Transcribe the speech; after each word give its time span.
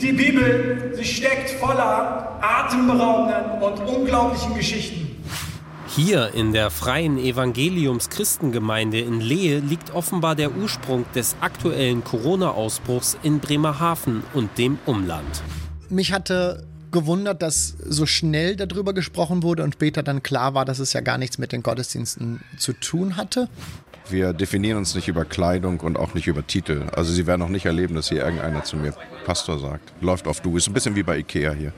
Die 0.00 0.12
Bibel, 0.12 0.92
sie 0.94 1.04
steckt 1.04 1.50
voller 1.50 2.38
atemberaubenden 2.42 3.62
und 3.62 3.80
unglaublichen 3.86 4.54
Geschichten. 4.54 5.16
Hier 5.88 6.34
in 6.34 6.52
der 6.52 6.70
Freien 6.70 7.16
Evangeliums 7.16 8.10
Christengemeinde 8.10 9.00
in 9.00 9.22
Lehe 9.22 9.60
liegt 9.60 9.94
offenbar 9.94 10.34
der 10.34 10.54
Ursprung 10.54 11.06
des 11.14 11.36
aktuellen 11.40 12.04
Corona-Ausbruchs 12.04 13.16
in 13.22 13.40
Bremerhaven 13.40 14.22
und 14.34 14.58
dem 14.58 14.78
Umland. 14.84 15.42
Mich 15.88 16.12
hatte 16.12 16.66
gewundert, 16.90 17.40
dass 17.40 17.76
so 17.78 18.04
schnell 18.04 18.56
darüber 18.56 18.92
gesprochen 18.92 19.42
wurde 19.42 19.62
und 19.62 19.74
später 19.74 20.02
dann 20.02 20.22
klar 20.22 20.54
war, 20.54 20.64
dass 20.64 20.78
es 20.78 20.92
ja 20.92 21.00
gar 21.00 21.18
nichts 21.18 21.38
mit 21.38 21.52
den 21.52 21.62
Gottesdiensten 21.62 22.40
zu 22.58 22.74
tun 22.74 23.16
hatte. 23.16 23.48
Wir 24.08 24.32
definieren 24.32 24.78
uns 24.78 24.94
nicht 24.94 25.08
über 25.08 25.24
Kleidung 25.24 25.80
und 25.80 25.98
auch 25.98 26.14
nicht 26.14 26.26
über 26.26 26.46
Titel. 26.46 26.86
Also 26.94 27.12
Sie 27.12 27.26
werden 27.26 27.42
auch 27.42 27.48
nicht 27.48 27.66
erleben, 27.66 27.94
dass 27.96 28.08
hier 28.08 28.24
irgendeiner 28.24 28.62
zu 28.62 28.76
mir 28.76 28.94
Pastor 29.24 29.58
sagt. 29.58 29.92
Läuft 30.00 30.28
auf 30.28 30.40
du. 30.40 30.56
Ist 30.56 30.68
ein 30.68 30.74
bisschen 30.74 30.94
wie 30.94 31.02
bei 31.02 31.18
Ikea 31.18 31.52
hier. 31.52 31.72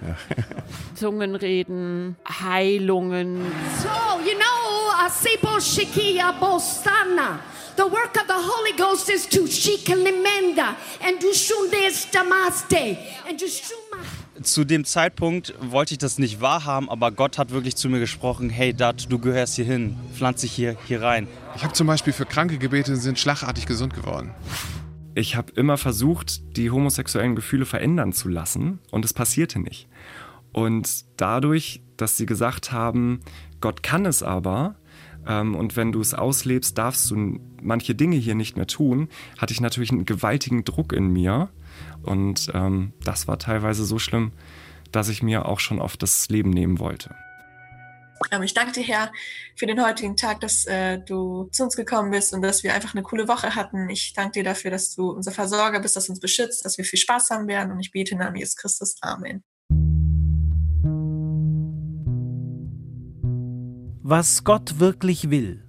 Ja. 0.00 0.16
Zungenreden, 0.94 2.16
Heilungen. 2.26 3.52
So, 3.82 3.88
you 4.24 4.36
know, 4.36 5.04
Asibo 5.04 5.60
Shikia 5.60 6.32
Bostana. 6.32 7.40
The 7.76 7.82
work 7.82 8.16
of 8.16 8.26
the 8.28 8.34
Holy 8.34 8.72
Ghost 8.76 9.10
is 9.10 9.26
to 9.26 9.40
shikalimenda 9.48 10.76
and 11.02 11.20
to 11.20 11.34
shundes 11.34 12.08
damaste 12.10 12.98
and 13.28 13.38
to 13.38 13.46
shuma. 13.46 14.23
Zu 14.42 14.64
dem 14.64 14.84
Zeitpunkt 14.84 15.54
wollte 15.60 15.94
ich 15.94 15.98
das 15.98 16.18
nicht 16.18 16.40
wahrhaben, 16.40 16.90
aber 16.90 17.12
Gott 17.12 17.38
hat 17.38 17.50
wirklich 17.50 17.76
zu 17.76 17.88
mir 17.88 18.00
gesprochen, 18.00 18.50
hey 18.50 18.74
Dad, 18.74 19.10
du 19.10 19.18
gehörst 19.20 19.54
hier 19.54 19.64
hin, 19.64 19.96
pflanz 20.12 20.40
dich 20.40 20.52
hier, 20.52 20.76
hier 20.86 21.02
rein. 21.02 21.28
Ich 21.54 21.62
habe 21.62 21.72
zum 21.72 21.86
Beispiel 21.86 22.12
für 22.12 22.26
Kranke 22.26 22.58
gebetet 22.58 22.94
und 22.94 23.00
sind 23.00 23.18
schlagartig 23.18 23.66
gesund 23.66 23.94
geworden. 23.94 24.30
Ich 25.14 25.36
habe 25.36 25.52
immer 25.54 25.76
versucht, 25.76 26.56
die 26.56 26.70
homosexuellen 26.72 27.36
Gefühle 27.36 27.64
verändern 27.64 28.12
zu 28.12 28.28
lassen 28.28 28.80
und 28.90 29.04
es 29.04 29.12
passierte 29.12 29.60
nicht. 29.60 29.88
Und 30.52 31.04
dadurch, 31.16 31.82
dass 31.96 32.16
sie 32.16 32.26
gesagt 32.26 32.72
haben, 32.72 33.20
Gott 33.60 33.84
kann 33.84 34.04
es 34.04 34.24
aber, 34.24 34.74
ähm, 35.26 35.54
und 35.54 35.76
wenn 35.76 35.92
du 35.92 36.00
es 36.00 36.14
auslebst, 36.14 36.76
darfst 36.76 37.10
du 37.10 37.40
manche 37.62 37.94
Dinge 37.94 38.16
hier 38.16 38.34
nicht 38.34 38.56
mehr 38.56 38.66
tun, 38.66 39.08
hatte 39.38 39.52
ich 39.52 39.60
natürlich 39.60 39.90
einen 39.90 40.04
gewaltigen 40.04 40.64
Druck 40.64 40.92
in 40.92 41.08
mir. 41.08 41.50
Und 42.04 42.50
ähm, 42.54 42.92
das 43.04 43.26
war 43.26 43.38
teilweise 43.38 43.84
so 43.84 43.98
schlimm, 43.98 44.32
dass 44.92 45.08
ich 45.08 45.22
mir 45.22 45.46
auch 45.46 45.60
schon 45.60 45.80
oft 45.80 46.02
das 46.02 46.28
Leben 46.28 46.50
nehmen 46.50 46.78
wollte. 46.78 47.14
Ich 48.42 48.54
danke 48.54 48.72
dir, 48.72 48.82
Herr, 48.82 49.12
für 49.54 49.66
den 49.66 49.84
heutigen 49.84 50.16
Tag, 50.16 50.40
dass 50.40 50.66
äh, 50.66 50.98
du 50.98 51.48
zu 51.52 51.64
uns 51.64 51.76
gekommen 51.76 52.10
bist 52.10 52.32
und 52.32 52.42
dass 52.42 52.62
wir 52.62 52.74
einfach 52.74 52.94
eine 52.94 53.02
coole 53.02 53.28
Woche 53.28 53.54
hatten. 53.54 53.88
Ich 53.90 54.12
danke 54.14 54.32
dir 54.32 54.44
dafür, 54.44 54.70
dass 54.70 54.94
du 54.94 55.10
unser 55.10 55.30
Versorger 55.30 55.80
bist, 55.80 55.96
dass 55.96 56.06
du 56.06 56.12
uns 56.12 56.20
beschützt, 56.20 56.64
dass 56.64 56.78
wir 56.78 56.84
viel 56.84 56.98
Spaß 56.98 57.30
haben 57.30 57.48
werden. 57.48 57.72
Und 57.72 57.80
ich 57.80 57.90
bete 57.90 58.12
in 58.12 58.18
Namen 58.18 58.36
Jesus 58.36 58.56
Christus. 58.56 58.96
Amen. 59.02 59.44
Was 64.02 64.44
Gott 64.44 64.78
wirklich 64.78 65.30
will. 65.30 65.66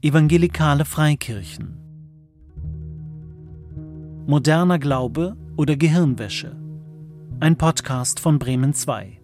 Evangelikale 0.00 0.84
Freikirchen. 0.84 1.81
Moderner 4.26 4.78
Glaube 4.78 5.36
oder 5.56 5.74
Gehirnwäsche. 5.74 6.56
Ein 7.40 7.58
Podcast 7.58 8.20
von 8.20 8.38
Bremen 8.38 8.72
2. 8.72 9.18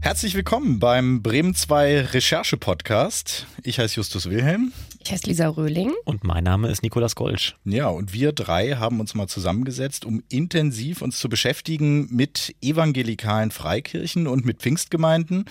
Herzlich 0.00 0.34
willkommen 0.34 0.80
beim 0.80 1.22
Bremen 1.22 1.54
2 1.54 2.02
Recherche 2.12 2.58
Podcast. 2.58 3.46
Ich 3.62 3.78
heiße 3.78 3.96
Justus 3.96 4.28
Wilhelm. 4.28 4.72
Ich 5.04 5.10
heiße 5.10 5.26
Lisa 5.26 5.48
Röhling. 5.48 5.92
Und 6.04 6.22
mein 6.22 6.44
Name 6.44 6.68
ist 6.68 6.82
Nikolas 6.84 7.16
Golsch. 7.16 7.56
Ja, 7.64 7.88
und 7.88 8.12
wir 8.12 8.32
drei 8.32 8.76
haben 8.76 9.00
uns 9.00 9.14
mal 9.14 9.26
zusammengesetzt, 9.26 10.04
um 10.04 10.22
intensiv 10.28 11.02
uns 11.02 11.18
zu 11.18 11.28
beschäftigen 11.28 12.06
mit 12.14 12.54
evangelikalen 12.62 13.50
Freikirchen 13.50 14.28
und 14.28 14.44
mit 14.44 14.60
Pfingstgemeinden. 14.60 15.46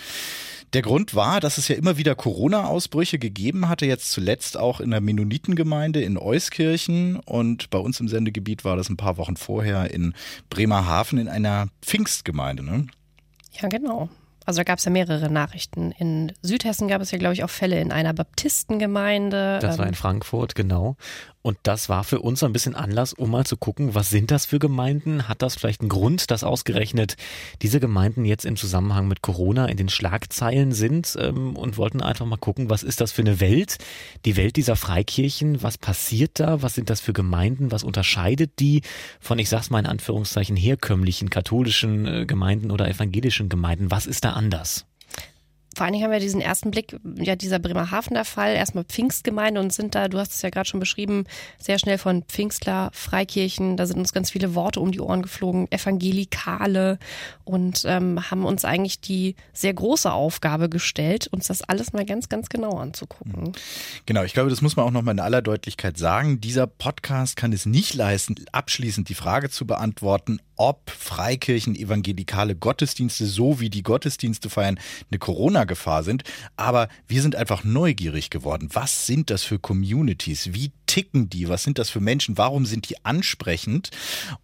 Der 0.72 0.82
Grund 0.82 1.16
war, 1.16 1.42
dass 1.42 1.58
es 1.58 1.68
ja 1.68 1.76
immer 1.76 1.98
wieder 1.98 2.16
Corona-Ausbrüche 2.16 3.20
gegeben 3.20 3.68
hatte, 3.68 3.86
jetzt 3.86 4.14
zuletzt 4.14 4.56
auch 4.56 4.80
in 4.80 4.92
der 4.92 5.02
Mennonitengemeinde 5.02 6.02
in 6.02 6.18
Euskirchen 6.18 7.18
und 7.18 7.70
bei 7.70 7.78
uns 7.78 8.00
im 8.00 8.08
Sendegebiet 8.08 8.64
war 8.64 8.78
das 8.78 8.90
ein 8.90 8.96
paar 8.96 9.18
Wochen 9.18 9.36
vorher 9.36 9.92
in 9.92 10.14
Bremerhaven 10.50 11.20
in 11.20 11.28
einer 11.28 11.68
Pfingstgemeinde. 11.82 12.64
Ne? 12.64 12.88
Ja, 13.62 13.68
genau. 13.68 14.10
Also 14.46 14.60
da 14.60 14.64
gab 14.64 14.80
es 14.80 14.86
ja 14.86 14.92
mehrere 14.92 15.32
Nachrichten. 15.32 15.92
In 15.92 16.34
Südhessen 16.42 16.88
gab 16.88 17.02
es 17.02 17.12
ja, 17.12 17.18
glaube 17.18 17.34
ich, 17.34 17.44
auch 17.44 17.50
Fälle 17.50 17.80
in 17.80 17.92
einer 17.92 18.14
Baptistengemeinde. 18.14 19.60
Das 19.62 19.78
war 19.78 19.88
in 19.88 19.94
Frankfurt, 19.94 20.56
genau. 20.56 20.96
Und 21.42 21.58
das 21.64 21.90
war 21.90 22.04
für 22.04 22.20
uns 22.20 22.44
ein 22.44 22.54
bisschen 22.54 22.76
Anlass, 22.76 23.14
um 23.14 23.32
mal 23.32 23.46
zu 23.46 23.58
gucken, 23.58 23.96
was 23.96 24.10
sind 24.10 24.30
das 24.30 24.46
für 24.46 24.60
Gemeinden? 24.60 25.28
Hat 25.28 25.42
das 25.42 25.56
vielleicht 25.56 25.82
einen 25.82 25.90
Grund, 25.90 26.30
dass 26.30 26.44
ausgerechnet 26.44 27.18
diese 27.62 27.80
Gemeinden 27.80 28.26
jetzt 28.26 28.46
im 28.46 28.56
Zusammenhang 28.56 29.08
mit 29.08 29.22
Corona 29.22 29.66
in 29.66 29.78
den 29.78 29.90
Schlagzeilen 29.90 30.72
sind 30.72 31.18
ähm, 31.20 31.56
und 31.56 31.78
wollten 31.78 32.02
einfach 32.02 32.26
mal 32.26 32.38
gucken, 32.38 32.70
was 32.70 32.84
ist 32.84 33.02
das 33.02 33.12
für 33.12 33.24
eine 33.24 33.40
Welt? 33.40 33.78
Die 34.26 34.38
Welt 34.38 34.56
dieser 34.56 34.76
Freikirchen, 34.76 35.64
was 35.64 35.78
passiert 35.78 36.40
da? 36.40 36.62
Was 36.62 36.76
sind 36.76 36.90
das 36.90 37.02
für 37.02 37.14
Gemeinden? 37.14 37.72
Was 37.72 37.84
unterscheidet 37.84 38.60
die 38.60 38.82
von, 39.20 39.40
ich 39.40 39.50
sag's 39.50 39.72
mal 39.72 39.80
in 39.80 39.88
Anführungszeichen, 39.88 40.56
herkömmlichen 40.56 41.30
katholischen 41.32 42.06
äh, 42.06 42.26
Gemeinden 42.28 42.70
oder 42.70 42.88
evangelischen 42.88 43.50
Gemeinden? 43.50 43.90
Was 43.90 44.06
ist 44.06 44.24
da 44.26 44.34
anders? 44.34 44.86
Vor 45.76 45.86
allen 45.86 45.94
Dingen 45.94 46.04
haben 46.04 46.12
wir 46.12 46.20
diesen 46.20 46.42
ersten 46.42 46.70
Blick, 46.72 46.98
ja, 47.16 47.36
dieser 47.36 47.60
Bremerhavener 47.60 48.26
Fall, 48.26 48.56
erstmal 48.56 48.84
Pfingstgemeinde 48.84 49.60
und 49.62 49.72
sind 49.72 49.96
da, 49.96 50.10
du 50.10 50.18
hast 50.18 50.34
es 50.34 50.42
ja 50.42 50.50
gerade 50.50 50.68
schon 50.68 50.80
beschrieben, 50.80 51.24
sehr 51.60 51.80
schnell 51.80 51.98
von 51.98 52.24
Pfingstler, 52.24 52.90
Freikirchen, 52.94 53.78
da 53.78 53.86
sind 53.86 53.98
uns 53.98 54.12
ganz 54.12 54.32
viele 54.32 54.54
Worte 54.54 54.82
um 54.82 54.92
die 54.92 55.00
Ohren 55.00 55.22
geflogen, 55.22 55.72
Evangelikale 55.72 57.00
und 57.46 57.84
ähm, 57.86 58.30
haben 58.30 58.46
uns 58.46 58.66
eigentlich 58.66 59.00
die 59.00 59.36
sehr 59.54 59.74
große 59.74 60.12
Aufgabe 60.12 60.68
gestellt, 60.68 61.28
uns 61.32 61.48
das 61.48 61.62
alles 61.62 61.94
mal 61.94 62.06
ganz, 62.06 62.28
ganz 62.28 62.50
genau 62.50 62.78
anzugucken. 62.78 63.54
Genau, 64.06 64.24
ich 64.24 64.34
glaube, 64.34 64.50
das 64.50 64.62
muss 64.62 64.76
man 64.76 64.86
auch 64.86 64.92
nochmal 64.92 65.16
in 65.16 65.20
aller 65.20 65.42
Deutlichkeit 65.42 65.98
sagen. 65.98 66.42
Dieser 66.42 66.68
Podcast 66.68 67.38
kann 67.38 67.54
es 67.54 67.66
nicht 67.66 67.94
leisten, 67.94 68.36
abschließend 68.52 69.08
die 69.08 69.16
Frage 69.16 69.50
zu 69.50 69.66
beantworten, 69.66 70.40
ob 70.62 70.92
Freikirchen, 70.92 71.76
evangelikale 71.76 72.56
Gottesdienste, 72.56 73.26
so 73.26 73.60
wie 73.60 73.72
die 73.72 73.82
Gottesdienste 73.82 74.50
feiern, 74.50 74.80
eine 75.10 75.18
Corona-Gefahr 75.62 76.04
sind. 76.04 76.24
Aber 76.58 76.88
wir 77.08 77.22
sind 77.22 77.36
einfach 77.36 77.64
neugierig 77.64 78.30
geworden. 78.30 78.70
Was 78.74 79.06
sind 79.06 79.30
das 79.30 79.44
für 79.44 79.60
Communities? 79.60 80.54
Wie 80.54 80.72
ticken 80.86 81.30
die? 81.30 81.50
Was 81.50 81.64
sind 81.64 81.78
das 81.78 81.90
für 81.90 82.00
Menschen? 82.00 82.38
Warum 82.38 82.66
sind 82.66 82.90
die 82.90 83.04
ansprechend? 83.06 83.92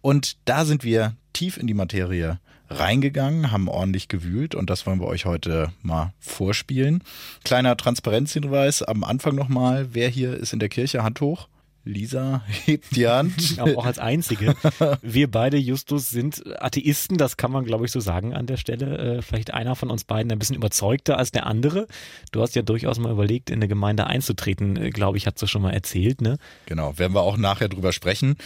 Und 0.00 0.36
da 0.44 0.64
sind 0.64 0.84
wir 0.84 1.14
tief 1.32 1.56
in 1.56 1.66
die 1.66 1.74
Materie 1.74 2.38
reingegangen, 2.70 3.50
haben 3.50 3.68
ordentlich 3.68 4.08
gewühlt 4.08 4.54
und 4.54 4.68
das 4.68 4.86
wollen 4.86 5.00
wir 5.00 5.06
euch 5.06 5.24
heute 5.24 5.72
mal 5.80 6.12
vorspielen. 6.18 7.02
Kleiner 7.42 7.76
Transparenzhinweis 7.76 8.82
am 8.82 9.04
Anfang 9.04 9.34
nochmal. 9.34 9.88
Wer 9.92 10.10
hier 10.10 10.34
ist 10.34 10.52
in 10.52 10.58
der 10.58 10.68
Kirche? 10.68 11.02
Hand 11.02 11.20
hoch. 11.22 11.48
Lisa 11.88 12.42
hebt 12.46 12.94
die 12.94 13.08
Hand. 13.08 13.56
Aber 13.58 13.78
auch 13.78 13.86
als 13.86 13.98
Einzige. 13.98 14.54
Wir 15.02 15.30
beide, 15.30 15.56
Justus, 15.56 16.10
sind 16.10 16.44
Atheisten, 16.60 17.16
das 17.16 17.36
kann 17.36 17.50
man, 17.50 17.64
glaube 17.64 17.86
ich, 17.86 17.92
so 17.92 18.00
sagen 18.00 18.34
an 18.34 18.46
der 18.46 18.58
Stelle. 18.58 19.18
Äh, 19.18 19.22
vielleicht 19.22 19.54
einer 19.54 19.74
von 19.74 19.90
uns 19.90 20.04
beiden 20.04 20.30
ein 20.30 20.38
bisschen 20.38 20.56
überzeugter 20.56 21.18
als 21.18 21.32
der 21.32 21.46
andere. 21.46 21.86
Du 22.30 22.42
hast 22.42 22.54
ja 22.54 22.62
durchaus 22.62 22.98
mal 22.98 23.10
überlegt, 23.10 23.50
in 23.50 23.56
eine 23.56 23.68
Gemeinde 23.68 24.06
einzutreten, 24.06 24.76
äh, 24.76 24.90
glaube 24.90 25.16
ich, 25.16 25.26
hat 25.26 25.40
du 25.40 25.46
schon 25.46 25.62
mal 25.62 25.72
erzählt, 25.72 26.20
ne? 26.20 26.38
Genau, 26.66 26.98
werden 26.98 27.14
wir 27.14 27.22
auch 27.22 27.38
nachher 27.38 27.68
drüber 27.68 27.92
sprechen. 27.92 28.36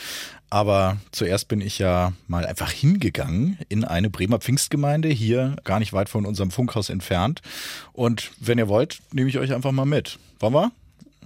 Aber 0.48 0.98
zuerst 1.10 1.48
bin 1.48 1.60
ich 1.60 1.78
ja 1.78 2.12
mal 2.28 2.46
einfach 2.46 2.70
hingegangen 2.70 3.58
in 3.68 3.84
eine 3.84 4.10
Bremer 4.10 4.38
Pfingstgemeinde, 4.38 5.08
hier 5.08 5.56
gar 5.64 5.78
nicht 5.78 5.92
weit 5.92 6.08
von 6.08 6.26
unserem 6.26 6.50
Funkhaus 6.50 6.90
entfernt. 6.90 7.40
Und 7.92 8.30
wenn 8.38 8.58
ihr 8.58 8.68
wollt, 8.68 9.00
nehme 9.12 9.30
ich 9.30 9.38
euch 9.38 9.52
einfach 9.52 9.72
mal 9.72 9.86
mit. 9.86 10.18
Wollen 10.38 10.54
wir? 10.54 10.72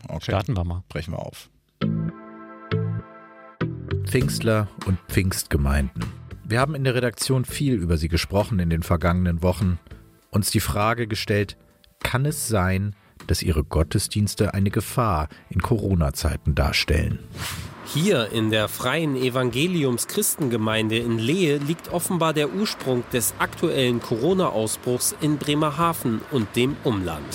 Okay. 0.08 0.30
Starten 0.30 0.56
wir 0.56 0.64
mal. 0.64 0.82
Brechen 0.88 1.12
wir 1.12 1.18
auf. 1.18 1.50
Pfingstler 4.06 4.68
und 4.86 4.98
Pfingstgemeinden. 5.08 6.04
Wir 6.44 6.60
haben 6.60 6.76
in 6.76 6.84
der 6.84 6.94
Redaktion 6.94 7.44
viel 7.44 7.74
über 7.74 7.96
sie 7.96 8.08
gesprochen 8.08 8.60
in 8.60 8.70
den 8.70 8.84
vergangenen 8.84 9.42
Wochen, 9.42 9.80
uns 10.30 10.50
die 10.50 10.60
Frage 10.60 11.08
gestellt, 11.08 11.56
kann 12.00 12.24
es 12.24 12.46
sein, 12.46 12.94
dass 13.26 13.42
ihre 13.42 13.64
Gottesdienste 13.64 14.54
eine 14.54 14.70
Gefahr 14.70 15.28
in 15.50 15.60
Corona-Zeiten 15.60 16.54
darstellen? 16.54 17.18
Hier 17.86 18.30
in 18.32 18.50
der 18.50 18.68
Freien 18.68 19.16
Evangeliums 19.16 20.06
Christengemeinde 20.06 20.98
in 20.98 21.18
Lehe 21.18 21.58
liegt 21.58 21.92
offenbar 21.92 22.32
der 22.32 22.52
Ursprung 22.54 23.02
des 23.12 23.34
aktuellen 23.38 24.00
Corona-Ausbruchs 24.00 25.16
in 25.20 25.38
Bremerhaven 25.38 26.20
und 26.30 26.54
dem 26.54 26.76
Umland. 26.84 27.26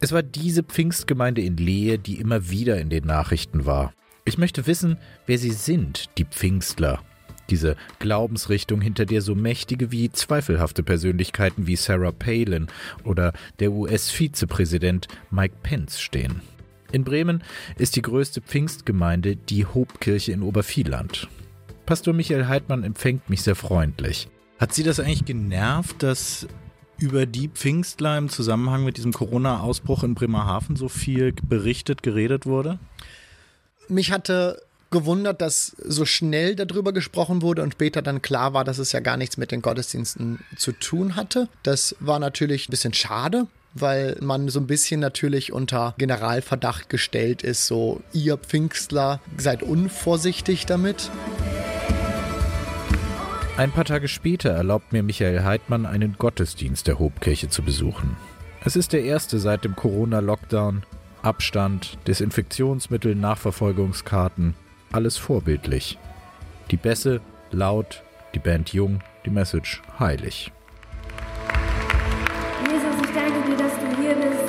Es 0.00 0.12
war 0.12 0.22
diese 0.22 0.64
Pfingstgemeinde 0.64 1.42
in 1.42 1.56
Lehe, 1.56 1.98
die 1.98 2.18
immer 2.18 2.50
wieder 2.50 2.80
in 2.80 2.90
den 2.90 3.04
Nachrichten 3.04 3.64
war. 3.64 3.92
Ich 4.26 4.38
möchte 4.38 4.66
wissen, 4.66 4.96
wer 5.26 5.36
sie 5.36 5.50
sind, 5.50 6.08
die 6.16 6.24
Pfingstler. 6.24 7.02
Diese 7.50 7.76
Glaubensrichtung, 7.98 8.80
hinter 8.80 9.04
der 9.04 9.20
so 9.20 9.34
mächtige 9.34 9.92
wie 9.92 10.10
zweifelhafte 10.10 10.82
Persönlichkeiten 10.82 11.66
wie 11.66 11.76
Sarah 11.76 12.10
Palin 12.10 12.68
oder 13.04 13.34
der 13.58 13.72
US-Vizepräsident 13.72 15.08
Mike 15.30 15.56
Pence 15.62 16.00
stehen. 16.00 16.40
In 16.90 17.04
Bremen 17.04 17.42
ist 17.76 17.96
die 17.96 18.02
größte 18.02 18.40
Pfingstgemeinde 18.40 19.36
die 19.36 19.66
Hobkirche 19.66 20.32
in 20.32 20.42
Obervieland. 20.42 21.28
Pastor 21.84 22.14
Michael 22.14 22.48
Heidmann 22.48 22.82
empfängt 22.82 23.28
mich 23.28 23.42
sehr 23.42 23.56
freundlich. 23.56 24.28
Hat 24.58 24.72
Sie 24.72 24.84
das 24.84 25.00
eigentlich 25.00 25.26
genervt, 25.26 26.02
dass 26.02 26.48
über 26.98 27.26
die 27.26 27.48
Pfingstler 27.48 28.16
im 28.16 28.30
Zusammenhang 28.30 28.84
mit 28.84 28.96
diesem 28.96 29.12
Corona-Ausbruch 29.12 30.02
in 30.02 30.14
Bremerhaven 30.14 30.76
so 30.76 30.88
viel 30.88 31.34
berichtet, 31.42 32.02
geredet 32.02 32.46
wurde? 32.46 32.78
Mich 33.88 34.10
hatte 34.10 34.62
gewundert, 34.90 35.40
dass 35.40 35.74
so 35.84 36.04
schnell 36.04 36.54
darüber 36.54 36.92
gesprochen 36.92 37.42
wurde 37.42 37.62
und 37.62 37.72
später 37.72 38.00
dann 38.00 38.22
klar 38.22 38.54
war, 38.54 38.64
dass 38.64 38.78
es 38.78 38.92
ja 38.92 39.00
gar 39.00 39.16
nichts 39.16 39.36
mit 39.36 39.50
den 39.50 39.60
Gottesdiensten 39.60 40.38
zu 40.56 40.72
tun 40.72 41.16
hatte. 41.16 41.48
Das 41.64 41.96
war 41.98 42.18
natürlich 42.18 42.68
ein 42.68 42.70
bisschen 42.70 42.94
schade, 42.94 43.48
weil 43.74 44.16
man 44.20 44.48
so 44.48 44.60
ein 44.60 44.68
bisschen 44.68 45.00
natürlich 45.00 45.52
unter 45.52 45.94
Generalverdacht 45.98 46.88
gestellt 46.88 47.42
ist, 47.42 47.66
so 47.66 48.02
ihr 48.12 48.36
Pfingstler 48.36 49.20
seid 49.36 49.62
unvorsichtig 49.64 50.66
damit. 50.66 51.10
Ein 53.56 53.72
paar 53.72 53.84
Tage 53.84 54.08
später 54.08 54.50
erlaubt 54.50 54.92
mir 54.92 55.02
Michael 55.02 55.44
Heidmann 55.44 55.86
einen 55.86 56.16
Gottesdienst 56.18 56.86
der 56.86 56.98
Hobkirche 56.98 57.48
zu 57.48 57.62
besuchen. 57.62 58.16
Es 58.64 58.76
ist 58.76 58.92
der 58.92 59.02
erste 59.02 59.38
seit 59.38 59.64
dem 59.64 59.76
Corona-Lockdown. 59.76 60.84
Abstand, 61.24 61.96
Desinfektionsmittel, 62.06 63.14
Nachverfolgungskarten, 63.14 64.54
alles 64.92 65.16
vorbildlich. 65.16 65.98
Die 66.70 66.76
Bässe 66.76 67.22
laut, 67.50 68.02
die 68.34 68.38
Band 68.38 68.74
jung, 68.74 69.00
die 69.24 69.30
Message 69.30 69.80
heilig. 69.98 70.52
Jesus, 72.68 73.02
ich 73.02 73.14
danke 73.14 73.48
dir, 73.48 73.56
dass 73.56 73.72
du 73.72 74.02
hier 74.02 74.14
bist. 74.14 74.44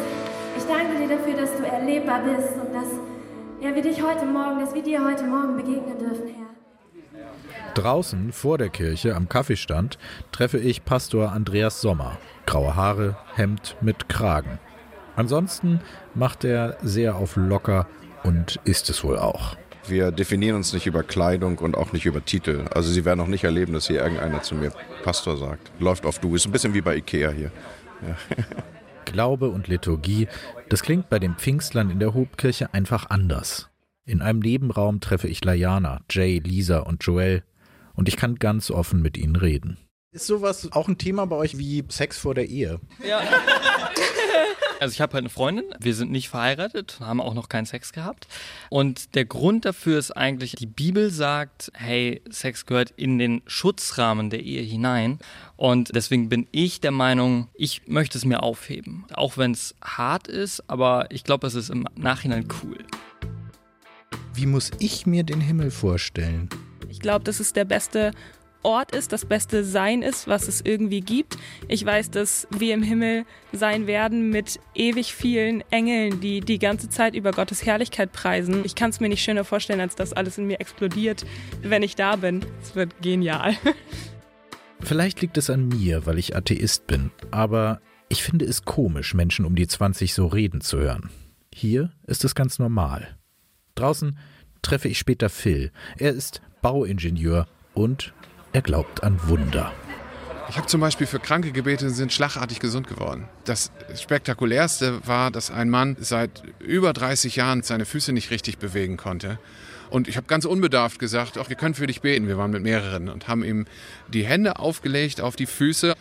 Ich 0.57 0.65
danke 0.65 0.97
dir 0.99 1.17
dafür, 1.17 1.37
dass 1.37 1.55
du 1.55 1.63
erlebbar 1.63 2.21
bist 2.23 2.53
und 2.61 2.73
dass 2.73 2.87
ja, 3.61 3.73
wir 3.73 3.81
dich 3.81 4.03
heute 4.03 4.25
Morgen, 4.25 4.59
dass 4.59 4.75
wir 4.75 4.83
dir 4.83 5.01
heute 5.03 5.23
Morgen 5.23 5.55
begegnen 5.55 5.97
dürfen, 5.97 6.27
Herr. 6.27 7.73
Draußen 7.73 8.33
vor 8.33 8.57
der 8.57 8.69
Kirche 8.69 9.15
am 9.15 9.29
Kaffeestand 9.29 9.97
treffe 10.33 10.57
ich 10.57 10.83
Pastor 10.83 11.31
Andreas 11.31 11.79
Sommer. 11.79 12.17
Graue 12.45 12.75
Haare, 12.75 13.17
Hemd 13.35 13.77
mit 13.81 14.09
Kragen. 14.09 14.59
Ansonsten 15.15 15.79
macht 16.13 16.43
er 16.43 16.77
sehr 16.81 17.15
auf 17.15 17.35
locker 17.35 17.87
und 18.23 18.59
ist 18.65 18.89
es 18.89 19.03
wohl 19.03 19.17
auch. 19.17 19.55
Wir 19.87 20.11
definieren 20.11 20.55
uns 20.55 20.73
nicht 20.73 20.87
über 20.87 21.03
Kleidung 21.03 21.59
und 21.59 21.77
auch 21.77 21.93
nicht 21.93 22.05
über 22.05 22.25
Titel. 22.25 22.65
Also 22.73 22.91
Sie 22.91 23.05
werden 23.05 23.19
auch 23.19 23.27
nicht 23.27 23.43
erleben, 23.43 23.73
dass 23.73 23.87
hier 23.87 24.01
irgendeiner 24.01 24.41
zu 24.41 24.55
mir 24.55 24.71
Pastor 25.03 25.37
sagt. 25.37 25.71
Läuft 25.79 26.05
auf 26.05 26.19
du. 26.19 26.35
Ist 26.35 26.45
ein 26.45 26.51
bisschen 26.51 26.73
wie 26.73 26.81
bei 26.81 26.95
Ikea 26.95 27.29
hier. 27.29 27.51
Ja. 28.01 28.15
Glaube 29.05 29.49
und 29.49 29.67
Liturgie, 29.67 30.27
das 30.69 30.81
klingt 30.81 31.09
bei 31.09 31.19
den 31.19 31.35
Pfingstlern 31.35 31.91
in 31.91 31.99
der 31.99 32.15
Hobkirche 32.15 32.73
einfach 32.73 33.09
anders. 33.11 33.69
In 34.03 34.21
einem 34.21 34.39
Nebenraum 34.39 34.99
treffe 34.99 35.27
ich 35.27 35.45
Layana, 35.45 36.01
Jay, 36.09 36.39
Lisa 36.39 36.79
und 36.79 37.03
Joel 37.03 37.43
und 37.93 38.07
ich 38.07 38.17
kann 38.17 38.35
ganz 38.35 38.71
offen 38.71 39.01
mit 39.01 39.17
ihnen 39.17 39.35
reden. 39.35 39.77
Ist 40.15 40.27
sowas 40.27 40.71
auch 40.71 40.87
ein 40.87 40.97
Thema 40.97 41.27
bei 41.27 41.35
euch 41.35 41.57
wie 41.57 41.83
Sex 41.89 42.17
vor 42.17 42.33
der 42.33 42.47
Ehe? 42.47 42.79
Ja. 43.05 43.21
Also 44.81 44.91
ich 44.91 44.99
habe 44.99 45.13
halt 45.13 45.21
eine 45.21 45.29
Freundin, 45.29 45.63
wir 45.79 45.95
sind 45.95 46.11
nicht 46.11 46.27
verheiratet, 46.27 46.97
haben 46.99 47.21
auch 47.21 47.33
noch 47.33 47.47
keinen 47.47 47.65
Sex 47.65 47.93
gehabt. 47.93 48.27
Und 48.69 49.15
der 49.15 49.23
Grund 49.23 49.63
dafür 49.63 49.97
ist 49.97 50.11
eigentlich, 50.11 50.51
die 50.51 50.65
Bibel 50.65 51.11
sagt, 51.11 51.71
hey, 51.73 52.21
Sex 52.29 52.65
gehört 52.65 52.91
in 52.97 53.17
den 53.17 53.41
Schutzrahmen 53.47 54.29
der 54.29 54.43
Ehe 54.43 54.61
hinein. 54.61 55.19
Und 55.55 55.95
deswegen 55.95 56.27
bin 56.27 56.47
ich 56.51 56.81
der 56.81 56.91
Meinung, 56.91 57.47
ich 57.53 57.87
möchte 57.87 58.17
es 58.17 58.25
mir 58.25 58.43
aufheben. 58.43 59.05
Auch 59.13 59.37
wenn 59.37 59.51
es 59.51 59.75
hart 59.81 60.27
ist, 60.27 60.69
aber 60.69 61.07
ich 61.09 61.23
glaube, 61.23 61.47
es 61.47 61.55
ist 61.55 61.69
im 61.69 61.87
Nachhinein 61.95 62.45
cool. 62.61 62.77
Wie 64.33 64.45
muss 64.45 64.71
ich 64.79 65.05
mir 65.05 65.23
den 65.23 65.39
Himmel 65.39 65.71
vorstellen? 65.71 66.49
Ich 66.89 66.99
glaube, 66.99 67.23
dass 67.23 67.39
es 67.39 67.53
der 67.53 67.65
beste 67.65 68.11
Ort 68.65 68.95
ist, 68.95 69.13
das 69.13 69.25
beste 69.25 69.63
Sein 69.63 70.01
ist, 70.01 70.27
was 70.27 70.47
es 70.47 70.59
irgendwie 70.59 71.01
gibt. 71.01 71.37
Ich 71.67 71.85
weiß, 71.85 72.09
dass 72.09 72.47
wir 72.49 72.73
im 72.73 72.81
Himmel 72.81 73.25
sein 73.53 73.85
werden 73.85 74.31
mit 74.31 74.59
ewig 74.73 75.13
vielen 75.13 75.63
Engeln, 75.69 76.19
die 76.19 76.39
die 76.39 76.57
ganze 76.57 76.89
Zeit 76.89 77.13
über 77.13 77.31
Gottes 77.31 77.63
Herrlichkeit 77.63 78.11
preisen. 78.11 78.63
Ich 78.65 78.73
kann 78.73 78.89
es 78.89 78.99
mir 78.99 79.07
nicht 79.07 79.23
schöner 79.23 79.43
vorstellen, 79.43 79.81
als 79.81 79.95
dass 79.95 80.13
alles 80.13 80.39
in 80.39 80.47
mir 80.47 80.59
explodiert, 80.59 81.25
wenn 81.61 81.83
ich 81.83 81.95
da 81.95 82.15
bin. 82.15 82.43
Es 82.59 82.75
wird 82.75 82.99
genial. 83.03 83.55
Vielleicht 84.81 85.21
liegt 85.21 85.37
es 85.37 85.51
an 85.51 85.67
mir, 85.67 86.07
weil 86.07 86.17
ich 86.17 86.35
Atheist 86.35 86.87
bin, 86.87 87.11
aber 87.29 87.81
ich 88.09 88.23
finde 88.23 88.45
es 88.45 88.65
komisch, 88.65 89.13
Menschen 89.13 89.45
um 89.45 89.55
die 89.55 89.67
20 89.67 90.15
so 90.15 90.25
reden 90.25 90.61
zu 90.61 90.79
hören. 90.79 91.11
Hier 91.53 91.91
ist 92.07 92.25
es 92.25 92.33
ganz 92.33 92.57
normal. 92.57 93.15
Draußen 93.75 94.17
treffe 94.63 94.87
ich 94.87 94.97
später 94.97 95.29
Phil. 95.29 95.71
Er 95.97 96.13
ist 96.13 96.41
Bauingenieur 96.63 97.47
und 97.75 98.13
er 98.55 98.61
glaubt 98.61 99.03
an 99.03 99.19
Wunder. 99.27 99.73
Ich 100.47 100.55
habe 100.55 100.65
zum 100.67 100.79
Beispiel 100.79 101.07
für 101.07 101.19
Kranke 101.19 101.51
gebetet 101.51 101.89
und 101.89 101.93
sind 101.93 102.13
schlagartig 102.13 102.61
gesund 102.61 102.87
geworden. 102.87 103.27
Das 103.43 103.69
Spektakulärste 103.99 105.05
war, 105.05 105.29
dass 105.29 105.51
ein 105.51 105.69
Mann 105.69 105.97
seit 105.99 106.41
über 106.59 106.93
30 106.93 107.35
Jahren 107.35 107.63
seine 107.63 107.83
Füße 107.83 108.13
nicht 108.13 108.31
richtig 108.31 108.57
bewegen 108.57 108.95
konnte. 108.95 109.39
Und 109.89 110.07
ich 110.07 110.15
habe 110.15 110.27
ganz 110.27 110.45
unbedarft 110.45 110.99
gesagt, 110.99 111.37
auch 111.37 111.49
wir 111.49 111.57
können 111.57 111.73
für 111.73 111.85
dich 111.85 111.99
beten. 111.99 112.29
Wir 112.29 112.37
waren 112.37 112.51
mit 112.51 112.63
mehreren 112.63 113.09
und 113.09 113.27
haben 113.27 113.43
ihm 113.43 113.65
die 114.07 114.25
Hände 114.25 114.57
aufgelegt 114.57 115.19
auf 115.19 115.35
die 115.35 115.47
Füße. 115.47 115.93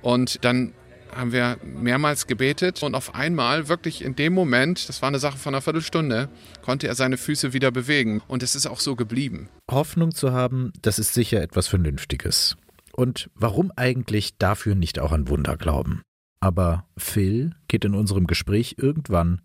Und 0.00 0.46
dann 0.46 0.72
haben 1.14 1.32
wir 1.32 1.58
mehrmals 1.62 2.26
gebetet 2.26 2.82
und 2.82 2.94
auf 2.94 3.14
einmal, 3.14 3.68
wirklich 3.68 4.04
in 4.04 4.16
dem 4.16 4.32
Moment, 4.32 4.88
das 4.88 5.02
war 5.02 5.08
eine 5.08 5.18
Sache 5.18 5.38
von 5.38 5.54
einer 5.54 5.62
Viertelstunde, 5.62 6.28
konnte 6.62 6.88
er 6.88 6.94
seine 6.94 7.16
Füße 7.16 7.52
wieder 7.52 7.70
bewegen. 7.70 8.22
Und 8.28 8.42
es 8.42 8.54
ist 8.54 8.66
auch 8.66 8.80
so 8.80 8.96
geblieben. 8.96 9.48
Hoffnung 9.70 10.12
zu 10.12 10.32
haben, 10.32 10.72
das 10.82 10.98
ist 10.98 11.14
sicher 11.14 11.42
etwas 11.42 11.68
Vernünftiges. 11.68 12.56
Und 12.92 13.30
warum 13.34 13.72
eigentlich 13.76 14.36
dafür 14.38 14.74
nicht 14.74 14.98
auch 14.98 15.12
an 15.12 15.28
Wunder 15.28 15.56
glauben? 15.56 16.02
Aber 16.40 16.86
Phil 16.96 17.52
geht 17.68 17.84
in 17.84 17.94
unserem 17.94 18.26
Gespräch 18.26 18.76
irgendwann 18.78 19.40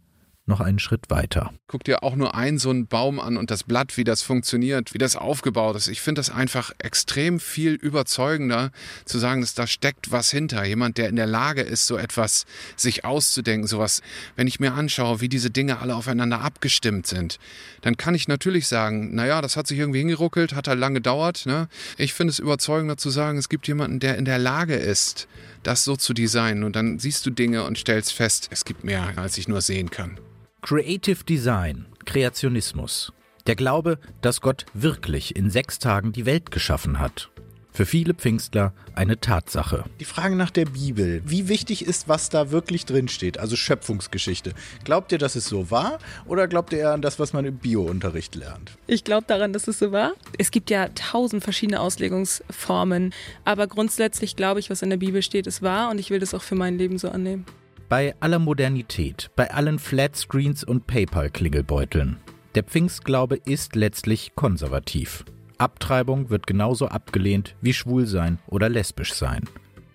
noch 0.48 0.62
einen 0.62 0.80
Schritt 0.80 1.10
weiter. 1.10 1.54
Guck 1.68 1.84
dir 1.84 2.04
auch 2.04 2.16
nur 2.16 2.36
einen 2.36 2.58
so 2.58 2.70
einen 2.70 2.88
Baum 2.88 3.20
an 3.20 3.38
und 3.38 3.52
das 3.52 3.64
Blatt, 3.64 3.98
wie 3.98 4.04
das 4.04 4.22
funktioniert, 4.22 4.94
wie 4.94 4.98
das 4.98 5.16
aufgebaut 5.16 5.76
ist. 5.76 5.88
Ich 5.88 6.02
finde 6.02 6.20
das 6.20 6.30
einfach 6.30 6.72
extrem 6.80 7.40
viel 7.40 7.74
überzeugender 7.74 8.72
zu 9.06 9.20
sagen, 9.20 9.42
dass 9.42 9.54
da 9.54 9.68
steckt 9.68 10.12
was 10.12 10.32
hinter. 10.32 10.64
Jemand, 10.64 10.98
der 10.98 11.10
in 11.10 11.16
der 11.16 11.28
Lage 11.28 11.62
ist, 11.62 11.88
so 11.88 11.98
etwas 11.98 12.46
sich 12.76 13.06
auszudenken, 13.06 13.68
sowas. 13.68 14.02
Wenn 14.36 14.48
ich 14.48 14.60
mir 14.60 14.74
anschaue, 14.74 15.22
wie 15.22 15.30
diese 15.30 15.50
Dinge 15.50 15.80
alle 15.80 15.96
aufeinander 15.96 16.42
abgestimmt 16.42 17.08
sind, 17.08 17.40
dann 17.82 17.98
kann 17.98 18.16
ich 18.16 18.28
natürlich 18.28 18.68
sagen, 18.68 19.14
naja, 19.14 19.42
das 19.42 19.58
hat 19.58 19.68
sich 19.68 19.78
irgendwie 19.78 20.00
hingeruckelt, 20.00 20.56
hat 20.56 20.68
halt 20.68 20.80
lange 20.80 20.96
gedauert. 20.96 21.46
Ne? 21.46 21.68
Ich 21.98 22.14
finde 22.14 22.32
es 22.32 22.40
überzeugender 22.40 22.98
zu 22.98 23.10
sagen, 23.10 23.38
es 23.38 23.50
gibt 23.50 23.68
jemanden, 23.68 24.00
der 24.00 24.18
in 24.18 24.26
der 24.26 24.40
Lage 24.40 24.76
ist, 24.76 25.28
das 25.64 25.84
so 25.84 25.96
zu 25.96 26.14
designen. 26.14 26.64
Und 26.64 26.76
dann 26.76 27.00
siehst 27.00 27.26
du 27.26 27.30
Dinge 27.30 27.64
und 27.64 27.78
stellst 27.78 28.14
fest, 28.14 28.48
es 28.52 28.66
gibt 28.66 28.84
mehr, 28.84 29.14
als 29.18 29.38
ich 29.38 29.48
nur 29.48 29.62
sehen 29.62 29.92
kann. 29.92 30.20
Creative 30.68 31.24
Design, 31.24 31.86
Kreationismus. 32.04 33.14
Der 33.46 33.56
Glaube, 33.56 34.00
dass 34.20 34.42
Gott 34.42 34.66
wirklich 34.74 35.34
in 35.34 35.50
sechs 35.50 35.80
Tagen 35.80 36.12
die 36.12 36.26
Welt 36.26 36.52
geschaffen 36.52 37.00
hat. 37.00 37.30
Für 37.72 37.86
viele 37.86 38.14
Pfingstler 38.14 38.74
eine 38.94 39.18
Tatsache. 39.18 39.86
Die 40.02 40.04
Frage 40.04 40.36
nach 40.36 40.52
der 40.52 40.66
Bibel. 40.66 41.22
Wie 41.24 41.48
wichtig 41.48 41.86
ist, 41.86 42.10
was 42.10 42.28
da 42.28 42.52
wirklich 42.52 42.86
drinsteht? 42.86 43.38
Also 43.38 43.56
Schöpfungsgeschichte. 43.56 44.52
Glaubt 44.84 45.14
ihr, 45.14 45.20
dass 45.20 45.38
es 45.38 45.46
so 45.46 45.72
war? 45.72 46.00
Oder 46.26 46.50
glaubt 46.50 46.74
ihr 46.74 46.92
an 46.92 47.02
das, 47.02 47.18
was 47.18 47.32
man 47.32 47.46
im 47.46 47.60
Bio-Unterricht 47.60 48.36
lernt? 48.36 48.78
Ich 48.88 49.06
glaube 49.06 49.24
daran, 49.26 49.54
dass 49.54 49.70
es 49.70 49.80
so 49.80 49.94
war. 49.94 50.16
Es 50.38 50.52
gibt 50.52 50.70
ja 50.70 50.90
tausend 50.90 51.46
verschiedene 51.46 51.80
Auslegungsformen. 51.80 53.14
Aber 53.46 53.68
grundsätzlich 53.68 54.36
glaube 54.36 54.60
ich, 54.60 54.70
was 54.70 54.82
in 54.82 54.90
der 54.90 54.98
Bibel 54.98 55.22
steht, 55.22 55.48
ist 55.48 55.62
wahr. 55.62 55.90
Und 55.90 55.98
ich 55.98 56.10
will 56.10 56.20
das 56.20 56.34
auch 56.34 56.44
für 56.44 56.56
mein 56.56 56.78
Leben 56.78 56.98
so 56.98 57.08
annehmen. 57.08 57.46
Bei 57.90 58.16
aller 58.20 58.40
Modernität, 58.40 59.32
bei 59.38 59.50
allen 59.52 59.80
Flatscreens 59.80 60.66
und 60.66 60.88
PayPal-Klingelbeuteln. 60.88 62.18
Der 62.54 62.64
Pfingstglaube 62.64 63.38
ist 63.38 63.78
letztlich 63.78 64.34
konservativ. 64.36 65.24
Abtreibung 65.58 66.30
wird 66.30 66.48
genauso 66.48 66.90
abgelehnt 66.90 67.56
wie 67.62 67.72
Schwulsein 67.72 68.40
oder 68.48 68.68
lesbisch 68.68 69.14
sein. 69.14 69.46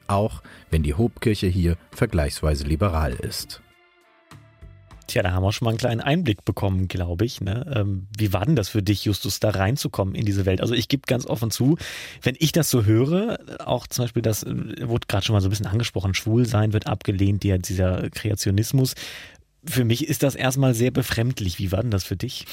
Auch 0.06 0.42
wenn 0.70 0.82
die 0.82 0.94
Hobkirche 0.94 1.49
hier 1.49 1.76
vergleichsweise 1.90 2.64
liberal 2.64 3.12
ist. 3.12 3.61
Tja, 5.06 5.23
da 5.23 5.32
haben 5.32 5.42
wir 5.42 5.52
schon 5.52 5.66
mal 5.66 5.71
einen 5.71 5.78
kleinen 5.78 6.00
Einblick 6.00 6.44
bekommen, 6.44 6.88
glaube 6.88 7.25
ich. 7.25 7.40
Ne? 7.40 7.71
Ähm, 7.75 8.06
wie 8.16 8.32
war 8.32 8.47
denn 8.47 8.56
das 8.56 8.68
für 8.68 8.82
dich, 8.82 9.04
Justus, 9.04 9.40
da 9.40 9.50
reinzukommen 9.50 10.14
in 10.14 10.25
diese 10.25 10.47
Welt? 10.47 10.61
Also 10.61 10.75
ich 10.75 10.88
gebe 10.88 11.02
ganz 11.06 11.26
offen 11.26 11.50
zu, 11.50 11.76
wenn 12.23 12.37
ich 12.38 12.52
das 12.52 12.71
so 12.71 12.85
höre, 12.85 13.38
auch 13.64 13.87
zum 13.87 14.04
Beispiel, 14.04 14.23
das 14.23 14.42
äh, 14.42 14.88
wurde 14.88 15.06
gerade 15.09 15.25
schon 15.25 15.35
mal 15.35 15.40
so 15.40 15.49
ein 15.49 15.50
bisschen 15.50 15.66
angesprochen, 15.66 16.14
Schwulsein 16.14 16.73
wird 16.73 16.87
abgelehnt, 16.87 17.42
dieser 17.42 18.11
Kreationismus. 18.11 18.94
Für 19.64 19.85
mich 19.85 20.09
ist 20.09 20.23
das 20.23 20.35
erstmal 20.35 20.75
sehr 20.75 20.90
befremdlich. 20.90 21.59
Wie 21.59 21.73
war 21.73 21.82
denn 21.82 21.90
das 21.90 22.04
für 22.04 22.16
dich? 22.16 22.47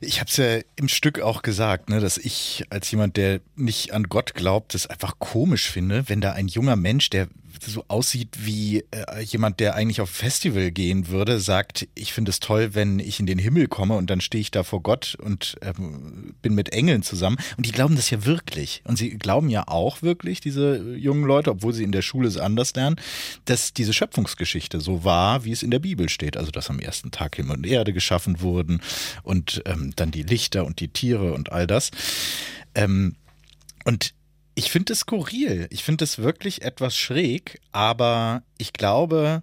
Ich 0.00 0.20
habe 0.20 0.30
es 0.30 0.36
ja 0.36 0.58
im 0.76 0.88
Stück 0.88 1.20
auch 1.20 1.42
gesagt, 1.42 1.88
ne, 1.88 2.00
dass 2.00 2.18
ich 2.18 2.64
als 2.70 2.90
jemand, 2.90 3.16
der 3.16 3.40
nicht 3.56 3.92
an 3.92 4.04
Gott 4.04 4.34
glaubt, 4.34 4.74
es 4.74 4.86
einfach 4.86 5.18
komisch 5.18 5.70
finde, 5.70 6.08
wenn 6.08 6.20
da 6.20 6.32
ein 6.32 6.48
junger 6.48 6.76
Mensch, 6.76 7.10
der 7.10 7.28
so 7.62 7.84
aussieht 7.88 8.28
wie 8.40 8.84
äh, 8.90 9.22
jemand, 9.22 9.60
der 9.60 9.74
eigentlich 9.74 10.00
auf 10.00 10.10
Festival 10.10 10.70
gehen 10.70 11.08
würde, 11.08 11.40
sagt, 11.40 11.88
ich 11.94 12.12
finde 12.12 12.30
es 12.30 12.40
toll, 12.40 12.74
wenn 12.74 12.98
ich 12.98 13.20
in 13.20 13.26
den 13.26 13.38
Himmel 13.38 13.68
komme 13.68 13.96
und 13.96 14.10
dann 14.10 14.20
stehe 14.20 14.40
ich 14.40 14.50
da 14.50 14.62
vor 14.62 14.82
Gott 14.82 15.16
und 15.20 15.56
ähm, 15.62 16.34
bin 16.42 16.54
mit 16.54 16.72
Engeln 16.72 17.02
zusammen. 17.02 17.36
Und 17.56 17.66
die 17.66 17.72
glauben 17.72 17.96
das 17.96 18.10
ja 18.10 18.24
wirklich. 18.24 18.82
Und 18.84 18.96
sie 18.96 19.10
glauben 19.10 19.48
ja 19.48 19.68
auch 19.68 20.02
wirklich, 20.02 20.40
diese 20.40 20.94
jungen 20.96 21.24
Leute, 21.24 21.50
obwohl 21.50 21.72
sie 21.72 21.84
in 21.84 21.92
der 21.92 22.02
Schule 22.02 22.28
es 22.28 22.36
anders 22.36 22.74
lernen, 22.74 22.96
dass 23.44 23.72
diese 23.72 23.92
Schöpfungsgeschichte 23.92 24.80
so 24.80 25.04
war, 25.04 25.44
wie 25.44 25.52
es 25.52 25.62
in 25.62 25.70
der 25.70 25.78
Bibel 25.78 26.08
steht. 26.08 26.36
Also, 26.36 26.50
dass 26.50 26.70
am 26.70 26.80
ersten 26.80 27.10
Tag 27.10 27.36
Himmel 27.36 27.56
und 27.56 27.66
Erde 27.66 27.92
geschaffen 27.92 28.40
wurden 28.40 28.80
und 29.22 29.62
ähm, 29.66 29.92
dann 29.96 30.10
die 30.10 30.22
Lichter 30.22 30.64
und 30.64 30.80
die 30.80 30.88
Tiere 30.88 31.32
und 31.32 31.52
all 31.52 31.66
das. 31.66 31.90
Ähm, 32.74 33.16
und 33.84 34.14
ich 34.54 34.70
finde 34.70 34.92
es 34.92 35.00
skurril. 35.00 35.66
Ich 35.70 35.84
finde 35.84 36.04
es 36.04 36.18
wirklich 36.18 36.62
etwas 36.62 36.96
schräg, 36.96 37.60
aber 37.72 38.42
ich 38.58 38.72
glaube, 38.72 39.42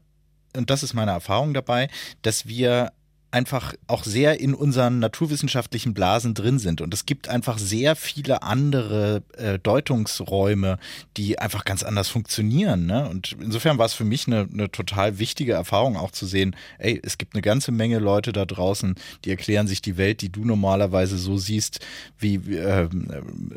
und 0.56 0.70
das 0.70 0.84
ist 0.84 0.94
meine 0.94 1.12
Erfahrung 1.12 1.54
dabei, 1.54 1.90
dass 2.22 2.48
wir 2.48 2.92
einfach 3.32 3.74
auch 3.88 4.04
sehr 4.04 4.40
in 4.40 4.54
unseren 4.54 5.00
naturwissenschaftlichen 5.00 5.94
Blasen 5.94 6.34
drin 6.34 6.60
sind. 6.60 6.82
Und 6.82 6.94
es 6.94 7.06
gibt 7.06 7.30
einfach 7.30 7.58
sehr 7.58 7.96
viele 7.96 8.44
andere 8.44 9.24
äh, 9.38 9.58
Deutungsräume, 9.58 10.78
die 11.18 11.40
einfach 11.40 11.64
ganz 11.64 11.84
anders 11.84 12.10
funktionieren. 12.10 12.86
Ne? 12.86 13.10
Und 13.10 13.38
insofern 13.40 13.78
war 13.78 13.86
es 13.86 13.94
für 13.94 14.04
mich 14.04 14.28
eine, 14.28 14.48
eine 14.52 14.70
total 14.70 15.18
wichtige 15.18 15.54
Erfahrung 15.54 15.96
auch 15.96 16.12
zu 16.12 16.26
sehen, 16.26 16.56
ey, 16.78 17.00
es 17.04 17.18
gibt 17.18 17.34
eine 17.34 17.42
ganze 17.42 17.72
Menge 17.72 18.00
Leute 18.00 18.34
da 18.34 18.46
draußen, 18.46 18.96
die 19.24 19.30
erklären 19.30 19.68
sich 19.68 19.82
die 19.82 19.98
Welt, 19.98 20.22
die 20.22 20.30
du 20.30 20.44
normalerweise 20.44 21.18
so 21.18 21.38
siehst, 21.38 21.80
wie 22.20 22.36
äh, 22.36 22.90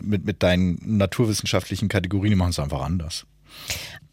mit, 0.00 0.24
mit 0.24 0.42
deinen 0.42 0.78
naturwissenschaftlichen 0.84 1.88
Kategorien, 1.88 2.30
die 2.30 2.36
machen 2.36 2.50
es 2.50 2.58
einfach 2.58 2.82
anders 2.82 3.26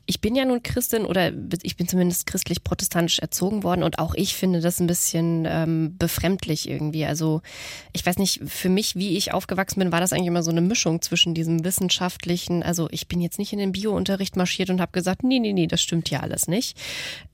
ich 0.05 0.21
bin 0.21 0.35
ja 0.35 0.45
nun 0.45 0.63
Christin 0.63 1.05
oder 1.05 1.31
ich 1.63 1.77
bin 1.77 1.87
zumindest 1.87 2.25
christlich-protestantisch 2.25 3.19
erzogen 3.19 3.63
worden 3.63 3.83
und 3.83 3.99
auch 3.99 4.13
ich 4.15 4.35
finde 4.35 4.59
das 4.59 4.79
ein 4.79 4.87
bisschen 4.87 5.45
ähm, 5.47 5.95
befremdlich 5.97 6.69
irgendwie. 6.69 7.05
Also 7.05 7.41
ich 7.93 8.05
weiß 8.05 8.17
nicht, 8.17 8.41
für 8.45 8.69
mich, 8.69 8.95
wie 8.95 9.15
ich 9.17 9.33
aufgewachsen 9.33 9.79
bin, 9.79 9.91
war 9.91 9.99
das 9.99 10.11
eigentlich 10.11 10.27
immer 10.27 10.43
so 10.43 10.51
eine 10.51 10.61
Mischung 10.61 11.01
zwischen 11.01 11.33
diesem 11.33 11.63
wissenschaftlichen, 11.63 12.63
also 12.63 12.87
ich 12.91 13.07
bin 13.07 13.21
jetzt 13.21 13.39
nicht 13.39 13.53
in 13.53 13.59
den 13.59 13.71
Biounterricht 13.71 14.35
marschiert 14.35 14.69
und 14.69 14.81
habe 14.81 14.91
gesagt, 14.91 15.23
nee, 15.23 15.39
nee, 15.39 15.53
nee, 15.53 15.67
das 15.67 15.81
stimmt 15.81 16.09
ja 16.09 16.21
alles 16.21 16.47
nicht. 16.47 16.77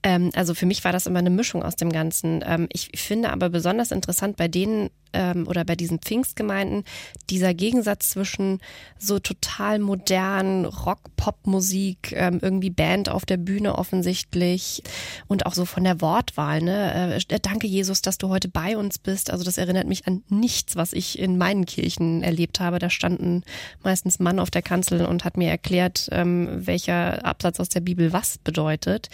Ähm, 0.04 0.32
also 0.36 0.54
für 0.54 0.66
mich 0.66 0.84
war 0.84 0.92
das 0.92 1.08
immer 1.08 1.20
eine 1.20 1.30
Mischung 1.30 1.64
aus 1.64 1.76
dem 1.76 1.92
Ganzen. 1.92 2.44
Ähm, 2.46 2.68
ich 2.72 2.92
finde 2.96 3.32
aber 3.32 3.50
besonders 3.50 3.92
interessant 3.92 4.38
bei 4.38 4.48
denen 4.48 4.90
ähm, 5.14 5.48
oder 5.48 5.66
bei 5.66 5.76
diesen 5.76 6.00
Pfingstgemeinden 6.00 6.84
dieser 7.30 7.54
Gegensatz 7.54 8.10
zwischen 8.10 8.60
so 8.98 9.20
total 9.20 9.80
modernen 9.80 10.66
Rock-Pop-Musik, 10.66 12.14
ähm, 12.14 12.40
irgendwie 12.42 12.70
Band 12.70 13.10
auf 13.10 13.26
der 13.26 13.38
Bühne 13.38 13.76
offensichtlich 13.78 14.84
und 15.28 15.46
auch 15.46 15.54
so 15.54 15.66
von 15.66 15.84
der 15.84 16.02
Wortwahl. 16.02 16.62
Ne? 16.62 17.16
Äh, 17.30 17.40
danke 17.40 17.68
Jesus, 17.68 18.02
dass 18.02 18.18
du 18.18 18.30
heute 18.30 18.48
bei 18.48 18.78
uns 18.78 18.98
bist. 18.98 19.32
Also 19.32 19.44
das 19.44 19.58
erinnert 19.58 19.88
mich 19.88 20.08
an 20.08 20.24
nichts, 20.30 20.76
was 20.76 20.94
ich 20.94 21.20
in 21.20 21.38
meinen 21.38 21.66
Kirchen 21.66 22.24
erlebt 22.24 22.60
habe. 22.60 22.80
Da 22.80 22.90
standen 22.90 23.44
meistens 23.84 24.20
Mann 24.20 24.40
auf 24.40 24.52
der 24.52 24.62
Kanzel 24.62 25.06
und 25.06 25.26
hat 25.26 25.38
mir 25.38 25.50
erklärt, 25.50 26.10
ähm, 26.12 26.48
welcher 26.66 27.26
Absatz 27.26 27.60
aus 27.60 27.70
der 27.70 27.82
Bibel 27.82 28.14
was 28.14 28.38
bedeutet. 28.38 29.10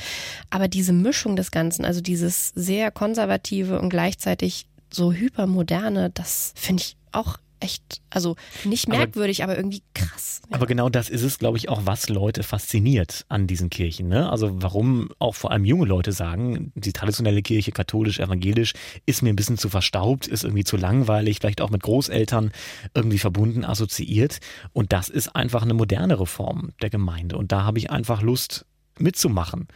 Aber 0.50 0.68
diese 0.68 0.94
Mischung 0.94 1.36
des 1.36 1.52
Ganzen, 1.52 1.86
also 1.86 2.02
dieses 2.02 2.50
sehr 2.56 2.92
konservative 2.92 3.80
und 3.80 3.90
gleichzeitig 3.90 4.68
so 4.94 5.12
hypermoderne, 5.12 6.10
das 6.10 6.54
finde 6.56 6.84
ich 6.84 6.98
auch 7.12 7.38
echt, 7.64 8.02
also 8.10 8.36
nicht 8.66 8.90
merkwürdig, 8.90 9.42
aber, 9.42 9.54
aber 9.54 9.60
irgendwie 9.60 9.82
krass. 9.94 10.42
Ja. 10.50 10.58
Aber 10.58 10.66
genau 10.66 10.90
das 10.90 11.10
ist 11.10 11.24
es, 11.24 11.40
glaube 11.40 11.58
ich, 11.58 11.70
auch, 11.70 11.82
was 11.86 12.10
Leute 12.10 12.44
fasziniert 12.44 13.26
an 13.30 13.48
diesen 13.48 13.70
Kirchen. 13.70 14.10
Ne? 14.10 14.30
Also 14.30 14.62
warum 14.62 15.10
auch 15.20 15.36
vor 15.36 15.52
allem 15.52 15.64
junge 15.64 15.86
Leute 15.86 16.12
sagen, 16.12 16.74
die 16.76 16.92
traditionelle 16.92 17.42
Kirche, 17.42 17.72
katholisch, 17.72 18.20
evangelisch, 18.20 18.74
ist 19.06 19.22
mir 19.22 19.30
ein 19.30 19.38
bisschen 19.38 19.58
zu 19.58 19.70
verstaubt, 19.70 20.28
ist 20.28 20.44
irgendwie 20.44 20.66
zu 20.66 20.76
langweilig, 20.76 21.38
vielleicht 21.40 21.62
auch 21.62 21.70
mit 21.70 21.84
Großeltern 21.84 22.52
irgendwie 22.94 23.20
verbunden, 23.20 23.64
assoziiert. 23.64 24.40
Und 24.74 24.92
das 24.92 25.08
ist 25.08 25.36
einfach 25.36 25.62
eine 25.62 25.74
modernere 25.74 26.28
Form 26.28 26.72
der 26.82 26.90
Gemeinde. 26.90 27.38
Und 27.38 27.54
da 27.54 27.64
habe 27.64 27.78
ich 27.78 27.90
einfach 27.90 28.22
Lust 28.22 28.66
mitzumachen. 29.00 29.68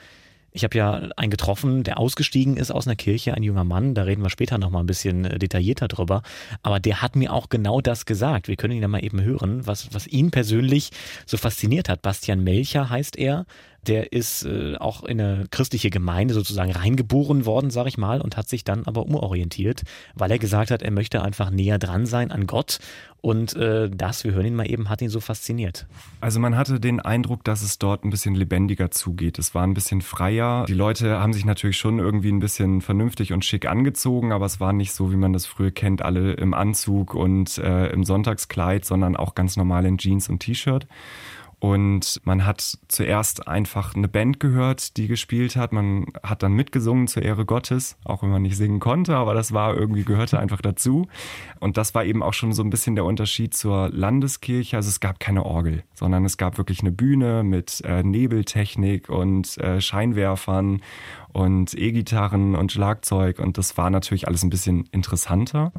Ich 0.57 0.63
habe 0.63 0.75
ja 0.75 0.93
einen 1.17 1.29
getroffen, 1.29 1.83
der 1.83 1.99
ausgestiegen 1.99 2.57
ist 2.57 2.71
aus 2.71 2.87
einer 2.87 2.95
Kirche, 2.95 3.35
ein 3.35 3.43
junger 3.43 3.63
Mann, 3.63 3.93
da 3.93 4.01
reden 4.01 4.23
wir 4.23 4.31
später 4.31 4.57
nochmal 4.57 4.81
ein 4.81 4.87
bisschen 4.87 5.23
äh, 5.23 5.37
detaillierter 5.37 5.87
drüber, 5.87 6.23
aber 6.63 6.79
der 6.79 7.03
hat 7.03 7.15
mir 7.15 7.31
auch 7.31 7.49
genau 7.49 7.79
das 7.79 8.07
gesagt. 8.07 8.47
Wir 8.47 8.55
können 8.55 8.73
ihn 8.73 8.81
ja 8.81 8.87
mal 8.87 9.05
eben 9.05 9.21
hören, 9.21 9.67
was, 9.67 9.93
was 9.93 10.07
ihn 10.07 10.31
persönlich 10.31 10.89
so 11.27 11.37
fasziniert 11.37 11.89
hat. 11.89 12.01
Bastian 12.01 12.43
Melcher 12.43 12.89
heißt 12.89 13.17
er, 13.17 13.45
der 13.87 14.11
ist 14.11 14.45
äh, 14.45 14.75
auch 14.77 15.03
in 15.03 15.21
eine 15.21 15.45
christliche 15.49 15.89
Gemeinde 15.89 16.33
sozusagen 16.33 16.71
reingeboren 16.71 17.45
worden, 17.45 17.69
sag 17.69 17.87
ich 17.87 17.97
mal, 17.97 18.21
und 18.21 18.37
hat 18.37 18.49
sich 18.49 18.63
dann 18.63 18.85
aber 18.85 19.03
umorientiert, 19.03 19.83
weil 20.15 20.31
er 20.31 20.39
gesagt 20.39 20.71
hat, 20.71 20.81
er 20.81 20.91
möchte 20.91 21.21
einfach 21.21 21.49
näher 21.49 21.79
dran 21.79 22.05
sein 22.05 22.31
an 22.31 22.47
Gott. 22.47 22.79
Und 23.19 23.55
äh, 23.55 23.89
das, 23.89 24.23
wir 24.23 24.33
hören 24.33 24.45
ihn 24.45 24.55
mal 24.55 24.69
eben, 24.69 24.89
hat 24.89 25.01
ihn 25.01 25.09
so 25.09 25.19
fasziniert. 25.19 25.87
Also 26.21 26.39
man 26.39 26.55
hatte 26.55 26.79
den 26.79 26.99
Eindruck, 26.99 27.43
dass 27.43 27.63
es 27.63 27.79
dort 27.79 28.05
ein 28.05 28.09
bisschen 28.09 28.35
lebendiger 28.35 28.91
zugeht. 28.91 29.39
Es 29.39 29.55
war 29.55 29.63
ein 29.63 29.73
bisschen 29.73 30.01
freier. 30.01 30.65
Die 30.67 30.73
Leute 30.73 31.19
haben 31.19 31.33
sich 31.33 31.43
natürlich 31.43 31.77
schon 31.77 31.99
irgendwie 31.99 32.31
ein 32.31 32.39
bisschen 32.39 32.81
vernünftig 32.81 33.33
und 33.33 33.43
schick 33.43 33.67
angezogen, 33.67 34.31
aber 34.31 34.45
es 34.45 34.59
war 34.59 34.71
nicht 34.71 34.93
so, 34.93 35.11
wie 35.11 35.15
man 35.17 35.33
das 35.33 35.45
früher 35.45 35.71
kennt, 35.71 36.03
alle 36.03 36.33
im 36.33 36.53
Anzug 36.53 37.15
und 37.15 37.57
äh, 37.57 37.87
im 37.87 38.03
Sonntagskleid, 38.03 38.85
sondern 38.85 39.15
auch 39.15 39.33
ganz 39.33 39.57
normal 39.57 39.85
in 39.85 39.97
Jeans 39.97 40.29
und 40.29 40.39
T-Shirt. 40.39 40.87
Und 41.59 42.21
man 42.23 42.45
hat 42.45 42.77
zuerst 42.87 43.47
einfach 43.47 43.95
eine 43.95 44.07
Band 44.07 44.39
gehört, 44.39 44.95
die 44.95 45.07
gespielt 45.07 45.55
hat. 45.55 45.73
Man 45.73 46.05
hat 46.21 46.43
dann 46.43 46.53
mitgesungen 46.53 47.07
zur 47.07 47.23
Ehre 47.23 47.45
Gottes, 47.45 47.97
auch 48.03 48.21
wenn 48.21 48.29
man 48.29 48.43
nicht 48.43 48.57
singen 48.57 48.79
konnte, 48.79 49.15
aber 49.15 49.33
das 49.33 49.53
war 49.53 49.75
irgendwie, 49.75 50.03
gehörte 50.03 50.37
einfach 50.39 50.61
dazu. 50.61 51.07
Und 51.59 51.77
das 51.77 51.95
war 51.95 52.05
eben 52.05 52.21
auch 52.21 52.33
schon 52.33 52.53
so 52.53 52.61
ein 52.61 52.69
bisschen 52.69 52.93
der 52.93 53.05
Unterschied 53.05 53.55
zur 53.55 53.89
Landeskirche. 53.89 54.75
Also 54.75 54.89
es 54.89 54.99
gab 54.99 55.19
keine 55.19 55.47
Orgel, 55.47 55.83
sondern 55.95 56.25
es 56.25 56.37
gab 56.37 56.59
wirklich 56.59 56.81
eine 56.81 56.91
Bühne 56.91 57.43
mit 57.43 57.81
äh, 57.83 58.03
Nebeltechnik 58.03 59.09
und 59.09 59.57
äh, 59.57 59.81
Scheinwerfern 59.81 60.81
und 61.33 61.73
E-Gitarren 61.73 62.55
und 62.55 62.71
Schlagzeug. 62.71 63.39
Und 63.39 63.57
das 63.57 63.77
war 63.77 63.89
natürlich 63.89 64.27
alles 64.27 64.43
ein 64.43 64.51
bisschen 64.51 64.87
interessanter. 64.91 65.71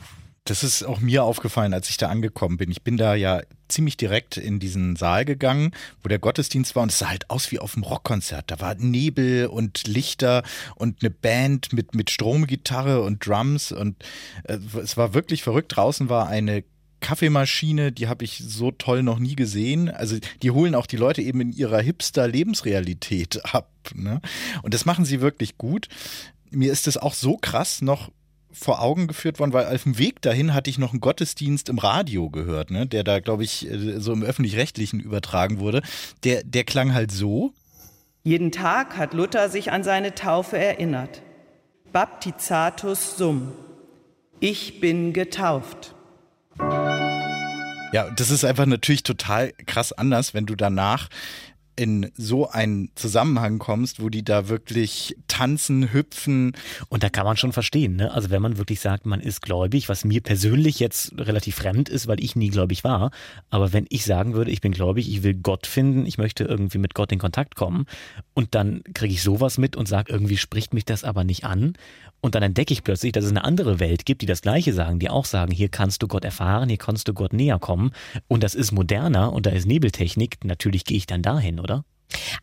Das 0.44 0.64
ist 0.64 0.82
auch 0.82 1.00
mir 1.00 1.24
aufgefallen, 1.24 1.74
als 1.74 1.90
ich 1.90 1.98
da 1.98 2.08
angekommen 2.08 2.56
bin. 2.56 2.70
Ich 2.70 2.82
bin 2.82 2.96
da 2.96 3.14
ja 3.14 3.42
ziemlich 3.68 3.96
direkt 3.96 4.38
in 4.38 4.58
diesen 4.58 4.96
Saal 4.96 5.24
gegangen, 5.24 5.72
wo 6.02 6.08
der 6.08 6.18
Gottesdienst 6.18 6.74
war 6.74 6.82
und 6.82 6.90
es 6.90 6.98
sah 6.98 7.10
halt 7.10 7.28
aus 7.30 7.50
wie 7.50 7.58
auf 7.58 7.74
einem 7.74 7.84
Rockkonzert. 7.84 8.50
Da 8.50 8.60
war 8.60 8.74
Nebel 8.74 9.46
und 9.46 9.86
Lichter 9.86 10.42
und 10.74 11.02
eine 11.02 11.10
Band 11.10 11.72
mit, 11.72 11.94
mit 11.94 12.10
Stromgitarre 12.10 13.02
und 13.02 13.26
Drums 13.26 13.72
und 13.72 14.02
äh, 14.44 14.58
es 14.82 14.96
war 14.96 15.12
wirklich 15.12 15.42
verrückt. 15.42 15.76
Draußen 15.76 16.08
war 16.08 16.28
eine 16.28 16.64
Kaffeemaschine, 17.00 17.92
die 17.92 18.08
habe 18.08 18.24
ich 18.24 18.42
so 18.44 18.70
toll 18.70 19.02
noch 19.02 19.18
nie 19.18 19.36
gesehen. 19.36 19.88
Also 19.88 20.16
die 20.42 20.50
holen 20.50 20.74
auch 20.74 20.86
die 20.86 20.96
Leute 20.96 21.22
eben 21.22 21.40
in 21.40 21.52
ihrer 21.52 21.80
Hipster-Lebensrealität 21.80 23.54
ab. 23.54 23.70
Ne? 23.94 24.20
Und 24.62 24.74
das 24.74 24.84
machen 24.84 25.04
sie 25.04 25.20
wirklich 25.20 25.58
gut. 25.58 25.88
Mir 26.50 26.72
ist 26.72 26.88
es 26.88 26.96
auch 26.96 27.14
so 27.14 27.36
krass 27.36 27.82
noch 27.82 28.10
vor 28.52 28.80
Augen 28.80 29.06
geführt 29.06 29.38
worden, 29.38 29.52
weil 29.52 29.74
auf 29.74 29.82
dem 29.82 29.98
Weg 29.98 30.22
dahin 30.22 30.54
hatte 30.54 30.70
ich 30.70 30.78
noch 30.78 30.92
einen 30.92 31.00
Gottesdienst 31.00 31.68
im 31.68 31.78
Radio 31.78 32.30
gehört, 32.30 32.70
ne, 32.70 32.86
der 32.86 33.04
da, 33.04 33.20
glaube 33.20 33.44
ich, 33.44 33.70
äh, 33.70 34.00
so 34.00 34.12
im 34.12 34.22
öffentlich-rechtlichen 34.22 35.00
übertragen 35.00 35.60
wurde. 35.60 35.82
Der, 36.24 36.42
der 36.44 36.64
klang 36.64 36.94
halt 36.94 37.12
so. 37.12 37.52
Jeden 38.24 38.52
Tag 38.52 38.96
hat 38.96 39.14
Luther 39.14 39.48
sich 39.48 39.72
an 39.72 39.84
seine 39.84 40.14
Taufe 40.14 40.58
erinnert. 40.58 41.22
Baptizatus 41.92 43.16
sum. 43.16 43.52
Ich 44.40 44.80
bin 44.80 45.12
getauft. 45.12 45.94
Ja, 47.92 48.10
das 48.10 48.30
ist 48.30 48.44
einfach 48.44 48.66
natürlich 48.66 49.02
total 49.02 49.52
krass 49.66 49.92
anders, 49.92 50.34
wenn 50.34 50.44
du 50.44 50.54
danach 50.54 51.08
in 51.78 52.10
so 52.16 52.50
einen 52.50 52.90
Zusammenhang 52.96 53.58
kommst, 53.58 54.02
wo 54.02 54.08
die 54.08 54.24
da 54.24 54.48
wirklich 54.48 55.16
tanzen, 55.28 55.92
hüpfen. 55.92 56.52
Und 56.88 57.04
da 57.04 57.08
kann 57.08 57.24
man 57.24 57.36
schon 57.36 57.52
verstehen, 57.52 57.94
ne? 57.94 58.10
Also 58.12 58.30
wenn 58.30 58.42
man 58.42 58.58
wirklich 58.58 58.80
sagt, 58.80 59.06
man 59.06 59.20
ist 59.20 59.42
gläubig, 59.42 59.88
was 59.88 60.04
mir 60.04 60.20
persönlich 60.20 60.80
jetzt 60.80 61.12
relativ 61.16 61.54
fremd 61.54 61.88
ist, 61.88 62.08
weil 62.08 62.22
ich 62.22 62.34
nie 62.34 62.48
gläubig 62.48 62.82
war. 62.82 63.12
Aber 63.48 63.72
wenn 63.72 63.86
ich 63.90 64.04
sagen 64.04 64.34
würde, 64.34 64.50
ich 64.50 64.60
bin 64.60 64.72
gläubig, 64.72 65.08
ich 65.08 65.22
will 65.22 65.34
Gott 65.34 65.68
finden, 65.68 66.04
ich 66.04 66.18
möchte 66.18 66.44
irgendwie 66.44 66.78
mit 66.78 66.94
Gott 66.94 67.12
in 67.12 67.20
Kontakt 67.20 67.54
kommen 67.54 67.86
und 68.34 68.56
dann 68.56 68.82
kriege 68.92 69.14
ich 69.14 69.22
sowas 69.22 69.56
mit 69.56 69.76
und 69.76 69.86
sage, 69.86 70.12
irgendwie 70.12 70.36
spricht 70.36 70.74
mich 70.74 70.84
das 70.84 71.04
aber 71.04 71.22
nicht 71.22 71.44
an. 71.44 71.74
Und 72.20 72.34
dann 72.34 72.42
entdecke 72.42 72.72
ich 72.72 72.82
plötzlich, 72.82 73.12
dass 73.12 73.24
es 73.24 73.30
eine 73.30 73.44
andere 73.44 73.78
Welt 73.80 74.04
gibt, 74.04 74.22
die 74.22 74.26
das 74.26 74.42
Gleiche 74.42 74.72
sagen, 74.72 74.98
die 74.98 75.08
auch 75.08 75.24
sagen, 75.24 75.52
hier 75.52 75.68
kannst 75.68 76.02
du 76.02 76.08
Gott 76.08 76.24
erfahren, 76.24 76.68
hier 76.68 76.78
kannst 76.78 77.08
du 77.08 77.14
Gott 77.14 77.32
näher 77.32 77.58
kommen. 77.58 77.92
Und 78.26 78.42
das 78.42 78.54
ist 78.54 78.72
moderner 78.72 79.32
und 79.32 79.46
da 79.46 79.50
ist 79.50 79.66
Nebeltechnik. 79.66 80.44
Natürlich 80.44 80.84
gehe 80.84 80.96
ich 80.96 81.06
dann 81.06 81.22
dahin, 81.22 81.60
oder? 81.60 81.84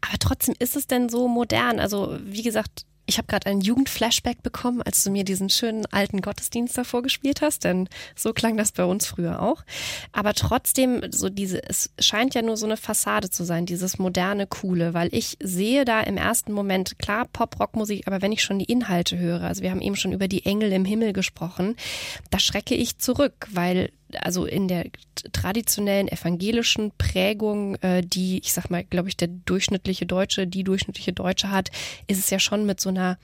Aber 0.02 0.18
trotzdem 0.20 0.56
ist 0.60 0.76
es 0.76 0.88
denn 0.88 1.10
so 1.10 1.28
modern? 1.28 1.80
Also, 1.80 2.18
wie 2.24 2.44
gesagt, 2.44 2.86
Ich 3.06 3.18
habe 3.18 3.28
gerade 3.28 3.48
einen 3.48 3.62
Jugendflashback 3.62 4.42
bekommen, 4.42 4.82
als 4.82 5.04
du 5.04 5.12
mir 5.12 5.24
diesen 5.24 5.50
schönen 5.50 5.86
alten 5.88 6.22
Gottesdienst 6.22 6.78
davor 6.78 7.04
gespielt 7.04 7.42
hast, 7.42 7.64
denn 7.64 7.88
so 8.16 8.34
klang 8.34 8.58
das 8.58 8.72
bei 8.72 8.84
uns 8.84 9.06
früher 9.06 9.42
auch. 9.42 9.64
Aber 10.12 10.34
trotzdem, 10.34 11.02
so 11.12 11.30
diese, 11.30 11.64
es 11.68 11.92
scheint 12.00 12.34
ja 12.34 12.42
nur 12.42 12.58
so 12.58 12.66
eine 12.66 12.78
Fassade 12.78 13.30
zu 13.30 13.44
sein, 13.44 13.66
dieses 13.66 14.00
moderne, 14.00 14.48
coole, 14.48 14.94
weil 14.94 15.10
ich 15.12 15.38
sehe 15.42 15.86
da 15.86 16.02
im 16.02 16.18
ersten 16.18 16.52
Moment 16.52 16.98
klar 16.98 17.26
Pop-Rock-Musik, 17.32 18.08
aber 18.08 18.22
wenn 18.22 18.32
ich 18.32 18.42
schon 18.42 18.60
die 18.60 18.66
Inhalte 18.66 19.18
höre, 19.18 19.44
also 19.44 19.62
wir 19.62 19.72
haben 19.72 19.82
eben 19.82 19.96
schon 19.96 20.14
über 20.14 20.28
die 20.28 20.46
Engel 20.46 20.72
im 20.72 20.86
Himmel 20.86 21.14
gesprochen, 21.14 21.76
da 22.32 22.40
schrecke 22.40 22.76
ich 22.76 22.98
zurück, 22.98 23.48
weil 23.52 23.92
also 24.22 24.46
in 24.46 24.68
der 24.68 24.86
traditionellen 25.32 26.08
evangelischen 26.08 26.92
Prägung, 26.98 27.76
äh, 27.76 28.02
die, 28.02 28.40
ich 28.40 28.54
sag 28.54 28.70
mal, 28.70 28.84
glaube 28.84 29.10
ich, 29.10 29.18
der 29.18 29.28
durchschnittliche 29.28 30.06
Deutsche, 30.06 30.48
die 30.48 30.64
durchschnittliche 30.64 31.14
Deutsche 31.14 31.52
hat, 31.52 31.70
ist 32.08 32.20
es 32.20 32.30
ja 32.30 32.40
schon 32.40 32.66
mit 32.66 32.80
so 32.80 32.90
einer 32.90 33.18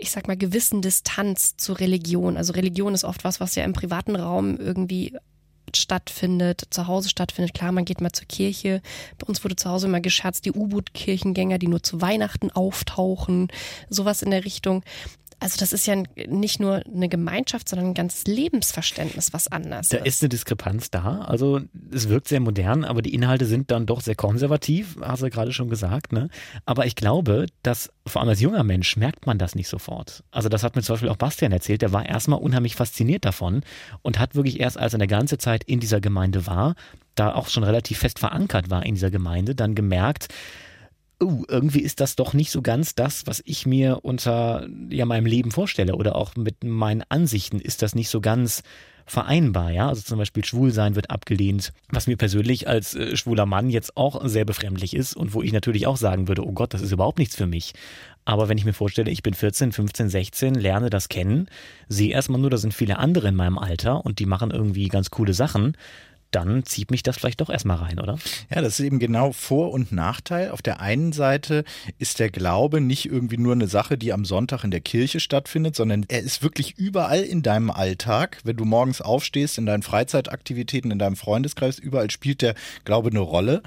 ich 0.00 0.12
sag 0.12 0.28
mal, 0.28 0.36
gewissen 0.36 0.80
Distanz 0.80 1.56
zur 1.56 1.80
Religion. 1.80 2.36
Also 2.36 2.52
Religion 2.52 2.94
ist 2.94 3.02
oft 3.02 3.24
was, 3.24 3.40
was 3.40 3.56
ja 3.56 3.64
im 3.64 3.72
privaten 3.72 4.14
Raum 4.14 4.56
irgendwie 4.56 5.18
stattfindet, 5.74 6.62
zu 6.70 6.86
Hause 6.86 7.08
stattfindet. 7.08 7.54
Klar, 7.54 7.72
man 7.72 7.84
geht 7.84 8.00
mal 8.00 8.12
zur 8.12 8.26
Kirche. 8.26 8.80
Bei 9.18 9.26
uns 9.26 9.42
wurde 9.44 9.56
zu 9.56 9.68
Hause 9.68 9.86
immer 9.86 10.00
gescherzt, 10.00 10.44
die 10.44 10.52
U-Boot-Kirchengänger, 10.52 11.58
die 11.58 11.68
nur 11.68 11.82
zu 11.82 12.00
Weihnachten 12.00 12.50
auftauchen. 12.50 13.48
Sowas 13.90 14.22
in 14.22 14.30
der 14.30 14.44
Richtung 14.44 14.82
also 15.40 15.56
das 15.58 15.72
ist 15.72 15.86
ja 15.86 16.02
nicht 16.26 16.58
nur 16.58 16.82
eine 16.86 17.08
Gemeinschaft, 17.08 17.68
sondern 17.68 17.88
ein 17.88 17.94
ganzes 17.94 18.26
Lebensverständnis, 18.26 19.32
was 19.32 19.48
anders 19.48 19.88
da 19.88 19.98
ist. 19.98 20.02
Da 20.02 20.06
ist 20.06 20.22
eine 20.22 20.28
Diskrepanz 20.30 20.90
da. 20.90 21.20
Also 21.20 21.60
es 21.92 22.08
wirkt 22.08 22.28
sehr 22.28 22.40
modern, 22.40 22.84
aber 22.84 23.02
die 23.02 23.14
Inhalte 23.14 23.46
sind 23.46 23.70
dann 23.70 23.86
doch 23.86 24.00
sehr 24.00 24.16
konservativ, 24.16 24.96
hast 25.00 25.22
du 25.22 25.30
gerade 25.30 25.52
schon 25.52 25.68
gesagt. 25.68 26.12
Ne? 26.12 26.28
Aber 26.66 26.86
ich 26.86 26.96
glaube, 26.96 27.46
dass 27.62 27.90
vor 28.06 28.20
allem 28.20 28.30
als 28.30 28.40
junger 28.40 28.64
Mensch 28.64 28.96
merkt 28.96 29.26
man 29.26 29.38
das 29.38 29.54
nicht 29.54 29.68
sofort. 29.68 30.24
Also 30.30 30.48
das 30.48 30.62
hat 30.62 30.76
mir 30.76 30.82
zum 30.82 30.94
Beispiel 30.94 31.08
auch 31.10 31.16
Bastian 31.16 31.52
erzählt, 31.52 31.82
der 31.82 31.92
war 31.92 32.06
erstmal 32.06 32.40
unheimlich 32.40 32.74
fasziniert 32.74 33.24
davon 33.24 33.62
und 34.02 34.18
hat 34.18 34.34
wirklich 34.34 34.60
erst, 34.60 34.78
als 34.78 34.92
er 34.92 34.98
eine 34.98 35.06
ganze 35.06 35.38
Zeit 35.38 35.64
in 35.64 35.80
dieser 35.80 36.00
Gemeinde 36.00 36.46
war, 36.46 36.74
da 37.14 37.34
auch 37.34 37.48
schon 37.48 37.64
relativ 37.64 37.98
fest 37.98 38.18
verankert 38.18 38.70
war 38.70 38.84
in 38.84 38.94
dieser 38.94 39.10
Gemeinde, 39.10 39.54
dann 39.54 39.74
gemerkt, 39.74 40.28
uh, 41.22 41.44
irgendwie 41.48 41.80
ist 41.80 42.00
das 42.00 42.16
doch 42.16 42.32
nicht 42.32 42.50
so 42.50 42.62
ganz 42.62 42.94
das, 42.94 43.26
was 43.26 43.42
ich 43.44 43.66
mir 43.66 44.00
unter 44.02 44.66
ja 44.90 45.04
meinem 45.04 45.26
Leben 45.26 45.50
vorstelle 45.50 45.96
oder 45.96 46.16
auch 46.16 46.36
mit 46.36 46.64
meinen 46.64 47.02
Ansichten 47.08 47.60
ist 47.60 47.82
das 47.82 47.94
nicht 47.94 48.08
so 48.08 48.20
ganz 48.20 48.62
vereinbar, 49.10 49.70
ja. 49.70 49.88
Also 49.88 50.02
zum 50.02 50.18
Beispiel 50.18 50.44
Schwulsein 50.44 50.94
wird 50.94 51.10
abgelehnt, 51.10 51.72
was 51.88 52.06
mir 52.06 52.16
persönlich 52.16 52.68
als 52.68 52.94
äh, 52.94 53.16
schwuler 53.16 53.46
Mann 53.46 53.70
jetzt 53.70 53.96
auch 53.96 54.26
sehr 54.26 54.44
befremdlich 54.44 54.94
ist 54.94 55.16
und 55.16 55.34
wo 55.34 55.42
ich 55.42 55.52
natürlich 55.52 55.86
auch 55.86 55.96
sagen 55.96 56.28
würde, 56.28 56.46
oh 56.46 56.52
Gott, 56.52 56.74
das 56.74 56.82
ist 56.82 56.92
überhaupt 56.92 57.18
nichts 57.18 57.34
für 57.34 57.46
mich. 57.46 57.72
Aber 58.24 58.50
wenn 58.50 58.58
ich 58.58 58.66
mir 58.66 58.74
vorstelle, 58.74 59.10
ich 59.10 59.22
bin 59.22 59.32
14, 59.32 59.72
15, 59.72 60.10
16, 60.10 60.54
lerne 60.54 60.90
das 60.90 61.08
kennen, 61.08 61.48
sehe 61.88 62.12
erstmal 62.12 62.40
nur, 62.40 62.50
da 62.50 62.58
sind 62.58 62.74
viele 62.74 62.98
andere 62.98 63.28
in 63.28 63.34
meinem 63.34 63.56
Alter 63.56 64.04
und 64.04 64.18
die 64.18 64.26
machen 64.26 64.50
irgendwie 64.50 64.88
ganz 64.88 65.10
coole 65.10 65.32
Sachen, 65.32 65.76
dann 66.30 66.64
zieht 66.64 66.90
mich 66.90 67.02
das 67.02 67.16
vielleicht 67.16 67.40
doch 67.40 67.50
erstmal 67.50 67.78
rein, 67.78 67.98
oder? 67.98 68.18
Ja, 68.54 68.60
das 68.60 68.78
ist 68.78 68.86
eben 68.86 68.98
genau 68.98 69.32
Vor- 69.32 69.72
und 69.72 69.92
Nachteil. 69.92 70.50
Auf 70.50 70.62
der 70.62 70.80
einen 70.80 71.12
Seite 71.12 71.64
ist 71.98 72.18
der 72.18 72.30
Glaube 72.30 72.80
nicht 72.80 73.06
irgendwie 73.06 73.38
nur 73.38 73.52
eine 73.52 73.66
Sache, 73.66 73.96
die 73.96 74.12
am 74.12 74.24
Sonntag 74.24 74.64
in 74.64 74.70
der 74.70 74.80
Kirche 74.80 75.20
stattfindet, 75.20 75.76
sondern 75.76 76.04
er 76.08 76.20
ist 76.20 76.42
wirklich 76.42 76.76
überall 76.78 77.22
in 77.22 77.42
deinem 77.42 77.70
Alltag. 77.70 78.38
Wenn 78.44 78.56
du 78.56 78.64
morgens 78.64 79.00
aufstehst, 79.00 79.58
in 79.58 79.66
deinen 79.66 79.82
Freizeitaktivitäten, 79.82 80.90
in 80.90 80.98
deinem 80.98 81.16
Freundeskreis, 81.16 81.78
überall 81.78 82.10
spielt 82.10 82.42
der 82.42 82.54
Glaube 82.84 83.10
eine 83.10 83.20
Rolle. 83.20 83.62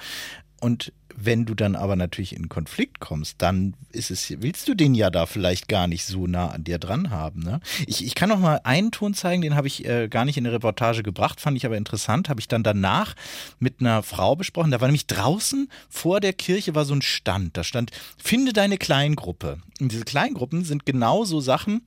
Und 0.62 0.94
wenn 1.16 1.46
du 1.46 1.56
dann 1.56 1.76
aber 1.76 1.96
natürlich 1.96 2.36
in 2.36 2.48
Konflikt 2.48 3.00
kommst, 3.00 3.42
dann 3.42 3.74
ist 3.92 4.12
es, 4.12 4.32
willst 4.42 4.68
du 4.68 4.76
den 4.76 4.94
ja 4.94 5.10
da 5.10 5.26
vielleicht 5.26 5.68
gar 5.68 5.88
nicht 5.88 6.06
so 6.06 6.28
nah 6.28 6.50
an 6.50 6.64
dir 6.64 6.78
dran 6.78 7.10
haben. 7.10 7.42
Ne? 7.42 7.60
Ich, 7.88 8.06
ich 8.06 8.16
kann 8.16 8.30
noch 8.30 8.40
mal 8.40 8.62
einen 8.64 8.92
Ton 8.92 9.14
zeigen, 9.14 9.42
den 9.42 9.56
habe 9.56 9.68
ich 9.68 9.86
äh, 9.86 10.08
gar 10.08 10.24
nicht 10.24 10.38
in 10.38 10.44
der 10.44 10.54
Reportage 10.54 11.04
gebracht, 11.04 11.42
fand 11.42 11.58
ich 11.58 11.66
aber 11.66 11.78
interessant, 11.78 12.30
habe 12.30 12.40
ich 12.40 12.48
dann 12.48 12.64
danach 12.64 13.16
mit 13.60 13.82
einer 13.82 14.04
Frau 14.04 14.36
besprochen. 14.36 14.72
Da 14.72 14.82
war 14.82 14.88
nämlich 14.88 15.08
draußen 15.08 15.68
vor 15.90 16.20
der 16.20 16.34
Kirche 16.34 16.76
war 16.76 16.86
so 16.86 16.94
ein 16.94 17.02
Stand, 17.02 17.58
da 17.58 17.64
stand, 17.64 17.92
finde 18.18 18.54
deine 18.54 18.78
Kleingruppe. 18.78 19.58
Und 19.80 19.92
diese 19.92 20.06
Kleingruppen 20.06 20.64
sind 20.64 20.86
genau 20.86 21.26
so 21.26 21.42
Sachen, 21.42 21.82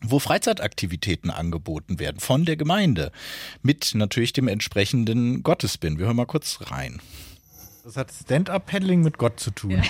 wo 0.00 0.18
Freizeitaktivitäten 0.18 1.30
angeboten 1.30 1.98
werden 1.98 2.20
von 2.20 2.44
der 2.44 2.56
Gemeinde 2.56 3.12
mit 3.62 3.94
natürlich 3.94 4.32
dem 4.32 4.48
entsprechenden 4.48 5.42
Gottesbind. 5.42 5.98
Wir 5.98 6.06
hören 6.06 6.16
mal 6.16 6.26
kurz 6.26 6.58
rein. 6.70 7.00
Das 7.86 7.96
hat 7.96 8.10
Stand-up-Paddling 8.10 9.02
mit 9.02 9.16
Gott 9.16 9.38
zu 9.38 9.52
tun. 9.52 9.80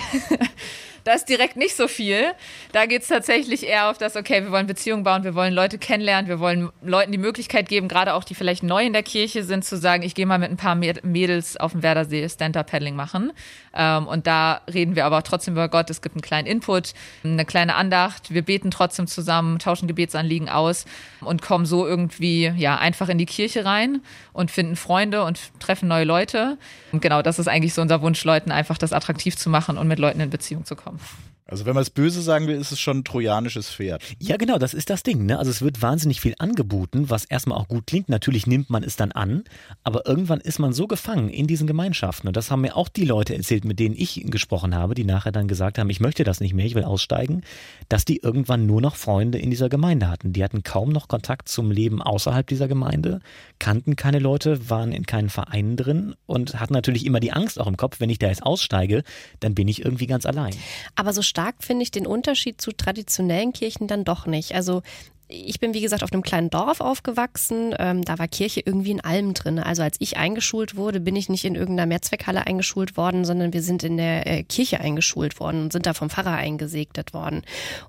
Da 1.07 1.13
ist 1.13 1.29
direkt 1.29 1.55
nicht 1.55 1.73
so 1.73 1.87
viel. 1.87 2.33
Da 2.73 2.85
geht 2.85 3.03
es 3.03 3.07
tatsächlich 3.07 3.65
eher 3.65 3.89
auf 3.89 3.97
das, 3.97 4.17
okay, 4.17 4.43
wir 4.43 4.51
wollen 4.51 4.67
Beziehungen 4.67 5.03
bauen, 5.03 5.23
wir 5.23 5.35
wollen 5.35 5.53
Leute 5.53 5.77
kennenlernen, 5.77 6.27
wir 6.27 6.41
wollen 6.41 6.69
Leuten 6.81 7.13
die 7.13 7.17
Möglichkeit 7.17 7.69
geben, 7.69 7.87
gerade 7.87 8.13
auch 8.13 8.25
die 8.25 8.35
vielleicht 8.35 8.61
neu 8.61 8.85
in 8.85 8.91
der 8.91 9.03
Kirche 9.03 9.45
sind, 9.45 9.63
zu 9.63 9.77
sagen, 9.77 10.03
ich 10.03 10.15
gehe 10.15 10.25
mal 10.25 10.37
mit 10.37 10.51
ein 10.51 10.57
paar 10.57 10.75
Mädels 10.75 11.55
auf 11.55 11.71
dem 11.71 11.81
Werdersee 11.81 12.27
Stand-Up-Paddling 12.27 12.97
machen. 12.97 13.31
Ähm, 13.73 14.05
und 14.05 14.27
da 14.27 14.59
reden 14.73 14.97
wir 14.97 15.05
aber 15.05 15.23
trotzdem 15.23 15.53
über 15.53 15.69
Gott. 15.69 15.89
Es 15.89 16.01
gibt 16.01 16.15
einen 16.15 16.21
kleinen 16.21 16.45
Input, 16.45 16.93
eine 17.23 17.45
kleine 17.45 17.75
Andacht. 17.75 18.33
Wir 18.33 18.41
beten 18.41 18.69
trotzdem 18.69 19.07
zusammen, 19.07 19.59
tauschen 19.59 19.87
Gebetsanliegen 19.87 20.49
aus 20.49 20.83
und 21.21 21.41
kommen 21.41 21.65
so 21.65 21.87
irgendwie 21.87 22.51
ja 22.57 22.79
einfach 22.79 23.07
in 23.07 23.17
die 23.17 23.25
Kirche 23.25 23.63
rein 23.63 24.01
und 24.33 24.51
finden 24.51 24.75
Freunde 24.75 25.23
und 25.23 25.39
treffen 25.61 25.87
neue 25.87 26.03
Leute. 26.03 26.57
Und 26.91 27.01
genau, 27.01 27.21
das 27.21 27.39
ist 27.39 27.47
eigentlich 27.47 27.73
so 27.73 27.81
unser 27.81 28.01
Wunsch, 28.01 28.25
Leuten 28.25 28.51
einfach 28.51 28.77
das 28.77 28.91
attraktiv 28.91 29.37
zu 29.37 29.49
machen 29.49 29.77
und 29.77 29.87
mit 29.87 29.99
Leuten 29.99 30.19
in 30.19 30.29
Beziehung 30.29 30.65
zu 30.65 30.75
kommen. 30.75 30.96
www.thebrandingcoach.com. 30.97 31.26
Also 31.47 31.65
wenn 31.65 31.73
man 31.73 31.81
es 31.81 31.89
böse 31.89 32.21
sagen 32.21 32.47
will, 32.47 32.57
ist 32.57 32.71
es 32.71 32.79
schon 32.79 32.99
ein 32.99 33.03
trojanisches 33.03 33.69
Pferd. 33.69 34.03
Ja, 34.19 34.35
genau, 34.35 34.57
das 34.57 34.73
ist 34.73 34.89
das 34.89 35.03
Ding. 35.03 35.25
Ne? 35.25 35.39
Also 35.39 35.49
es 35.49 35.61
wird 35.61 35.81
wahnsinnig 35.81 36.19
viel 36.19 36.35
angeboten, 36.39 37.09
was 37.09 37.23
erstmal 37.25 37.57
auch 37.57 37.67
gut 37.67 37.87
klingt. 37.87 38.09
Natürlich 38.09 38.47
nimmt 38.47 38.69
man 38.69 38.83
es 38.83 38.97
dann 38.97 39.13
an, 39.13 39.43
aber 39.83 40.05
irgendwann 40.05 40.41
ist 40.41 40.59
man 40.59 40.73
so 40.73 40.87
gefangen 40.87 41.29
in 41.29 41.47
diesen 41.47 41.65
Gemeinschaften. 41.65 42.27
Und 42.27 42.35
das 42.35 42.51
haben 42.51 42.61
mir 42.61 42.75
auch 42.75 42.89
die 42.89 43.05
Leute 43.05 43.35
erzählt, 43.35 43.63
mit 43.63 43.79
denen 43.79 43.95
ich 43.97 44.25
gesprochen 44.25 44.75
habe, 44.75 44.93
die 44.93 45.05
nachher 45.05 45.31
dann 45.31 45.47
gesagt 45.47 45.77
haben, 45.77 45.89
ich 45.89 46.01
möchte 46.01 46.25
das 46.25 46.41
nicht 46.41 46.53
mehr, 46.53 46.65
ich 46.65 46.75
will 46.75 46.83
aussteigen, 46.83 47.43
dass 47.87 48.03
die 48.03 48.17
irgendwann 48.17 48.65
nur 48.65 48.81
noch 48.81 48.97
Freunde 48.97 49.37
in 49.37 49.49
dieser 49.49 49.69
Gemeinde 49.69 50.09
hatten. 50.09 50.33
Die 50.33 50.43
hatten 50.43 50.63
kaum 50.63 50.89
noch 50.89 51.07
Kontakt 51.07 51.47
zum 51.47 51.71
Leben 51.71 52.01
außerhalb 52.01 52.45
dieser 52.45 52.67
Gemeinde, 52.67 53.21
kannten 53.59 53.95
keine 53.95 54.19
Leute, 54.19 54.69
waren 54.69 54.91
in 54.91 55.05
keinen 55.05 55.29
Vereinen 55.29 55.77
drin 55.77 56.15
und 56.25 56.59
hatten 56.59 56.73
natürlich 56.73 57.05
immer 57.05 57.21
die 57.21 57.31
Angst 57.31 57.59
auch 57.59 57.67
im 57.67 57.77
Kopf, 57.77 57.99
wenn 57.99 58.09
ich 58.09 58.19
da 58.19 58.27
jetzt 58.27 58.43
aussteige, 58.43 59.03
dann 59.39 59.55
bin 59.55 59.67
ich 59.67 59.85
irgendwie 59.85 60.07
ganz 60.07 60.25
allein. 60.25 60.53
Aber 60.95 61.13
so 61.13 61.21
stark 61.37 61.63
finde 61.63 61.83
ich 61.83 61.91
den 61.91 62.07
Unterschied 62.07 62.59
zu 62.59 62.71
traditionellen 62.71 63.53
Kirchen 63.53 63.87
dann 63.87 64.03
doch 64.03 64.25
nicht. 64.25 64.55
Also 64.55 64.81
ich 65.29 65.59
bin, 65.59 65.73
wie 65.73 65.81
gesagt, 65.81 66.03
auf 66.03 66.13
einem 66.13 66.21
kleinen 66.21 66.49
Dorf 66.49 66.79
aufgewachsen. 66.79 67.75
Ähm, 67.77 68.03
da 68.03 68.17
war 68.17 68.29
Kirche 68.29 68.61
irgendwie 68.65 68.91
in 68.91 69.01
allem 69.01 69.33
drin. 69.33 69.59
Also 69.59 69.83
als 69.83 69.97
ich 69.99 70.15
eingeschult 70.15 70.77
wurde, 70.77 71.01
bin 71.01 71.17
ich 71.17 71.27
nicht 71.27 71.43
in 71.43 71.55
irgendeiner 71.55 71.87
Mehrzweckhalle 71.87 72.47
eingeschult 72.47 72.95
worden, 72.95 73.25
sondern 73.25 73.51
wir 73.51 73.61
sind 73.61 73.83
in 73.83 73.97
der 73.97 74.25
äh, 74.25 74.43
Kirche 74.43 74.79
eingeschult 74.79 75.39
worden 75.39 75.63
und 75.63 75.73
sind 75.73 75.85
da 75.85 75.93
vom 75.93 76.09
Pfarrer 76.09 76.35
eingesegnet 76.35 77.13
worden. 77.13 77.41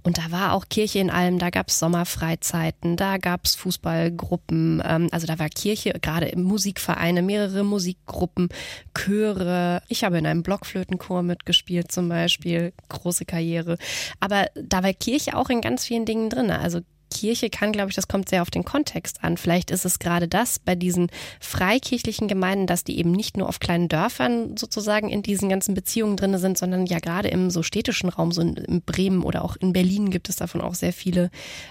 Und 0.03 0.19
da 0.19 0.33
war 0.33 0.53
auch 0.53 0.69
Kirche 0.69 0.99
in 0.99 1.11
allem. 1.11 1.39
Da 1.39 1.51
gab 1.51 1.69
es 1.69 1.79
Sommerfreizeiten, 1.79 2.97
da 2.97 3.19
gab 3.19 3.45
es 3.45 3.55
Fußballgruppen. 3.55 4.83
Ähm, 4.85 5.09
also 5.13 5.29
da 5.29 5.39
war 5.39 5.49
Kirche, 5.49 5.93
gerade 6.01 6.37
Musikvereine, 6.37 7.23
mehrere 7.23 7.63
Musikgruppen, 7.63 8.49
Chöre. 8.95 9.83
Ich 9.89 10.03
habe 10.03 10.19
in 10.19 10.27
einem 10.27 10.43
Blockflötenchor 10.43 11.23
mitgespielt 11.23 11.93
zum 11.93 12.09
Beispiel. 12.09 12.73
Große 12.89 13.25
Karriere. 13.25 13.79
Aber 14.19 14.47
da 14.57 14.83
war 14.83 14.93
Kirche 14.93 15.37
auch 15.37 15.51
in 15.51 15.61
ganz 15.61 15.85
vielen 15.85 16.05
Dingen 16.05 16.31
drin. 16.31 16.51
Also 16.51 16.81
Kirche 17.11 17.51
kann, 17.51 17.73
glaube 17.73 17.91
ich, 17.91 17.97
das 17.97 18.09
kommt 18.09 18.29
sehr 18.29 18.43
auf 18.43 18.51
den 18.51 18.65
Kontext 18.65 19.23
an. 19.23 19.37
Vielleicht 19.37 19.71
ist 19.71 19.85
es 19.85 19.99
gerade 19.99 20.29
das 20.29 20.59
bei 20.59 20.75
diesen 20.75 21.09
freikirchlichen 21.41 22.29
Gemeinden, 22.29 22.67
dass 22.67 22.85
die 22.85 22.99
eben 22.99 23.13
nicht 23.13 23.37
nur 23.37 23.49
auf 23.49 23.61
kleinen 23.61 23.89
Dörfern 23.89 24.57
sozusagen 24.57 25.09
in 25.09 25.23
diesen 25.23 25.49
ganzen 25.49 25.75
Beziehungen 25.75 26.17
drin 26.17 26.37
sind, 26.39 26.59
sondern 26.59 26.87
ja 26.87 26.99
gerade 26.99 27.29
im 27.29 27.51
so 27.51 27.63
städtischen 27.63 28.09
Raum, 28.09 28.33
so 28.33 28.43
in, 28.43 28.83
Bremen 28.85 29.23
oder 29.23 29.45
auch 29.45 29.57
in 29.57 29.73
Berlin 29.73 30.11
gibt 30.11 30.29
es 30.29 30.37
davon 30.37 30.61
auch 30.61 30.75
sehr 30.75 30.93
viele, 30.93 31.31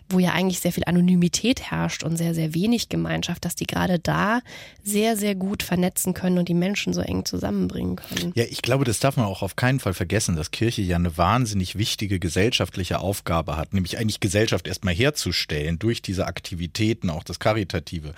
wo 0.09 0.19
ja 0.19 0.31
eigentlich 0.31 0.59
sehr 0.59 0.71
viel 0.71 0.83
Anonymität 0.85 1.61
herrscht 1.61 2.03
und 2.03 2.17
sehr, 2.17 2.33
sehr 2.33 2.53
wenig 2.53 2.89
Gemeinschaft, 2.89 3.45
dass 3.45 3.55
die 3.55 3.67
gerade 3.67 3.99
da 3.99 4.41
sehr, 4.83 5.17
sehr 5.17 5.35
gut 5.35 5.63
vernetzen 5.63 6.13
können 6.13 6.37
und 6.37 6.49
die 6.49 6.53
Menschen 6.53 6.93
so 6.93 7.01
eng 7.01 7.25
zusammenbringen 7.25 7.97
können. 7.97 8.31
Ja, 8.35 8.45
ich 8.49 8.61
glaube, 8.61 8.85
das 8.85 8.99
darf 8.99 9.17
man 9.17 9.25
auch 9.25 9.41
auf 9.41 9.55
keinen 9.55 9.79
Fall 9.79 9.93
vergessen, 9.93 10.35
dass 10.35 10.51
Kirche 10.51 10.81
ja 10.81 10.95
eine 10.95 11.17
wahnsinnig 11.17 11.77
wichtige 11.77 12.19
gesellschaftliche 12.19 12.99
Aufgabe 12.99 13.57
hat, 13.57 13.73
nämlich 13.73 13.97
eigentlich 13.97 14.19
Gesellschaft 14.19 14.67
erstmal 14.67 14.93
herzustellen 14.93 15.26
darzustellen 15.27 15.79
durch 15.79 16.01
diese 16.01 16.25
Aktivitäten, 16.27 17.09
auch 17.09 17.23
das 17.23 17.39
Karitative. 17.39 18.13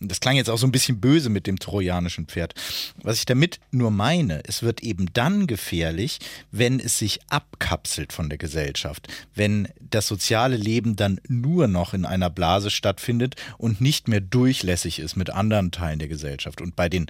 Das 0.00 0.20
klang 0.20 0.36
jetzt 0.36 0.48
auch 0.48 0.58
so 0.58 0.66
ein 0.66 0.72
bisschen 0.72 1.00
böse 1.00 1.28
mit 1.28 1.46
dem 1.46 1.58
trojanischen 1.58 2.26
Pferd. 2.26 2.54
Was 3.02 3.18
ich 3.18 3.26
damit 3.26 3.58
nur 3.70 3.90
meine, 3.90 4.42
es 4.46 4.62
wird 4.62 4.82
eben 4.82 5.12
dann 5.12 5.46
gefährlich, 5.46 6.18
wenn 6.50 6.80
es 6.80 6.98
sich 6.98 7.20
abkapselt 7.28 8.12
von 8.12 8.28
der 8.28 8.38
Gesellschaft, 8.38 9.08
wenn 9.34 9.68
das 9.80 10.06
soziale 10.06 10.56
Leben 10.56 10.96
dann 10.96 11.20
nur 11.28 11.68
noch 11.68 11.94
in 11.94 12.04
einer 12.04 12.30
Blase 12.30 12.70
stattfindet 12.70 13.34
und 13.58 13.80
nicht 13.80 14.08
mehr 14.08 14.20
durchlässig 14.20 14.98
ist 14.98 15.16
mit 15.16 15.30
anderen 15.30 15.70
Teilen 15.70 15.98
der 15.98 16.08
Gesellschaft. 16.08 16.60
Und 16.60 16.76
bei 16.76 16.88
den 16.88 17.06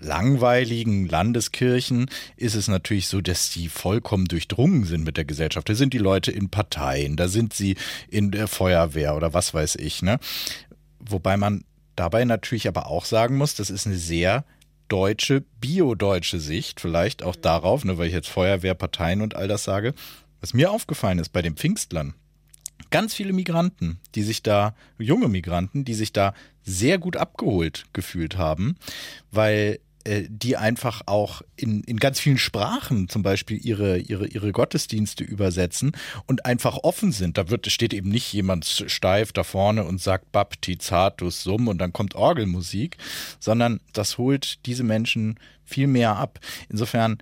langweiligen 0.00 1.08
Landeskirchen 1.08 2.10
ist 2.36 2.54
es 2.54 2.68
natürlich 2.68 3.08
so, 3.08 3.20
dass 3.20 3.50
die 3.50 3.68
vollkommen 3.68 4.26
durchdrungen 4.26 4.84
sind 4.84 5.04
mit 5.04 5.16
der 5.16 5.24
Gesellschaft. 5.24 5.68
Da 5.68 5.74
sind 5.74 5.92
die 5.92 5.98
Leute 5.98 6.30
in 6.30 6.48
Parteien, 6.48 7.16
da 7.16 7.28
sind 7.28 7.52
sie 7.52 7.76
in 8.08 8.30
der 8.30 8.48
Feuerwehr 8.48 9.16
oder 9.16 9.34
was 9.34 9.54
weiß 9.54 9.76
ich. 9.76 10.02
Ne? 10.02 10.18
Wobei 11.00 11.36
man 11.36 11.64
dabei 11.96 12.24
natürlich 12.24 12.68
aber 12.68 12.86
auch 12.86 13.04
sagen 13.04 13.36
muss, 13.36 13.54
das 13.54 13.70
ist 13.70 13.86
eine 13.86 13.96
sehr 13.96 14.44
deutsche, 14.88 15.44
biodeutsche 15.60 16.40
Sicht, 16.40 16.80
vielleicht 16.80 17.22
auch 17.22 17.36
darauf, 17.36 17.84
ne, 17.84 17.98
weil 17.98 18.06
ich 18.08 18.14
jetzt 18.14 18.28
Feuerwehr, 18.28 18.74
Parteien 18.74 19.20
und 19.20 19.34
all 19.36 19.48
das 19.48 19.64
sage. 19.64 19.94
Was 20.40 20.54
mir 20.54 20.70
aufgefallen 20.70 21.18
ist 21.18 21.30
bei 21.30 21.42
den 21.42 21.56
Pfingstlern, 21.56 22.14
ganz 22.90 23.14
viele 23.14 23.32
Migranten, 23.32 24.00
die 24.14 24.22
sich 24.22 24.42
da, 24.42 24.74
junge 24.98 25.28
Migranten, 25.28 25.84
die 25.84 25.94
sich 25.94 26.12
da 26.12 26.32
sehr 26.62 26.98
gut 26.98 27.16
abgeholt 27.16 27.86
gefühlt 27.92 28.36
haben, 28.38 28.76
weil 29.30 29.80
äh, 30.08 30.26
die 30.30 30.56
einfach 30.56 31.02
auch 31.04 31.42
in, 31.54 31.82
in 31.84 31.98
ganz 31.98 32.18
vielen 32.18 32.38
Sprachen 32.38 33.10
zum 33.10 33.22
Beispiel 33.22 33.58
ihre, 33.62 33.98
ihre, 33.98 34.26
ihre 34.26 34.52
Gottesdienste 34.52 35.22
übersetzen 35.22 35.92
und 36.26 36.46
einfach 36.46 36.78
offen 36.82 37.12
sind. 37.12 37.36
Da 37.36 37.50
wird, 37.50 37.70
steht 37.70 37.92
eben 37.92 38.08
nicht 38.08 38.32
jemand 38.32 38.64
steif 38.64 39.32
da 39.32 39.44
vorne 39.44 39.84
und 39.84 40.00
sagt 40.00 40.32
Baptizatus 40.32 41.42
Sum 41.42 41.68
und 41.68 41.76
dann 41.78 41.92
kommt 41.92 42.14
Orgelmusik, 42.14 42.96
sondern 43.38 43.80
das 43.92 44.16
holt 44.16 44.64
diese 44.64 44.82
Menschen 44.82 45.38
viel 45.64 45.88
mehr 45.88 46.16
ab. 46.16 46.40
Insofern 46.70 47.18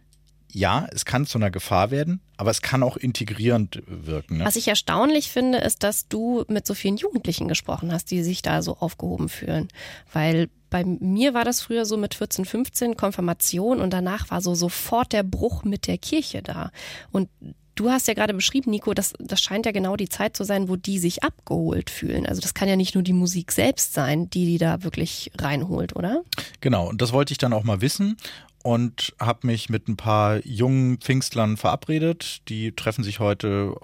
ja, 0.53 0.87
es 0.93 1.05
kann 1.05 1.27
zu 1.27 1.37
einer 1.37 1.51
Gefahr 1.51 1.91
werden, 1.91 2.21
aber 2.37 2.51
es 2.51 2.63
kann 2.63 2.83
auch 2.83 2.97
integrierend 2.97 3.83
wirken. 3.87 4.39
Ne? 4.39 4.45
Was 4.45 4.57
ich 4.57 4.69
erstaunlich 4.69 5.31
finde, 5.31 5.59
ist, 5.59 5.83
dass 5.83 6.09
du 6.09 6.45
mit 6.49 6.67
so 6.67 6.73
vielen 6.73 6.97
Jugendlichen 6.97 7.49
gesprochen 7.49 7.93
hast, 7.93 8.11
die 8.11 8.23
sich 8.23 8.41
da 8.41 8.63
so 8.63 8.79
aufgehoben 8.79 9.29
fühlen. 9.29 9.69
Weil 10.13 10.49
bei 10.77 10.85
mir 10.85 11.33
war 11.33 11.45
das 11.45 11.63
früher 11.63 11.87
so 11.87 11.97
mit 11.97 12.15
14, 12.15 12.45
15 12.45 12.97
Konfirmation 12.99 13.81
und 13.81 13.95
danach 13.95 14.31
war 14.31 14.43
so 14.43 14.55
sofort 14.55 15.15
der 15.15 15.23
Bruch 15.23 15.65
mit 15.65 15.87
der 15.87 15.97
Kirche 15.97 16.43
da. 16.43 16.71
Und 17.13 17.31
Du 17.79 17.91
hast 17.91 18.09
ja 18.09 18.15
gerade 18.15 18.33
beschrieben, 18.33 18.71
Nico, 18.71 18.95
das, 18.95 19.13
das 19.19 19.39
scheint 19.39 19.67
ja 19.67 19.73
genau 19.73 19.97
die 19.97 20.09
Zeit 20.09 20.35
zu 20.35 20.45
sein, 20.45 20.71
wo 20.71 20.77
die 20.77 20.99
sich 20.99 21.23
abgeholt 21.23 21.91
fühlen. 21.91 22.25
Also 22.25 22.41
das 22.41 22.55
kann 22.55 22.71
ja 22.71 22.77
nicht 22.77 22.95
nur 22.95 23.05
die 23.05 23.13
Musik 23.13 23.53
selbst 23.53 23.93
sein, 23.93 24.31
die 24.31 24.47
die 24.47 24.57
da 24.57 24.83
wirklich 24.83 25.31
reinholt, 25.37 25.95
oder? 25.95 26.23
Genau, 26.63 26.89
und 26.89 27.03
das 27.03 27.13
wollte 27.13 27.33
ich 27.33 27.39
dann 27.39 27.53
auch 27.53 27.65
mal 27.65 27.83
wissen 27.83 28.17
und 28.63 29.13
habe 29.21 29.47
mich 29.47 29.69
mit 29.69 29.89
ein 29.89 29.99
paar 29.99 30.41
jungen 30.47 30.97
Pfingstlern 31.03 31.59
verabredet. 31.59 32.49
Die 32.49 32.73
treffen 32.73 33.05
sich 33.05 33.21
heute 33.21 33.75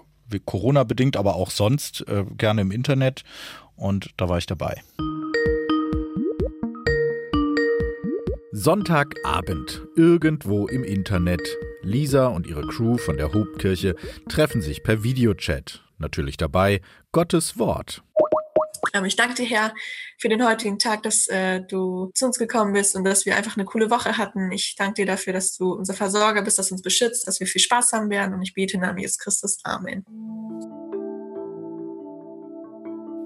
Corona 0.46 0.84
bedingt, 0.84 1.18
aber 1.18 1.34
auch 1.34 1.50
sonst 1.50 2.00
äh, 2.08 2.24
gerne 2.38 2.62
im 2.62 2.70
Internet 2.70 3.24
und 3.76 4.08
da 4.16 4.26
war 4.30 4.38
ich 4.38 4.46
dabei. 4.46 4.80
Sonntagabend, 8.62 9.82
irgendwo 9.96 10.68
im 10.68 10.84
Internet. 10.84 11.40
Lisa 11.82 12.28
und 12.28 12.46
ihre 12.46 12.64
Crew 12.68 12.96
von 12.96 13.16
der 13.16 13.32
Hubkirche 13.32 13.96
treffen 14.28 14.62
sich 14.62 14.84
per 14.84 15.02
Videochat. 15.02 15.82
Natürlich 15.98 16.36
dabei 16.36 16.80
Gottes 17.10 17.58
Wort. 17.58 18.04
Ähm, 18.94 19.04
ich 19.04 19.16
danke 19.16 19.34
dir, 19.34 19.46
Herr, 19.46 19.74
für 20.16 20.28
den 20.28 20.46
heutigen 20.46 20.78
Tag, 20.78 21.02
dass 21.02 21.26
äh, 21.26 21.60
du 21.62 22.12
zu 22.14 22.26
uns 22.26 22.38
gekommen 22.38 22.72
bist 22.72 22.94
und 22.94 23.02
dass 23.02 23.26
wir 23.26 23.34
einfach 23.34 23.56
eine 23.56 23.64
coole 23.64 23.90
Woche 23.90 24.16
hatten. 24.16 24.52
Ich 24.52 24.76
danke 24.78 24.94
dir 24.94 25.06
dafür, 25.06 25.32
dass 25.32 25.56
du 25.56 25.72
unser 25.72 25.94
Versorger 25.94 26.42
bist, 26.42 26.60
dass 26.60 26.68
du 26.68 26.74
uns 26.74 26.82
beschützt, 26.82 27.26
dass 27.26 27.40
wir 27.40 27.48
viel 27.48 27.60
Spaß 27.60 27.90
haben 27.90 28.10
werden 28.10 28.32
und 28.32 28.42
ich 28.42 28.54
bete 28.54 28.74
in 28.74 28.82
Namen 28.82 28.98
Jesus 28.98 29.18
Christus. 29.18 29.58
Amen. 29.64 30.04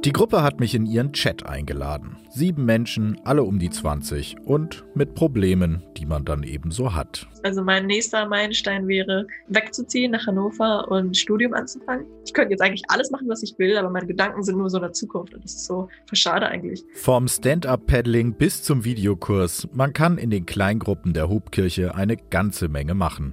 Die 0.06 0.12
Gruppe 0.12 0.44
hat 0.44 0.60
mich 0.60 0.76
in 0.76 0.86
ihren 0.86 1.12
Chat 1.12 1.44
eingeladen. 1.46 2.16
Sieben 2.30 2.64
Menschen, 2.64 3.20
alle 3.24 3.42
um 3.42 3.58
die 3.58 3.70
20 3.70 4.36
und 4.44 4.84
mit 4.94 5.16
Problemen, 5.16 5.82
die 5.96 6.06
man 6.06 6.24
dann 6.24 6.44
eben 6.44 6.70
so 6.70 6.94
hat. 6.94 7.26
Also 7.42 7.60
mein 7.60 7.86
nächster 7.86 8.24
Meilenstein 8.24 8.86
wäre, 8.86 9.26
wegzuziehen 9.48 10.12
nach 10.12 10.24
Hannover 10.24 10.88
und 10.92 11.16
Studium 11.16 11.54
anzufangen. 11.54 12.06
Ich 12.24 12.32
könnte 12.32 12.52
jetzt 12.52 12.60
eigentlich 12.60 12.84
alles 12.86 13.10
machen, 13.10 13.28
was 13.28 13.42
ich 13.42 13.58
will, 13.58 13.76
aber 13.76 13.90
meine 13.90 14.06
Gedanken 14.06 14.44
sind 14.44 14.58
nur 14.58 14.70
so 14.70 14.76
in 14.76 14.84
der 14.84 14.92
Zukunft 14.92 15.34
und 15.34 15.42
das 15.42 15.54
ist 15.54 15.64
so 15.64 15.88
schade 16.12 16.46
eigentlich. 16.46 16.84
Vom 16.94 17.26
Stand-up-Paddling 17.26 18.34
bis 18.34 18.62
zum 18.62 18.84
Videokurs, 18.84 19.66
man 19.72 19.92
kann 19.92 20.18
in 20.18 20.30
den 20.30 20.46
Kleingruppen 20.46 21.14
der 21.14 21.28
Hubkirche 21.28 21.96
eine 21.96 22.16
ganze 22.16 22.68
Menge 22.68 22.94
machen. 22.94 23.32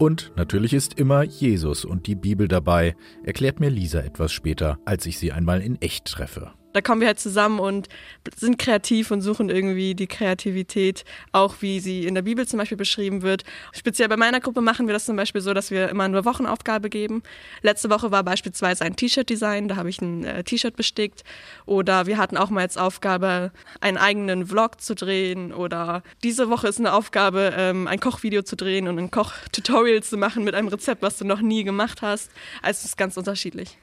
Und 0.00 0.32
natürlich 0.34 0.72
ist 0.72 0.98
immer 0.98 1.24
Jesus 1.24 1.84
und 1.84 2.06
die 2.06 2.14
Bibel 2.14 2.48
dabei, 2.48 2.96
erklärt 3.22 3.60
mir 3.60 3.68
Lisa 3.68 4.00
etwas 4.00 4.32
später, 4.32 4.78
als 4.86 5.04
ich 5.04 5.18
sie 5.18 5.30
einmal 5.30 5.60
in 5.60 5.76
echt 5.82 6.06
treffe 6.06 6.52
da 6.72 6.80
kommen 6.80 7.00
wir 7.00 7.08
halt 7.08 7.20
zusammen 7.20 7.58
und 7.58 7.88
sind 8.36 8.58
kreativ 8.58 9.10
und 9.10 9.20
suchen 9.20 9.48
irgendwie 9.48 9.94
die 9.94 10.06
Kreativität, 10.06 11.04
auch 11.32 11.56
wie 11.60 11.80
sie 11.80 12.06
in 12.06 12.14
der 12.14 12.22
Bibel 12.22 12.46
zum 12.46 12.58
Beispiel 12.58 12.76
beschrieben 12.78 13.22
wird. 13.22 13.44
Speziell 13.72 14.08
bei 14.08 14.16
meiner 14.16 14.40
Gruppe 14.40 14.60
machen 14.60 14.86
wir 14.86 14.92
das 14.92 15.06
zum 15.06 15.16
Beispiel 15.16 15.40
so, 15.40 15.54
dass 15.54 15.70
wir 15.70 15.88
immer 15.88 16.04
eine 16.04 16.24
Wochenaufgabe 16.24 16.88
geben. 16.88 17.22
Letzte 17.62 17.90
Woche 17.90 18.10
war 18.10 18.22
beispielsweise 18.22 18.84
ein 18.84 18.96
T-Shirt-Design, 18.96 19.68
da 19.68 19.76
habe 19.76 19.90
ich 19.90 20.00
ein 20.00 20.24
äh, 20.24 20.44
T-Shirt 20.44 20.76
bestickt. 20.76 21.24
Oder 21.66 22.06
wir 22.06 22.18
hatten 22.18 22.36
auch 22.36 22.50
mal 22.50 22.60
als 22.60 22.76
Aufgabe, 22.76 23.52
einen 23.80 23.98
eigenen 23.98 24.46
Vlog 24.46 24.80
zu 24.80 24.94
drehen. 24.94 25.52
Oder 25.52 26.02
diese 26.22 26.50
Woche 26.50 26.68
ist 26.68 26.78
eine 26.78 26.92
Aufgabe, 26.92 27.52
ähm, 27.56 27.86
ein 27.86 28.00
Kochvideo 28.00 28.42
zu 28.42 28.56
drehen 28.56 28.88
und 28.88 28.98
ein 28.98 29.10
Kochtutorial 29.10 30.02
zu 30.02 30.16
machen 30.16 30.44
mit 30.44 30.54
einem 30.54 30.68
Rezept, 30.68 31.02
was 31.02 31.18
du 31.18 31.24
noch 31.24 31.40
nie 31.40 31.64
gemacht 31.64 32.02
hast. 32.02 32.30
Also 32.62 32.78
es 32.78 32.84
ist 32.84 32.96
ganz 32.96 33.16
unterschiedlich. 33.16 33.78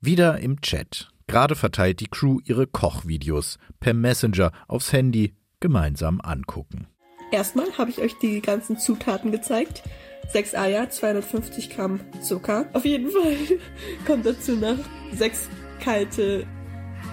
Wieder 0.00 0.38
im 0.38 0.60
Chat. 0.60 1.11
Gerade 1.26 1.54
verteilt 1.54 2.00
die 2.00 2.08
Crew 2.08 2.38
ihre 2.44 2.66
Kochvideos 2.66 3.58
per 3.80 3.94
Messenger 3.94 4.52
aufs 4.68 4.92
Handy 4.92 5.34
gemeinsam 5.60 6.20
angucken. 6.20 6.88
Erstmal 7.30 7.78
habe 7.78 7.90
ich 7.90 7.98
euch 7.98 8.18
die 8.18 8.42
ganzen 8.42 8.78
Zutaten 8.78 9.32
gezeigt. 9.32 9.82
6 10.28 10.54
Eier, 10.54 10.90
250 10.90 11.70
Gramm 11.70 12.00
Zucker. 12.20 12.66
Auf 12.74 12.84
jeden 12.84 13.10
Fall 13.10 13.36
kommt 14.06 14.26
dazu 14.26 14.56
noch 14.56 14.76
6 15.12 15.48
kalte 15.80 16.46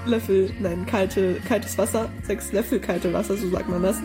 Löffel, 0.06 0.52
nein, 0.60 0.86
kalte, 0.86 1.36
kaltes 1.48 1.78
Wasser, 1.78 2.10
6 2.24 2.52
Löffel 2.54 2.80
kalte 2.80 3.14
Wasser, 3.14 3.36
so 3.38 3.50
sagt 3.50 3.70
man 3.70 3.84
das. 3.84 4.02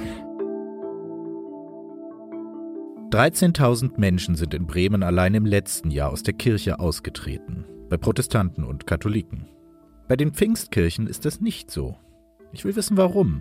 13.000 3.11 3.93
Menschen 3.99 4.35
sind 4.35 4.55
in 4.55 4.67
Bremen 4.67 5.05
allein 5.05 5.35
im 5.35 5.47
letzten 5.47 5.91
Jahr 5.91 6.11
aus 6.11 6.25
der 6.25 6.35
Kirche 6.35 6.81
ausgetreten, 6.81 7.65
bei 7.89 7.97
Protestanten 7.97 8.65
und 8.65 8.89
Katholiken. 8.89 9.49
Bei 10.07 10.17
den 10.17 10.33
Pfingstkirchen 10.33 11.07
ist 11.07 11.25
das 11.25 11.41
nicht 11.41 11.71
so. 11.71 11.97
Ich 12.53 12.65
will 12.65 12.77
wissen, 12.77 12.97
warum. 12.97 13.41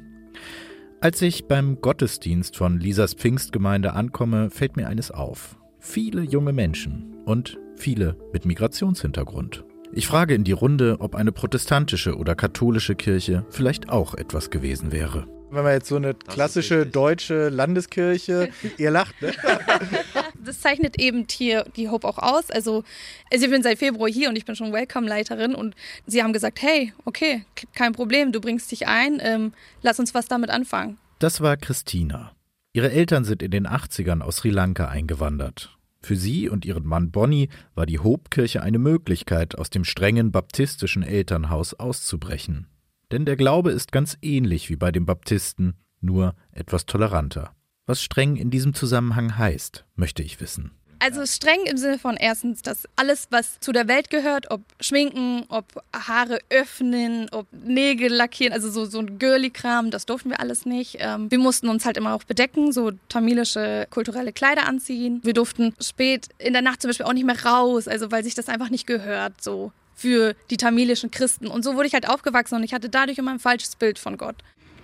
Als 1.01 1.21
ich 1.21 1.47
beim 1.47 1.81
Gottesdienst 1.81 2.55
von 2.55 2.79
Lisas 2.79 3.13
Pfingstgemeinde 3.13 3.93
ankomme, 3.93 4.49
fällt 4.49 4.77
mir 4.77 4.87
eines 4.87 5.11
auf. 5.11 5.57
Viele 5.79 6.21
junge 6.21 6.53
Menschen 6.53 7.17
und 7.25 7.59
viele 7.75 8.15
mit 8.31 8.45
Migrationshintergrund. 8.45 9.65
Ich 9.91 10.07
frage 10.07 10.33
in 10.33 10.45
die 10.45 10.53
Runde, 10.53 10.95
ob 10.99 11.15
eine 11.15 11.33
protestantische 11.33 12.15
oder 12.15 12.33
katholische 12.33 12.95
Kirche 12.95 13.45
vielleicht 13.49 13.89
auch 13.89 14.15
etwas 14.15 14.49
gewesen 14.49 14.93
wäre. 14.93 15.27
Wenn 15.51 15.63
man 15.63 15.73
jetzt 15.73 15.89
so 15.89 15.97
eine 15.97 16.13
klassische 16.15 16.85
deutsche 16.85 17.49
Landeskirche, 17.49 18.49
ihr 18.77 18.89
lacht, 18.89 19.21
ne? 19.21 19.33
das 20.43 20.61
zeichnet 20.61 20.99
eben 20.99 21.25
hier 21.29 21.65
die 21.75 21.89
Hope 21.89 22.07
auch 22.07 22.17
aus. 22.17 22.51
Also, 22.51 22.83
also 23.31 23.45
ich 23.45 23.51
bin 23.51 23.63
seit 23.63 23.79
Februar 23.79 24.09
hier 24.09 24.29
und 24.29 24.35
ich 24.35 24.45
bin 24.45 24.55
schon 24.55 24.71
Welcome-Leiterin 24.71 25.55
und 25.55 25.75
sie 26.05 26.21
haben 26.21 26.33
gesagt, 26.33 26.61
hey, 26.61 26.93
okay, 27.05 27.45
kein 27.73 27.93
Problem, 27.93 28.31
du 28.31 28.41
bringst 28.41 28.71
dich 28.71 28.87
ein, 28.87 29.19
ähm, 29.21 29.53
lass 29.81 29.99
uns 29.99 30.13
was 30.13 30.27
damit 30.27 30.49
anfangen. 30.49 30.97
Das 31.19 31.41
war 31.41 31.57
Christina. 31.57 32.33
Ihre 32.73 32.91
Eltern 32.91 33.23
sind 33.23 33.43
in 33.43 33.51
den 33.51 33.67
80ern 33.67 34.21
aus 34.21 34.37
Sri 34.37 34.49
Lanka 34.49 34.87
eingewandert. 34.87 35.77
Für 36.01 36.17
sie 36.17 36.49
und 36.49 36.65
ihren 36.65 36.85
Mann 36.85 37.11
Bonnie 37.11 37.49
war 37.75 37.85
die 37.85 37.99
Hobkirche 37.99 38.61
eine 38.61 38.79
Möglichkeit, 38.79 39.57
aus 39.57 39.69
dem 39.69 39.85
strengen 39.85 40.31
baptistischen 40.31 41.01
Elternhaus 41.01 41.73
auszubrechen. 41.75 42.67
Denn 43.11 43.25
der 43.25 43.37
Glaube 43.37 43.71
ist 43.71 43.91
ganz 43.91 44.17
ähnlich 44.21 44.69
wie 44.69 44.75
bei 44.75 44.91
den 44.91 45.05
Baptisten, 45.05 45.75
nur 46.01 46.35
etwas 46.51 46.85
toleranter. 46.85 47.55
Was 47.85 48.01
streng 48.01 48.37
in 48.37 48.49
diesem 48.49 48.73
Zusammenhang 48.73 49.37
heißt, 49.37 49.83
möchte 49.97 50.23
ich 50.23 50.39
wissen. 50.39 50.71
Also 50.99 51.25
streng 51.25 51.65
im 51.65 51.75
Sinne 51.75 51.99
von 51.99 52.15
erstens, 52.15 52.61
dass 52.61 52.87
alles, 52.95 53.27
was 53.29 53.59
zu 53.59 53.73
der 53.73 53.89
Welt 53.89 54.09
gehört, 54.09 54.51
ob 54.51 54.61
Schminken, 54.79 55.43
ob 55.49 55.83
Haare 55.93 56.39
öffnen, 56.49 57.27
ob 57.33 57.45
Nägel 57.51 58.09
lackieren, 58.09 58.53
also 58.53 58.69
so, 58.69 58.85
so 58.85 58.99
ein 58.99 59.19
Girly-Kram, 59.19 59.91
das 59.91 60.05
durften 60.05 60.29
wir 60.29 60.39
alles 60.39 60.65
nicht. 60.65 60.95
Ähm, 60.99 61.29
wir 61.29 61.39
mussten 61.39 61.67
uns 61.67 61.85
halt 61.85 61.97
immer 61.97 62.13
auch 62.13 62.23
bedecken, 62.23 62.71
so 62.71 62.91
tamilische 63.09 63.85
kulturelle 63.89 64.31
Kleider 64.31 64.65
anziehen. 64.65 65.19
Wir 65.25 65.33
durften 65.33 65.75
spät 65.81 66.29
in 66.37 66.53
der 66.53 66.61
Nacht 66.61 66.81
zum 66.81 66.87
Beispiel 66.87 67.05
auch 67.05 67.11
nicht 67.11 67.25
mehr 67.25 67.43
raus, 67.43 67.89
also 67.89 68.09
weil 68.11 68.23
sich 68.23 68.33
das 68.33 68.47
einfach 68.47 68.69
nicht 68.69 68.87
gehört, 68.87 69.43
so 69.43 69.73
für 69.95 70.35
die 70.49 70.57
tamilischen 70.57 71.11
Christen. 71.11 71.47
Und 71.47 71.63
so 71.63 71.75
wurde 71.75 71.87
ich 71.87 71.93
halt 71.93 72.07
aufgewachsen 72.09 72.55
und 72.55 72.63
ich 72.63 72.73
hatte 72.73 72.89
dadurch 72.89 73.17
immer 73.17 73.31
ein 73.31 73.39
falsches 73.39 73.75
Bild 73.75 73.99
von 73.99 74.17
Gott. 74.17 74.35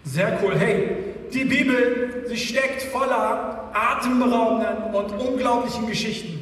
Sehr 0.03 0.39
cool. 0.41 0.55
Hey, 0.55 0.97
die 1.33 1.45
Bibel, 1.45 2.25
sie 2.27 2.37
steckt 2.37 2.81
voller 2.83 3.69
atemberaubenden 3.73 4.93
und 4.93 5.11
unglaublichen 5.19 5.87
Geschichten. 5.87 6.39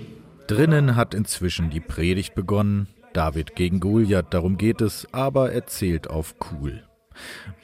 Drinnen 0.48 0.96
hat 0.96 1.13
inzwischen 1.13 1.70
die 1.70 1.82
Predigt 1.82 2.36
begonnen. 2.36 2.88
David 3.13 3.56
gegen 3.56 3.80
Goliath, 3.80 4.28
darum 4.30 4.58
geht 4.58 4.80
es, 4.82 5.08
aber 5.12 5.52
erzählt 5.52 6.10
auf 6.10 6.36
cool. 6.52 6.84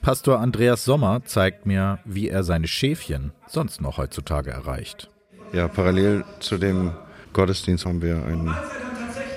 Pastor 0.01 0.39
Andreas 0.39 0.83
Sommer 0.83 1.23
zeigt 1.25 1.65
mir, 1.65 1.99
wie 2.05 2.27
er 2.27 2.43
seine 2.43 2.67
Schäfchen 2.67 3.31
sonst 3.47 3.81
noch 3.81 3.97
heutzutage 3.97 4.49
erreicht. 4.49 5.09
Ja, 5.53 5.67
parallel 5.67 6.25
zu 6.39 6.57
dem 6.57 6.91
Gottesdienst 7.33 7.85
haben 7.85 8.01
wir 8.01 8.15
ein 8.15 8.53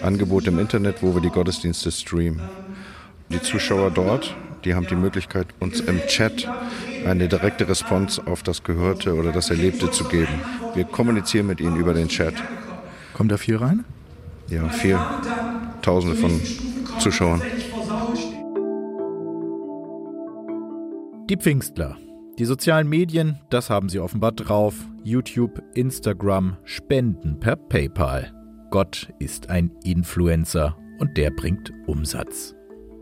Angebot 0.02 0.46
im 0.46 0.58
Internet, 0.58 1.02
wo 1.02 1.14
wir 1.14 1.20
die 1.20 1.30
Gottesdienste 1.30 1.92
streamen. 1.92 2.40
Die 3.28 3.40
Zuschauer 3.42 3.90
dort, 3.90 4.34
die 4.66 4.74
haben 4.74 4.86
die 4.86 4.96
Möglichkeit, 4.96 5.46
uns 5.60 5.80
im 5.80 6.00
Chat 6.08 6.46
eine 7.06 7.28
direkte 7.28 7.68
Response 7.68 8.26
auf 8.26 8.42
das 8.42 8.64
Gehörte 8.64 9.14
oder 9.14 9.30
das 9.30 9.48
Erlebte 9.50 9.92
zu 9.92 10.04
geben. 10.04 10.40
Wir 10.74 10.84
kommunizieren 10.84 11.46
mit 11.46 11.60
ihnen 11.60 11.76
über 11.76 11.94
den 11.94 12.08
Chat. 12.08 12.34
Kommt 13.14 13.30
da 13.30 13.36
viel 13.36 13.56
rein? 13.56 13.84
Ja, 14.48 14.68
viel. 14.68 14.98
Tausende 15.82 16.16
von 16.16 16.40
Zuschauern. 16.98 17.40
Die 21.30 21.36
Pfingstler. 21.36 21.96
Die 22.38 22.44
sozialen 22.44 22.88
Medien, 22.88 23.38
das 23.50 23.70
haben 23.70 23.88
sie 23.88 24.00
offenbar 24.00 24.32
drauf. 24.32 24.74
YouTube, 25.04 25.62
Instagram, 25.74 26.56
Spenden 26.64 27.38
per 27.38 27.56
PayPal. 27.56 28.32
Gott 28.70 29.12
ist 29.20 29.48
ein 29.48 29.70
Influencer 29.84 30.76
und 30.98 31.16
der 31.16 31.30
bringt 31.30 31.72
Umsatz. 31.86 32.55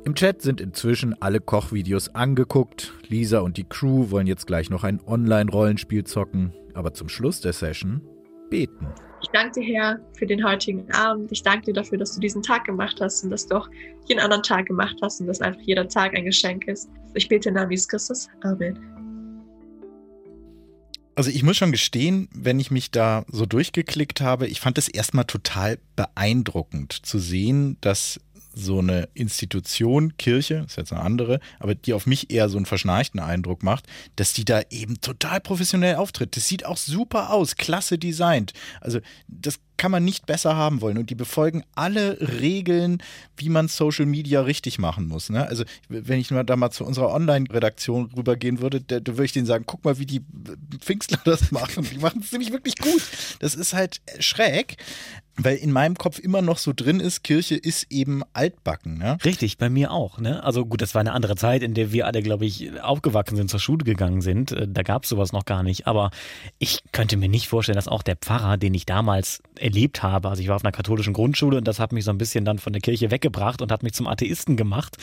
Im 0.07 0.15
Chat 0.15 0.43
sind 0.43 0.61
inzwischen 0.61 1.15
alle 1.23 1.41
Kochvideos 1.41 2.15
angeguckt. 2.15 2.93
Lisa 3.09 3.39
und 3.39 3.57
die 3.57 3.65
Crew 3.65 4.11
wollen 4.11 4.27
jetzt 4.27 4.47
gleich 4.47 4.69
noch 4.69 4.85
ein 4.85 5.01
Online-Rollenspiel 5.07 6.05
zocken, 6.05 6.53
aber 6.75 6.93
zum 6.93 7.09
Schluss 7.09 7.41
der 7.41 7.55
Session 7.55 8.03
beten. 8.51 8.87
Ich 9.23 9.31
danke 9.31 9.61
dir, 9.61 9.75
Herr, 9.75 10.01
für 10.19 10.27
den 10.27 10.45
heutigen 10.47 10.93
Abend. 10.93 11.33
Ich 11.33 11.43
danke 11.43 11.65
dir 11.65 11.73
dafür, 11.73 11.97
dass 11.97 12.15
du 12.15 12.21
diesen 12.21 12.43
Tag 12.43 12.65
gemacht 12.65 13.01
hast 13.01 13.25
und 13.25 13.31
dass 13.31 13.47
du 13.47 13.57
auch 13.57 13.69
jeden 14.07 14.21
anderen 14.21 14.43
Tag 14.43 14.67
gemacht 14.67 14.97
hast 15.01 15.23
und 15.23 15.27
dass 15.27 15.41
einfach 15.41 15.63
jeder 15.63 15.89
Tag 15.89 16.15
ein 16.15 16.27
Geschenk 16.27 16.69
ist. 16.69 16.91
Ich 17.15 17.27
bete 17.29 17.49
in 17.49 17.55
Namen 17.55 17.71
Jesus 17.71 17.89
Christus. 17.89 18.29
Amen. 18.43 18.79
Also 21.15 21.31
ich 21.31 21.43
muss 21.43 21.57
schon 21.57 21.73
gestehen, 21.73 22.29
wenn 22.35 22.61
ich 22.61 22.71
mich 22.71 22.91
da 22.91 23.25
so 23.29 23.47
durchgeklickt 23.47 24.21
habe, 24.21 24.49
ich 24.49 24.61
fand 24.61 24.77
es 24.77 24.89
erstmal 24.89 25.25
total 25.25 25.79
beeindruckend 25.97 26.93
zu 26.93 27.19
sehen, 27.19 27.79
dass 27.81 28.21
so 28.55 28.79
eine 28.79 29.09
Institution, 29.15 30.17
Kirche, 30.17 30.65
ist 30.67 30.77
jetzt 30.77 30.93
eine 30.93 31.03
andere, 31.03 31.41
aber 31.59 31.75
die 31.75 31.93
auf 31.93 32.07
mich 32.07 32.31
eher 32.31 32.49
so 32.49 32.57
einen 32.57 32.67
verschnarchten 32.67 33.21
Eindruck 33.21 33.63
macht, 33.63 33.87
dass 34.17 34.33
die 34.33 34.45
da 34.45 34.63
eben 34.71 35.01
total 35.01 35.41
professionell 35.41 35.97
auftritt. 35.97 36.37
Das 36.37 36.49
sieht 36.49 36.67
auch 36.67 36.77
super 36.77 37.31
aus, 37.31 37.57
klasse 37.57 37.99
designt. 37.99 38.53
Also 38.81 39.01
das 39.29 39.59
kann 39.77 39.91
man 39.91 40.05
nicht 40.05 40.27
besser 40.27 40.57
haben 40.57 40.81
wollen. 40.81 40.99
Und 40.99 41.11
die 41.11 41.15
befolgen 41.15 41.65
alle 41.75 42.19
Regeln, 42.41 43.03
wie 43.37 43.49
man 43.49 43.69
Social 43.69 44.07
Media 44.07 44.41
richtig 44.43 44.79
machen 44.79 45.07
muss. 45.09 45.31
Ne? 45.31 45.47
Also, 45.47 45.65
wenn 45.89 46.21
ich 46.21 46.31
nur 46.31 46.45
da 46.45 46.57
mal 46.57 46.71
zu 46.71 46.85
unserer 46.85 47.13
Online-Redaktion 47.13 48.13
rübergehen 48.17 48.61
würde, 48.61 48.81
da, 48.81 49.01
da 49.01 49.13
würde 49.13 49.25
ich 49.25 49.33
denen 49.33 49.47
sagen: 49.47 49.65
guck 49.67 49.85
mal, 49.85 49.99
wie 49.99 50.07
die 50.07 50.23
Pfingstler 50.79 51.19
das 51.25 51.51
machen. 51.51 51.87
Die 51.93 51.99
machen 51.99 52.23
es 52.25 52.33
nämlich 52.33 52.53
wirklich 52.53 52.77
gut. 52.77 53.03
Das 53.41 53.55
ist 53.55 53.75
halt 53.75 54.01
schräg 54.21 54.77
weil 55.37 55.57
in 55.57 55.73
meinem 55.73 55.97
Kopf 55.97 56.19
immer 56.19 56.43
noch 56.43 56.59
so 56.59 56.73
drin 56.75 57.01
ist, 57.01 57.25
Kirche 57.25 57.57
ist 57.57 57.87
eben 57.91 58.23
altbacken. 58.33 58.99
Ne? 58.99 59.19
Richtig, 59.25 59.59
bei 59.59 59.69
mir 59.69 59.91
auch. 59.91 60.19
Ne? 60.19 60.43
Also 60.45 60.65
gut, 60.65 60.81
das 60.81 60.95
war 60.95 61.01
eine 61.01 61.13
andere 61.13 61.35
Zeit, 61.37 61.63
in 61.63 61.75
der 61.75 61.93
wir 61.93 62.07
alle, 62.07 62.23
glaube 62.23 62.47
ich, 62.47 62.81
aufgewachsen 62.81 63.37
sind, 63.37 63.51
zur 63.51 63.61
Schule 63.61 63.85
gegangen 63.85 64.21
sind. 64.21 64.53
Äh, 64.53 64.69
da 64.69 64.83
gab 64.83 65.05
es 65.05 65.09
sowas 65.09 65.33
noch 65.33 65.45
gar 65.45 65.63
nicht. 65.63 65.87
Aber 65.87 66.11
ich 66.59 66.83
könnte 66.93 67.17
mir 67.17 67.29
nicht 67.29 67.49
vorstellen, 67.49 67.77
dass 67.77 67.89
auch 67.89 68.03
der 68.03 68.17
Pfarrer, 68.17 68.57
den 68.57 68.75
ich 68.75 68.87
damals 68.87 69.43
erlebt 69.59 70.03
habe. 70.03 70.29
Also 70.29 70.41
ich 70.41 70.49
war 70.49 70.57
auf 70.57 70.65
einer 70.65 70.73
katholischen 70.73 71.13
Grundschule 71.13 71.59
und 71.59 71.67
das 71.67 71.81
hat 71.81 71.93
mich 71.93 72.05
so 72.05 72.11
ein 72.11 72.19
bisschen 72.19 72.45
dann 72.45 72.59
von 72.59 72.73
der 72.73 72.83
Kirche 72.83 73.11
weggebracht 73.11 73.61
und 73.61 73.73
hat 73.73 73.83
mich 73.83 73.95
zum 73.95 74.07
Atheisten 74.07 74.57
gemacht. 74.57 74.97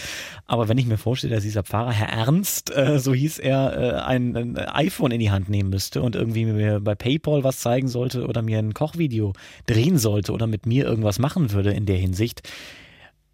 Aber 0.46 0.70
wenn 0.70 0.78
ich 0.78 0.86
mir 0.86 0.98
vorstelle, 0.98 1.36
dass 1.36 1.44
dieser 1.44 1.64
Pfarrer, 1.64 1.92
Herr 1.92 2.10
Ernst, 2.10 2.76
äh, 2.76 3.00
so 3.00 3.14
hieß 3.14 3.40
er, 3.40 3.78
äh, 3.78 4.02
ein, 4.02 4.36
ein, 4.38 4.58
iPhone 4.58 5.12
in 5.12 5.20
die 5.20 5.32
Hand 5.32 5.50
nehmen 5.50 5.70
müsste 5.70 6.02
und 6.02 6.16
irgendwie 6.16 6.46
mir 6.46 6.80
bei 6.80 6.96
PayPal 6.96 7.44
was 7.44 7.60
zeigen 7.60 7.90
sollte 7.90 8.26
oder 8.28 8.42
mir 8.42 8.60
ein 8.60 8.74
Kochvideo 8.74 9.34
drehen 9.66 9.98
sollte 9.98 10.21
oder 10.30 10.48
mit 10.48 10.66
mir 10.66 10.86
irgendwas 10.86 11.20
machen 11.20 11.52
würde 11.52 11.72
in 11.72 11.86
der 11.86 11.98
Hinsicht. 11.98 12.48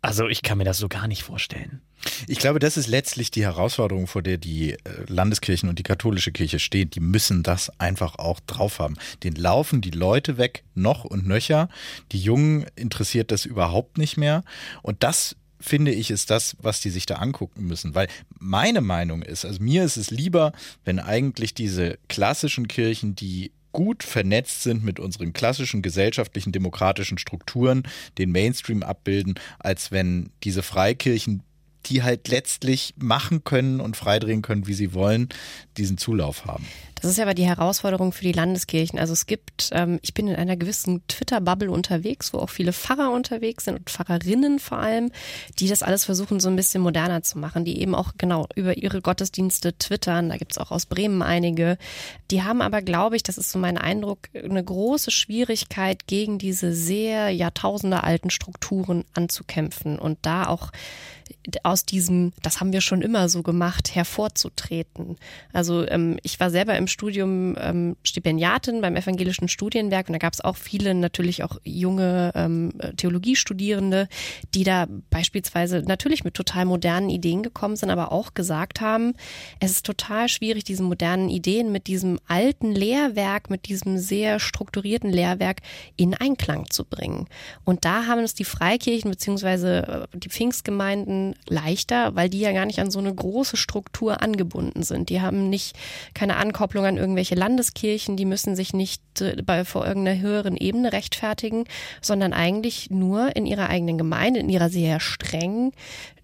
Also 0.01 0.27
ich 0.27 0.43
kann 0.43 0.57
mir 0.57 0.63
das 0.63 0.77
so 0.77 0.87
gar 0.87 1.07
nicht 1.07 1.23
vorstellen. 1.23 1.81
Ich 2.27 2.37
glaube, 2.37 2.59
das 2.59 2.77
ist 2.77 2.87
letztlich 2.87 3.31
die 3.31 3.43
Herausforderung, 3.43 4.07
vor 4.07 4.21
der 4.21 4.37
die 4.37 4.73
äh, 4.73 4.77
Landeskirchen 5.07 5.67
und 5.67 5.79
die 5.79 5.83
katholische 5.83 6.31
Kirche 6.31 6.59
stehen. 6.59 6.89
Die 6.91 6.99
müssen 6.99 7.43
das 7.43 7.71
einfach 7.79 8.17
auch 8.19 8.39
drauf 8.41 8.79
haben. 8.79 8.95
Den 9.23 9.35
laufen 9.35 9.81
die 9.81 9.91
Leute 9.91 10.37
weg, 10.37 10.63
noch 10.75 11.03
und 11.03 11.27
nöcher. 11.27 11.67
Die 12.11 12.19
Jungen 12.19 12.67
interessiert 12.75 13.31
das 13.31 13.45
überhaupt 13.45 13.97
nicht 13.97 14.17
mehr. 14.17 14.43
Und 14.83 15.03
das 15.03 15.35
finde 15.59 15.91
ich, 15.91 16.11
ist 16.11 16.29
das, 16.29 16.55
was 16.61 16.81
die 16.81 16.91
sich 16.91 17.05
da 17.05 17.15
angucken 17.15 17.65
müssen. 17.65 17.95
Weil 17.95 18.07
meine 18.39 18.81
Meinung 18.81 19.23
ist, 19.23 19.45
also 19.45 19.61
mir 19.61 19.83
ist 19.83 19.97
es 19.97 20.11
lieber, 20.11 20.53
wenn 20.85 20.99
eigentlich 20.99 21.53
diese 21.53 21.97
klassischen 22.07 22.67
Kirchen, 22.67 23.15
die 23.15 23.51
gut 23.71 24.03
vernetzt 24.03 24.63
sind 24.63 24.83
mit 24.83 24.99
unseren 24.99 25.33
klassischen 25.33 25.81
gesellschaftlichen 25.81 26.51
demokratischen 26.51 27.17
Strukturen, 27.17 27.83
den 28.17 28.31
Mainstream 28.31 28.83
abbilden, 28.83 29.35
als 29.59 29.91
wenn 29.91 30.31
diese 30.43 30.63
Freikirchen 30.63 31.43
die 31.85 32.03
halt 32.03 32.27
letztlich 32.27 32.93
machen 32.97 33.43
können 33.43 33.79
und 33.79 33.95
freidrehen 33.95 34.41
können, 34.41 34.67
wie 34.67 34.73
sie 34.73 34.93
wollen, 34.93 35.29
diesen 35.77 35.97
Zulauf 35.97 36.45
haben. 36.45 36.65
Das 37.01 37.11
ist 37.11 37.17
ja 37.17 37.23
aber 37.23 37.33
die 37.33 37.45
Herausforderung 37.45 38.11
für 38.11 38.23
die 38.23 38.31
Landeskirchen. 38.31 38.99
Also 38.99 39.13
es 39.13 39.25
gibt, 39.25 39.69
ähm, 39.71 39.99
ich 40.01 40.13
bin 40.13 40.27
in 40.27 40.35
einer 40.35 40.57
gewissen 40.57 41.01
Twitter-Bubble 41.07 41.69
unterwegs, 41.69 42.33
wo 42.33 42.39
auch 42.39 42.49
viele 42.49 42.73
Pfarrer 42.73 43.11
unterwegs 43.11 43.65
sind 43.65 43.77
und 43.77 43.89
Pfarrerinnen 43.89 44.59
vor 44.59 44.79
allem, 44.79 45.11
die 45.59 45.67
das 45.67 45.83
alles 45.83 46.05
versuchen, 46.05 46.39
so 46.39 46.49
ein 46.49 46.55
bisschen 46.55 46.81
moderner 46.81 47.23
zu 47.23 47.37
machen, 47.37 47.65
die 47.65 47.79
eben 47.81 47.95
auch 47.95 48.13
genau 48.17 48.47
über 48.55 48.77
ihre 48.77 49.01
Gottesdienste 49.01 49.77
twittern. 49.77 50.29
Da 50.29 50.37
gibt's 50.37 50.57
auch 50.57 50.71
aus 50.71 50.85
Bremen 50.85 51.21
einige. 51.21 51.77
Die 52.31 52.43
haben 52.43 52.61
aber, 52.61 52.81
glaube 52.81 53.15
ich, 53.15 53.23
das 53.23 53.37
ist 53.37 53.51
so 53.51 53.59
mein 53.59 53.77
Eindruck, 53.77 54.29
eine 54.33 54.63
große 54.63 55.11
Schwierigkeit, 55.11 56.07
gegen 56.07 56.37
diese 56.37 56.73
sehr 56.73 57.29
Jahrtausende 57.29 58.03
alten 58.03 58.29
Strukturen 58.29 59.05
anzukämpfen 59.13 59.99
und 59.99 60.17
da 60.21 60.47
auch 60.47 60.71
aus 61.63 61.85
diesem, 61.85 62.33
das 62.41 62.59
haben 62.59 62.73
wir 62.73 62.81
schon 62.81 63.01
immer 63.01 63.29
so 63.29 63.43
gemacht, 63.43 63.95
hervorzutreten. 63.95 65.17
Also 65.53 65.87
ähm, 65.87 66.17
ich 66.23 66.39
war 66.39 66.49
selber 66.49 66.77
im 66.77 66.87
Studium 66.87 67.55
ähm, 67.59 67.95
Stipendiatin 68.03 68.81
beim 68.81 68.95
Evangelischen 68.95 69.47
Studienwerk 69.47 70.07
und 70.07 70.13
da 70.13 70.19
gab 70.19 70.33
es 70.33 70.41
auch 70.41 70.55
viele 70.55 70.93
natürlich 70.93 71.43
auch 71.43 71.57
junge 71.63 72.31
ähm, 72.35 72.73
Theologiestudierende, 72.97 74.07
die 74.53 74.63
da 74.63 74.87
beispielsweise 75.09 75.83
natürlich 75.85 76.23
mit 76.23 76.33
total 76.33 76.65
modernen 76.65 77.09
Ideen 77.09 77.43
gekommen 77.43 77.75
sind, 77.75 77.89
aber 77.89 78.11
auch 78.11 78.33
gesagt 78.33 78.81
haben, 78.81 79.13
es 79.59 79.71
ist 79.71 79.85
total 79.85 80.29
schwierig, 80.29 80.63
diese 80.63 80.83
modernen 80.83 81.29
Ideen 81.29 81.71
mit 81.71 81.87
diesem 81.87 82.19
alten 82.27 82.71
Lehrwerk, 82.73 83.49
mit 83.49 83.67
diesem 83.67 83.97
sehr 83.97 84.39
strukturierten 84.39 85.11
Lehrwerk 85.11 85.61
in 85.95 86.13
Einklang 86.13 86.69
zu 86.69 86.85
bringen. 86.85 87.27
Und 87.63 87.85
da 87.85 88.05
haben 88.05 88.19
es 88.19 88.33
die 88.33 88.45
Freikirchen 88.45 89.11
beziehungsweise 89.11 90.07
äh, 90.13 90.17
die 90.17 90.29
Pfingstgemeinden 90.29 91.16
leichter, 91.47 92.15
weil 92.15 92.29
die 92.29 92.39
ja 92.39 92.51
gar 92.51 92.65
nicht 92.65 92.79
an 92.79 92.91
so 92.91 92.99
eine 92.99 93.13
große 93.13 93.57
Struktur 93.57 94.21
angebunden 94.21 94.83
sind. 94.83 95.09
Die 95.09 95.21
haben 95.21 95.49
nicht 95.49 95.75
keine 96.13 96.37
Ankopplung 96.37 96.85
an 96.85 96.97
irgendwelche 96.97 97.35
Landeskirchen, 97.35 98.17
die 98.17 98.25
müssen 98.25 98.55
sich 98.55 98.73
nicht 98.73 99.01
äh, 99.21 99.41
bei 99.43 99.65
vor 99.65 99.85
irgendeiner 99.85 100.19
höheren 100.19 100.57
Ebene 100.57 100.93
rechtfertigen, 100.93 101.65
sondern 102.01 102.33
eigentlich 102.33 102.89
nur 102.89 103.35
in 103.35 103.45
ihrer 103.45 103.69
eigenen 103.69 103.97
Gemeinde, 103.97 104.39
in 104.39 104.49
ihrer 104.49 104.69
sehr 104.69 104.99
strengen 104.99 105.71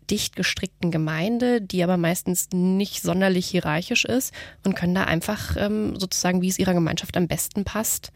dicht 0.10 0.36
gestrickten 0.36 0.92
Gemeinde, 0.92 1.62
die 1.62 1.84
aber 1.84 1.98
meistens 1.98 2.50
nicht 2.52 3.02
sonderlich 3.02 3.48
hierarchisch 3.48 4.06
ist 4.06 4.34
und 4.66 4.76
können 4.76 4.96
da 4.96 5.06
einfach 5.06 5.56
ähm, 5.58 5.98
sozusagen, 5.98 6.42
wie 6.42 6.50
es 6.50 6.60
ihrer 6.60 6.74
Gemeinschaft 6.74 7.16
am 7.18 7.28
besten 7.28 7.64
passt, 7.64 8.12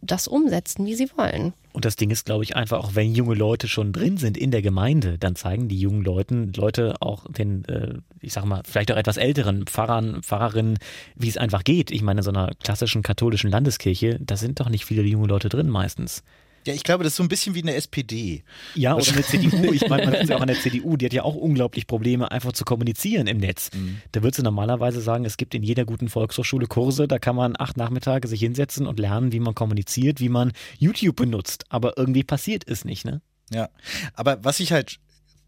das 0.00 0.28
umsetzen, 0.28 0.86
wie 0.86 0.94
sie 0.94 1.08
wollen. 1.16 1.52
Und 1.72 1.84
das 1.84 1.96
Ding 1.96 2.10
ist, 2.10 2.24
glaube 2.24 2.44
ich, 2.44 2.56
einfach 2.56 2.78
auch, 2.78 2.94
wenn 2.94 3.14
junge 3.14 3.34
Leute 3.34 3.68
schon 3.68 3.92
drin 3.92 4.16
sind 4.16 4.36
in 4.36 4.50
der 4.50 4.62
Gemeinde, 4.62 5.18
dann 5.18 5.36
zeigen 5.36 5.68
die 5.68 5.78
jungen 5.78 6.02
Leuten, 6.02 6.52
Leute 6.54 6.96
auch 7.00 7.30
den, 7.30 7.64
äh, 7.66 7.94
ich 8.20 8.32
sag 8.32 8.44
mal, 8.44 8.62
vielleicht 8.64 8.90
auch 8.90 8.96
etwas 8.96 9.16
älteren 9.16 9.66
Pfarrern, 9.66 10.22
Pfarrerinnen, 10.22 10.78
wie 11.14 11.28
es 11.28 11.36
einfach 11.36 11.64
geht. 11.64 11.90
Ich 11.90 12.02
meine, 12.02 12.20
in 12.20 12.24
so 12.24 12.30
einer 12.30 12.52
klassischen 12.62 13.02
katholischen 13.02 13.50
Landeskirche, 13.50 14.18
da 14.20 14.36
sind 14.36 14.60
doch 14.60 14.68
nicht 14.68 14.84
viele 14.84 15.02
junge 15.02 15.28
Leute 15.28 15.48
drin 15.48 15.68
meistens. 15.68 16.24
Ja, 16.68 16.74
ich 16.74 16.82
glaube, 16.82 17.02
das 17.02 17.14
ist 17.14 17.16
so 17.16 17.22
ein 17.22 17.30
bisschen 17.30 17.54
wie 17.54 17.62
eine 17.62 17.72
SPD. 17.72 18.44
Ja, 18.74 18.94
oder 18.94 19.10
eine 19.10 19.22
CDU. 19.22 19.72
Ich 19.72 19.88
meine, 19.88 20.04
man 20.04 20.14
ist 20.20 20.28
ja 20.28 20.36
auch 20.36 20.42
an 20.42 20.48
der 20.48 20.60
CDU, 20.60 20.98
die 20.98 21.06
hat 21.06 21.14
ja 21.14 21.22
auch 21.22 21.34
unglaublich 21.34 21.86
Probleme, 21.86 22.30
einfach 22.30 22.52
zu 22.52 22.66
kommunizieren 22.66 23.26
im 23.26 23.38
Netz. 23.38 23.70
Mhm. 23.72 24.02
Da 24.12 24.22
würdest 24.22 24.40
du 24.40 24.42
normalerweise 24.42 25.00
sagen, 25.00 25.24
es 25.24 25.38
gibt 25.38 25.54
in 25.54 25.62
jeder 25.62 25.86
guten 25.86 26.10
Volkshochschule 26.10 26.66
Kurse, 26.66 27.08
da 27.08 27.18
kann 27.18 27.36
man 27.36 27.54
acht 27.58 27.78
Nachmittage 27.78 28.28
sich 28.28 28.40
hinsetzen 28.40 28.86
und 28.86 29.00
lernen, 29.00 29.32
wie 29.32 29.40
man 29.40 29.54
kommuniziert, 29.54 30.20
wie 30.20 30.28
man 30.28 30.52
YouTube 30.78 31.16
benutzt. 31.16 31.64
Aber 31.70 31.96
irgendwie 31.96 32.22
passiert 32.22 32.64
es 32.68 32.84
nicht, 32.84 33.06
ne? 33.06 33.22
Ja, 33.50 33.70
aber 34.12 34.44
was 34.44 34.60
ich 34.60 34.72
halt 34.72 34.98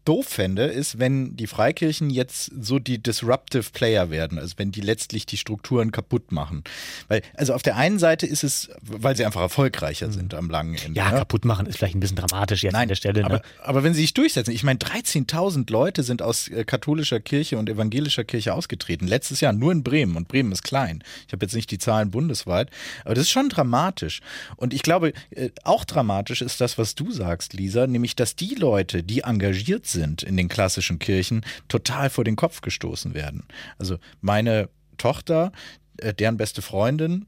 doof 0.05 0.27
fände, 0.27 0.65
ist, 0.65 0.99
wenn 0.99 1.35
die 1.35 1.47
Freikirchen 1.47 2.09
jetzt 2.09 2.51
so 2.59 2.79
die 2.79 3.01
disruptive 3.01 3.69
Player 3.71 4.09
werden, 4.09 4.39
also 4.39 4.55
wenn 4.57 4.71
die 4.71 4.81
letztlich 4.81 5.25
die 5.25 5.37
Strukturen 5.37 5.91
kaputt 5.91 6.31
machen. 6.31 6.63
Weil, 7.07 7.21
also 7.35 7.53
auf 7.53 7.61
der 7.61 7.75
einen 7.77 7.99
Seite 7.99 8.25
ist 8.25 8.43
es, 8.43 8.69
weil 8.81 9.15
sie 9.15 9.25
einfach 9.25 9.41
erfolgreicher 9.41 10.11
sind 10.11 10.33
am 10.33 10.49
langen 10.49 10.75
Ende. 10.75 10.97
Ja, 10.97 11.11
ne? 11.11 11.17
kaputt 11.17 11.45
machen 11.45 11.65
ist 11.67 11.77
vielleicht 11.77 11.95
ein 11.95 11.99
bisschen 11.99 12.17
dramatisch 12.17 12.63
jetzt 12.63 12.73
Nein, 12.73 12.83
an 12.83 12.87
der 12.89 12.95
Stelle. 12.95 13.25
Aber, 13.25 13.35
Ne? 13.35 13.41
aber 13.63 13.83
wenn 13.83 13.93
sie 13.93 14.01
sich 14.01 14.13
durchsetzen, 14.13 14.51
ich 14.51 14.63
meine, 14.63 14.79
13.000 14.79 15.71
Leute 15.71 16.03
sind 16.03 16.21
aus 16.21 16.47
äh, 16.47 16.63
katholischer 16.65 17.19
Kirche 17.19 17.57
und 17.57 17.69
evangelischer 17.69 18.23
Kirche 18.23 18.53
ausgetreten. 18.53 19.07
Letztes 19.07 19.41
Jahr 19.41 19.53
nur 19.53 19.71
in 19.71 19.83
Bremen 19.83 20.15
und 20.17 20.27
Bremen 20.27 20.51
ist 20.51 20.63
klein. 20.63 21.03
Ich 21.27 21.33
habe 21.33 21.45
jetzt 21.45 21.53
nicht 21.53 21.69
die 21.71 21.77
Zahlen 21.77 22.11
bundesweit, 22.11 22.69
aber 23.05 23.13
das 23.13 23.25
ist 23.25 23.31
schon 23.31 23.49
dramatisch. 23.49 24.21
Und 24.57 24.73
ich 24.73 24.81
glaube, 24.81 25.13
äh, 25.29 25.49
auch 25.63 25.85
dramatisch 25.85 26.41
ist 26.41 26.59
das, 26.59 26.77
was 26.77 26.95
du 26.95 27.11
sagst, 27.11 27.53
Lisa, 27.53 27.87
nämlich, 27.87 28.15
dass 28.15 28.35
die 28.35 28.55
Leute, 28.55 29.03
die 29.03 29.21
engagiert 29.21 29.85
sind 29.91 30.23
in 30.23 30.37
den 30.37 30.49
klassischen 30.49 30.99
Kirchen, 30.99 31.45
total 31.67 32.09
vor 32.09 32.23
den 32.23 32.35
Kopf 32.35 32.61
gestoßen 32.61 33.13
werden. 33.13 33.43
Also 33.77 33.97
meine 34.21 34.69
Tochter, 34.97 35.51
äh, 35.97 36.13
deren 36.13 36.37
beste 36.37 36.61
Freundin, 36.61 37.25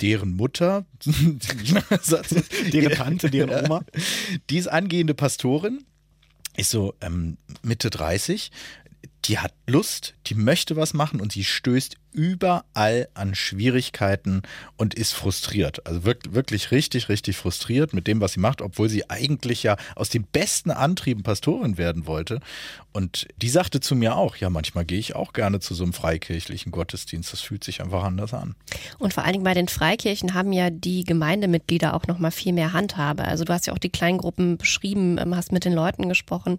deren 0.00 0.36
Mutter, 0.36 0.84
Deren 2.72 2.92
Tante, 2.92 3.30
deren 3.30 3.64
Oma. 3.64 3.82
die 4.50 4.58
ist 4.58 4.68
angehende 4.68 5.14
Pastorin, 5.14 5.84
ist 6.56 6.70
so 6.70 6.94
ähm, 7.00 7.38
Mitte 7.62 7.90
30, 7.90 8.50
die 9.28 9.38
hat 9.38 9.52
Lust, 9.66 10.14
die 10.26 10.34
möchte 10.34 10.76
was 10.76 10.94
machen 10.94 11.20
und 11.20 11.32
sie 11.32 11.44
stößt 11.44 11.96
überall 12.16 13.08
an 13.12 13.34
Schwierigkeiten 13.34 14.42
und 14.76 14.94
ist 14.94 15.12
frustriert. 15.12 15.86
Also 15.86 16.04
wirklich, 16.04 16.34
wirklich 16.34 16.70
richtig, 16.70 17.08
richtig 17.10 17.36
frustriert 17.36 17.92
mit 17.92 18.06
dem, 18.06 18.20
was 18.20 18.32
sie 18.32 18.40
macht, 18.40 18.62
obwohl 18.62 18.88
sie 18.88 19.10
eigentlich 19.10 19.62
ja 19.62 19.76
aus 19.94 20.08
den 20.08 20.24
besten 20.24 20.70
Antrieben 20.70 21.22
Pastorin 21.22 21.76
werden 21.76 22.06
wollte. 22.06 22.40
Und 22.92 23.28
die 23.36 23.50
sagte 23.50 23.80
zu 23.80 23.94
mir 23.94 24.16
auch, 24.16 24.36
ja, 24.36 24.48
manchmal 24.48 24.86
gehe 24.86 24.98
ich 24.98 25.14
auch 25.14 25.34
gerne 25.34 25.60
zu 25.60 25.74
so 25.74 25.84
einem 25.84 25.92
freikirchlichen 25.92 26.72
Gottesdienst. 26.72 27.34
Das 27.34 27.42
fühlt 27.42 27.62
sich 27.62 27.82
einfach 27.82 28.02
anders 28.02 28.32
an. 28.32 28.54
Und 28.98 29.12
vor 29.12 29.24
allen 29.24 29.34
Dingen 29.34 29.44
bei 29.44 29.52
den 29.52 29.68
Freikirchen 29.68 30.32
haben 30.32 30.54
ja 30.54 30.70
die 30.70 31.04
Gemeindemitglieder 31.04 31.92
auch 31.92 32.06
noch 32.06 32.18
mal 32.18 32.30
viel 32.30 32.54
mehr 32.54 32.72
Handhabe. 32.72 33.24
Also 33.26 33.44
du 33.44 33.52
hast 33.52 33.66
ja 33.66 33.74
auch 33.74 33.78
die 33.78 33.90
Kleingruppen 33.90 34.56
beschrieben, 34.56 35.18
ähm, 35.18 35.36
hast 35.36 35.52
mit 35.52 35.66
den 35.66 35.74
Leuten 35.74 36.08
gesprochen. 36.08 36.58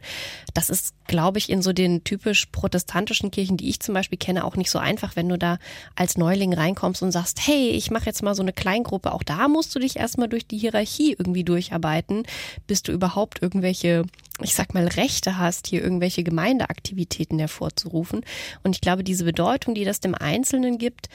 Das 0.54 0.70
ist, 0.70 0.94
glaube 1.08 1.40
ich, 1.40 1.50
in 1.50 1.64
so 1.64 1.74
den 1.74 2.04
typisch 2.04 2.46
protestantischen 2.58 3.30
Kirchen, 3.30 3.56
die 3.56 3.70
ich 3.70 3.82
zum 3.82 3.94
Beispiel 3.94 4.18
kenne, 4.18 4.44
auch 4.44 4.56
nicht 4.56 4.72
so 4.72 4.80
einfach, 4.80 5.16
wenn 5.16 5.30
du 5.30 5.38
da 5.38 5.60
als 5.96 6.18
Neuling 6.18 6.54
reinkommst 6.54 7.04
und 7.04 7.12
sagst, 7.12 7.40
hey, 7.46 7.70
ich 7.70 7.92
mache 7.92 8.08
jetzt 8.08 8.24
mal 8.24 8.34
so 8.34 8.42
eine 8.42 8.52
Kleingruppe. 8.52 9.12
Auch 9.12 9.22
da 9.22 9.48
musst 9.48 9.76
du 9.76 9.80
dich 9.80 9.98
erstmal 9.98 10.28
durch 10.28 10.48
die 10.48 10.58
Hierarchie 10.58 11.16
irgendwie 11.18 11.44
durcharbeiten, 11.44 12.24
bis 12.66 12.82
du 12.82 12.92
überhaupt 12.92 13.44
irgendwelche, 13.44 14.06
ich 14.42 14.56
sag 14.56 14.74
mal, 14.74 14.88
Rechte 14.88 15.38
hast, 15.38 15.68
hier 15.68 15.84
irgendwelche 15.84 16.24
Gemeindeaktivitäten 16.24 17.38
hervorzurufen. 17.38 18.22
Und 18.64 18.74
ich 18.76 18.82
glaube, 18.82 19.04
diese 19.04 19.24
Bedeutung, 19.24 19.76
die 19.76 19.86
das 19.86 20.00
dem 20.00 20.16
Einzelnen 20.16 20.80
gibt, 20.80 21.10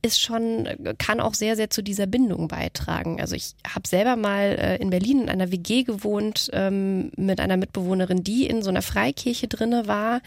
ist 0.00 0.20
schon, 0.20 0.68
kann 0.98 1.18
auch 1.18 1.34
sehr, 1.34 1.56
sehr 1.56 1.70
zu 1.70 1.82
dieser 1.82 2.06
Bindung 2.06 2.46
beitragen. 2.46 3.20
Also 3.20 3.34
ich 3.34 3.56
habe 3.66 3.88
selber 3.88 4.14
mal 4.14 4.56
äh, 4.60 4.76
in 4.76 4.90
Berlin 4.90 5.22
in 5.22 5.28
einer 5.28 5.50
WG 5.50 5.82
gewohnt 5.82 6.50
ähm, 6.52 7.10
mit 7.16 7.40
einer 7.40 7.56
Mitbewohnerin, 7.56 8.22
die 8.22 8.46
in 8.46 8.62
so 8.62 8.70
einer 8.70 8.82
Freikirche 8.82 9.48
drinne 9.48 9.88
war, 9.88 10.20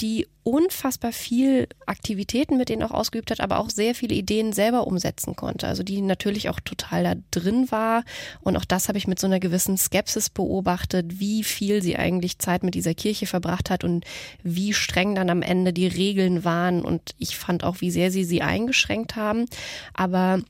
die 0.00 0.26
unfassbar 0.42 1.12
viel 1.12 1.68
Aktivitäten 1.86 2.58
mit 2.58 2.68
denen 2.68 2.82
auch 2.82 2.90
ausgeübt 2.90 3.30
hat, 3.30 3.40
aber 3.40 3.58
auch 3.58 3.70
sehr 3.70 3.94
viele 3.94 4.14
Ideen 4.14 4.52
selber 4.52 4.86
umsetzen 4.86 5.36
konnte. 5.36 5.66
Also 5.66 5.82
die 5.82 6.02
natürlich 6.02 6.50
auch 6.50 6.60
total 6.60 7.02
da 7.02 7.14
drin 7.30 7.70
war. 7.70 8.04
Und 8.40 8.56
auch 8.56 8.64
das 8.64 8.88
habe 8.88 8.98
ich 8.98 9.06
mit 9.06 9.18
so 9.18 9.26
einer 9.26 9.40
gewissen 9.40 9.78
Skepsis 9.78 10.28
beobachtet, 10.28 11.18
wie 11.18 11.44
viel 11.44 11.82
sie 11.82 11.96
eigentlich 11.96 12.38
Zeit 12.38 12.62
mit 12.62 12.74
dieser 12.74 12.94
Kirche 12.94 13.26
verbracht 13.26 13.70
hat 13.70 13.84
und 13.84 14.04
wie 14.42 14.74
streng 14.74 15.14
dann 15.14 15.30
am 15.30 15.42
Ende 15.42 15.72
die 15.72 15.86
Regeln 15.86 16.44
waren. 16.44 16.82
Und 16.82 17.14
ich 17.18 17.36
fand 17.36 17.64
auch, 17.64 17.80
wie 17.80 17.90
sehr 17.90 18.10
sie 18.10 18.24
sie 18.24 18.42
eingeschränkt 18.42 19.16
haben. 19.16 19.46
Aber 19.94 20.40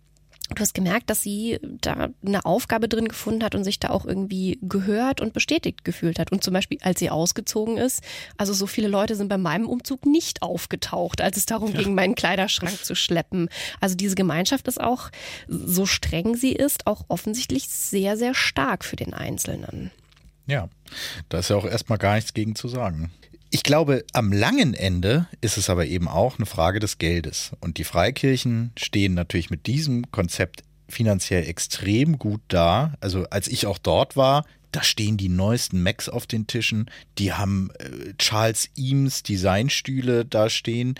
Du 0.55 0.61
hast 0.61 0.75
gemerkt, 0.75 1.11
dass 1.11 1.23
sie 1.23 1.59
da 1.63 2.09
eine 2.25 2.45
Aufgabe 2.45 2.89
drin 2.89 3.09
gefunden 3.09 3.43
hat 3.45 3.55
und 3.55 3.65
sich 3.65 3.81
da 3.81 3.91
auch 3.91 4.05
irgendwie 4.05 4.59
gehört 4.63 5.21
und 5.21 5.33
bestätigt 5.33 5.85
gefühlt 5.85 6.19
hat. 6.19 6.33
Und 6.33 6.45
zum 6.45 6.55
Beispiel, 6.55 6.79
als 6.83 7.01
sie 7.01 7.11
ausgezogen 7.11 7.77
ist, 7.77 8.03
also 8.37 8.53
so 8.53 8.67
viele 8.67 8.89
Leute 8.89 9.17
sind 9.17 9.29
bei 9.29 9.39
meinem 9.39 9.69
Umzug 9.69 10.07
nicht 10.07 10.43
aufgetaucht, 10.43 11.21
als 11.21 11.37
es 11.37 11.47
darum 11.47 11.73
Ja. 11.73 11.83
ging, 11.83 11.95
meinen 11.95 12.15
Kleiderschrank 12.15 12.85
zu 12.85 12.95
schleppen. 12.95 13.49
Also 13.81 13.97
diese 13.97 14.15
Gemeinschaft 14.15 14.69
ist 14.69 14.81
auch, 14.81 15.11
so 15.49 15.87
streng 15.87 16.37
sie 16.37 16.53
ist, 16.53 16.87
auch 16.87 17.05
offensichtlich 17.09 17.69
sehr, 17.69 18.17
sehr 18.17 18.35
stark 18.35 18.85
für 18.85 18.97
den 18.97 19.15
Einzelnen. 19.15 19.91
Ja, 20.47 20.69
da 21.31 21.39
ist 21.39 21.51
ja 21.51 21.57
auch 21.57 21.65
erstmal 21.65 21.99
gar 21.99 22.15
nichts 22.17 22.35
gegen 22.35 22.55
zu 22.55 22.69
sagen. 22.69 23.11
Ich 23.55 23.63
glaube, 23.63 24.05
am 24.13 24.33
langen 24.33 24.75
Ende 24.75 25.29
ist 25.41 25.59
es 25.59 25.71
aber 25.71 25.87
eben 25.87 26.09
auch 26.09 26.39
eine 26.39 26.45
Frage 26.45 26.81
des 26.81 26.99
Geldes. 26.99 27.53
Und 27.61 27.79
die 27.79 27.85
Freikirchen 27.85 28.73
stehen 28.77 29.15
natürlich 29.15 29.49
mit 29.49 29.69
diesem 29.69 30.11
Konzept 30.11 30.65
finanziell 30.89 31.47
extrem 31.47 32.19
gut 32.19 32.41
da. 32.49 32.95
Also 32.99 33.27
als 33.31 33.47
ich 33.47 33.67
auch 33.67 33.79
dort 33.79 34.17
war, 34.17 34.45
da 34.73 34.83
stehen 34.83 35.17
die 35.17 35.29
neuesten 35.29 35.85
Macs 35.85 36.09
auf 36.09 36.27
den 36.27 36.49
Tischen. 36.49 36.91
Die 37.19 37.33
haben 37.33 37.71
äh, 37.79 38.15
Charles 38.19 38.71
Eames 38.77 39.23
Designstühle 39.23 40.25
da 40.25 40.51
stehen. 40.51 40.97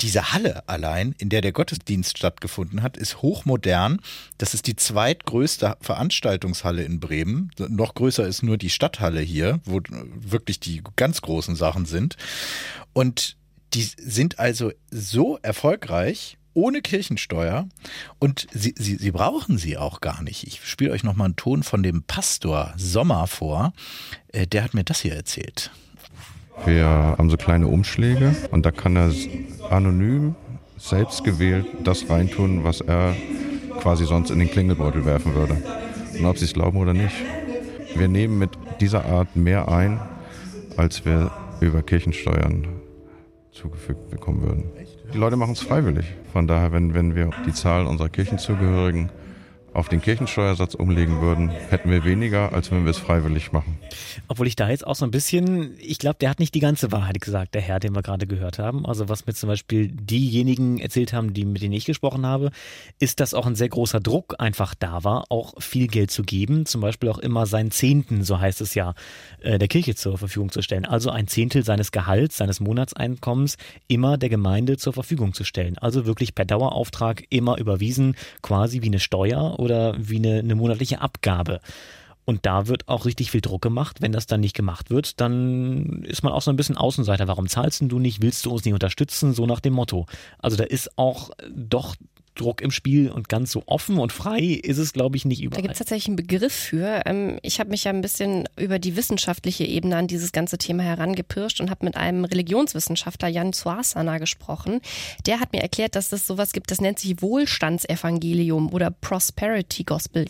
Diese 0.00 0.32
Halle 0.32 0.68
allein, 0.68 1.14
in 1.18 1.28
der 1.28 1.40
der 1.40 1.52
Gottesdienst 1.52 2.18
stattgefunden 2.18 2.82
hat, 2.82 2.96
ist 2.96 3.22
hochmodern. 3.22 4.00
Das 4.38 4.54
ist 4.54 4.66
die 4.66 4.76
zweitgrößte 4.76 5.76
Veranstaltungshalle 5.80 6.82
in 6.84 7.00
Bremen. 7.00 7.50
Noch 7.58 7.94
größer 7.94 8.26
ist 8.26 8.42
nur 8.42 8.56
die 8.56 8.70
Stadthalle 8.70 9.20
hier, 9.20 9.60
wo 9.64 9.80
wirklich 10.14 10.60
die 10.60 10.82
ganz 10.96 11.20
großen 11.22 11.56
Sachen 11.56 11.86
sind. 11.86 12.16
Und 12.92 13.36
die 13.74 13.82
sind 13.82 14.38
also 14.38 14.72
so 14.90 15.38
erfolgreich 15.42 16.38
ohne 16.54 16.82
Kirchensteuer 16.82 17.68
und 18.20 18.46
sie, 18.52 18.74
sie, 18.78 18.94
sie 18.96 19.10
brauchen 19.10 19.58
sie 19.58 19.76
auch 19.76 20.00
gar 20.00 20.22
nicht. 20.22 20.46
Ich 20.46 20.64
spiele 20.64 20.92
euch 20.92 21.02
nochmal 21.02 21.26
einen 21.26 21.36
Ton 21.36 21.64
von 21.64 21.82
dem 21.82 22.04
Pastor 22.04 22.72
Sommer 22.76 23.26
vor. 23.26 23.72
Äh, 24.28 24.46
Der 24.46 24.62
hat 24.62 24.72
mir 24.72 24.84
das 24.84 25.00
hier 25.00 25.14
erzählt. 25.14 25.72
Wir 26.64 26.86
haben 26.86 27.30
so 27.30 27.36
kleine 27.36 27.66
Umschläge 27.66 28.34
und 28.50 28.64
da 28.64 28.70
kann 28.70 28.96
er 28.96 29.10
anonym, 29.70 30.34
selbst 30.78 31.24
gewählt, 31.24 31.66
das 31.82 32.08
reintun, 32.08 32.64
was 32.64 32.80
er 32.80 33.14
quasi 33.80 34.06
sonst 34.06 34.30
in 34.30 34.38
den 34.38 34.50
Klingelbeutel 34.50 35.04
werfen 35.04 35.34
würde. 35.34 35.56
Und 36.18 36.26
ob 36.26 36.38
sie 36.38 36.44
es 36.44 36.52
glauben 36.52 36.78
oder 36.78 36.94
nicht. 36.94 37.14
Wir 37.96 38.08
nehmen 38.08 38.38
mit 38.38 38.50
dieser 38.80 39.04
Art 39.04 39.36
mehr 39.36 39.68
ein, 39.68 40.00
als 40.76 41.04
wir 41.04 41.30
über 41.60 41.82
Kirchensteuern 41.82 42.66
zugefügt 43.52 44.10
bekommen 44.10 44.42
würden. 44.42 44.64
Die 45.12 45.18
Leute 45.18 45.36
machen 45.36 45.52
es 45.52 45.60
freiwillig. 45.60 46.06
Von 46.32 46.46
daher, 46.46 46.72
wenn, 46.72 46.94
wenn 46.94 47.14
wir 47.14 47.30
die 47.46 47.52
Zahl 47.52 47.86
unserer 47.86 48.08
Kirchenzugehörigen 48.08 49.10
auf 49.72 49.88
den 49.88 50.00
Kirchensteuersatz 50.00 50.74
umlegen 50.74 51.20
würden, 51.20 51.50
hätten 51.50 51.90
wir 51.90 52.04
weniger, 52.04 52.52
als 52.52 52.70
wenn 52.70 52.84
wir 52.84 52.90
es 52.90 52.98
freiwillig 52.98 53.52
machen. 53.52 53.78
Obwohl 54.28 54.46
ich 54.46 54.56
da 54.56 54.68
jetzt 54.68 54.86
auch 54.86 54.94
so 54.94 55.04
ein 55.04 55.10
bisschen, 55.10 55.74
ich 55.78 55.98
glaube, 55.98 56.16
der 56.20 56.30
hat 56.30 56.38
nicht 56.38 56.54
die 56.54 56.60
ganze 56.60 56.92
Wahrheit 56.92 57.20
gesagt, 57.20 57.54
der 57.54 57.62
Herr, 57.62 57.80
den 57.80 57.94
wir 57.94 58.02
gerade 58.02 58.26
gehört 58.26 58.58
haben. 58.58 58.86
Also 58.86 59.08
was 59.08 59.26
mir 59.26 59.34
zum 59.34 59.48
Beispiel 59.48 59.88
diejenigen 59.88 60.78
erzählt 60.78 61.12
haben, 61.12 61.34
die 61.34 61.44
mit 61.44 61.62
denen 61.62 61.74
ich 61.74 61.84
gesprochen 61.84 62.26
habe, 62.26 62.50
ist, 62.98 63.20
dass 63.20 63.34
auch 63.34 63.46
ein 63.46 63.54
sehr 63.54 63.68
großer 63.68 64.00
Druck 64.00 64.36
einfach 64.38 64.74
da 64.74 65.04
war, 65.04 65.26
auch 65.30 65.60
viel 65.60 65.86
Geld 65.86 66.10
zu 66.10 66.22
geben, 66.22 66.66
zum 66.66 66.80
Beispiel 66.80 67.08
auch 67.08 67.18
immer 67.18 67.46
seinen 67.46 67.70
Zehnten, 67.70 68.24
so 68.24 68.38
heißt 68.38 68.60
es 68.60 68.74
ja, 68.74 68.94
äh, 69.40 69.58
der 69.58 69.68
Kirche 69.68 69.94
zur 69.94 70.18
Verfügung 70.18 70.50
zu 70.50 70.62
stellen. 70.62 70.84
Also 70.84 71.10
ein 71.10 71.28
Zehntel 71.28 71.64
seines 71.64 71.92
Gehalts, 71.92 72.36
seines 72.36 72.60
Monatseinkommens 72.60 73.56
immer 73.88 74.18
der 74.18 74.28
Gemeinde 74.28 74.76
zur 74.76 74.92
Verfügung 74.92 75.34
zu 75.34 75.44
stellen. 75.44 75.78
Also 75.78 76.06
wirklich 76.06 76.34
per 76.34 76.44
Dauerauftrag 76.44 77.24
immer 77.30 77.58
überwiesen, 77.58 78.16
quasi 78.42 78.82
wie 78.82 78.86
eine 78.86 79.00
Steuer 79.00 79.58
oder 79.58 79.94
wie 79.98 80.16
eine, 80.16 80.38
eine 80.38 80.54
monatliche 80.54 81.00
Abgabe. 81.00 81.60
Und 82.24 82.46
da 82.46 82.66
wird 82.66 82.88
auch 82.88 83.04
richtig 83.04 83.30
viel 83.30 83.40
Druck 83.40 83.62
gemacht. 83.62 84.00
Wenn 84.00 84.12
das 84.12 84.26
dann 84.26 84.40
nicht 84.40 84.54
gemacht 84.54 84.90
wird, 84.90 85.20
dann 85.20 86.02
ist 86.04 86.22
man 86.22 86.32
auch 86.32 86.42
so 86.42 86.50
ein 86.50 86.56
bisschen 86.56 86.76
Außenseiter. 86.76 87.28
Warum 87.28 87.48
zahlst 87.48 87.82
du 87.82 87.98
nicht? 87.98 88.22
Willst 88.22 88.46
du 88.46 88.52
uns 88.52 88.64
nicht 88.64 88.74
unterstützen? 88.74 89.34
So 89.34 89.46
nach 89.46 89.60
dem 89.60 89.74
Motto. 89.74 90.06
Also 90.38 90.56
da 90.56 90.64
ist 90.64 90.96
auch 90.98 91.30
doch 91.50 91.96
Druck 92.34 92.60
im 92.60 92.70
Spiel 92.70 93.10
und 93.10 93.28
ganz 93.28 93.52
so 93.52 93.62
offen 93.66 93.98
und 93.98 94.12
frei 94.12 94.40
ist 94.40 94.78
es, 94.78 94.92
glaube 94.92 95.16
ich, 95.16 95.24
nicht 95.24 95.40
Da 95.40 95.46
überall. 95.46 95.62
gibt 95.62 95.72
es 95.74 95.78
tatsächlich 95.78 96.08
einen 96.08 96.16
Begriff 96.16 96.52
für. 96.52 97.02
Ähm, 97.06 97.38
Ich 97.42 97.60
habe 97.60 97.70
mich 97.70 97.84
ja 97.84 97.92
ein 97.92 98.00
bisschen 98.00 98.48
über 98.56 98.78
die 98.78 98.96
wissenschaftliche 98.96 99.64
Ebene 99.64 99.96
an 99.96 100.06
dieses 100.06 100.32
ganze 100.32 100.58
Thema 100.58 100.82
herangepirscht 100.82 101.60
und 101.60 101.70
habe 101.70 101.84
mit 101.84 101.96
einem 101.96 102.24
Religionswissenschaftler, 102.24 103.28
Jan 103.28 103.52
Suasana, 103.52 104.18
gesprochen. 104.18 104.80
Der 105.26 105.40
hat 105.40 105.52
mir 105.52 105.62
erklärt, 105.62 105.94
dass 105.96 106.12
es 106.12 106.26
sowas 106.26 106.52
gibt, 106.52 106.70
das 106.70 106.80
nennt 106.80 106.98
sich 106.98 107.22
Wohlstandsevangelium 107.22 108.72
oder 108.72 108.90
Prosperity 108.90 109.84
Gospel. 109.84 110.26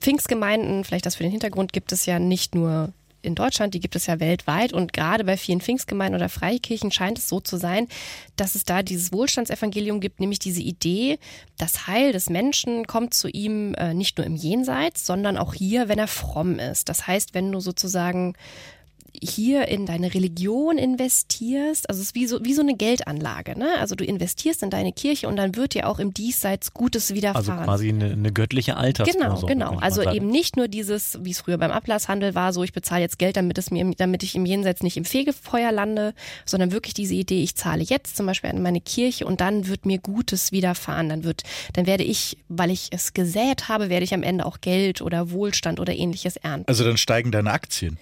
Pfingstgemeinden, 0.00 0.84
vielleicht 0.84 1.06
das 1.06 1.14
für 1.16 1.22
den 1.22 1.30
Hintergrund, 1.30 1.72
gibt 1.72 1.92
es 1.92 2.06
ja 2.06 2.18
nicht 2.18 2.54
nur 2.54 2.92
in 3.22 3.34
Deutschland, 3.34 3.74
die 3.74 3.80
gibt 3.80 3.96
es 3.96 4.06
ja 4.06 4.20
weltweit 4.20 4.72
und 4.72 4.92
gerade 4.92 5.24
bei 5.24 5.36
vielen 5.36 5.60
Pfingstgemeinden 5.60 6.20
oder 6.20 6.28
Freikirchen 6.28 6.90
scheint 6.90 7.18
es 7.18 7.28
so 7.28 7.40
zu 7.40 7.56
sein, 7.56 7.88
dass 8.36 8.54
es 8.54 8.64
da 8.64 8.82
dieses 8.82 9.12
Wohlstandsevangelium 9.12 10.00
gibt, 10.00 10.20
nämlich 10.20 10.38
diese 10.38 10.60
Idee, 10.60 11.18
das 11.58 11.86
Heil 11.86 12.12
des 12.12 12.28
Menschen 12.28 12.86
kommt 12.86 13.14
zu 13.14 13.28
ihm 13.28 13.74
äh, 13.74 13.94
nicht 13.94 14.18
nur 14.18 14.26
im 14.26 14.36
Jenseits, 14.36 15.06
sondern 15.06 15.36
auch 15.36 15.54
hier, 15.54 15.88
wenn 15.88 15.98
er 15.98 16.08
fromm 16.08 16.58
ist. 16.58 16.88
Das 16.88 17.06
heißt, 17.06 17.34
wenn 17.34 17.50
du 17.52 17.60
sozusagen 17.60 18.34
hier 19.20 19.68
in 19.68 19.86
deine 19.86 20.14
Religion 20.14 20.78
investierst, 20.78 21.88
also 21.88 22.00
es 22.00 22.08
ist 22.08 22.14
wie 22.14 22.26
so, 22.26 22.44
wie 22.44 22.54
so 22.54 22.62
eine 22.62 22.76
Geldanlage, 22.76 23.58
ne? 23.58 23.78
Also 23.78 23.94
du 23.94 24.04
investierst 24.04 24.62
in 24.62 24.70
deine 24.70 24.92
Kirche 24.92 25.28
und 25.28 25.36
dann 25.36 25.54
wird 25.54 25.74
dir 25.74 25.88
auch 25.88 25.98
im 25.98 26.14
Diesseits 26.14 26.72
Gutes 26.72 27.12
widerfahren. 27.14 27.50
Also 27.50 27.64
quasi 27.64 27.88
eine, 27.90 28.12
eine 28.12 28.32
göttliche 28.32 28.76
Altersvorsorge. 28.76 29.46
Genau, 29.46 29.70
genau. 29.70 29.80
Also 29.80 30.02
eben 30.02 30.28
nicht 30.28 30.56
nur 30.56 30.68
dieses, 30.68 31.18
wie 31.22 31.30
es 31.30 31.40
früher 31.40 31.58
beim 31.58 31.70
Ablasshandel 31.70 32.34
war, 32.34 32.52
so 32.52 32.62
ich 32.62 32.72
bezahle 32.72 33.02
jetzt 33.02 33.18
Geld, 33.18 33.36
damit 33.36 33.58
es 33.58 33.70
mir, 33.70 33.90
damit 33.96 34.22
ich 34.22 34.34
im 34.34 34.46
Jenseits 34.46 34.82
nicht 34.82 34.96
im 34.96 35.04
Fegefeuer 35.04 35.72
lande, 35.72 36.14
sondern 36.46 36.72
wirklich 36.72 36.94
diese 36.94 37.14
Idee, 37.14 37.42
ich 37.42 37.54
zahle 37.54 37.82
jetzt 37.82 38.16
zum 38.16 38.26
Beispiel 38.26 38.50
an 38.50 38.62
meine 38.62 38.80
Kirche 38.80 39.26
und 39.26 39.40
dann 39.40 39.68
wird 39.68 39.84
mir 39.84 39.98
Gutes 39.98 40.52
widerfahren. 40.52 41.08
Dann 41.08 41.24
wird, 41.24 41.42
dann 41.74 41.86
werde 41.86 42.04
ich, 42.04 42.38
weil 42.48 42.70
ich 42.70 42.88
es 42.92 43.12
gesät 43.12 43.68
habe, 43.68 43.90
werde 43.90 44.04
ich 44.04 44.14
am 44.14 44.22
Ende 44.22 44.46
auch 44.46 44.60
Geld 44.60 45.02
oder 45.02 45.30
Wohlstand 45.30 45.80
oder 45.80 45.94
ähnliches 45.94 46.36
ernten. 46.36 46.68
Also 46.68 46.84
dann 46.84 46.96
steigen 46.96 47.30
deine 47.30 47.50
Aktien. 47.50 47.98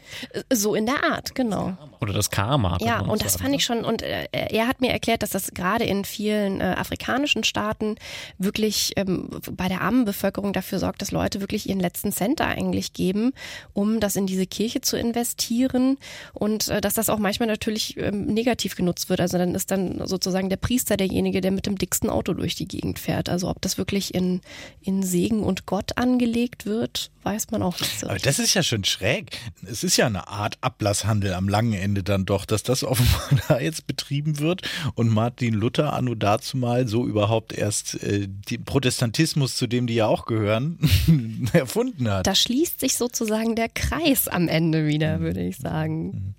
So 0.52 0.74
in 0.74 0.86
der 0.86 0.99
Art, 1.02 1.34
genau. 1.34 1.76
Oder 2.00 2.12
das 2.12 2.30
Karma. 2.30 2.78
Ja, 2.80 3.00
und 3.00 3.24
das 3.24 3.34
sagen, 3.34 3.42
fand 3.42 3.50
ne? 3.50 3.56
ich 3.56 3.64
schon, 3.64 3.84
und 3.84 4.02
äh, 4.02 4.26
er 4.32 4.66
hat 4.66 4.80
mir 4.80 4.90
erklärt, 4.90 5.22
dass 5.22 5.30
das 5.30 5.52
gerade 5.52 5.84
in 5.84 6.04
vielen 6.04 6.60
äh, 6.60 6.74
afrikanischen 6.76 7.44
Staaten 7.44 7.96
wirklich 8.38 8.92
ähm, 8.96 9.28
bei 9.52 9.68
der 9.68 9.82
armen 9.82 10.04
Bevölkerung 10.04 10.52
dafür 10.52 10.78
sorgt, 10.78 11.02
dass 11.02 11.10
Leute 11.10 11.40
wirklich 11.40 11.68
ihren 11.68 11.80
letzten 11.80 12.12
Cent 12.12 12.40
da 12.40 12.46
eigentlich 12.46 12.92
geben, 12.92 13.32
um 13.72 14.00
das 14.00 14.16
in 14.16 14.26
diese 14.26 14.46
Kirche 14.46 14.80
zu 14.80 14.96
investieren 14.96 15.98
und 16.32 16.68
äh, 16.68 16.80
dass 16.80 16.94
das 16.94 17.10
auch 17.10 17.18
manchmal 17.18 17.48
natürlich 17.48 17.96
ähm, 17.96 18.26
negativ 18.26 18.76
genutzt 18.76 19.08
wird. 19.10 19.20
Also 19.20 19.38
dann 19.38 19.54
ist 19.54 19.70
dann 19.70 20.06
sozusagen 20.06 20.48
der 20.48 20.56
Priester 20.56 20.96
derjenige, 20.96 21.40
der 21.40 21.50
mit 21.50 21.66
dem 21.66 21.76
dicksten 21.76 22.08
Auto 22.08 22.32
durch 22.32 22.54
die 22.54 22.68
Gegend 22.68 22.98
fährt. 22.98 23.28
Also 23.28 23.48
ob 23.48 23.60
das 23.60 23.78
wirklich 23.78 24.14
in, 24.14 24.40
in 24.80 25.02
Segen 25.02 25.42
und 25.42 25.66
Gott 25.66 25.98
angelegt 25.98 26.66
wird, 26.66 27.10
weiß 27.22 27.50
man 27.50 27.62
auch 27.62 27.78
nicht 27.78 28.00
so. 28.00 28.08
Aber 28.08 28.18
das 28.18 28.38
ist 28.38 28.54
ja 28.54 28.62
schon 28.62 28.84
schräg. 28.84 29.38
Es 29.68 29.84
ist 29.84 29.96
ja 29.96 30.06
eine 30.06 30.28
Art 30.28 30.58
Ablasshandel 30.90 31.34
am 31.34 31.48
langen 31.48 31.72
Ende 31.72 32.02
dann 32.02 32.24
doch, 32.24 32.44
dass 32.44 32.64
das 32.64 32.82
offenbar 32.82 33.40
da 33.48 33.60
jetzt 33.60 33.86
betrieben 33.86 34.40
wird 34.40 34.62
und 34.94 35.08
Martin 35.08 35.54
Luther 35.54 35.92
anno 35.92 36.16
dazu 36.16 36.56
mal 36.56 36.88
so 36.88 37.06
überhaupt 37.06 37.52
erst 37.52 38.02
äh, 38.02 38.26
den 38.26 38.64
Protestantismus, 38.64 39.56
zu 39.56 39.68
dem 39.68 39.86
die 39.86 39.94
ja 39.94 40.06
auch 40.06 40.26
gehören, 40.26 40.78
erfunden 41.52 42.10
hat. 42.10 42.26
Da 42.26 42.34
schließt 42.34 42.80
sich 42.80 42.96
sozusagen 42.96 43.54
der 43.54 43.68
Kreis 43.68 44.26
am 44.26 44.48
Ende 44.48 44.88
wieder, 44.88 45.20
würde 45.20 45.42
ich 45.42 45.58
sagen. 45.58 46.34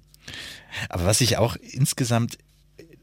Aber 0.89 1.05
was 1.05 1.21
ich 1.21 1.37
auch 1.37 1.55
insgesamt 1.55 2.37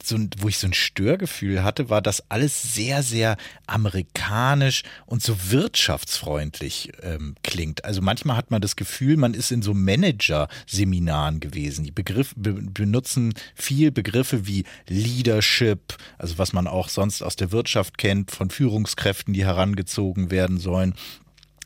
so, 0.03 0.17
ein- 0.17 0.31
wo 0.39 0.49
ich 0.49 0.59
so 0.59 0.67
ein 0.67 0.75
Störgefühl 0.75 1.63
hatte, 1.65 1.91
war, 1.91 2.01
dass 2.03 2.31
alles 2.31 2.75
sehr, 2.75 3.03
sehr 3.03 3.37
amerikanisch 3.67 4.83
und 5.07 5.23
so 5.23 5.37
wirtschaftsfreundlich 5.51 6.93
ähm, 7.03 7.35
klingt. 7.43 7.85
Also 7.85 8.01
manchmal 8.03 8.37
hat 8.37 8.51
man 8.51 8.61
das 8.61 8.77
Gefühl, 8.77 9.17
man 9.17 9.35
ist 9.35 9.51
in 9.51 9.63
so 9.63 9.75
Manager-Seminaren 9.75 11.41
gewesen. 11.41 11.85
Die 11.85 11.91
Begriff, 11.91 12.35
be, 12.37 12.53
benutzen 12.55 13.35
viel 13.55 13.91
Begriffe 13.91 14.47
wie 14.47 14.65
Leadership, 14.89 15.97
also 16.19 16.39
was 16.39 16.53
man 16.53 16.67
auch 16.67 16.89
sonst 16.89 17.23
aus 17.23 17.37
der 17.37 17.53
Wirtschaft 17.53 17.99
kennt, 17.99 18.31
von 18.31 18.51
Führungskräften, 18.51 19.35
die 19.35 19.45
herangezogen 19.45 20.31
werden 20.31 20.59
sollen. 20.59 20.95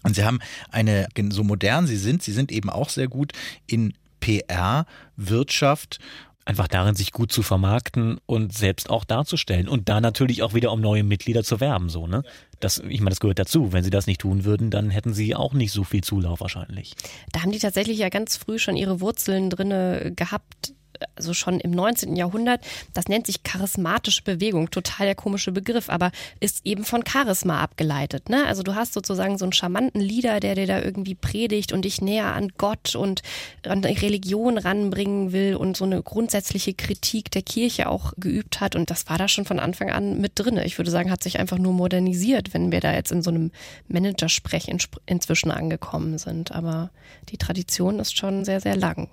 Und 0.03 0.17
sie 0.17 0.25
haben 0.25 0.41
eine, 0.71 1.07
so 1.31 1.45
modern 1.45 1.87
sie 1.87 1.97
sind, 1.97 2.23
sie 2.23 2.33
sind 2.33 2.51
eben 2.51 2.71
auch 2.71 2.89
sehr 2.89 3.09
gut 3.09 3.33
in 3.67 3.95
PR, 4.21 4.87
Wirtschaft. 5.17 5.99
Einfach 6.45 6.67
darin, 6.67 6.95
sich 6.95 7.13
gut 7.13 7.31
zu 7.31 7.43
vermarkten 7.43 8.19
und 8.27 8.53
selbst 8.53 8.91
auch 8.91 9.05
darzustellen. 9.05 9.69
Und 9.69 9.89
da 9.89 10.01
natürlich 10.01 10.43
auch 10.43 10.55
wieder 10.55 10.73
um 10.73 10.81
neue 10.81 11.05
Mitglieder 11.05 11.45
zu 11.45 11.61
werben, 11.61 11.89
so, 11.89 12.07
ne? 12.07 12.25
Das, 12.59 12.79
ich 12.79 13.01
meine, 13.01 13.11
das 13.11 13.21
gehört 13.21 13.39
dazu. 13.39 13.73
Wenn 13.73 13.85
sie 13.85 13.91
das 13.91 14.07
nicht 14.07 14.21
tun 14.21 14.45
würden, 14.45 14.71
dann 14.71 14.91
hätten 14.91 15.13
sie 15.13 15.35
auch 15.35 15.53
nicht 15.53 15.73
so 15.73 15.85
viel 15.85 16.03
Zulauf 16.03 16.41
wahrscheinlich. 16.41 16.95
Da 17.33 17.43
haben 17.43 17.53
die 17.53 17.59
tatsächlich 17.59 17.99
ja 17.99 18.09
ganz 18.09 18.37
früh 18.37 18.59
schon 18.59 18.77
ihre 18.77 19.01
Wurzeln 19.01 19.51
drinne 19.51 20.13
gehabt. 20.15 20.75
Also 21.17 21.35
schon 21.35 21.61
im 21.61 21.71
19. 21.71 22.17
Jahrhundert. 22.17 22.65
Das 22.95 23.09
nennt 23.09 23.27
sich 23.27 23.43
charismatische 23.43 24.23
Bewegung. 24.23 24.71
Total 24.71 25.07
der 25.07 25.15
komische 25.15 25.53
Begriff, 25.53 25.89
aber 25.89 26.11
ist 26.41 26.65
eben 26.65 26.85
von 26.85 27.05
Charisma 27.07 27.61
abgeleitet. 27.61 28.29
Ne? 28.29 28.47
Also 28.47 28.63
du 28.63 28.75
hast 28.75 28.93
sozusagen 28.93 29.39
so 29.39 29.45
einen 29.45 29.53
charmanten 29.53 30.01
Leader, 30.01 30.41
der 30.41 30.55
dir 30.55 30.67
da 30.67 30.81
irgendwie 30.81 31.15
predigt 31.15 31.73
und 31.73 31.85
dich 31.85 32.01
näher 32.01 32.35
an 32.35 32.53
Gott 32.59 32.95
und 32.95 33.23
an 33.67 33.83
die 33.83 33.89
Religion 33.89 34.59
ranbringen 34.59 35.33
will 35.33 35.57
und 35.57 35.77
so 35.77 35.85
eine 35.85 36.03
grundsätzliche 36.03 36.75
Kritik 36.75 37.31
der 37.31 37.43
Kirche 37.43 37.89
auch 37.89 38.13
geübt 38.17 38.61
hat. 38.61 38.77
Und 38.77 38.91
das 38.91 39.09
war 39.09 39.19
da 39.19 39.29
schon 39.29 39.45
von 39.45 39.59
Anfang 39.59 39.91
an 39.91 40.21
mit 40.21 40.33
drinne. 40.35 40.65
Ich 40.65 40.79
würde 40.79 40.91
sagen, 40.91 41.11
hat 41.11 41.23
sich 41.23 41.39
einfach 41.39 41.59
nur 41.59 41.73
modernisiert, 41.73 42.55
wenn 42.55 42.73
wir 42.73 42.81
da 42.81 42.93
jetzt 42.93 43.13
in 43.13 43.23
so 43.23 43.31
einem 43.31 43.51
Managersprech 43.89 44.69
in, 44.69 44.79
inzwischen 45.07 45.51
angekommen 45.51 46.19
sind. 46.19 46.53
Aber 46.53 46.91
die 47.29 47.39
Tradition 47.39 47.99
ist 47.99 48.17
schon 48.17 48.45
sehr, 48.45 48.61
sehr 48.61 48.77
lang. 48.77 49.09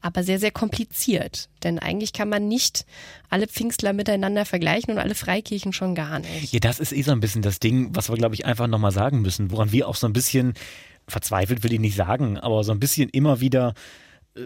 Aber 0.00 0.22
sehr, 0.22 0.38
sehr 0.38 0.50
kompliziert. 0.50 1.48
Denn 1.62 1.78
eigentlich 1.78 2.12
kann 2.12 2.28
man 2.28 2.48
nicht 2.48 2.86
alle 3.28 3.46
Pfingstler 3.46 3.92
miteinander 3.92 4.44
vergleichen 4.44 4.94
und 4.94 4.98
alle 4.98 5.14
Freikirchen 5.14 5.72
schon 5.72 5.94
gar 5.94 6.18
nicht. 6.20 6.52
Ja, 6.52 6.60
das 6.60 6.80
ist 6.80 6.92
eh 6.92 7.02
so 7.02 7.12
ein 7.12 7.20
bisschen 7.20 7.42
das 7.42 7.60
Ding, 7.60 7.90
was 7.94 8.08
wir, 8.08 8.16
glaube 8.16 8.34
ich, 8.34 8.46
einfach 8.46 8.66
nochmal 8.66 8.92
sagen 8.92 9.20
müssen, 9.20 9.50
woran 9.50 9.72
wir 9.72 9.88
auch 9.88 9.96
so 9.96 10.06
ein 10.06 10.12
bisschen 10.12 10.54
verzweifelt 11.06 11.62
will 11.62 11.72
ich 11.72 11.80
nicht 11.80 11.96
sagen, 11.96 12.38
aber 12.38 12.64
so 12.64 12.72
ein 12.72 12.80
bisschen 12.80 13.08
immer 13.08 13.40
wieder 13.40 13.74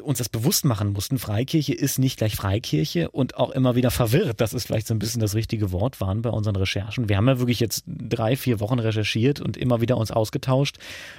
uns 0.02 0.18
das 0.18 0.30
bewusst 0.30 0.64
machen 0.64 0.92
mussten, 0.92 1.18
Freikirche 1.18 1.74
ist 1.74 1.98
nicht 1.98 2.16
gleich 2.16 2.36
Freikirche 2.36 3.10
und 3.10 3.36
auch 3.36 3.50
immer 3.50 3.74
wieder 3.74 3.90
verwirrt. 3.90 4.40
Das 4.40 4.54
ist 4.54 4.66
vielleicht 4.66 4.86
so 4.86 4.94
ein 4.94 4.98
bisschen 4.98 5.20
das 5.20 5.34
richtige 5.34 5.72
Wort 5.72 6.00
waren 6.00 6.22
bei 6.22 6.30
unseren 6.30 6.56
Recherchen. 6.56 7.10
Wir 7.10 7.18
haben 7.18 7.28
ja 7.28 7.38
wirklich 7.38 7.60
jetzt 7.60 7.84
drei, 7.86 8.34
vier 8.36 8.60
Wochen 8.60 8.78
recherchiert 8.78 9.40
und 9.40 9.58
immer 9.58 9.82
wieder 9.82 9.98
uns 9.98 10.10
ausgetauscht 10.10 10.78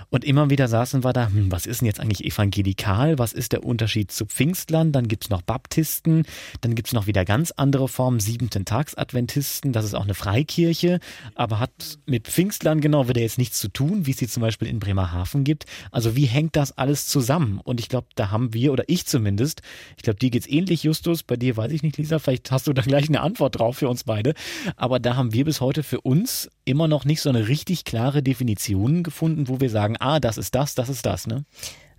und 0.09 0.23
immer 0.23 0.49
wieder 0.49 0.67
saßen 0.67 1.03
wir 1.03 1.13
da, 1.13 1.27
hm, 1.27 1.51
was 1.51 1.67
ist 1.67 1.81
denn 1.81 1.85
jetzt 1.85 1.99
eigentlich 1.99 2.25
evangelikal? 2.25 3.19
Was 3.19 3.33
ist 3.33 3.51
der 3.51 3.63
Unterschied 3.63 4.11
zu 4.11 4.25
Pfingstlern? 4.25 4.91
Dann 4.91 5.07
gibt's 5.07 5.29
noch 5.29 5.43
Baptisten, 5.43 6.23
dann 6.61 6.73
gibt's 6.73 6.93
noch 6.93 7.05
wieder 7.05 7.23
ganz 7.23 7.51
andere 7.51 7.87
Formen, 7.87 8.19
siebenten 8.19 8.65
Tagsadventisten, 8.65 9.73
das 9.73 9.85
ist 9.85 9.93
auch 9.93 10.05
eine 10.05 10.15
Freikirche, 10.15 10.99
aber 11.35 11.59
hat 11.59 11.99
mit 12.07 12.27
Pfingstlern 12.27 12.81
genau 12.81 13.07
wieder 13.07 13.21
jetzt 13.21 13.37
nichts 13.37 13.59
zu 13.59 13.67
tun, 13.67 14.07
wie 14.07 14.11
es 14.11 14.17
sie 14.17 14.27
zum 14.27 14.41
Beispiel 14.41 14.67
in 14.67 14.79
Bremerhaven 14.79 15.43
gibt. 15.43 15.65
Also 15.91 16.15
wie 16.15 16.25
hängt 16.25 16.55
das 16.55 16.75
alles 16.79 17.05
zusammen? 17.05 17.61
Und 17.63 17.79
ich 17.79 17.89
glaube, 17.89 18.07
da 18.15 18.31
haben 18.31 18.54
wir, 18.55 18.73
oder 18.73 18.85
ich 18.87 19.05
zumindest, 19.05 19.61
ich 19.97 20.01
glaube, 20.01 20.17
dir 20.17 20.31
geht's 20.31 20.47
ähnlich, 20.47 20.81
Justus, 20.81 21.21
bei 21.21 21.35
dir 21.35 21.55
weiß 21.55 21.71
ich 21.71 21.83
nicht, 21.83 21.97
Lisa, 21.97 22.17
vielleicht 22.17 22.49
hast 22.49 22.65
du 22.65 22.73
da 22.73 22.81
gleich 22.81 23.07
eine 23.07 23.21
Antwort 23.21 23.59
drauf 23.59 23.77
für 23.77 23.89
uns 23.89 24.05
beide, 24.05 24.33
aber 24.75 24.99
da 24.99 25.15
haben 25.15 25.33
wir 25.33 25.45
bis 25.45 25.61
heute 25.61 25.83
für 25.83 26.01
uns 26.01 26.49
immer 26.65 26.87
noch 26.87 27.05
nicht 27.05 27.21
so 27.21 27.29
eine 27.29 27.47
richtig 27.47 27.85
klare 27.85 28.23
Definition 28.23 29.03
gefunden, 29.03 29.47
wo 29.47 29.59
wir 29.59 29.69
sagen, 29.69 29.97
ah, 29.99 30.19
das 30.19 30.39
ist 30.39 30.55
das, 30.55 30.73
das 30.73 30.89
ist 30.89 31.05
das, 31.05 31.27
ne? 31.27 31.45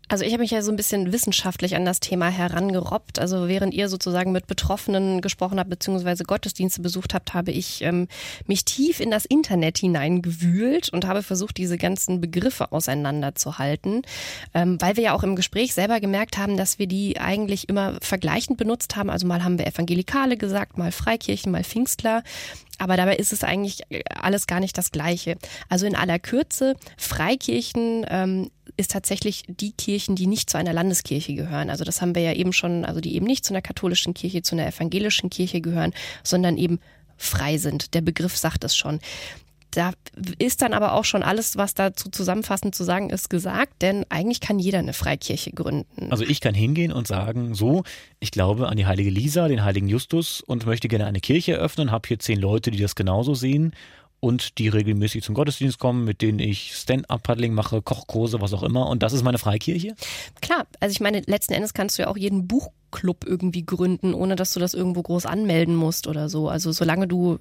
Also 0.09 0.25
ich 0.25 0.33
habe 0.33 0.43
mich 0.43 0.53
ja 0.53 0.63
so 0.63 0.71
ein 0.71 0.77
bisschen 0.77 1.13
wissenschaftlich 1.13 1.75
an 1.75 1.85
das 1.85 1.99
Thema 1.99 2.29
herangerobbt. 2.29 3.19
Also 3.19 3.49
während 3.49 3.75
ihr 3.75 3.89
sozusagen 3.89 4.31
mit 4.31 4.47
Betroffenen 4.47 5.21
gesprochen 5.21 5.59
habt, 5.59 5.69
beziehungsweise 5.69 6.23
Gottesdienste 6.23 6.81
besucht 6.81 7.13
habt, 7.13 7.35
habe 7.35 7.51
ich 7.51 7.83
ähm, 7.83 8.07
mich 8.47 8.65
tief 8.65 9.01
in 9.01 9.11
das 9.11 9.25
Internet 9.25 9.79
hineingewühlt 9.79 10.91
und 10.91 11.07
habe 11.07 11.25
versucht, 11.25 11.57
diese 11.57 11.77
ganzen 11.77 12.21
Begriffe 12.21 12.71
auseinanderzuhalten, 12.71 14.03
ähm, 14.55 14.81
weil 14.81 14.97
wir 14.97 15.05
ja 15.05 15.13
auch 15.13 15.25
im 15.25 15.35
Gespräch 15.35 15.75
selber 15.75 15.99
gemerkt 15.99 16.39
haben, 16.39 16.57
dass 16.57 16.79
wir 16.79 16.87
die 16.87 17.19
eigentlich 17.19 17.69
immer 17.69 17.99
vergleichend 18.01 18.59
benutzt 18.59 18.95
haben. 18.95 19.11
Also 19.11 19.27
mal 19.27 19.43
haben 19.43 19.59
wir 19.59 19.67
Evangelikale 19.67 20.37
gesagt, 20.37 20.79
mal 20.79 20.93
Freikirchen, 20.93 21.51
mal 21.51 21.65
Pfingstler. 21.65 22.23
Aber 22.79 22.97
dabei 22.97 23.17
ist 23.17 23.33
es 23.33 23.43
eigentlich 23.43 23.83
alles 24.15 24.47
gar 24.47 24.61
nicht 24.61 24.77
das 24.77 24.93
Gleiche. 24.93 25.37
Also 25.69 25.87
in 25.87 25.97
aller 25.97 26.19
Kürze, 26.19 26.77
Freikirchen 26.99 28.05
ähm, 28.09 28.51
ist 28.77 28.91
tatsächlich 28.91 29.45
die 29.49 29.73
Kirchen, 29.73 30.17
die 30.17 30.27
nicht 30.27 30.51
zu 30.51 30.59
einer 30.59 30.73
Landeskirche 30.73 31.35
gehören. 31.35 31.71
Also 31.71 31.85
das 31.85 32.03
haben 32.03 32.15
wir 32.15 32.23
ja 32.23 32.33
eben 32.33 32.53
schon, 32.53 32.85
also 32.85 33.01
die 33.01 33.15
eben 33.15 33.27
nicht 33.27 33.45
zu 33.45 33.53
einer 33.53 33.63
katholischen 33.63 34.15
Kirche, 34.15 34.43
zu 34.43 34.55
einer 34.55 34.67
evangelischen 34.67 35.31
Kirche 35.31 35.61
gehören, 35.61 35.93
sondern 36.23 36.57
eben 36.57 36.81
frei 37.17 37.59
sind. 37.59 37.95
Der 37.95 38.03
Begriff 38.03 38.37
sagt 38.37 38.65
es 38.65 38.77
schon. 38.77 39.01
Da 39.71 39.93
ist 40.39 40.63
dann 40.63 40.73
aber 40.73 40.95
auch 40.95 41.05
schon 41.05 41.23
alles, 41.23 41.59
was 41.59 41.75
dazu 41.75 42.09
zusammenfassend 42.09 42.75
zu 42.75 42.83
sagen 42.83 43.11
ist, 43.11 43.29
gesagt, 43.29 43.83
denn 43.83 44.07
eigentlich 44.09 44.41
kann 44.41 44.59
jeder 44.59 44.79
eine 44.79 44.95
Freikirche 44.95 45.51
gründen. 45.51 46.11
Also 46.11 46.25
ich 46.25 46.41
kann 46.41 46.55
hingehen 46.55 46.93
und 46.93 47.07
sagen, 47.07 47.55
so, 47.55 47.85
ich 48.19 48.31
glaube 48.31 48.69
an 48.69 48.79
die 48.79 48.87
heilige 48.87 49.11
Lisa, 49.11 49.49
den 49.49 49.65
heiligen 49.65 49.89
Justus 49.89 50.41
und 50.41 50.65
möchte 50.65 50.89
gerne 50.89 51.05
eine 51.05 51.21
Kirche 51.21 51.53
eröffnen, 51.53 51.91
habe 51.91 52.09
hier 52.09 52.19
zehn 52.19 52.41
Leute, 52.41 52.71
die 52.71 52.81
das 52.81 52.95
genauso 52.95 53.35
sehen 53.35 53.75
und 54.21 54.59
die 54.59 54.69
regelmäßig 54.69 55.23
zum 55.23 55.35
Gottesdienst 55.35 55.79
kommen, 55.79 56.05
mit 56.05 56.23
denen 56.23 56.39
ich 56.39 56.75
Stand-up-Paddling 56.75 57.53
mache, 57.53 57.83
Kochkurse, 57.83 58.41
was 58.41 58.53
auch 58.53 58.63
immer. 58.63 58.89
Und 58.89 59.03
das 59.03 59.13
ist 59.13 59.23
meine 59.23 59.39
Freikirche? 59.39 59.95
Klar, 60.41 60.67
also 60.81 60.93
ich 60.93 61.01
meine, 61.01 61.23
letzten 61.27 61.53
Endes 61.53 61.75
kannst 61.75 61.99
du 61.99 62.03
ja 62.03 62.09
auch 62.09 62.17
jeden 62.17 62.49
Buchclub 62.49 63.25
irgendwie 63.27 63.65
gründen, 63.65 64.15
ohne 64.15 64.35
dass 64.35 64.55
du 64.55 64.61
das 64.61 64.73
irgendwo 64.73 65.03
groß 65.03 65.27
anmelden 65.27 65.77
musst 65.77 66.07
oder 66.07 66.29
so. 66.29 66.49
Also 66.49 66.73
solange 66.73 67.07
du, 67.07 67.39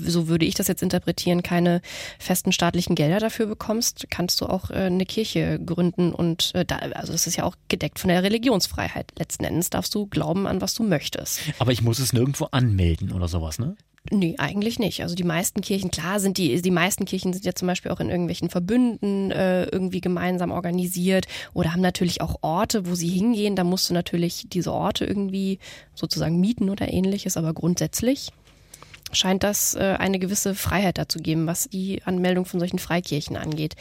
so 0.00 0.28
würde 0.28 0.44
ich 0.44 0.54
das 0.54 0.66
jetzt 0.66 0.82
interpretieren, 0.82 1.42
keine 1.42 1.80
festen 2.18 2.52
staatlichen 2.52 2.96
Gelder 2.96 3.20
dafür 3.20 3.46
bekommst, 3.46 4.06
kannst 4.10 4.40
du 4.40 4.46
auch 4.46 4.70
äh, 4.70 4.74
eine 4.74 5.06
Kirche 5.06 5.60
gründen 5.64 6.12
und 6.12 6.52
äh, 6.54 6.64
da, 6.64 6.76
also 6.76 7.12
das 7.12 7.26
ist 7.26 7.36
ja 7.36 7.44
auch 7.44 7.54
gedeckt 7.68 8.00
von 8.00 8.08
der 8.08 8.24
Religionsfreiheit. 8.24 9.12
Letzten 9.18 9.44
Endes 9.44 9.70
darfst 9.70 9.94
du 9.94 10.06
glauben 10.06 10.46
an 10.46 10.60
was 10.60 10.74
du 10.74 10.82
möchtest. 10.82 11.40
Aber 11.60 11.70
ich 11.70 11.82
muss 11.82 12.00
es 12.00 12.12
nirgendwo 12.12 12.46
anmelden 12.50 13.12
oder 13.12 13.28
sowas, 13.28 13.58
ne? 13.60 13.76
Nee, 14.10 14.36
eigentlich 14.38 14.78
nicht. 14.78 15.02
Also 15.02 15.14
die 15.14 15.24
meisten 15.24 15.60
Kirchen, 15.60 15.90
klar 15.90 16.18
sind 16.18 16.38
die, 16.38 16.62
die 16.62 16.70
meisten 16.70 17.04
Kirchen 17.04 17.32
sind 17.32 17.44
ja 17.44 17.54
zum 17.54 17.68
Beispiel 17.68 17.90
auch 17.90 18.00
in 18.00 18.08
irgendwelchen 18.08 18.48
Verbünden 18.48 19.30
äh, 19.30 19.64
irgendwie 19.64 20.00
gemeinsam 20.00 20.50
organisiert 20.50 21.26
oder 21.52 21.72
haben 21.72 21.82
natürlich 21.82 22.20
auch 22.20 22.36
Orte, 22.40 22.86
wo 22.86 22.94
sie 22.94 23.08
hingehen. 23.08 23.56
Da 23.56 23.64
musst 23.64 23.90
du 23.90 23.94
natürlich 23.94 24.46
diese 24.48 24.72
Orte 24.72 25.04
irgendwie 25.04 25.58
sozusagen 25.94 26.40
mieten 26.40 26.70
oder 26.70 26.90
ähnliches, 26.90 27.36
aber 27.36 27.52
grundsätzlich 27.52 28.30
scheint 29.12 29.42
das 29.42 29.74
äh, 29.74 29.96
eine 29.98 30.18
gewisse 30.18 30.54
Freiheit 30.54 30.98
dazu 30.98 31.18
geben, 31.18 31.46
was 31.46 31.68
die 31.68 32.02
Anmeldung 32.04 32.44
von 32.44 32.60
solchen 32.60 32.78
Freikirchen 32.78 33.36
angeht. 33.36 33.74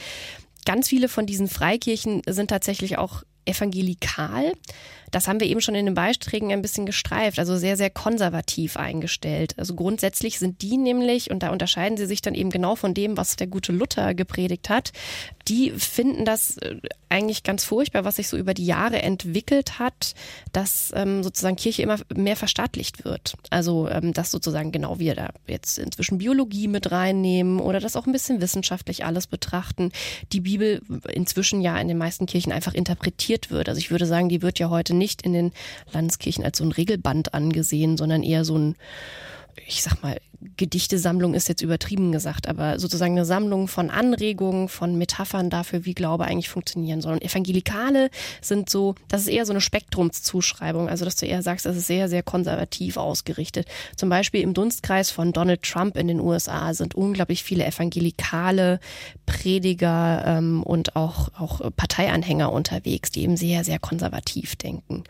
Ganz 0.66 0.90
viele 0.90 1.08
von 1.08 1.26
diesen 1.26 1.48
Freikirchen 1.48 2.22
sind 2.28 2.50
tatsächlich 2.50 2.98
auch 2.98 3.24
evangelikal. 3.46 4.52
Das 5.12 5.28
haben 5.28 5.40
wir 5.40 5.48
eben 5.48 5.62
schon 5.62 5.76
in 5.76 5.86
den 5.86 5.96
Beiträgen 5.96 6.52
ein 6.52 6.62
bisschen 6.62 6.86
gestreift, 6.86 7.40
also 7.40 7.58
sehr, 7.58 7.78
sehr 7.78 7.90
konservativ 7.90 8.78
eingestellt. 8.78 9.54
Also 9.58 9.76
grundsätzlich 9.76 10.40
sind 10.40 10.62
die 10.62 10.78
nämlich, 10.78 11.32
und 11.32 11.44
da 11.44 11.50
unterscheiden 11.50 11.98
sie 11.98 12.06
sich 12.06 12.22
dann 12.22 12.36
eben 12.36 12.50
genau 12.50 12.76
von 12.76 12.94
dem, 12.94 13.18
was 13.18 13.36
der 13.36 13.48
gute 13.48 13.72
Luther 13.72 14.14
gepredigt 14.14 14.70
hat, 14.70 14.92
die 15.48 15.72
finden 15.72 16.26
das 16.26 16.58
äh, 16.58 16.76
eigentlich 17.10 17.44
ganz 17.44 17.64
furchtbar, 17.64 18.04
was 18.04 18.18
sich 18.18 18.28
so 18.28 18.38
über 18.38 18.54
die 18.54 18.66
Jahre 18.66 19.02
entwickelt 19.02 19.80
hat, 19.80 20.14
dass 20.52 20.92
ähm, 20.94 21.24
sozusagen 21.24 21.56
Kirche 21.56 21.82
immer 21.82 21.98
mehr 22.14 22.36
verstaatlicht 22.36 23.06
wird. 23.06 23.36
Also 23.50 23.88
ähm, 23.90 24.14
dass 24.14 24.32
sozusagen 24.32 24.72
genau 24.72 25.00
wir 25.00 25.16
da 25.16 25.30
jetzt 25.48 25.78
inzwischen 25.78 26.18
Biologie 26.18 26.68
mit 26.68 26.92
reinnehmen 26.92 27.60
oder 27.60 27.80
das 27.80 27.96
auch 27.96 28.06
ein 28.06 28.12
bisschen 28.12 28.42
wissenschaftlich 28.42 29.06
alles 29.06 29.28
betrachten. 29.28 29.92
Die 30.34 30.42
Bibel 30.42 30.82
inzwischen 31.14 31.62
ja 31.62 31.78
in 31.78 31.88
den 31.88 31.98
meisten 31.98 32.26
Kirchen 32.26 32.52
einfach 32.52 32.74
interpretiert 32.74 33.52
wird. 33.52 33.70
Also 33.70 33.80
ich 33.80 33.92
würde 33.92 34.06
sagen, 34.06 34.28
die 34.28 34.42
wird 34.42 34.60
ja 34.60 34.70
heute 34.70 34.94
nicht 34.98 35.22
in 35.22 35.34
den 35.34 35.52
Landeskirchen 35.92 36.44
als 36.44 36.58
so 36.58 36.64
ein 36.64 36.72
Regelband 36.72 37.34
angesehen, 37.34 37.98
sondern 37.98 38.24
eher 38.24 38.46
so 38.46 38.58
ein 38.58 38.76
ich 39.66 39.84
sag 39.84 40.02
mal, 40.04 40.18
Gedichtesammlung 40.56 41.34
ist 41.34 41.48
jetzt 41.48 41.64
übertrieben 41.64 42.12
gesagt, 42.12 42.48
aber 42.48 42.80
sozusagen 42.80 43.14
eine 43.14 43.26
Sammlung 43.26 43.68
von 43.68 43.90
Anregungen, 43.90 44.70
von 44.70 44.96
Metaphern 44.96 45.50
dafür, 45.50 45.86
wie 45.86 45.96
Glaube 45.96 46.26
eigentlich 46.26 46.50
funktionieren 46.50 47.02
soll. 47.02 47.14
Und 47.14 47.24
Evangelikale 47.24 48.12
sind 48.42 48.70
so, 48.70 48.94
das 49.08 49.22
ist 49.22 49.30
eher 49.30 49.48
so 49.48 49.54
eine 49.54 49.62
Spektrumszuschreibung, 49.62 50.90
also 50.90 51.06
dass 51.06 51.16
du 51.16 51.26
eher 51.26 51.42
sagst, 51.42 51.66
das 51.66 51.76
ist 51.76 51.88
sehr, 51.88 52.08
sehr 52.08 52.22
konservativ 52.22 52.98
ausgerichtet. 52.98 53.68
Zum 53.96 54.10
Beispiel 54.10 54.42
im 54.42 54.54
Dunstkreis 54.54 55.10
von 55.10 55.34
Donald 55.34 55.64
Trump 55.64 55.98
in 55.98 56.08
den 56.08 56.20
USA 56.20 56.74
sind 56.76 56.94
unglaublich 56.94 57.44
viele 57.44 57.66
evangelikale 57.66 58.80
Prediger 59.26 60.24
ähm, 60.26 60.62
und 60.62 60.96
auch, 60.96 61.30
auch 61.38 61.62
Parteianhänger 61.76 62.52
unterwegs, 62.52 63.10
die 63.10 63.24
eben 63.24 63.38
sehr, 63.38 63.64
sehr 63.64 63.80
konservativ 63.80 64.56
denken. 64.56 65.04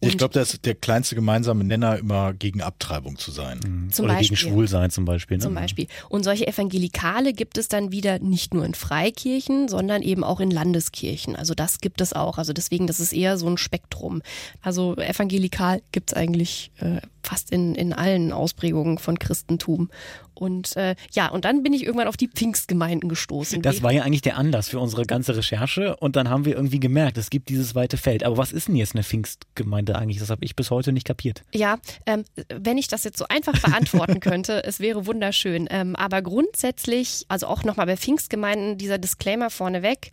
ich 0.00 0.16
glaube, 0.16 0.34
da 0.34 0.40
ist 0.40 0.64
der 0.64 0.76
kleinste 0.76 1.16
gemeinsame 1.16 1.64
Nenner 1.64 1.98
immer 1.98 2.32
gegen 2.32 2.62
Abtreibung 2.62 3.18
zu 3.18 3.32
sein. 3.32 3.88
Zum 3.90 4.04
Oder 4.04 4.14
Beispiel. 4.14 4.36
gegen 4.36 4.48
Schwulsein 4.68 4.90
zum 4.90 5.04
Beispiel. 5.04 5.38
Ne? 5.38 5.42
Zum 5.42 5.54
Beispiel. 5.54 5.86
Und 6.08 6.24
solche 6.24 6.46
Evangelikale 6.46 7.32
gibt 7.32 7.58
es 7.58 7.68
dann 7.68 7.92
wieder 7.92 8.18
nicht 8.18 8.54
nur 8.54 8.64
in 8.64 8.74
Freikirchen, 8.74 9.68
sondern 9.68 10.02
eben 10.02 10.24
auch 10.24 10.40
in 10.40 10.50
Landeskirchen. 10.50 11.36
Also 11.36 11.54
das 11.54 11.80
gibt 11.80 12.00
es 12.00 12.12
auch. 12.12 12.38
Also 12.38 12.52
deswegen, 12.52 12.86
das 12.86 13.00
ist 13.00 13.12
eher 13.12 13.38
so 13.38 13.48
ein 13.48 13.58
Spektrum. 13.58 14.22
Also 14.62 14.96
evangelikal 14.96 15.82
gibt 15.92 16.10
es 16.10 16.16
eigentlich 16.16 16.70
äh, 16.80 17.00
fast 17.22 17.50
in, 17.50 17.74
in 17.74 17.92
allen 17.92 18.32
Ausprägungen 18.32 18.98
von 18.98 19.18
Christentum. 19.18 19.90
Und 20.38 20.76
äh, 20.76 20.94
ja, 21.12 21.28
und 21.28 21.44
dann 21.44 21.62
bin 21.62 21.72
ich 21.72 21.84
irgendwann 21.84 22.06
auf 22.06 22.16
die 22.16 22.28
Pfingstgemeinden 22.28 23.08
gestoßen. 23.08 23.60
Das 23.60 23.82
war 23.82 23.92
ja 23.92 24.02
eigentlich 24.02 24.22
der 24.22 24.36
Anlass 24.36 24.68
für 24.68 24.78
unsere 24.78 25.04
ganze 25.04 25.36
Recherche 25.36 25.96
und 25.96 26.14
dann 26.14 26.30
haben 26.30 26.44
wir 26.44 26.54
irgendwie 26.54 26.78
gemerkt, 26.78 27.18
es 27.18 27.30
gibt 27.30 27.48
dieses 27.48 27.74
weite 27.74 27.96
Feld. 27.96 28.22
Aber 28.22 28.36
was 28.36 28.52
ist 28.52 28.68
denn 28.68 28.76
jetzt 28.76 28.94
eine 28.94 29.02
Pfingstgemeinde 29.02 29.96
eigentlich? 29.96 30.18
Das 30.18 30.30
habe 30.30 30.44
ich 30.44 30.54
bis 30.54 30.70
heute 30.70 30.92
nicht 30.92 31.06
kapiert. 31.06 31.42
Ja, 31.52 31.78
ähm, 32.06 32.24
wenn 32.54 32.78
ich 32.78 32.86
das 32.86 33.04
jetzt 33.04 33.18
so 33.18 33.26
einfach 33.28 33.58
beantworten 33.60 34.20
könnte, 34.20 34.62
es 34.64 34.78
wäre 34.78 35.06
wunderschön. 35.06 35.66
Ähm, 35.70 35.96
aber 35.96 36.22
grundsätzlich, 36.22 37.24
also 37.28 37.48
auch 37.48 37.64
nochmal 37.64 37.86
bei 37.86 37.96
Pfingstgemeinden, 37.96 38.78
dieser 38.78 38.98
Disclaimer 38.98 39.50
vorneweg, 39.50 40.10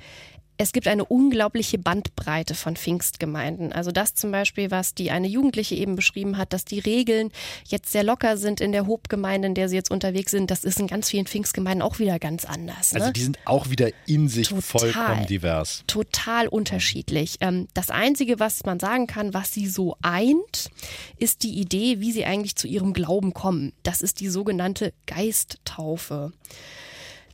es 0.58 0.72
gibt 0.72 0.88
eine 0.88 1.06
unglaubliche 1.06 1.78
Bandbreite 1.78 2.56
von 2.56 2.76
Pfingstgemeinden. 2.76 3.74
Also 3.74 3.91
das 3.91 4.16
zum 4.16 4.32
Beispiel, 4.32 4.72
was 4.72 4.93
die 4.93 5.12
eine 5.12 5.28
Jugendliche 5.28 5.76
eben 5.76 5.95
beschrieben 5.95 6.38
hat, 6.38 6.53
dass 6.53 6.66
die 6.66 6.80
Regeln 6.80 7.32
jetzt 7.66 7.91
sehr 7.91 8.03
locker 8.03 8.38
sind 8.38 8.62
in 8.62 8.72
der 8.72 8.88
Hobgemeinde, 8.88 9.47
in 9.49 9.53
der 9.56 9.70
sie 9.70 9.76
jetzt 9.76 9.91
unterwegs 9.91 10.32
sind, 10.32 10.51
das 10.51 10.64
ist 10.64 10.80
in 10.80 10.88
ganz 10.88 11.10
vielen 11.10 11.26
Pfingstgemeinden 11.26 11.82
auch 11.82 11.99
wieder 11.99 12.20
ganz 12.20 12.45
anders. 12.45 12.93
Ne? 12.93 13.01
Also 13.01 13.12
die 13.12 13.24
sind 13.24 13.39
auch 13.45 13.70
wieder 13.70 13.89
in 14.06 14.30
sich 14.30 14.49
vollkommen 14.49 15.26
divers. 15.28 15.84
Total 15.88 16.47
unterschiedlich. 16.47 17.38
Ähm, 17.41 17.68
Das 17.74 17.89
Einzige, 17.89 18.39
was 18.39 18.64
man 18.66 18.80
sagen 18.80 19.08
kann, 19.08 19.34
was 19.34 19.51
sie 19.51 19.68
so 19.68 19.97
eint, 20.01 20.70
ist 21.18 21.43
die 21.43 21.60
Idee, 21.60 21.99
wie 21.99 22.12
sie 22.12 22.26
eigentlich 22.26 22.56
zu 22.56 22.68
ihrem 22.68 22.93
Glauben 22.93 23.34
kommen. 23.34 23.74
Das 23.84 24.01
ist 24.01 24.20
die 24.20 24.30
sogenannte 24.30 24.93
Geisttaufe 25.06 26.32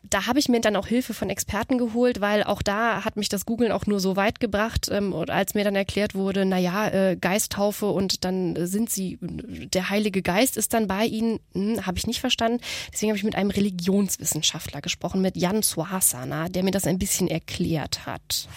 da 0.03 0.27
habe 0.27 0.39
ich 0.39 0.49
mir 0.49 0.61
dann 0.61 0.75
auch 0.75 0.87
Hilfe 0.87 1.13
von 1.13 1.29
Experten 1.29 1.77
geholt, 1.77 2.21
weil 2.21 2.43
auch 2.43 2.61
da 2.61 3.05
hat 3.05 3.17
mich 3.17 3.29
das 3.29 3.45
Googlen 3.45 3.71
auch 3.71 3.85
nur 3.85 3.99
so 3.99 4.15
weit 4.15 4.39
gebracht, 4.39 4.89
ähm, 4.91 5.13
und 5.13 5.29
als 5.29 5.53
mir 5.53 5.63
dann 5.63 5.75
erklärt 5.75 6.15
wurde, 6.15 6.45
na 6.45 6.57
ja, 6.57 6.87
äh, 6.89 7.17
Geisttaufe 7.19 7.87
und 7.87 8.25
dann 8.25 8.55
sind 8.65 8.89
sie, 8.89 9.19
der 9.21 9.89
Heilige 9.89 10.21
Geist 10.21 10.57
ist 10.57 10.73
dann 10.73 10.87
bei 10.87 11.05
ihnen, 11.05 11.39
hm, 11.53 11.85
habe 11.85 11.97
ich 11.97 12.07
nicht 12.07 12.19
verstanden. 12.19 12.61
Deswegen 12.91 13.11
habe 13.11 13.17
ich 13.17 13.23
mit 13.23 13.35
einem 13.35 13.51
Religionswissenschaftler 13.51 14.81
gesprochen, 14.81 15.21
mit 15.21 15.37
Jan 15.37 15.61
Suhasana, 15.61 16.49
der 16.49 16.63
mir 16.63 16.71
das 16.71 16.87
ein 16.87 16.99
bisschen 16.99 17.27
erklärt 17.27 18.05
hat. 18.05 18.47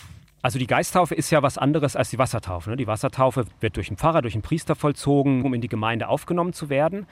Also 0.44 0.58
die 0.58 0.66
Geisttaufe 0.66 1.14
ist 1.14 1.30
ja 1.30 1.42
was 1.42 1.56
anderes 1.56 1.96
als 1.96 2.10
die 2.10 2.18
Wassertaufe. 2.18 2.68
ne? 2.68 2.76
Die 2.76 2.86
Wassertaufe 2.86 3.46
wird 3.60 3.76
durch 3.76 3.88
einen 3.88 3.96
Pfarrer, 3.96 4.20
durch 4.20 4.34
einen 4.34 4.42
Priester 4.42 4.74
vollzogen, 4.74 5.42
um 5.42 5.54
in 5.54 5.62
die 5.62 5.68
Gemeinde 5.68 6.08
aufgenommen 6.08 6.52
zu 6.52 6.68
werden. 6.68 7.06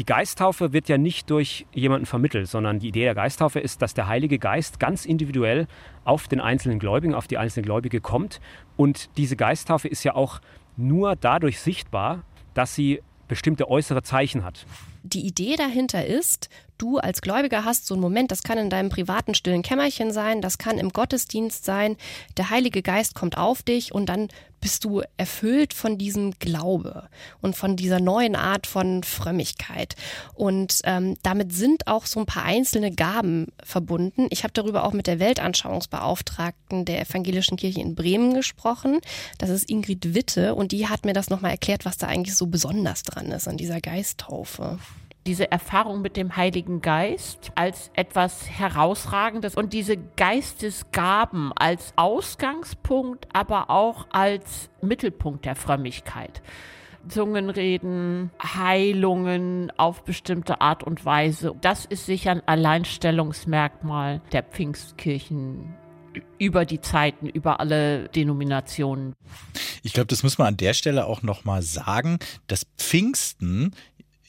Die 0.00 0.06
Geisttaufe 0.06 0.72
wird 0.72 0.88
ja 0.88 0.96
nicht 0.96 1.28
durch 1.28 1.66
jemanden 1.74 2.06
vermittelt, 2.06 2.48
sondern 2.48 2.78
die 2.78 2.88
Idee 2.88 3.02
der 3.04 3.14
Geisttaufe 3.14 3.60
ist, 3.60 3.82
dass 3.82 3.92
der 3.92 4.08
Heilige 4.08 4.38
Geist 4.38 4.80
ganz 4.80 5.04
individuell 5.04 5.66
auf 6.04 6.26
den 6.26 6.40
einzelnen 6.40 6.78
Gläubigen, 6.78 7.14
auf 7.14 7.26
die 7.26 7.36
einzelne 7.36 7.66
Gläubige 7.66 8.00
kommt. 8.00 8.40
Und 8.78 9.10
diese 9.18 9.36
Geisttaufe 9.36 9.88
ist 9.88 10.02
ja 10.02 10.14
auch 10.14 10.40
nur 10.78 11.16
dadurch 11.16 11.60
sichtbar, 11.60 12.24
dass 12.54 12.74
sie 12.74 13.02
bestimmte 13.28 13.68
äußere 13.68 14.02
Zeichen 14.02 14.42
hat. 14.42 14.64
Die 15.02 15.26
Idee 15.26 15.56
dahinter 15.56 16.06
ist, 16.06 16.48
du 16.78 16.96
als 16.96 17.20
Gläubiger 17.20 17.66
hast 17.66 17.86
so 17.86 17.92
einen 17.92 18.00
Moment, 18.00 18.30
das 18.30 18.42
kann 18.42 18.56
in 18.56 18.70
deinem 18.70 18.88
privaten 18.88 19.34
stillen 19.34 19.60
Kämmerchen 19.60 20.12
sein, 20.12 20.40
das 20.40 20.56
kann 20.56 20.78
im 20.78 20.94
Gottesdienst 20.94 21.66
sein, 21.66 21.98
der 22.38 22.48
Heilige 22.48 22.80
Geist 22.80 23.14
kommt 23.14 23.36
auf 23.36 23.62
dich 23.62 23.92
und 23.92 24.08
dann 24.08 24.28
bist 24.60 24.84
du 24.84 25.02
erfüllt 25.16 25.74
von 25.74 25.98
diesem 25.98 26.32
Glaube 26.38 27.08
und 27.40 27.56
von 27.56 27.76
dieser 27.76 28.00
neuen 28.00 28.36
Art 28.36 28.66
von 28.66 29.02
Frömmigkeit. 29.02 29.96
Und 30.34 30.80
ähm, 30.84 31.16
damit 31.22 31.52
sind 31.52 31.86
auch 31.86 32.06
so 32.06 32.20
ein 32.20 32.26
paar 32.26 32.44
einzelne 32.44 32.90
Gaben 32.90 33.48
verbunden. 33.62 34.26
Ich 34.30 34.42
habe 34.42 34.52
darüber 34.52 34.84
auch 34.84 34.92
mit 34.92 35.06
der 35.06 35.18
Weltanschauungsbeauftragten 35.18 36.84
der 36.84 37.00
Evangelischen 37.00 37.56
Kirche 37.56 37.80
in 37.80 37.94
Bremen 37.94 38.34
gesprochen. 38.34 39.00
Das 39.38 39.50
ist 39.50 39.70
Ingrid 39.70 40.14
Witte 40.14 40.54
und 40.54 40.72
die 40.72 40.88
hat 40.88 41.04
mir 41.04 41.14
das 41.14 41.30
nochmal 41.30 41.52
erklärt, 41.52 41.84
was 41.84 41.98
da 41.98 42.06
eigentlich 42.06 42.36
so 42.36 42.46
besonders 42.46 43.02
dran 43.02 43.32
ist 43.32 43.48
an 43.48 43.56
dieser 43.56 43.80
Geisttaufe 43.80 44.78
diese 45.26 45.50
Erfahrung 45.50 46.00
mit 46.00 46.16
dem 46.16 46.36
Heiligen 46.36 46.80
Geist 46.80 47.52
als 47.54 47.90
etwas 47.94 48.48
Herausragendes 48.50 49.54
und 49.54 49.72
diese 49.72 49.96
Geistesgaben 49.96 51.52
als 51.54 51.92
Ausgangspunkt, 51.96 53.28
aber 53.32 53.70
auch 53.70 54.06
als 54.10 54.70
Mittelpunkt 54.80 55.44
der 55.44 55.56
Frömmigkeit. 55.56 56.42
Zungenreden, 57.08 58.30
Heilungen 58.42 59.72
auf 59.78 60.04
bestimmte 60.04 60.60
Art 60.60 60.82
und 60.84 61.04
Weise. 61.04 61.54
Das 61.60 61.86
ist 61.86 62.06
sicher 62.06 62.32
ein 62.32 62.42
Alleinstellungsmerkmal 62.46 64.20
der 64.32 64.42
Pfingstkirchen 64.42 65.74
über 66.38 66.64
die 66.64 66.80
Zeiten, 66.80 67.28
über 67.28 67.60
alle 67.60 68.08
Denominationen. 68.08 69.14
Ich 69.82 69.92
glaube, 69.92 70.08
das 70.08 70.22
muss 70.22 70.38
man 70.38 70.48
an 70.48 70.56
der 70.56 70.74
Stelle 70.74 71.06
auch 71.06 71.22
nochmal 71.22 71.62
sagen, 71.62 72.18
dass 72.48 72.66
Pfingsten 72.76 73.74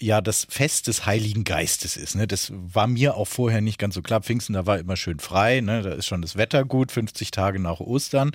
ja 0.01 0.21
das 0.21 0.47
Fest 0.49 0.87
des 0.87 1.05
Heiligen 1.05 1.43
Geistes 1.43 1.97
ist. 1.97 2.15
Ne? 2.15 2.27
Das 2.27 2.51
war 2.51 2.87
mir 2.87 3.15
auch 3.15 3.27
vorher 3.27 3.61
nicht 3.61 3.77
ganz 3.77 3.95
so 3.95 4.01
klar. 4.01 4.21
Pfingsten, 4.21 4.53
da 4.53 4.65
war 4.65 4.79
immer 4.79 4.95
schön 4.95 5.19
frei, 5.19 5.61
ne? 5.61 5.81
da 5.81 5.91
ist 5.91 6.07
schon 6.07 6.21
das 6.21 6.35
Wetter 6.35 6.65
gut, 6.65 6.91
50 6.91 7.31
Tage 7.31 7.59
nach 7.59 7.79
Ostern. 7.79 8.31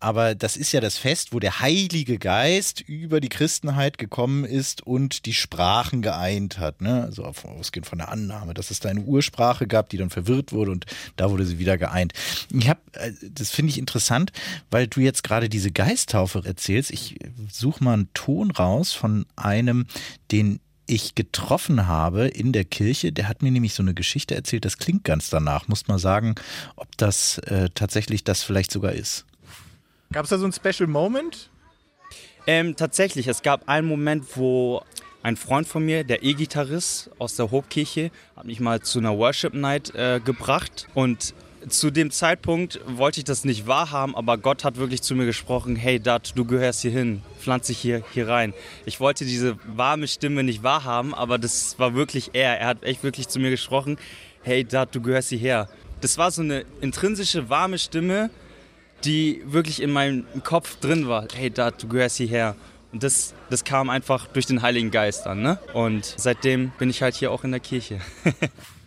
Aber 0.00 0.34
das 0.34 0.56
ist 0.56 0.72
ja 0.72 0.80
das 0.80 0.98
Fest, 0.98 1.32
wo 1.32 1.40
der 1.40 1.60
Heilige 1.60 2.18
Geist 2.18 2.80
über 2.80 3.20
die 3.20 3.28
Christenheit 3.28 3.98
gekommen 3.98 4.44
ist 4.44 4.86
und 4.86 5.26
die 5.26 5.34
Sprachen 5.34 6.02
geeint 6.02 6.58
hat. 6.58 6.80
Ne? 6.80 7.04
Also 7.04 7.24
ausgehend 7.24 7.86
von 7.86 7.98
der 7.98 8.10
Annahme, 8.10 8.54
dass 8.54 8.70
es 8.70 8.80
da 8.80 8.88
eine 8.88 9.00
Ursprache 9.00 9.66
gab, 9.66 9.88
die 9.88 9.96
dann 9.96 10.10
verwirrt 10.10 10.52
wurde 10.52 10.70
und 10.70 10.86
da 11.16 11.30
wurde 11.30 11.46
sie 11.46 11.58
wieder 11.58 11.78
geeint. 11.78 12.12
Ich 12.52 12.68
habe, 12.68 12.80
das 13.22 13.50
finde 13.50 13.70
ich 13.70 13.78
interessant, 13.78 14.32
weil 14.70 14.86
du 14.86 15.00
jetzt 15.00 15.22
gerade 15.22 15.48
diese 15.48 15.70
Geisttaufe 15.70 16.42
erzählst. 16.44 16.90
Ich 16.90 17.16
suche 17.50 17.82
mal 17.82 17.94
einen 17.94 18.12
Ton 18.14 18.50
raus 18.50 18.92
von 18.92 19.26
einem, 19.36 19.86
den 20.30 20.60
ich 20.88 21.14
getroffen 21.14 21.86
habe 21.86 22.26
in 22.26 22.52
der 22.52 22.64
Kirche, 22.64 23.12
der 23.12 23.28
hat 23.28 23.42
mir 23.42 23.52
nämlich 23.52 23.74
so 23.74 23.82
eine 23.82 23.94
Geschichte 23.94 24.34
erzählt, 24.34 24.64
das 24.64 24.78
klingt 24.78 25.04
ganz 25.04 25.30
danach. 25.30 25.68
Muss 25.68 25.86
mal 25.86 25.98
sagen, 25.98 26.34
ob 26.76 26.96
das 26.96 27.38
äh, 27.38 27.68
tatsächlich 27.74 28.24
das 28.24 28.42
vielleicht 28.42 28.72
sogar 28.72 28.92
ist. 28.92 29.24
Gab 30.12 30.24
es 30.24 30.30
da 30.30 30.38
so 30.38 30.44
einen 30.44 30.52
Special 30.52 30.88
Moment? 30.88 31.50
Ähm, 32.46 32.76
tatsächlich, 32.76 33.28
es 33.28 33.42
gab 33.42 33.68
einen 33.68 33.86
Moment, 33.86 34.24
wo 34.36 34.82
Ein 35.22 35.36
Freund 35.36 35.66
von 35.66 35.84
mir, 35.84 36.04
der 36.04 36.22
E-Gitarrist 36.22 37.10
aus 37.18 37.34
der 37.34 37.50
Hobkirche, 37.50 38.10
hat 38.36 38.44
mich 38.46 38.60
mal 38.60 38.80
zu 38.80 39.00
einer 39.00 39.18
Worship 39.18 39.52
Night 39.52 39.92
äh, 39.94 40.20
gebracht 40.24 40.86
und 40.94 41.34
zu 41.68 41.90
dem 41.90 42.10
Zeitpunkt 42.10 42.80
wollte 42.86 43.20
ich 43.20 43.24
das 43.24 43.44
nicht 43.44 43.66
wahrhaben, 43.66 44.14
aber 44.14 44.38
Gott 44.38 44.64
hat 44.64 44.76
wirklich 44.76 45.02
zu 45.02 45.14
mir 45.14 45.26
gesprochen, 45.26 45.76
hey 45.76 46.00
Dad, 46.00 46.32
du 46.34 46.44
gehörst 46.44 46.82
hier 46.82 46.90
hin, 46.90 47.22
pflanz 47.40 47.66
dich 47.66 47.78
hier, 47.78 48.02
hier 48.12 48.28
rein. 48.28 48.54
Ich 48.86 49.00
wollte 49.00 49.24
diese 49.24 49.58
warme 49.66 50.08
Stimme 50.08 50.42
nicht 50.42 50.62
wahrhaben, 50.62 51.14
aber 51.14 51.38
das 51.38 51.78
war 51.78 51.94
wirklich 51.94 52.30
er. 52.32 52.58
Er 52.58 52.66
hat 52.66 52.82
echt 52.82 53.02
wirklich 53.02 53.28
zu 53.28 53.40
mir 53.40 53.50
gesprochen, 53.50 53.98
hey 54.42 54.64
Dad, 54.64 54.94
du 54.94 55.00
gehörst 55.00 55.30
hierher. 55.30 55.68
Das 56.00 56.18
war 56.18 56.30
so 56.30 56.42
eine 56.42 56.64
intrinsische, 56.80 57.48
warme 57.50 57.78
Stimme, 57.78 58.30
die 59.04 59.42
wirklich 59.46 59.82
in 59.82 59.90
meinem 59.90 60.26
Kopf 60.44 60.76
drin 60.76 61.08
war. 61.08 61.26
Hey 61.34 61.50
Dad, 61.50 61.82
du 61.82 61.88
gehörst 61.88 62.16
hierher. 62.16 62.56
Und 62.92 63.02
das, 63.02 63.34
das 63.50 63.64
kam 63.64 63.90
einfach 63.90 64.26
durch 64.28 64.46
den 64.46 64.62
Heiligen 64.62 64.90
Geist 64.90 65.26
an. 65.26 65.42
Ne? 65.42 65.58
Und 65.74 66.14
seitdem 66.16 66.70
bin 66.78 66.88
ich 66.88 67.02
halt 67.02 67.14
hier 67.14 67.30
auch 67.30 67.44
in 67.44 67.50
der 67.50 67.60
Kirche. 67.60 68.00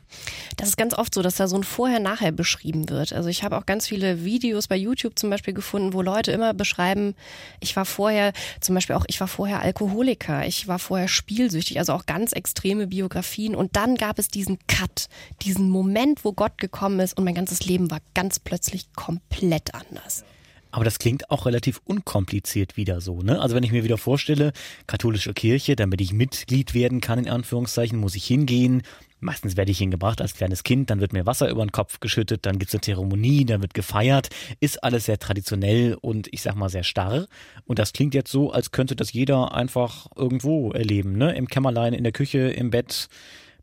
Das 0.58 0.70
ist 0.70 0.78
ganz 0.78 0.94
oft 0.94 1.14
so, 1.14 1.22
dass 1.22 1.36
da 1.36 1.48
so 1.48 1.56
ein 1.56 1.64
Vorher-Nachher 1.64 2.32
beschrieben 2.32 2.90
wird. 2.90 3.14
Also 3.14 3.30
ich 3.30 3.44
habe 3.44 3.58
auch 3.58 3.66
ganz 3.66 3.88
viele 3.88 4.24
Videos 4.24 4.68
bei 4.68 4.76
YouTube 4.76 5.18
zum 5.18 5.30
Beispiel 5.30 5.54
gefunden, 5.54 5.94
wo 5.94 6.02
Leute 6.02 6.32
immer 6.32 6.54
beschreiben, 6.54 7.16
ich 7.60 7.76
war 7.76 7.86
vorher, 7.86 8.34
zum 8.60 8.76
Beispiel 8.76 8.96
auch, 8.96 9.06
ich 9.08 9.20
war 9.20 9.28
vorher 9.28 9.62
Alkoholiker, 9.62 10.46
ich 10.46 10.68
war 10.68 10.80
vorher 10.80 11.08
spielsüchtig, 11.08 11.80
also 11.80 11.94
auch 11.94 12.06
ganz 12.06 12.34
extreme 12.34 12.88
Biografien. 12.88 13.56
Und 13.56 13.76
dann 13.76 13.96
gab 13.96 14.20
es 14.20 14.28
diesen 14.28 14.60
Cut, 14.68 15.08
diesen 15.42 15.70
Moment, 15.70 16.24
wo 16.26 16.34
Gott 16.34 16.58
gekommen 16.58 17.00
ist 17.00 17.18
und 17.18 17.24
mein 17.24 17.36
ganzes 17.36 17.66
Leben 17.66 17.92
war 17.92 18.00
ganz 18.14 18.40
plötzlich 18.40 18.94
komplett 18.94 19.74
anders. 19.74 20.24
Aber 20.72 20.86
das 20.86 21.00
klingt 21.00 21.30
auch 21.30 21.46
relativ 21.46 21.82
unkompliziert 21.84 22.78
wieder 22.78 23.02
so, 23.02 23.22
ne? 23.22 23.42
Also 23.42 23.56
wenn 23.56 23.64
ich 23.64 23.74
mir 23.74 23.84
wieder 23.84 23.98
vorstelle, 23.98 24.54
katholische 24.88 25.34
Kirche, 25.34 25.76
damit 25.76 26.00
ich 26.00 26.14
Mitglied 26.14 26.74
werden 26.74 27.02
kann, 27.02 27.20
in 27.20 27.30
Anführungszeichen, 27.30 28.00
muss 28.00 28.16
ich 28.16 28.26
hingehen. 28.26 28.84
Meistens 29.22 29.56
werde 29.56 29.72
ich 29.72 29.78
hingebracht 29.78 30.20
als 30.20 30.34
kleines 30.34 30.64
Kind, 30.64 30.90
dann 30.90 31.00
wird 31.00 31.14
mir 31.14 31.26
Wasser 31.26 31.50
über 31.50 31.64
den 31.64 31.72
Kopf 31.72 32.00
geschüttet, 32.00 32.46
dann 32.46 32.58
gibt's 32.58 32.74
eine 32.74 32.82
Zeremonie, 32.82 33.46
dann 33.46 33.62
wird 33.62 33.74
gefeiert. 33.74 34.30
Ist 34.60 34.84
alles 34.84 35.06
sehr 35.06 35.20
traditionell 35.20 35.96
und 36.02 36.28
ich 36.34 36.42
sag 36.42 36.56
mal 36.56 36.70
sehr 36.70 36.84
starr. 36.84 37.28
Und 37.66 37.80
das 37.80 37.94
klingt 37.94 38.16
jetzt 38.16 38.32
so, 38.32 38.52
als 38.52 38.72
könnte 38.72 38.96
das 38.96 39.14
jeder 39.14 39.54
einfach 39.54 40.08
irgendwo 40.16 40.72
erleben, 40.72 41.18
ne? 41.18 41.36
Im 41.36 41.48
Kämmerlein, 41.48 41.94
in 41.94 42.04
der 42.04 42.12
Küche, 42.14 42.50
im 42.50 42.72
Bett, 42.72 43.08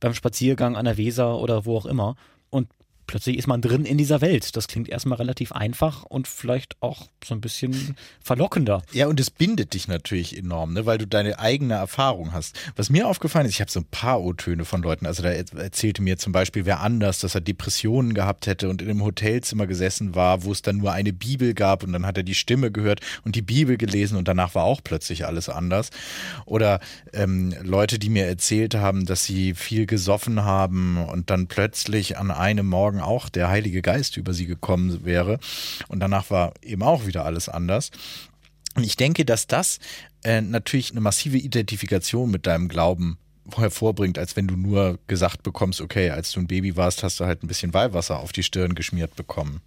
beim 0.01 0.15
Spaziergang 0.15 0.77
an 0.77 0.85
der 0.85 0.97
Weser 0.97 1.39
oder 1.39 1.65
wo 1.65 1.77
auch 1.77 1.87
immer. 1.87 2.15
Und 2.51 2.69
plötzlich 3.09 3.37
ist 3.37 3.49
man 3.49 3.61
drin 3.61 3.85
in 3.85 3.99
dieser 3.99 4.21
Welt. 4.21 4.55
Das 4.55 4.69
klingt 4.69 4.89
erstmal 4.89 5.19
relativ 5.19 5.51
einfach 5.51 6.05
und 6.05 6.29
vielleicht 6.29 6.77
auch 6.81 7.09
so 7.25 7.35
ein 7.35 7.41
bisschen 7.41 7.97
verlockender. 8.23 8.83
Ja, 8.93 9.09
und 9.09 9.19
es 9.19 9.31
bindet 9.31 9.75
dich 9.75 9.89
natürlich 9.89 10.37
enorm, 10.37 10.75
ne, 10.75 10.87
weil 10.87 10.99
du 10.99 11.07
deine 11.07 11.41
eigene 11.41 11.75
Erfahrung 11.75 12.33
hast. 12.33 12.57
Was 12.77 12.91
mir 12.91 13.09
aufgefallen 13.09 13.47
ist, 13.47 13.55
ich 13.55 13.61
habe 13.61 13.71
so 13.71 13.81
ein 13.81 13.87
paar 13.91 14.21
O-Töne 14.21 14.65
von 14.65 14.83
Leuten. 14.83 15.07
Also 15.07 15.25
da 15.25 15.31
erzählte 15.31 16.03
mir 16.03 16.19
zum 16.19 16.33
Beispiel 16.33 16.67
wer 16.67 16.81
anders, 16.81 17.19
dass 17.19 17.35
er 17.35 17.41
Depressionen 17.41 18.15
gehabt 18.15 18.47
hätte 18.47 18.69
und 18.69 18.83
in 18.83 18.91
einem 18.91 19.03
Hotelzimmer 19.03 19.67
gesessen 19.67 20.15
war, 20.15 20.45
wo 20.45 20.53
es 20.53 20.63
dann 20.63 20.77
nur 20.77 20.93
eine 20.93 21.13
Bibel 21.13 21.55
gab 21.55 21.83
und 21.83 21.93
dann 21.93 22.07
hat 22.07 22.19
er 22.19 22.23
die 22.23 22.35
Stimme 22.35 22.71
gehört 22.71 23.01
und 23.25 23.35
die 23.35 23.43
Bibel 23.43 23.77
gelesen 23.77 24.17
und 24.19 24.29
danach 24.29 24.55
war 24.55 24.65
auch 24.65 24.83
plötzlich 24.85 25.27
alles 25.27 25.49
anders. 25.49 25.91
Oder 26.45 26.81
ähm, 27.15 27.55
Leute, 27.63 27.99
die 27.99 28.11
mir 28.11 28.27
erzählt 28.27 28.75
haben, 28.75 29.07
dass 29.07 29.25
sie 29.25 29.55
viel 29.55 29.87
gesoffen 29.87 30.45
haben 30.45 30.99
und 30.99 31.31
dann 31.31 31.47
plötzlich 31.47 32.19
an 32.19 32.31
einem 32.31 32.67
Morgen 32.67 32.98
Tagen 32.99 33.01
auch 33.01 33.29
der 33.29 33.49
Heilige 33.49 33.83
Geist 33.83 34.17
über 34.17 34.35
sie 34.35 34.47
gekommen 34.47 35.05
wäre. 35.05 35.39
Und 35.89 36.01
danach 36.01 36.31
war 36.31 36.55
eben 36.63 36.83
auch 36.83 37.07
wieder 37.07 37.25
alles 37.25 37.49
anders. 37.49 37.91
Und 38.75 38.85
ich 38.85 38.97
denke, 38.97 39.25
dass 39.25 39.47
das 39.47 39.79
äh, 40.25 40.41
natürlich 40.41 40.93
eine 40.93 41.01
massive 41.01 41.39
Identifikation 41.39 42.31
mit 42.31 42.47
deinem 42.47 42.69
Glauben 42.69 43.19
hervorbringt, 43.57 44.19
als 44.19 44.37
wenn 44.37 44.47
du 44.47 44.57
nur 44.57 44.99
gesagt 45.07 45.43
bekommst, 45.43 45.81
okay, 45.81 46.11
als 46.11 46.33
du 46.33 46.41
ein 46.41 46.47
Baby 46.47 46.77
warst, 46.77 47.03
hast 47.03 47.19
du 47.19 47.25
halt 47.25 47.43
ein 47.43 47.49
bisschen 47.49 47.73
Weihwasser 47.73 48.19
auf 48.21 48.33
die 48.33 48.43
Stirn 48.43 48.75
geschmiert 48.75 49.17
bekommen. 49.17 49.63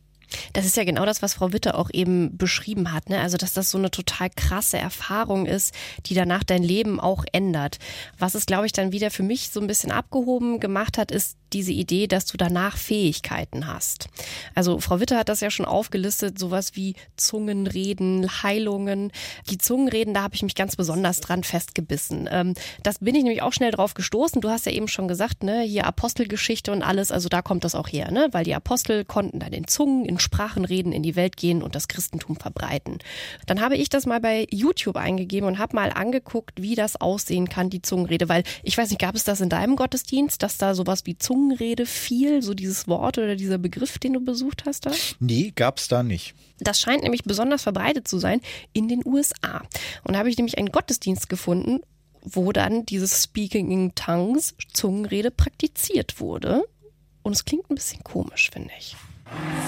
Das 0.54 0.66
ist 0.66 0.78
ja 0.78 0.86
genau 0.86 1.06
das, 1.06 1.22
was 1.22 1.34
Frau 1.34 1.52
Witte 1.52 1.76
auch 1.76 1.90
eben 1.92 2.38
beschrieben 2.38 2.94
hat. 2.94 3.10
Ne? 3.10 3.20
Also, 3.20 3.36
dass 3.38 3.54
das 3.54 3.70
so 3.70 3.78
eine 3.78 3.92
total 3.92 4.30
krasse 4.30 4.78
Erfahrung 4.78 5.46
ist, 5.46 5.74
die 6.06 6.14
danach 6.14 6.46
dein 6.46 6.64
Leben 6.64 7.02
auch 7.02 7.26
ändert. 7.34 7.80
Was 8.18 8.36
es, 8.36 8.46
glaube 8.46 8.66
ich, 8.66 8.72
dann 8.72 8.94
wieder 8.94 9.12
für 9.12 9.24
mich 9.24 9.50
so 9.50 9.60
ein 9.60 9.68
bisschen 9.68 9.92
abgehoben 9.92 10.62
gemacht 10.62 10.98
hat, 10.98 11.12
ist 11.12 11.38
diese 11.54 11.72
Idee, 11.72 12.08
dass 12.08 12.26
du 12.26 12.38
danach 12.38 12.78
Fähigkeiten 12.78 13.68
hast. 13.68 14.08
Also 14.56 14.80
Frau 14.80 15.00
Witte 15.00 15.18
hat 15.18 15.30
das 15.30 15.42
ja 15.42 15.52
schon 15.52 15.66
aufgelistet, 15.66 16.40
sowas 16.40 16.76
wie 16.76 16.96
Zungenreden, 17.16 18.44
Heilungen. 18.44 19.12
Die 19.50 19.58
Zungenreden, 19.58 20.14
da 20.14 20.24
habe 20.24 20.36
ich 20.36 20.44
mich 20.44 20.56
ganz 20.56 20.76
besonders 20.76 21.20
dran 21.20 21.44
festgebissen. 21.44 22.30
Ähm, 22.32 22.54
das 22.84 23.00
bin 23.00 23.16
ich 23.16 23.24
nämlich 23.24 23.42
auch 23.42 23.54
schnell 23.54 23.72
drauf 23.72 23.94
gestoßen. 23.94 24.42
Du 24.42 24.50
hast 24.50 24.66
ja 24.66 24.72
eben 24.72 24.88
schon 24.88 25.08
gesagt, 25.08 25.44
ne, 25.44 25.62
hier 25.62 25.86
Apostelgeschichte 25.86 26.72
und 26.72 26.84
alles, 26.84 27.12
also 27.12 27.30
da 27.30 27.42
kommt 27.42 27.64
das 27.64 27.76
auch 27.76 27.88
her, 27.88 28.12
ne? 28.12 28.30
Weil 28.32 28.44
die 28.44 28.56
Apostel 28.56 29.06
konnten 29.06 29.40
dann 29.40 29.54
in 29.54 29.68
Zungen, 29.68 30.06
in 30.06 30.20
Sprachen 30.20 30.66
reden, 30.66 30.92
in 30.92 31.04
die 31.04 31.16
Welt 31.16 31.38
gehen 31.38 31.62
und 31.62 31.76
das 31.76 31.88
Christentum 31.88 32.36
verbreiten. 32.36 33.00
Dann 33.46 33.62
habe 33.62 33.76
ich 33.76 33.90
das 33.90 34.06
mal 34.06 34.20
bei 34.20 34.48
YouTube 34.50 34.98
eingegeben 34.98 35.48
und 35.48 35.60
habe 35.60 35.76
mal 35.76 35.92
angeguckt, 35.92 36.62
wie 36.62 36.76
das 36.76 37.00
aussehen 37.00 37.50
kann, 37.50 37.70
die 37.70 37.82
Zungenrede, 37.82 38.30
weil 38.30 38.44
ich 38.64 38.78
weiß 38.78 38.90
nicht, 38.90 39.02
gab 39.02 39.16
es 39.16 39.24
das 39.24 39.42
in 39.42 39.50
deinem 39.50 39.76
Gottesdienst, 39.76 40.42
dass 40.44 40.58
da 40.58 40.76
sowas 40.76 41.06
wie 41.06 41.18
Zungen 41.18 41.41
Zungenrede 41.42 41.88
viel, 41.88 42.44
so 42.44 42.54
dieses 42.54 42.88
Wort 42.88 43.18
oder 43.18 43.36
dieser 43.36 43.58
Begriff, 43.58 43.98
den 43.98 44.14
du 44.14 44.20
besucht 44.20 44.66
hast 44.66 44.86
da? 44.86 44.92
Nee, 45.20 45.52
gab's 45.56 45.88
da 45.88 46.04
nicht. 46.04 46.36
Das 46.60 46.80
scheint 46.80 47.02
nämlich 47.02 47.24
besonders 47.24 47.64
verbreitet 47.64 48.08
zu 48.08 48.20
sein 48.20 48.42
in 48.74 48.88
den 48.88 49.02
USA. 49.06 49.64
Und 50.04 50.14
da 50.14 50.20
habe 50.20 50.30
ich 50.30 50.38
nämlich 50.38 50.60
einen 50.60 50.72
Gottesdienst 50.72 51.30
gefunden, 51.30 51.82
wo 52.22 52.52
dann 52.52 52.86
dieses 52.86 53.24
Speaking 53.24 53.72
in 53.72 53.96
Tongues, 53.96 54.54
Zungenrede, 54.72 55.32
praktiziert 55.32 56.20
wurde. 56.20 56.64
Und 57.24 57.34
es 57.34 57.44
klingt 57.44 57.70
ein 57.72 57.76
bisschen 57.76 58.04
komisch, 58.04 58.52
finde 58.52 58.72
ich. 58.78 58.96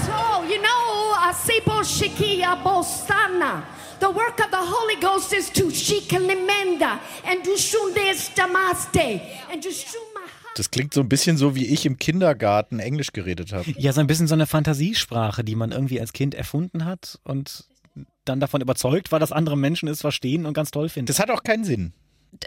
So, 0.06 0.44
you 0.54 0.60
know, 0.60 1.16
Asipo 1.28 1.84
Shikia 1.84 2.56
Bostana. 2.56 3.64
The 4.00 4.10
work 4.10 4.40
of 4.40 4.52
the 4.52 4.58
Holy 4.60 5.00
Ghost 5.00 5.34
is 5.34 5.50
to 5.52 5.72
shikalimenda 5.72 7.00
and 7.26 7.44
to 7.44 7.58
shundes 7.58 8.30
damaste 8.36 9.22
and 9.50 9.64
to 9.64 9.70
shuma 9.70 10.13
das 10.56 10.72
klingt 10.72 10.94
so 10.94 11.02
ein 11.02 11.10
bisschen 11.10 11.38
so, 11.38 11.56
wie 11.56 11.66
ich 11.66 11.86
im 11.86 11.98
Kindergarten 11.98 12.80
Englisch 12.80 13.12
geredet 13.12 13.54
habe. 13.54 13.70
Ja, 13.78 13.94
so 13.94 14.02
ein 14.02 14.08
bisschen 14.08 14.28
so 14.28 14.34
eine 14.34 14.48
Fantasiesprache, 14.48 15.44
die 15.44 15.56
man 15.56 15.72
irgendwie 15.72 16.00
als 16.00 16.14
Kind 16.14 16.36
erfunden 16.36 16.86
hat 16.86 17.20
und 17.24 17.66
dann 18.26 18.40
davon 18.40 18.62
überzeugt 18.62 19.12
war, 19.12 19.20
dass 19.20 19.32
andere 19.32 19.58
Menschen 19.58 19.88
es 19.88 20.02
verstehen 20.02 20.46
und 20.46 20.54
ganz 20.54 20.72
toll 20.72 20.90
finden. 20.90 21.08
Das 21.08 21.20
hat 21.20 21.30
auch 21.30 21.44
keinen 21.44 21.64
Sinn 21.64 21.94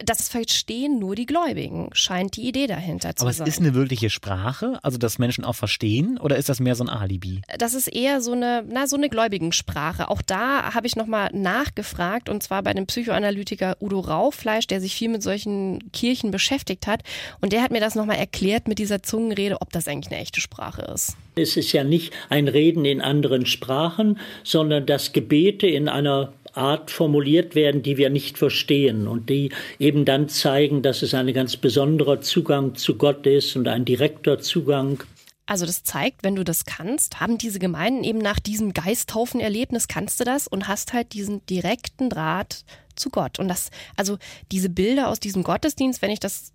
das 0.05 0.29
verstehen 0.29 0.99
nur 0.99 1.15
die 1.15 1.27
Gläubigen, 1.27 1.91
scheint 1.93 2.37
die 2.37 2.49
Idee 2.49 2.67
dahinter 2.67 3.15
zu 3.15 3.25
Aber 3.25 3.33
sein. 3.33 3.43
Aber 3.43 3.49
es 3.49 3.57
ist 3.57 3.61
eine 3.61 3.75
wirkliche 3.75 4.11
Sprache, 4.11 4.79
also 4.83 4.99
dass 4.99 5.19
Menschen 5.19 5.45
auch 5.45 5.55
verstehen, 5.55 6.19
oder 6.19 6.37
ist 6.37 6.49
das 6.49 6.61
mehr 6.61 6.75
so 6.75 6.85
ein 6.85 6.89
Alibi? 6.89 7.43
Das 7.59 7.75
ist 7.75 7.89
eher 7.89 8.21
so 8.21 8.33
eine, 8.33 8.65
na, 8.69 8.87
so 8.87 8.97
eine 8.97 9.09
Gläubigensprache. 9.09 10.09
Auch 10.09 10.23
da 10.23 10.75
habe 10.75 10.87
ich 10.87 10.97
nochmal 10.97 11.31
nachgefragt, 11.33 12.29
und 12.29 12.43
zwar 12.43 12.63
bei 12.63 12.75
dem 12.75 12.87
Psychoanalytiker 12.87 13.77
Udo 13.81 14.01
Rauffleisch, 14.01 14.67
der 14.67 14.81
sich 14.81 14.95
viel 14.95 15.09
mit 15.09 15.23
solchen 15.23 15.91
Kirchen 15.93 16.31
beschäftigt 16.31 16.87
hat. 16.87 17.03
Und 17.41 17.53
der 17.53 17.63
hat 17.63 17.71
mir 17.71 17.81
das 17.81 17.95
nochmal 17.95 18.17
erklärt 18.17 18.69
mit 18.69 18.79
dieser 18.79 19.03
Zungenrede, 19.03 19.61
ob 19.61 19.73
das 19.73 19.89
eigentlich 19.89 20.13
eine 20.13 20.21
echte 20.21 20.41
Sprache 20.41 20.83
ist. 20.83 21.17
Es 21.37 21.57
ist 21.57 21.73
ja 21.73 21.85
nicht 21.85 22.13
ein 22.31 22.49
Reden 22.49 22.85
in 22.85 23.03
anderen 23.03 23.45
Sprachen, 23.45 24.19
sondern 24.43 24.87
dass 24.87 25.13
Gebete 25.13 25.67
in 25.67 25.89
einer 25.89 26.33
Art 26.57 26.91
formuliert 26.91 27.55
werden, 27.55 27.83
die 27.83 27.97
wir 27.97 28.11
nicht 28.11 28.39
verstehen 28.39 29.07
und 29.07 29.29
die 29.29 29.51
eben 29.79 30.05
dann 30.05 30.29
zeigen, 30.29 30.83
dass 30.83 31.03
es 31.03 31.15
ein 31.15 31.33
ganz 31.33 31.57
besonderer 31.57 32.21
Zugang 32.21 32.75
zu 32.75 32.97
Gott 32.97 33.27
ist 33.27 33.57
und 33.57 33.69
ein 33.69 33.85
direkter 33.85 34.39
Zugang. 34.39 35.03
Also 35.47 35.65
das 35.65 35.85
zeigt, 35.85 36.25
wenn 36.25 36.35
du 36.35 36.43
das 36.43 36.65
kannst, 36.65 37.21
haben 37.21 37.39
diese 37.39 37.61
Gemeinden 37.61 38.03
eben 38.03 38.19
nach 38.19 38.41
diesem 38.41 38.73
Geisthaufen-Erlebnis 38.73 39.87
kannst 39.87 40.19
du 40.19 40.25
das 40.25 40.49
und 40.49 40.67
hast 40.67 40.93
halt 40.93 41.13
diesen 41.13 41.47
direkten 41.47 42.11
Draht 42.11 42.65
zu 42.97 43.11
Gott. 43.11 43.39
Und 43.39 43.47
das, 43.47 43.71
also 43.97 44.19
diese 44.51 44.69
Bilder 44.69 45.09
aus 45.09 45.21
diesem 45.21 45.45
Gottesdienst, 45.45 46.03
wenn 46.03 46.11
ich 46.11 46.19
das 46.19 46.53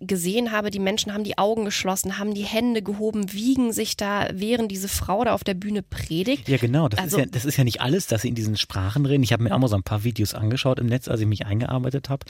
gesehen 0.00 0.52
habe, 0.52 0.70
die 0.70 0.78
Menschen 0.78 1.12
haben 1.12 1.24
die 1.24 1.38
Augen 1.38 1.64
geschlossen, 1.64 2.18
haben 2.18 2.34
die 2.34 2.44
Hände 2.44 2.82
gehoben, 2.82 3.32
wiegen 3.32 3.72
sich 3.72 3.96
da, 3.96 4.28
während 4.32 4.70
diese 4.70 4.88
Frau 4.88 5.24
da 5.24 5.34
auf 5.34 5.44
der 5.44 5.54
Bühne 5.54 5.82
predigt. 5.82 6.48
Ja, 6.48 6.56
genau. 6.56 6.88
Das, 6.88 7.00
also, 7.00 7.18
ist, 7.18 7.24
ja, 7.24 7.30
das 7.30 7.44
ist 7.44 7.56
ja 7.56 7.64
nicht 7.64 7.80
alles, 7.80 8.06
dass 8.06 8.22
sie 8.22 8.28
in 8.28 8.34
diesen 8.34 8.56
Sprachen 8.56 9.06
reden. 9.06 9.22
Ich 9.22 9.32
habe 9.32 9.42
mir 9.42 9.54
auch 9.54 9.58
mal 9.58 9.68
so 9.68 9.76
ein 9.76 9.82
paar 9.82 10.04
Videos 10.04 10.34
angeschaut 10.34 10.78
im 10.78 10.86
Netz, 10.86 11.08
als 11.08 11.20
ich 11.20 11.26
mich 11.26 11.46
eingearbeitet 11.46 12.08
habe. 12.08 12.24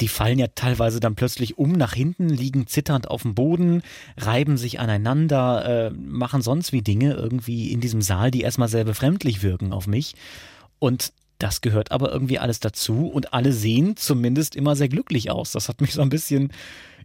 Die 0.00 0.08
fallen 0.08 0.38
ja 0.38 0.46
teilweise 0.54 1.00
dann 1.00 1.14
plötzlich 1.14 1.58
um 1.58 1.72
nach 1.72 1.94
hinten, 1.94 2.28
liegen 2.28 2.66
zitternd 2.66 3.08
auf 3.08 3.22
dem 3.22 3.34
Boden, 3.34 3.82
reiben 4.16 4.56
sich 4.56 4.80
aneinander, 4.80 5.88
äh, 5.88 5.90
machen 5.90 6.42
sonst 6.42 6.72
wie 6.72 6.82
Dinge 6.82 7.14
irgendwie 7.14 7.72
in 7.72 7.80
diesem 7.80 8.02
Saal, 8.02 8.30
die 8.30 8.42
erstmal 8.42 8.68
sehr 8.68 8.84
befremdlich 8.84 9.42
wirken 9.42 9.72
auf 9.72 9.86
mich. 9.86 10.14
Und 10.78 11.12
das 11.38 11.60
gehört 11.60 11.90
aber 11.90 12.12
irgendwie 12.12 12.38
alles 12.38 12.60
dazu 12.60 13.08
und 13.08 13.32
alle 13.32 13.52
sehen 13.52 13.96
zumindest 13.96 14.54
immer 14.54 14.76
sehr 14.76 14.88
glücklich 14.88 15.30
aus. 15.30 15.52
Das 15.52 15.68
hat 15.68 15.80
mich 15.80 15.92
so 15.92 16.02
ein 16.02 16.08
bisschen 16.08 16.52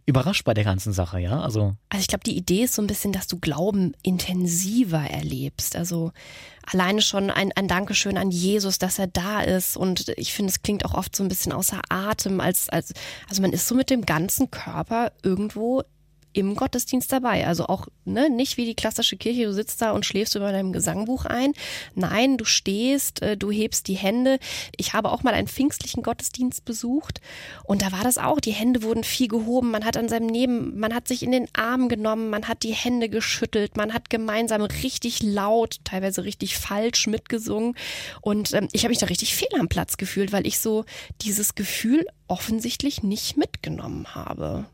überrascht 0.06 0.44
bei 0.44 0.54
der 0.54 0.64
ganzen 0.64 0.92
Sache, 0.92 1.18
ja? 1.20 1.40
Also, 1.40 1.74
also 1.88 2.00
ich 2.00 2.08
glaube, 2.08 2.24
die 2.24 2.36
Idee 2.36 2.64
ist 2.64 2.74
so 2.74 2.82
ein 2.82 2.86
bisschen, 2.86 3.12
dass 3.12 3.26
du 3.26 3.38
Glauben 3.38 3.92
intensiver 4.02 5.00
erlebst. 5.00 5.76
Also 5.76 6.12
alleine 6.66 7.02
schon 7.02 7.30
ein, 7.30 7.52
ein 7.52 7.68
Dankeschön 7.68 8.16
an 8.16 8.30
Jesus, 8.30 8.78
dass 8.78 8.98
er 8.98 9.06
da 9.06 9.40
ist. 9.40 9.76
Und 9.76 10.12
ich 10.16 10.32
finde, 10.32 10.50
es 10.50 10.62
klingt 10.62 10.84
auch 10.84 10.94
oft 10.94 11.14
so 11.14 11.22
ein 11.22 11.28
bisschen 11.28 11.52
außer 11.52 11.80
Atem, 11.88 12.40
als, 12.40 12.68
als, 12.68 12.92
also 13.28 13.42
man 13.42 13.52
ist 13.52 13.66
so 13.66 13.74
mit 13.74 13.90
dem 13.90 14.06
ganzen 14.06 14.50
Körper 14.50 15.12
irgendwo 15.22 15.84
im 16.32 16.54
Gottesdienst 16.54 17.12
dabei. 17.12 17.46
Also 17.46 17.66
auch 17.66 17.88
ne, 18.04 18.30
nicht 18.30 18.56
wie 18.56 18.64
die 18.64 18.74
klassische 18.74 19.16
Kirche, 19.16 19.44
du 19.44 19.52
sitzt 19.52 19.82
da 19.82 19.92
und 19.92 20.06
schläfst 20.06 20.34
über 20.34 20.52
deinem 20.52 20.72
Gesangbuch 20.72 21.24
ein. 21.24 21.52
Nein, 21.94 22.36
du 22.36 22.44
stehst, 22.44 23.22
äh, 23.22 23.36
du 23.36 23.50
hebst 23.50 23.88
die 23.88 23.94
Hände. 23.94 24.38
Ich 24.76 24.92
habe 24.92 25.10
auch 25.10 25.22
mal 25.22 25.34
einen 25.34 25.48
pfingstlichen 25.48 26.02
Gottesdienst 26.02 26.64
besucht 26.64 27.20
und 27.64 27.82
da 27.82 27.92
war 27.92 28.04
das 28.04 28.18
auch. 28.18 28.40
Die 28.40 28.52
Hände 28.52 28.82
wurden 28.82 29.04
viel 29.04 29.28
gehoben. 29.28 29.70
Man 29.70 29.84
hat 29.84 29.96
an 29.96 30.08
seinem 30.08 30.26
Neben, 30.26 30.78
man 30.78 30.94
hat 30.94 31.08
sich 31.08 31.22
in 31.22 31.32
den 31.32 31.48
Arm 31.54 31.88
genommen, 31.88 32.30
man 32.30 32.48
hat 32.48 32.62
die 32.62 32.74
Hände 32.74 33.08
geschüttelt, 33.08 33.76
man 33.76 33.92
hat 33.92 34.10
gemeinsam 34.10 34.62
richtig 34.62 35.22
laut, 35.22 35.78
teilweise 35.84 36.24
richtig 36.24 36.56
falsch 36.56 37.06
mitgesungen. 37.06 37.74
Und 38.20 38.52
ähm, 38.54 38.68
ich 38.72 38.82
habe 38.82 38.90
mich 38.90 38.98
da 38.98 39.06
richtig 39.06 39.34
fehl 39.34 39.48
am 39.58 39.68
Platz 39.68 39.96
gefühlt, 39.96 40.32
weil 40.32 40.46
ich 40.46 40.58
so 40.58 40.84
dieses 41.22 41.54
Gefühl 41.54 42.06
offensichtlich 42.28 43.02
nicht 43.02 43.36
mitgenommen 43.36 44.14
habe. 44.14 44.66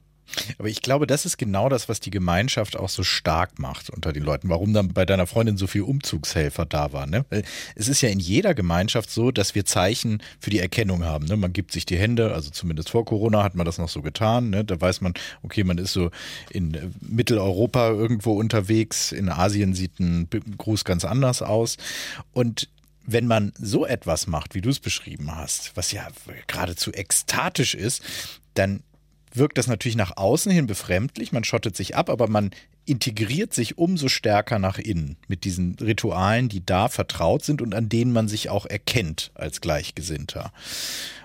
Aber 0.59 0.69
ich 0.69 0.83
glaube, 0.83 1.07
das 1.07 1.27
ist 1.27 1.37
genau 1.39 1.69
das, 1.69 1.89
was 1.89 2.01
die 2.01 2.11
Gemeinschaft 2.11 2.77
auch 2.77 2.89
so 2.89 3.03
stark 3.03 3.59
macht 3.59 3.91
unter 3.91 4.13
den 4.13 4.23
Leuten. 4.23 4.49
Warum 4.49 4.73
dann 4.73 4.89
bei 4.89 5.05
deiner 5.05 5.27
Freundin 5.27 5.57
so 5.57 5.67
viel 5.67 5.83
Umzugshelfer 5.83 6.67
da 6.67 6.93
waren. 6.93 7.11
Ne? 7.11 7.25
Es 7.75 7.89
ist 7.89 8.01
ja 8.01 8.09
in 8.09 8.21
jeder 8.21 8.55
Gemeinschaft 8.55 9.11
so, 9.11 9.31
dass 9.31 9.55
wir 9.55 9.65
Zeichen 9.65 10.23
für 10.41 10.51
die 10.51 10.59
Erkennung 10.59 11.05
haben. 11.05 11.27
Ne? 11.27 11.37
Man 11.37 11.53
gibt 11.53 11.73
sich 11.73 11.87
die 11.87 11.97
Hände, 11.97 12.35
also 12.35 12.51
zumindest 12.51 12.91
vor 12.91 13.05
Corona 13.05 13.43
hat 13.43 13.55
man 13.55 13.67
das 13.67 13.79
noch 13.79 13.89
so 13.89 14.03
getan. 14.03 14.51
Ne? 14.51 14.65
Da 14.65 14.81
weiß 14.81 15.01
man, 15.01 15.15
okay, 15.43 15.65
man 15.65 15.79
ist 15.79 15.93
so 15.93 16.11
in 16.51 16.75
äh, 16.75 16.89
Mitteleuropa 17.01 17.89
irgendwo 17.91 18.33
unterwegs. 18.33 19.13
In 19.13 19.29
Asien 19.29 19.75
sieht 19.75 19.99
ein 20.01 20.29
Gruß 20.59 20.85
ganz 20.85 21.05
anders 21.05 21.43
aus. 21.43 21.77
Und 22.33 22.69
wenn 23.07 23.27
man 23.27 23.53
so 23.59 23.87
etwas 23.87 24.27
macht, 24.27 24.55
wie 24.55 24.61
du 24.61 24.71
es 24.71 24.81
beschrieben 24.81 25.35
hast, 25.35 25.77
was 25.77 25.93
ja 25.93 26.09
geradezu 26.47 26.93
ekstatisch 26.93 27.75
ist, 27.75 28.03
dann 28.55 28.83
wirkt 29.37 29.59
das 29.59 29.67
natürlich 29.67 29.97
nach 29.97 30.17
außen 30.17 30.53
hin 30.53 30.67
befremdlich, 30.67 31.33
man 31.33 31.45
schottet 31.45 31.77
sich 31.77 31.97
ab, 31.97 32.11
aber 32.11 32.29
man 32.29 32.51
integriert 32.87 33.53
sich 33.53 33.79
umso 33.79 34.09
stärker 34.09 34.59
nach 34.59 34.79
innen 34.79 35.17
mit 35.29 35.45
diesen 35.45 35.75
Ritualen, 35.81 36.49
die 36.49 36.65
da 36.65 36.89
vertraut 36.89 37.45
sind 37.45 37.61
und 37.61 37.75
an 37.75 37.89
denen 37.89 38.13
man 38.13 38.29
sich 38.29 38.49
auch 38.49 38.65
erkennt 38.67 39.33
als 39.35 39.61
Gleichgesinnter. 39.61 40.53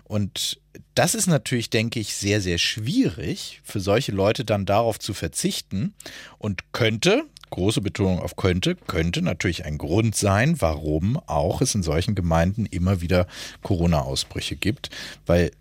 Und 0.03 0.59
das 0.95 1.15
ist 1.15 1.27
natürlich, 1.27 1.69
denke 1.69 1.99
ich, 1.99 2.15
sehr, 2.15 2.41
sehr 2.41 2.57
schwierig 2.57 3.61
für 3.63 3.79
solche 3.79 4.11
Leute 4.11 4.43
dann 4.43 4.65
darauf 4.65 4.99
zu 4.99 5.13
verzichten 5.13 5.93
und 6.37 6.73
könnte, 6.73 7.23
große 7.49 7.81
Betonung 7.81 8.19
auf 8.19 8.35
könnte, 8.35 8.75
könnte 8.75 9.21
natürlich 9.21 9.63
ein 9.65 9.77
Grund 9.77 10.15
sein, 10.15 10.59
warum 10.59 11.17
auch 11.17 11.61
es 11.61 11.75
in 11.75 11.83
solchen 11.83 12.15
Gemeinden 12.15 12.65
immer 12.65 13.01
wieder 13.01 13.27
Corona-Ausbrüche 13.61 14.55
gibt, 14.55 14.89
weil 15.25 15.51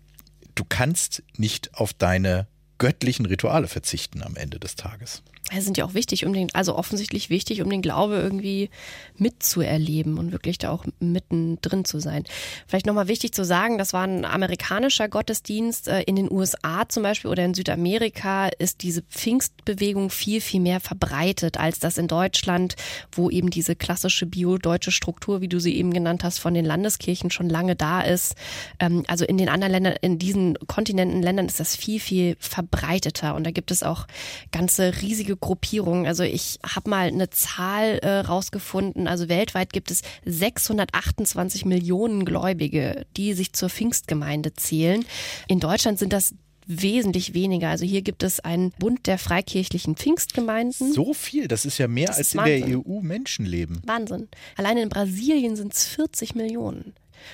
du 0.55 0.63
kannst 0.67 1.23
nicht 1.37 1.75
auf 1.75 1.93
deine 1.93 2.47
göttlichen 2.77 3.25
Rituale 3.25 3.67
verzichten 3.67 4.23
am 4.23 4.35
Ende 4.35 4.59
des 4.59 4.75
Tages 4.75 5.23
sind 5.59 5.77
ja 5.77 5.85
auch 5.85 5.93
wichtig, 5.93 6.25
um 6.25 6.33
den, 6.33 6.53
also 6.53 6.75
offensichtlich 6.75 7.29
wichtig, 7.29 7.61
um 7.61 7.69
den 7.69 7.81
Glaube 7.81 8.15
irgendwie 8.15 8.69
mitzuerleben 9.17 10.17
und 10.17 10.31
wirklich 10.31 10.57
da 10.57 10.71
auch 10.71 10.85
mittendrin 10.99 11.83
zu 11.83 11.99
sein. 11.99 12.23
Vielleicht 12.67 12.85
nochmal 12.85 13.09
wichtig 13.09 13.33
zu 13.33 13.43
sagen, 13.43 13.77
das 13.77 13.91
war 13.91 14.03
ein 14.03 14.23
amerikanischer 14.23 15.09
Gottesdienst. 15.09 15.89
Äh, 15.89 16.03
in 16.03 16.15
den 16.15 16.31
USA 16.31 16.87
zum 16.87 17.03
Beispiel 17.03 17.29
oder 17.29 17.43
in 17.43 17.53
Südamerika 17.53 18.47
ist 18.59 18.83
diese 18.83 19.01
Pfingstbewegung 19.01 20.09
viel, 20.09 20.39
viel 20.39 20.61
mehr 20.61 20.79
verbreitet 20.79 21.57
als 21.57 21.79
das 21.79 21.97
in 21.97 22.07
Deutschland, 22.07 22.75
wo 23.11 23.29
eben 23.29 23.49
diese 23.49 23.75
klassische 23.75 24.25
bio-deutsche 24.25 24.91
Struktur, 24.91 25.41
wie 25.41 25.49
du 25.49 25.59
sie 25.59 25.75
eben 25.75 25.91
genannt 25.91 26.23
hast, 26.23 26.39
von 26.39 26.53
den 26.53 26.65
Landeskirchen 26.65 27.31
schon 27.31 27.49
lange 27.49 27.75
da 27.75 28.01
ist. 28.01 28.35
Ähm, 28.79 29.03
also 29.07 29.25
in 29.25 29.37
den 29.37 29.49
anderen 29.49 29.73
Ländern, 29.73 29.95
in 30.01 30.17
diesen 30.17 30.57
Kontinenten, 30.67 31.21
Ländern 31.21 31.47
ist 31.47 31.59
das 31.59 31.75
viel, 31.75 31.99
viel 31.99 32.37
verbreiteter 32.39 33.35
und 33.35 33.43
da 33.43 33.51
gibt 33.51 33.71
es 33.71 33.83
auch 33.83 34.07
ganze 34.51 35.01
riesige 35.01 35.35
Gruppierungen. 35.41 36.05
Also 36.05 36.23
ich 36.23 36.59
habe 36.63 36.89
mal 36.89 37.07
eine 37.07 37.29
Zahl 37.29 37.99
äh, 37.99 38.19
rausgefunden. 38.19 39.07
Also 39.07 39.27
weltweit 39.27 39.73
gibt 39.73 39.91
es 39.91 40.01
628 40.25 41.65
Millionen 41.65 42.23
Gläubige, 42.23 43.05
die 43.17 43.33
sich 43.33 43.51
zur 43.53 43.69
Pfingstgemeinde 43.69 44.53
zählen. 44.53 45.03
In 45.47 45.59
Deutschland 45.59 45.99
sind 45.99 46.13
das 46.13 46.35
wesentlich 46.67 47.33
weniger. 47.33 47.69
Also 47.69 47.85
hier 47.85 48.01
gibt 48.01 48.23
es 48.23 48.39
einen 48.39 48.71
Bund 48.71 49.07
der 49.07 49.17
freikirchlichen 49.17 49.95
Pfingstgemeinden. 49.95 50.93
So 50.93 51.13
viel, 51.13 51.47
das 51.47 51.65
ist 51.65 51.77
ja 51.77 51.87
mehr 51.87 52.07
das 52.07 52.17
als 52.17 52.33
in 52.33 52.39
Wahnsinn. 52.39 52.67
der 52.67 52.87
EU 52.87 53.01
Menschen 53.01 53.45
leben. 53.45 53.81
Wahnsinn. 53.85 54.29
Allein 54.55 54.77
in 54.77 54.89
Brasilien 54.89 55.55
sind 55.55 55.73
es 55.73 55.85
40 55.85 56.35
Millionen. 56.35 56.93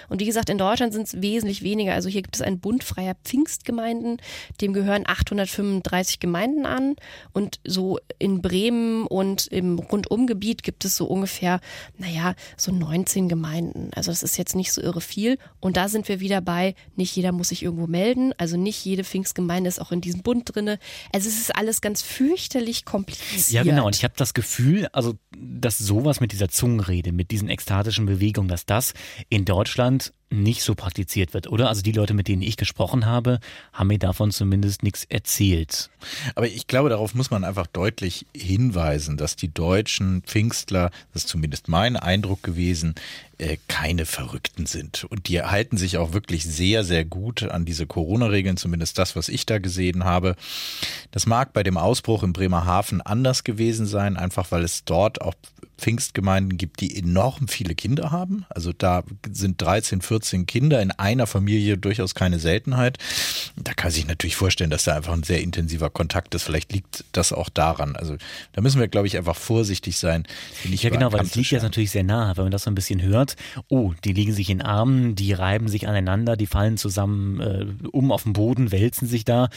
Und 0.10 0.20
wie 0.22 0.26
gesagt, 0.26 0.50
in 0.50 0.58
Deutschland 0.58 0.94
sind 0.94 1.08
es 1.08 1.22
wesentlich 1.22 1.64
weniger. 1.64 1.94
Also 1.94 2.10
hier 2.10 2.22
gibt 2.22 2.36
es 2.36 2.42
einen 2.42 2.60
Bund 2.60 2.84
freier 2.84 3.16
Pfingstgemeinden, 3.24 4.18
dem 4.62 4.74
gehören 4.74 5.04
835 5.06 6.20
Gemeinden 6.20 6.66
an. 6.66 6.96
Und 7.34 7.60
so 7.66 8.00
in 8.20 8.42
Bremen 8.42 9.06
und 9.08 9.48
im 9.48 9.80
Rundumgebiet 9.80 10.64
gibt 10.64 10.86
es 10.86 10.96
so 10.96 11.06
ungefähr, 11.06 11.60
naja, 11.98 12.36
so 12.56 12.72
19 12.72 13.30
Gemeinden. 13.30 13.92
Also 13.96 14.12
das 14.12 14.24
ist 14.24 14.38
jetzt 14.38 14.56
nicht 14.56 14.72
so 14.74 14.82
irre 14.82 15.02
viel. 15.02 15.38
Und 15.60 15.78
da 15.78 15.90
sind 15.90 16.08
wir 16.10 16.20
wieder 16.20 16.42
bei, 16.42 16.76
nicht 16.96 17.16
jeder 17.16 17.32
muss 17.32 17.50
sich 17.50 17.64
irgendwo 17.64 17.88
melden. 17.88 18.34
Also 18.38 18.58
nicht 18.58 18.84
jede 18.86 19.04
Pfingstgemeinde 19.04 19.68
ist 19.68 19.80
auch 19.80 19.92
in 19.92 20.02
diesem 20.02 20.22
Bund 20.22 20.54
drinne. 20.54 20.80
Also 21.14 21.30
es 21.30 21.38
ist 21.38 21.56
alles 21.56 21.82
ganz 21.82 22.02
fürchterlich 22.02 22.86
kompliziert. 22.86 23.50
Ja, 23.50 23.64
genau. 23.64 23.86
Und 23.86 23.96
ich 23.96 24.04
habe 24.04 24.14
das 24.18 24.34
Gefühl, 24.34 24.88
also, 24.92 25.16
dass 25.38 25.78
sowas 25.78 26.20
mit 26.20 26.32
dieser 26.32 26.50
Zungenrede, 26.50 27.12
mit 27.12 27.32
diesen 27.32 27.50
ekstatischen 27.50 28.06
Bewegungen, 28.06 28.48
dass 28.48 28.66
das 28.66 28.94
in 29.30 29.46
Deutschland 29.46 29.77
Deutschland 29.78 30.12
nicht 30.30 30.64
so 30.64 30.76
praktiziert 30.76 31.34
wird, 31.34 31.48
oder? 31.48 31.70
Also 31.70 31.82
die 31.82 31.94
Leute, 31.94 32.14
mit 32.14 32.28
denen 32.28 32.42
ich 32.42 32.58
gesprochen 32.58 33.06
habe, 33.06 33.40
haben 33.72 33.88
mir 33.88 34.00
davon 34.00 34.32
zumindest 34.32 34.84
nichts 34.84 35.06
erzählt. 35.06 35.90
Aber 36.36 36.48
ich 36.48 36.68
glaube, 36.68 36.90
darauf 36.90 37.14
muss 37.14 37.32
man 37.32 37.46
einfach 37.46 37.68
deutlich 37.68 38.26
hinweisen, 38.36 39.16
dass 39.16 39.38
die 39.38 39.54
deutschen 39.54 40.24
Pfingstler, 40.24 40.90
das 41.14 41.24
ist 41.24 41.30
zumindest 41.30 41.70
mein 41.70 41.96
Eindruck 41.96 42.44
gewesen, 42.44 42.96
äh, 43.38 43.58
keine 43.70 44.06
Verrückten 44.06 44.66
sind. 44.66 45.06
Und 45.06 45.30
die 45.30 45.42
halten 45.42 45.78
sich 45.78 45.98
auch 45.98 46.12
wirklich 46.12 46.44
sehr, 46.44 46.84
sehr 46.84 47.06
gut 47.06 47.44
an 47.44 47.64
diese 47.64 47.86
Corona-Regeln, 47.88 48.58
zumindest 48.58 48.98
das, 48.98 49.16
was 49.16 49.30
ich 49.30 49.46
da 49.46 49.60
gesehen 49.60 50.04
habe. 50.04 50.36
Das 51.12 51.26
mag 51.26 51.54
bei 51.54 51.64
dem 51.64 51.78
Ausbruch 51.78 52.24
in 52.24 52.34
Bremerhaven 52.34 53.02
anders 53.02 53.46
gewesen 53.46 53.86
sein, 53.86 54.18
einfach 54.18 54.52
weil 54.52 54.64
es 54.64 54.84
dort 54.84 55.22
auch 55.22 55.36
Pfingstgemeinden 55.78 56.58
gibt, 56.58 56.82
die 56.82 56.98
enorm 56.98 57.48
viele 57.48 57.76
Kinder 57.76 58.12
haben. 58.12 58.46
Also 58.50 58.74
da 58.74 59.04
sind 59.32 59.62
13, 59.62 60.02
14 60.02 60.46
Kinder 60.46 60.82
in 60.82 60.92
einer 60.92 61.28
Familie 61.28 61.78
durchaus 61.78 62.16
keine 62.16 62.40
Seltenheit. 62.40 62.98
Da 63.56 63.74
kann 63.74 63.92
sich 63.92 64.08
natürlich 64.08 64.36
vorstellen, 64.36 64.70
dass 64.70 64.86
da 64.86 64.96
einfach 64.96 65.14
ein 65.14 65.24
sehr 65.24 65.42
intensiver 65.42 65.90
Kontakt 65.90 66.34
ist. 66.36 66.44
Vielleicht 66.44 66.74
liegt 66.74 67.06
das 67.12 67.32
auch 67.32 67.50
daran. 67.50 67.96
Also 67.96 68.18
da 68.54 68.62
müssen 68.62 68.80
wir, 68.80 68.88
glaube 68.88 69.08
ich, 69.08 69.18
einfach 69.18 69.36
vorsichtig 69.36 69.98
sein. 69.98 70.26
Ja, 70.64 70.90
genau, 70.90 71.12
weil 71.12 71.22
es 71.22 71.36
liegt 71.36 71.52
jetzt 71.52 71.64
natürlich 71.64 71.92
sehr 71.92 72.04
nah, 72.04 72.36
wenn 72.38 72.46
man 72.46 72.52
das 72.52 72.64
so 72.64 72.72
ein 72.72 72.76
bisschen 72.76 73.02
hört. 73.02 73.36
Oh, 73.70 73.94
die 74.04 74.14
liegen 74.14 74.34
sich 74.34 74.50
in 74.50 74.62
Armen, 74.62 75.16
die 75.16 75.34
reiben 75.34 75.68
sich 75.68 75.88
aneinander, 75.88 76.36
die 76.38 76.48
fallen 76.48 76.78
zusammen 76.78 77.40
äh, 77.40 77.88
um 77.92 78.12
auf 78.12 78.24
den 78.24 78.34
Boden, 78.34 78.72
wälzen 78.72 79.08
sich 79.08 79.26
da. 79.26 79.50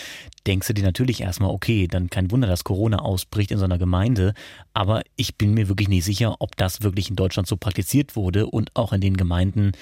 Denkst 0.47 0.69
du 0.69 0.75
dir 0.75 0.85
natürlich 0.85 1.21
erstmal, 1.21 1.51
okay, 1.51 1.87
dann 1.87 2.09
kein 2.09 2.31
Wunder, 2.31 2.49
dass 2.49 2.65
Corona 2.65 3.01
ausbricht 3.01 3.51
in 3.51 3.59
so 3.59 3.65
einer 3.65 3.79
Gemeinde. 3.79 4.35
Aber 4.73 5.03
ich 5.17 5.37
bin 5.37 5.53
mir 5.53 5.69
wirklich 5.69 5.89
nicht 5.89 6.05
sicher, 6.05 6.37
ob 6.39 6.57
das 6.57 6.83
wirklich 6.83 7.11
in 7.11 7.17
Deutschland 7.17 7.47
so 7.47 7.57
praktiziert 7.57 8.17
wurde 8.17 8.47
und 8.47 8.75
auch 8.75 8.93
in 8.93 9.01
den 9.01 9.17
Gemeinden, 9.17 9.73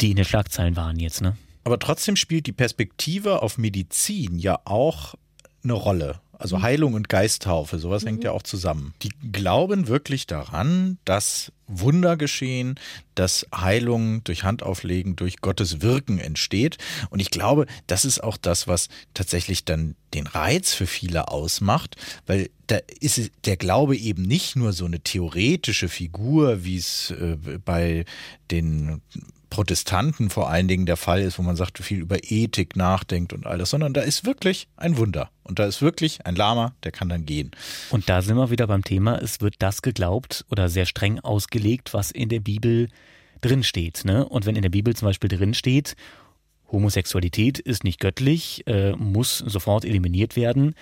die 0.00 0.10
in 0.10 0.16
den 0.16 0.24
Schlagzeilen 0.24 0.76
waren 0.76 0.98
jetzt, 0.98 1.20
ne? 1.20 1.36
Aber 1.64 1.78
trotzdem 1.78 2.16
spielt 2.16 2.46
die 2.46 2.52
Perspektive 2.52 3.42
auf 3.42 3.56
Medizin 3.56 4.38
ja 4.38 4.58
auch 4.64 5.14
eine 5.62 5.74
Rolle. 5.74 6.20
Also 6.42 6.58
mhm. 6.58 6.62
Heilung 6.62 6.94
und 6.94 7.08
Geisttaufe, 7.08 7.78
sowas 7.78 8.02
mhm. 8.02 8.08
hängt 8.08 8.24
ja 8.24 8.32
auch 8.32 8.42
zusammen. 8.42 8.94
Die 9.02 9.10
glauben 9.30 9.86
wirklich 9.86 10.26
daran, 10.26 10.98
dass 11.04 11.52
Wunder 11.68 12.16
geschehen, 12.16 12.78
dass 13.14 13.46
Heilung 13.54 14.24
durch 14.24 14.42
Handauflegen, 14.42 15.16
durch 15.16 15.40
Gottes 15.40 15.80
Wirken 15.80 16.18
entsteht. 16.18 16.78
Und 17.10 17.20
ich 17.20 17.30
glaube, 17.30 17.66
das 17.86 18.04
ist 18.04 18.22
auch 18.22 18.36
das, 18.36 18.66
was 18.66 18.88
tatsächlich 19.14 19.64
dann 19.64 19.94
den 20.12 20.26
Reiz 20.26 20.74
für 20.74 20.86
viele 20.86 21.28
ausmacht, 21.28 21.96
weil 22.26 22.50
da 22.66 22.78
ist 23.00 23.30
der 23.44 23.56
Glaube 23.56 23.96
eben 23.96 24.22
nicht 24.22 24.56
nur 24.56 24.72
so 24.72 24.84
eine 24.84 25.00
theoretische 25.00 25.88
Figur, 25.88 26.64
wie 26.64 26.76
es 26.76 27.10
äh, 27.12 27.36
bei 27.64 28.04
den 28.50 29.00
Protestanten 29.52 30.30
vor 30.30 30.48
allen 30.48 30.66
Dingen 30.66 30.86
der 30.86 30.96
Fall 30.96 31.20
ist, 31.20 31.38
wo 31.38 31.42
man 31.42 31.56
sagt, 31.56 31.76
viel 31.76 31.98
über 32.00 32.16
Ethik 32.22 32.74
nachdenkt 32.74 33.34
und 33.34 33.44
alles, 33.44 33.68
sondern 33.68 33.92
da 33.92 34.00
ist 34.00 34.24
wirklich 34.24 34.66
ein 34.78 34.96
Wunder. 34.96 35.28
Und 35.42 35.58
da 35.58 35.66
ist 35.66 35.82
wirklich 35.82 36.24
ein 36.24 36.36
Lama, 36.36 36.74
der 36.84 36.90
kann 36.90 37.10
dann 37.10 37.26
gehen. 37.26 37.50
Und 37.90 38.08
da 38.08 38.22
sind 38.22 38.36
wir 38.36 38.48
wieder 38.48 38.66
beim 38.66 38.82
Thema, 38.82 39.18
es 39.18 39.42
wird 39.42 39.56
das 39.58 39.82
geglaubt 39.82 40.46
oder 40.50 40.70
sehr 40.70 40.86
streng 40.86 41.20
ausgelegt, 41.20 41.92
was 41.92 42.10
in 42.10 42.30
der 42.30 42.40
Bibel 42.40 42.88
drinsteht. 43.42 44.06
Ne? 44.06 44.26
Und 44.26 44.46
wenn 44.46 44.56
in 44.56 44.62
der 44.62 44.70
Bibel 44.70 44.96
zum 44.96 45.08
Beispiel 45.08 45.28
drinsteht, 45.28 45.96
Homosexualität 46.70 47.58
ist 47.58 47.84
nicht 47.84 48.00
göttlich, 48.00 48.66
äh, 48.66 48.92
muss 48.92 49.36
sofort 49.36 49.84
eliminiert 49.84 50.34
werden, 50.34 50.74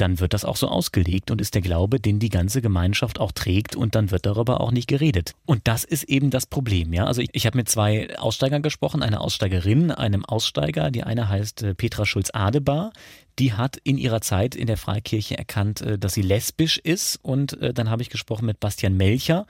dann 0.00 0.20
wird 0.20 0.32
das 0.32 0.44
auch 0.44 0.56
so 0.56 0.68
ausgelegt 0.68 1.30
und 1.30 1.40
ist 1.40 1.54
der 1.54 1.62
Glaube, 1.62 2.00
den 2.00 2.18
die 2.18 2.28
ganze 2.28 2.62
Gemeinschaft 2.62 3.20
auch 3.20 3.32
trägt 3.32 3.76
und 3.76 3.94
dann 3.94 4.10
wird 4.10 4.26
darüber 4.26 4.60
auch 4.60 4.70
nicht 4.70 4.88
geredet. 4.88 5.34
Und 5.44 5.66
das 5.68 5.84
ist 5.84 6.04
eben 6.04 6.30
das 6.30 6.46
Problem, 6.46 6.92
ja. 6.92 7.04
Also 7.04 7.20
ich, 7.20 7.30
ich 7.32 7.46
habe 7.46 7.56
mit 7.56 7.68
zwei 7.68 8.16
Aussteigern 8.18 8.62
gesprochen, 8.62 9.02
eine 9.02 9.20
Aussteigerin, 9.20 9.90
einem 9.90 10.24
Aussteiger, 10.24 10.90
die 10.90 11.02
eine 11.02 11.28
heißt 11.28 11.62
äh, 11.62 11.74
Petra 11.74 12.06
Schulz-Adebar, 12.06 12.92
die 13.38 13.52
hat 13.52 13.76
in 13.76 13.98
ihrer 13.98 14.20
Zeit 14.20 14.54
in 14.54 14.66
der 14.66 14.76
Freikirche 14.76 15.36
erkannt, 15.36 15.80
äh, 15.80 15.98
dass 15.98 16.14
sie 16.14 16.22
lesbisch 16.22 16.78
ist 16.78 17.18
und 17.22 17.60
äh, 17.60 17.74
dann 17.74 17.90
habe 17.90 18.02
ich 18.02 18.10
gesprochen 18.10 18.46
mit 18.46 18.60
Bastian 18.60 18.96
Melcher, 18.96 19.46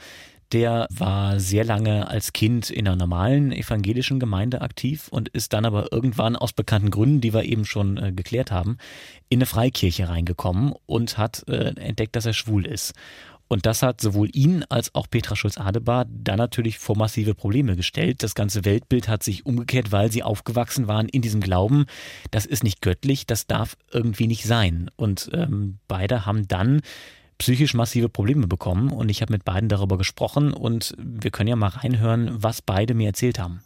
der 0.53 0.86
war 0.90 1.40
sehr 1.40 1.64
lange 1.64 2.09
als 2.09 2.32
Kind 2.32 2.70
in 2.70 2.86
einer 2.86 2.96
normalen 2.96 3.53
evangelischen 3.53 4.18
Gemeinde 4.18 4.62
aktiv 4.62 5.09
und 5.11 5.28
ist 5.28 5.53
dann 5.53 5.64
aber 5.64 5.92
irgendwann 5.92 6.36
aus 6.36 6.53
bekannten 6.53 6.90
Gründen, 6.90 7.20
die 7.20 7.34
wir 7.34 7.44
eben 7.44 7.64
schon 7.64 7.96
äh, 7.99 8.12
geklärt 8.12 8.51
haben, 8.51 8.78
in 9.28 9.38
eine 9.38 9.46
Freikirche 9.46 10.09
reingekommen 10.09 10.74
und 10.86 11.18
hat 11.18 11.46
äh, 11.49 11.74
entdeckt, 11.76 12.16
dass 12.16 12.26
er 12.26 12.32
schwul 12.32 12.66
ist. 12.66 12.94
Und 13.49 13.64
das 13.64 13.82
hat 13.82 14.01
sowohl 14.01 14.28
ihn 14.34 14.64
als 14.68 14.94
auch 14.94 15.09
Petra 15.09 15.34
Schulz-Adebar 15.34 16.07
dann 16.09 16.36
natürlich 16.36 16.78
vor 16.78 16.96
massive 16.96 17.34
Probleme 17.34 17.76
gestellt. 17.76 18.22
Das 18.22 18.34
ganze 18.34 18.64
Weltbild 18.66 19.09
hat 19.09 19.22
sich 19.22 19.46
umgekehrt, 19.46 19.90
weil 19.90 20.12
sie 20.12 20.22
aufgewachsen 20.22 20.86
waren 20.86 21.09
in 21.09 21.22
diesem 21.22 21.40
Glauben, 21.40 21.86
das 22.30 22.44
ist 22.44 22.62
nicht 22.62 22.82
göttlich, 22.82 23.26
das 23.26 23.46
darf 23.46 23.76
irgendwie 23.90 24.26
nicht 24.26 24.44
sein. 24.44 24.90
Und 24.96 25.30
ähm, 25.32 25.78
beide 25.88 26.26
haben 26.26 26.46
dann 26.46 26.82
psychisch 27.39 27.74
massive 27.74 28.09
Probleme 28.09 28.47
bekommen 28.47 28.91
und 28.91 29.09
ich 29.09 29.22
habe 29.22 29.32
mit 29.32 29.45
beiden 29.45 29.68
darüber 29.68 29.97
gesprochen 29.97 30.53
und 30.53 30.95
wir 30.99 31.30
können 31.30 31.49
ja 31.49 31.57
mal 31.57 31.68
reinhören, 31.68 32.30
was 32.43 32.62
beide 32.62 32.95
mir 32.95 33.09
erzählt 33.09 33.39
haben. 33.39 33.61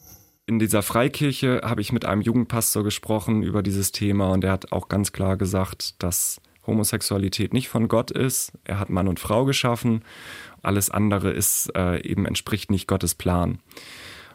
In 0.47 0.59
dieser 0.59 0.83
Freikirche 0.83 1.63
habe 1.65 1.81
ich 1.81 1.93
mit 1.93 2.05
einem 2.05 2.21
Jugendpastor 2.21 2.85
gesprochen 2.85 3.43
über 3.43 3.63
dieses 3.63 3.93
Thema 3.93 4.31
und 4.31 4.45
er 4.45 4.53
hat 4.53 4.73
auch 4.73 4.89
ganz 4.89 5.13
klar 5.13 5.37
gesagt, 5.37 6.03
dass 6.03 6.41
Homosexualität 6.67 7.53
nicht 7.53 7.69
von 7.69 7.89
Gott 7.89 8.11
ist. 8.11 8.53
Er 8.65 8.79
hat 8.79 8.91
Mann 8.91 9.09
und 9.09 9.21
Frau 9.21 9.45
geschaffen. 9.45 10.05
Alles 10.63 10.91
andere 10.91 11.31
ist 11.31 11.71
äh, 11.77 12.05
eben 12.07 12.27
entspricht 12.27 12.71
nicht 12.71 12.87
Gottes 12.87 13.15
Plan. 13.15 13.59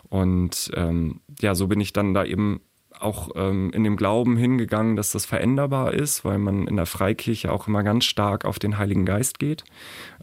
Und 0.10 0.72
ähm, 0.76 1.22
ja, 1.40 1.56
so 1.56 1.68
bin 1.68 1.80
ich 1.80 1.94
dann 1.94 2.14
da 2.14 2.26
eben 2.26 2.62
auch 3.02 3.30
ähm, 3.36 3.72
in 3.72 3.84
dem 3.84 3.98
Glauben 3.98 4.38
hingegangen, 4.38 4.96
dass 4.96 5.12
das 5.12 5.26
veränderbar 5.26 5.94
ist, 5.94 6.26
weil 6.26 6.38
man 6.38 6.68
in 6.68 6.76
der 6.76 6.86
Freikirche 6.86 7.52
auch 7.52 7.68
immer 7.68 7.84
ganz 7.84 8.06
stark 8.06 8.46
auf 8.46 8.60
den 8.60 8.78
Heiligen 8.78 9.06
Geist 9.06 9.40
geht. 9.40 9.64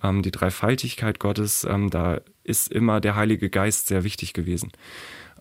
Ähm, 0.02 0.22
die 0.22 0.30
Dreifaltigkeit 0.30 1.18
Gottes, 1.18 1.64
ähm, 1.64 1.90
da 1.90 2.20
ist 2.42 2.72
immer 2.72 3.00
der 3.00 3.16
Heilige 3.16 3.50
Geist 3.50 3.88
sehr 3.88 4.04
wichtig 4.04 4.32
gewesen 4.32 4.72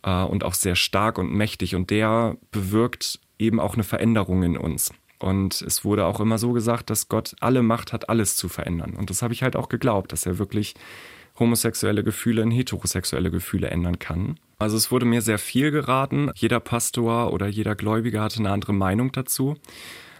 äh, 0.04 0.24
und 0.24 0.44
auch 0.44 0.54
sehr 0.54 0.76
stark 0.76 1.18
und 1.18 1.34
mächtig 1.34 1.76
und 1.76 1.90
der 1.90 2.38
bewirkt 2.52 3.20
eben 3.40 3.60
auch 3.60 3.74
eine 3.74 3.84
Veränderung 3.84 4.44
in 4.44 4.58
uns. 4.58 4.92
Und 5.20 5.62
es 5.62 5.86
wurde 5.86 6.06
auch 6.06 6.20
immer 6.20 6.38
so 6.38 6.52
gesagt, 6.52 6.90
dass 6.90 7.08
Gott 7.08 7.36
alle 7.40 7.62
Macht 7.62 7.94
hat, 7.94 8.10
alles 8.10 8.36
zu 8.36 8.50
verändern. 8.50 8.94
Und 8.94 9.10
das 9.10 9.22
habe 9.22 9.34
ich 9.34 9.42
halt 9.42 9.56
auch 9.56 9.70
geglaubt, 9.70 10.12
dass 10.12 10.26
er 10.26 10.38
wirklich 10.38 10.76
homosexuelle 11.40 12.04
Gefühle 12.04 12.42
in 12.42 12.52
heterosexuelle 12.52 13.32
Gefühle 13.32 13.70
ändern 13.70 14.00
kann. 14.00 14.40
Also 14.60 14.78
es 14.78 14.92
wurde 14.92 15.06
mir 15.06 15.22
sehr 15.22 15.40
viel 15.40 15.72
geraten. 15.72 16.32
Jeder 16.36 16.60
Pastor 16.60 17.34
oder 17.34 17.48
jeder 17.48 17.76
Gläubige 17.76 18.22
hatte 18.22 18.40
eine 18.40 18.52
andere 18.52 18.74
Meinung 18.74 19.12
dazu. 19.12 19.56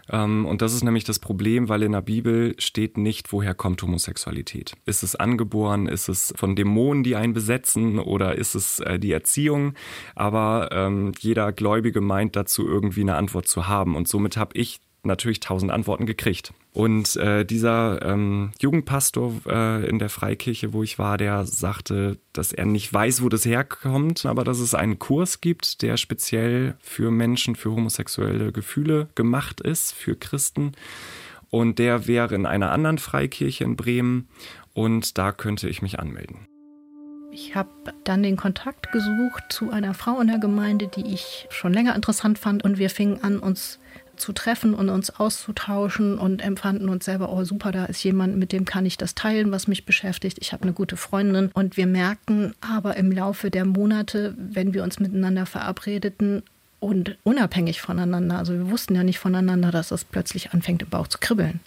Ähm, 0.10 0.46
und 0.46 0.62
das 0.62 0.74
ist 0.74 0.84
nämlich 0.84 1.04
das 1.04 1.20
Problem, 1.20 1.70
weil 1.70 1.84
in 1.84 1.94
der 1.94 2.02
Bibel 2.02 2.56
steht 2.60 2.98
nicht, 2.98 3.32
woher 3.32 3.54
kommt 3.54 3.82
Homosexualität. 3.82 4.74
Ist 4.86 5.04
es 5.04 5.16
angeboren? 5.16 5.88
Ist 5.88 6.10
es 6.10 6.34
von 6.36 6.56
Dämonen, 6.56 7.04
die 7.04 7.16
einen 7.16 7.34
besetzen? 7.34 8.00
Oder 8.00 8.36
ist 8.36 8.56
es 8.56 8.80
äh, 8.80 9.00
die 9.00 9.12
Erziehung? 9.12 9.76
Aber 10.16 10.70
ähm, 10.72 11.14
jeder 11.20 11.52
Gläubige 11.54 12.02
meint 12.02 12.36
dazu 12.36 12.68
irgendwie 12.68 13.02
eine 13.02 13.16
Antwort 13.16 13.48
zu 13.48 13.68
haben. 13.68 13.96
Und 13.96 14.08
somit 14.08 14.36
habe 14.38 14.58
ich 14.58 14.80
natürlich 15.04 15.40
tausend 15.40 15.72
Antworten 15.72 16.06
gekriegt. 16.06 16.54
Und 16.74 17.16
äh, 17.18 17.46
dieser 17.46 18.02
ähm, 18.02 18.52
Jugendpastor 18.60 19.34
äh, 19.46 19.88
in 19.88 20.00
der 20.00 20.10
Freikirche, 20.10 20.74
wo 20.74 20.82
ich 20.82 20.98
war, 20.98 21.20
der 21.20 21.46
sagte, 21.46 22.18
dass 22.34 22.52
er 22.52 22.66
nicht 22.66 22.92
weiß, 22.92 23.22
wo 23.22 23.30
das 23.30 23.46
herkommt, 23.46 24.26
aber 24.26 24.44
dass 24.44 24.58
es 24.58 24.74
einen 24.74 24.98
Kurs 24.98 25.40
gibt, 25.40 25.84
der 25.84 25.98
speziell 25.98 26.76
für 26.82 27.12
Menschen, 27.12 27.56
für 27.56 27.72
homosexuelle 27.72 28.52
Gefühle 28.52 29.08
gemacht 29.14 29.62
ist, 29.62 29.94
für 29.94 30.16
Christen. 30.16 30.72
Und 31.52 31.78
der 31.78 32.08
wäre 32.08 32.34
in 32.34 32.48
einer 32.48 32.72
anderen 32.72 32.98
Freikirche 32.98 33.64
in 33.64 33.76
Bremen 33.76 34.28
und 34.74 35.20
da 35.20 35.32
könnte 35.32 35.70
ich 35.70 35.84
mich 35.84 36.00
anmelden. 36.00 36.48
Ich 37.32 37.56
habe 37.56 37.70
dann 38.04 38.24
den 38.24 38.36
Kontakt 38.36 38.92
gesucht 38.92 39.44
zu 39.50 39.70
einer 39.70 39.94
Frau 39.94 40.20
in 40.20 40.28
der 40.28 40.40
Gemeinde, 40.40 40.88
die 40.88 41.14
ich 41.14 41.48
schon 41.52 41.74
länger 41.74 41.96
interessant 41.96 42.40
fand 42.40 42.64
und 42.64 42.80
wir 42.80 42.90
fingen 42.90 43.24
an, 43.24 43.38
uns 43.38 43.80
zu 44.16 44.32
treffen 44.34 44.74
und 44.74 44.90
uns 44.90 45.10
auszutauschen 45.10 46.18
und 46.18 46.42
empfanden 46.42 46.90
uns 46.90 47.06
selber, 47.06 47.32
oh 47.32 47.44
super, 47.44 47.72
da 47.72 47.86
ist 47.86 48.04
jemand, 48.04 48.38
mit 48.38 48.52
dem 48.52 48.66
kann 48.66 48.86
ich 48.86 48.98
das 48.98 49.16
teilen, 49.16 49.52
was 49.52 49.68
mich 49.68 49.86
beschäftigt. 49.86 50.38
Ich 50.42 50.54
habe 50.54 50.64
eine 50.64 50.74
gute 50.74 50.98
Freundin 50.98 51.50
und 51.54 51.78
wir 51.78 51.88
merken 51.88 52.54
aber 52.62 52.96
im 52.98 53.12
Laufe 53.12 53.50
der 53.50 53.66
Monate, 53.66 54.36
wenn 54.38 54.74
wir 54.74 54.84
uns 54.84 55.00
miteinander 55.00 55.46
verabredeten, 55.46 56.44
und 56.84 57.18
unabhängig 57.24 57.80
voneinander, 57.82 58.38
also 58.38 58.52
wir 58.52 58.70
wussten 58.70 58.94
ja 58.94 59.04
nicht 59.04 59.18
voneinander, 59.18 59.72
dass 59.72 59.88
das 59.88 60.04
plötzlich 60.04 60.52
anfängt 60.52 60.82
im 60.82 60.90
Bauch 60.90 61.08
zu 61.08 61.18
kribbeln. 61.18 61.62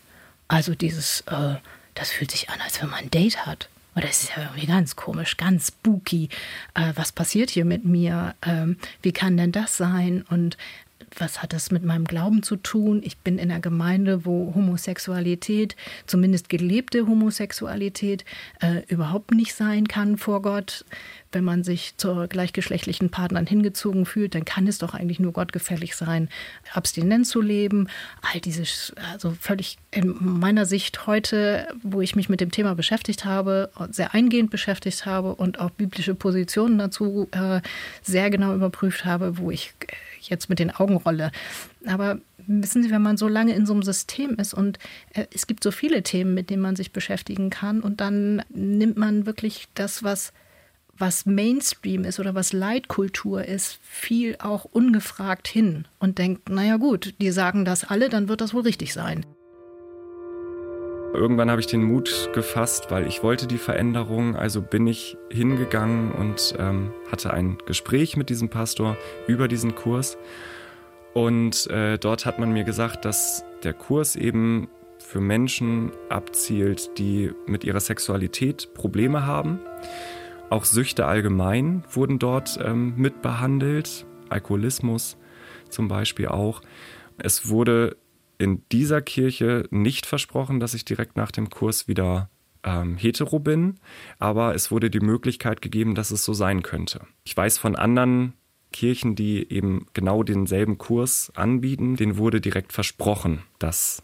Also 0.46 0.74
dieses, 0.74 1.22
äh, 1.22 1.54
das 1.94 2.10
fühlt 2.10 2.30
sich 2.30 2.50
an, 2.50 2.60
als 2.62 2.82
wenn 2.82 2.90
man 2.90 3.04
ein 3.04 3.10
Date 3.10 3.46
hat. 3.46 3.70
Und 3.94 4.04
das 4.04 4.24
ist 4.24 4.36
ja 4.36 4.42
irgendwie 4.42 4.66
ganz 4.66 4.94
komisch, 4.94 5.38
ganz 5.38 5.68
spooky. 5.68 6.28
Äh, 6.74 6.92
was 6.96 7.12
passiert 7.12 7.48
hier 7.48 7.64
mit 7.64 7.86
mir? 7.86 8.34
Ähm, 8.42 8.76
wie 9.00 9.12
kann 9.12 9.38
denn 9.38 9.52
das 9.52 9.78
sein? 9.78 10.22
Und 10.28 10.58
was 11.16 11.42
hat 11.42 11.52
das 11.52 11.70
mit 11.70 11.84
meinem 11.84 12.04
Glauben 12.04 12.42
zu 12.42 12.56
tun? 12.56 13.00
Ich 13.04 13.18
bin 13.18 13.38
in 13.38 13.50
einer 13.50 13.60
Gemeinde, 13.60 14.24
wo 14.24 14.52
Homosexualität, 14.54 15.76
zumindest 16.06 16.48
gelebte 16.48 17.06
Homosexualität, 17.06 18.24
äh, 18.60 18.82
überhaupt 18.88 19.30
nicht 19.32 19.54
sein 19.54 19.88
kann 19.88 20.18
vor 20.18 20.42
Gott. 20.42 20.84
Wenn 21.32 21.44
man 21.44 21.64
sich 21.64 21.96
zu 21.96 22.26
gleichgeschlechtlichen 22.28 23.10
Partnern 23.10 23.46
hingezogen 23.46 24.06
fühlt, 24.06 24.34
dann 24.34 24.44
kann 24.44 24.66
es 24.66 24.78
doch 24.78 24.94
eigentlich 24.94 25.20
nur 25.20 25.32
gottgefällig 25.32 25.94
sein, 25.96 26.28
abstinent 26.72 27.26
zu 27.26 27.40
leben. 27.40 27.88
All 28.22 28.40
dieses, 28.40 28.94
also 29.12 29.36
völlig 29.38 29.76
in 29.90 30.16
meiner 30.20 30.66
Sicht 30.66 31.06
heute, 31.06 31.68
wo 31.82 32.00
ich 32.00 32.16
mich 32.16 32.28
mit 32.28 32.40
dem 32.40 32.50
Thema 32.50 32.74
beschäftigt 32.74 33.24
habe, 33.24 33.70
sehr 33.90 34.14
eingehend 34.14 34.50
beschäftigt 34.50 35.04
habe 35.04 35.34
und 35.34 35.60
auch 35.60 35.70
biblische 35.70 36.14
Positionen 36.14 36.78
dazu 36.78 37.28
äh, 37.32 37.60
sehr 38.02 38.30
genau 38.30 38.54
überprüft 38.54 39.04
habe, 39.04 39.38
wo 39.38 39.50
ich 39.50 39.74
jetzt 40.28 40.48
mit 40.48 40.58
den 40.58 40.70
Augen 40.70 40.96
rolle. 40.96 41.32
Aber 41.86 42.18
wissen 42.46 42.82
Sie, 42.82 42.90
wenn 42.90 43.02
man 43.02 43.16
so 43.16 43.28
lange 43.28 43.54
in 43.54 43.66
so 43.66 43.72
einem 43.72 43.82
System 43.82 44.36
ist 44.36 44.54
und 44.54 44.78
äh, 45.14 45.26
es 45.34 45.46
gibt 45.46 45.62
so 45.62 45.70
viele 45.70 46.02
Themen, 46.02 46.34
mit 46.34 46.50
denen 46.50 46.62
man 46.62 46.76
sich 46.76 46.92
beschäftigen 46.92 47.50
kann 47.50 47.80
und 47.80 48.00
dann 48.00 48.42
nimmt 48.50 48.96
man 48.96 49.26
wirklich 49.26 49.68
das, 49.74 50.02
was 50.02 50.32
was 50.98 51.26
Mainstream 51.26 52.04
ist 52.04 52.20
oder 52.20 52.34
was 52.34 52.54
Leitkultur 52.54 53.44
ist, 53.44 53.78
viel 53.82 54.36
auch 54.38 54.64
ungefragt 54.64 55.46
hin 55.46 55.86
und 55.98 56.16
denkt, 56.18 56.48
naja 56.48 56.78
gut, 56.78 57.14
die 57.20 57.30
sagen 57.30 57.66
das 57.66 57.84
alle, 57.84 58.08
dann 58.08 58.28
wird 58.28 58.40
das 58.40 58.54
wohl 58.54 58.62
richtig 58.62 58.94
sein. 58.94 59.24
Irgendwann 61.16 61.50
habe 61.50 61.60
ich 61.60 61.66
den 61.66 61.82
Mut 61.82 62.30
gefasst, 62.34 62.90
weil 62.90 63.06
ich 63.06 63.22
wollte 63.22 63.46
die 63.46 63.58
Veränderung. 63.58 64.36
Also 64.36 64.62
bin 64.62 64.86
ich 64.86 65.16
hingegangen 65.30 66.12
und 66.12 66.54
ähm, 66.58 66.92
hatte 67.10 67.32
ein 67.32 67.58
Gespräch 67.66 68.16
mit 68.16 68.30
diesem 68.30 68.48
Pastor 68.48 68.96
über 69.26 69.48
diesen 69.48 69.74
Kurs. 69.74 70.18
Und 71.14 71.68
äh, 71.70 71.98
dort 71.98 72.26
hat 72.26 72.38
man 72.38 72.52
mir 72.52 72.64
gesagt, 72.64 73.04
dass 73.04 73.44
der 73.64 73.72
Kurs 73.72 74.16
eben 74.16 74.68
für 74.98 75.20
Menschen 75.20 75.92
abzielt, 76.08 76.98
die 76.98 77.32
mit 77.46 77.64
ihrer 77.64 77.80
Sexualität 77.80 78.74
Probleme 78.74 79.24
haben. 79.24 79.60
Auch 80.50 80.64
Süchte 80.64 81.06
allgemein 81.06 81.84
wurden 81.90 82.18
dort 82.18 82.58
ähm, 82.62 82.94
mitbehandelt, 82.96 84.04
Alkoholismus 84.28 85.16
zum 85.68 85.88
Beispiel 85.88 86.28
auch. 86.28 86.60
Es 87.18 87.48
wurde 87.48 87.96
in 88.38 88.62
dieser 88.70 89.02
Kirche 89.02 89.66
nicht 89.70 90.06
versprochen, 90.06 90.60
dass 90.60 90.74
ich 90.74 90.84
direkt 90.84 91.16
nach 91.16 91.30
dem 91.30 91.50
Kurs 91.50 91.88
wieder 91.88 92.30
ähm, 92.62 92.96
hetero 92.96 93.38
bin, 93.38 93.78
aber 94.18 94.54
es 94.54 94.70
wurde 94.70 94.90
die 94.90 95.00
Möglichkeit 95.00 95.62
gegeben, 95.62 95.94
dass 95.94 96.10
es 96.10 96.24
so 96.24 96.34
sein 96.34 96.62
könnte. 96.62 97.00
Ich 97.24 97.36
weiß 97.36 97.58
von 97.58 97.76
anderen 97.76 98.34
Kirchen, 98.72 99.14
die 99.14 99.50
eben 99.50 99.86
genau 99.94 100.22
denselben 100.22 100.76
Kurs 100.76 101.32
anbieten, 101.34 101.96
denen 101.96 102.18
wurde 102.18 102.40
direkt 102.40 102.72
versprochen, 102.72 103.42
dass 103.58 104.02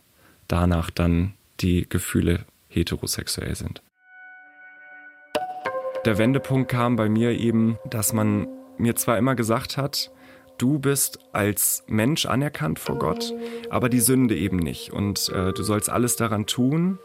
danach 0.48 0.90
dann 0.90 1.34
die 1.60 1.86
Gefühle 1.88 2.46
heterosexuell 2.68 3.54
sind. 3.54 3.82
Der 6.04 6.18
Wendepunkt 6.18 6.70
kam 6.70 6.96
bei 6.96 7.08
mir 7.08 7.30
eben, 7.38 7.78
dass 7.88 8.12
man 8.12 8.48
mir 8.78 8.96
zwar 8.96 9.18
immer 9.18 9.34
gesagt 9.34 9.76
hat, 9.76 10.10
du 10.62 10.78
bist 10.78 11.18
als 11.32 11.82
Mensch 11.88 12.24
anerkannt 12.24 12.78
vor 12.78 12.96
Gott, 12.96 13.34
aber 13.68 13.88
die 13.88 14.00
Sünde 14.00 14.36
eben 14.36 14.58
nicht. 14.58 14.92
Und 14.92 15.28
äh, 15.30 15.52
du 15.52 15.62
sollst 15.64 15.90
alles 15.90 16.14
daran 16.14 16.46
tun, 16.46 17.00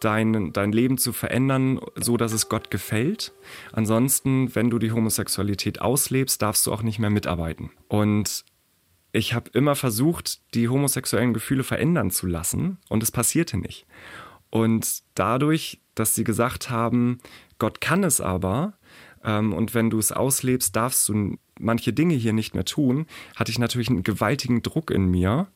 dein, 0.00 0.52
dein 0.54 0.72
Leben 0.72 0.96
zu 0.96 1.12
verändern, 1.12 1.80
so 1.96 2.16
dass 2.16 2.32
es 2.32 2.48
Gott 2.48 2.70
gefällt. 2.70 3.32
Ansonsten, 3.72 4.54
wenn 4.54 4.70
du 4.70 4.78
die 4.78 4.92
Homosexualität 4.92 5.82
auslebst, 5.82 6.40
darfst 6.40 6.66
du 6.66 6.72
auch 6.72 6.82
nicht 6.82 6.98
mehr 6.98 7.10
mitarbeiten. 7.10 7.70
Und 7.88 8.46
ich 9.12 9.34
habe 9.34 9.50
immer 9.52 9.74
versucht, 9.74 10.54
die 10.54 10.68
homosexuellen 10.70 11.34
Gefühle 11.34 11.64
verändern 11.64 12.10
zu 12.10 12.26
lassen 12.26 12.78
und 12.88 13.02
es 13.02 13.10
passierte 13.10 13.58
nicht. 13.58 13.86
Und 14.50 15.02
dadurch, 15.14 15.82
dass 15.94 16.14
sie 16.14 16.24
gesagt 16.24 16.70
haben, 16.70 17.18
Gott 17.58 17.82
kann 17.82 18.02
es 18.02 18.22
aber, 18.22 18.78
ähm, 19.24 19.52
und 19.52 19.74
wenn 19.74 19.90
du 19.90 19.98
es 19.98 20.12
auslebst, 20.12 20.74
darfst 20.74 21.08
du 21.08 21.36
manche 21.58 21.92
Dinge 21.92 22.14
hier 22.14 22.32
nicht 22.32 22.54
mehr 22.54 22.64
tun, 22.64 23.06
hatte 23.36 23.50
ich 23.50 23.58
natürlich 23.58 23.88
einen 23.88 24.02
gewaltigen 24.02 24.62
Druck 24.62 24.90
in 24.90 25.06
mir. 25.06 25.48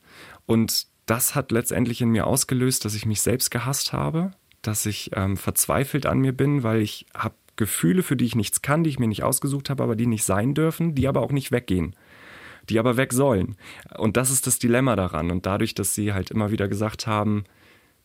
Und 0.47 0.87
das 1.07 1.35
hat 1.35 1.53
letztendlich 1.53 2.01
in 2.01 2.11
mir 2.11 2.27
ausgelöst, 2.27 2.85
dass 2.85 2.95
ich 2.95 3.07
mich 3.07 3.21
selbst 3.21 3.51
gehasst 3.51 3.93
habe, 3.93 4.33
dass 4.63 4.87
ich 4.87 5.11
ähm, 5.15 5.37
verzweifelt 5.37 6.07
an 6.07 6.21
mir 6.21 6.33
bin, 6.33 6.63
weil 6.63 6.81
ich 6.81 7.07
habe 7.15 7.35
Gefühle, 7.57 8.03
für 8.03 8.17
die 8.17 8.25
ich 8.25 8.35
nichts 8.35 8.63
kann, 8.63 8.85
die 8.85 8.91
ich 8.91 8.99
mir 8.99 9.09
nicht 9.09 9.23
ausgesucht 9.23 9.69
habe, 9.69 9.83
aber 9.83 9.97
die 9.97 10.07
nicht 10.07 10.25
sein 10.25 10.55
dürfen, 10.55 10.95
die 10.95 11.09
aber 11.09 11.21
auch 11.21 11.33
nicht 11.33 11.53
weggehen, 11.53 11.95
die 12.69 12.79
aber 12.79 12.97
weg 12.97 13.13
sollen. 13.13 13.57
Und 13.99 14.17
das 14.17 14.31
ist 14.31 14.47
das 14.47 14.59
Dilemma 14.59 14.97
daran. 14.97 15.31
Und 15.31 15.45
dadurch, 15.45 15.75
dass 15.75 15.95
sie 15.95 16.13
halt 16.13 16.31
immer 16.31 16.51
wieder 16.51 16.69
gesagt 16.69 17.07
haben, 17.07 17.45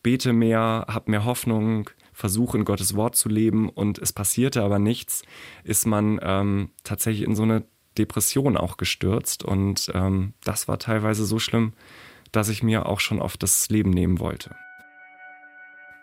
bete 0.02 0.32
mehr, 0.32 0.86
hab 0.88 1.08
mehr 1.08 1.24
Hoffnung, 1.24 1.90
versuche 2.12 2.58
in 2.58 2.64
Gottes 2.64 2.94
Wort 2.94 3.16
zu 3.16 3.28
leben 3.28 3.68
und 3.68 3.98
es 3.98 4.12
passierte 4.12 4.62
aber 4.62 4.78
nichts, 4.78 5.22
ist 5.64 5.86
man 5.86 6.18
ähm, 6.22 6.70
tatsächlich 6.84 7.26
in 7.26 7.34
so 7.34 7.44
eine 7.44 7.64
Depression 7.98 8.56
auch 8.56 8.76
gestürzt. 8.76 9.44
Und 9.44 9.90
ähm, 9.94 10.34
das 10.44 10.68
war 10.68 10.78
teilweise 10.78 11.24
so 11.24 11.38
schlimm, 11.38 11.72
dass 12.32 12.48
ich 12.48 12.62
mir 12.62 12.86
auch 12.86 13.00
schon 13.00 13.20
oft 13.20 13.42
das 13.42 13.68
Leben 13.68 13.90
nehmen 13.90 14.20
wollte. 14.20 14.54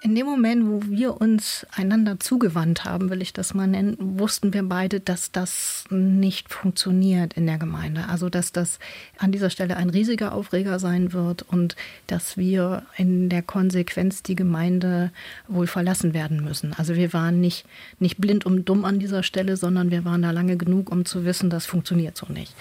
In 0.02 0.14
dem 0.14 0.28
Moment, 0.28 0.68
wo 0.68 0.82
wir 0.88 1.20
uns 1.20 1.66
einander 1.76 2.20
zugewandt 2.20 2.86
haben, 2.86 3.10
will 3.10 3.22
ich 3.22 3.34
das 3.34 3.54
mal 3.54 3.66
nennen, 3.66 3.98
wussten 4.20 4.54
wir 4.54 4.62
beide, 4.62 5.00
dass 5.00 5.32
das 5.32 5.86
nicht 5.90 6.54
funktioniert 6.54 7.34
in 7.34 7.48
der 7.48 7.58
Gemeinde. 7.58 8.08
Also, 8.08 8.30
dass 8.30 8.52
das 8.52 8.78
an 9.18 9.32
dieser 9.32 9.50
Stelle 9.50 9.78
ein 9.78 9.90
riesiger 9.90 10.34
Aufreger 10.34 10.78
sein 10.80 11.12
wird 11.12 11.42
und 11.44 11.76
dass 12.08 12.38
wir 12.38 12.84
in 12.98 13.30
der 13.30 13.42
Konsequenz 13.42 14.22
die 14.22 14.36
Gemeinde 14.36 15.12
wohl 15.48 15.66
verlassen 15.66 16.14
werden 16.14 16.44
müssen. 16.44 16.74
Also, 16.74 16.96
wir 16.96 17.14
waren 17.14 17.42
nicht, 17.42 17.66
nicht 17.98 18.18
blind 18.18 18.46
und 18.46 18.70
dumm 18.70 18.86
an 18.86 19.00
dieser 19.00 19.24
Stelle, 19.24 19.58
sondern 19.58 19.90
wir 19.90 20.06
waren 20.06 20.22
da 20.22 20.32
lange 20.32 20.58
genug, 20.58 20.92
um 20.92 21.06
zu 21.06 21.26
wissen, 21.26 21.50
das 21.50 21.66
funktioniert 21.66 22.16
so 22.16 22.32
nicht. 22.32 22.54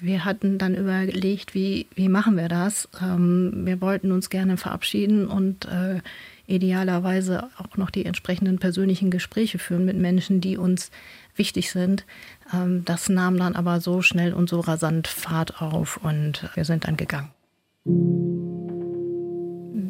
Wir 0.00 0.24
hatten 0.24 0.58
dann 0.58 0.74
überlegt, 0.74 1.54
wie, 1.54 1.86
wie 1.94 2.08
machen 2.08 2.36
wir 2.36 2.48
das? 2.48 2.88
Ähm, 3.00 3.52
wir 3.66 3.80
wollten 3.80 4.10
uns 4.10 4.30
gerne 4.30 4.56
verabschieden 4.56 5.28
und 5.28 5.66
äh, 5.66 6.00
idealerweise 6.48 7.48
auch 7.58 7.76
noch 7.76 7.90
die 7.90 8.06
entsprechenden 8.06 8.58
persönlichen 8.58 9.10
Gespräche 9.10 9.58
führen 9.58 9.84
mit 9.84 9.96
Menschen, 9.96 10.40
die 10.40 10.56
uns 10.56 10.90
wichtig 11.36 11.70
sind. 11.70 12.04
Ähm, 12.52 12.84
das 12.84 13.08
nahm 13.08 13.36
dann 13.36 13.54
aber 13.54 13.80
so 13.80 14.02
schnell 14.02 14.32
und 14.32 14.48
so 14.48 14.60
rasant 14.60 15.06
Fahrt 15.06 15.62
auf 15.62 15.98
und 16.02 16.48
wir 16.54 16.64
sind 16.64 16.88
dann 16.88 16.96
gegangen. 16.96 17.30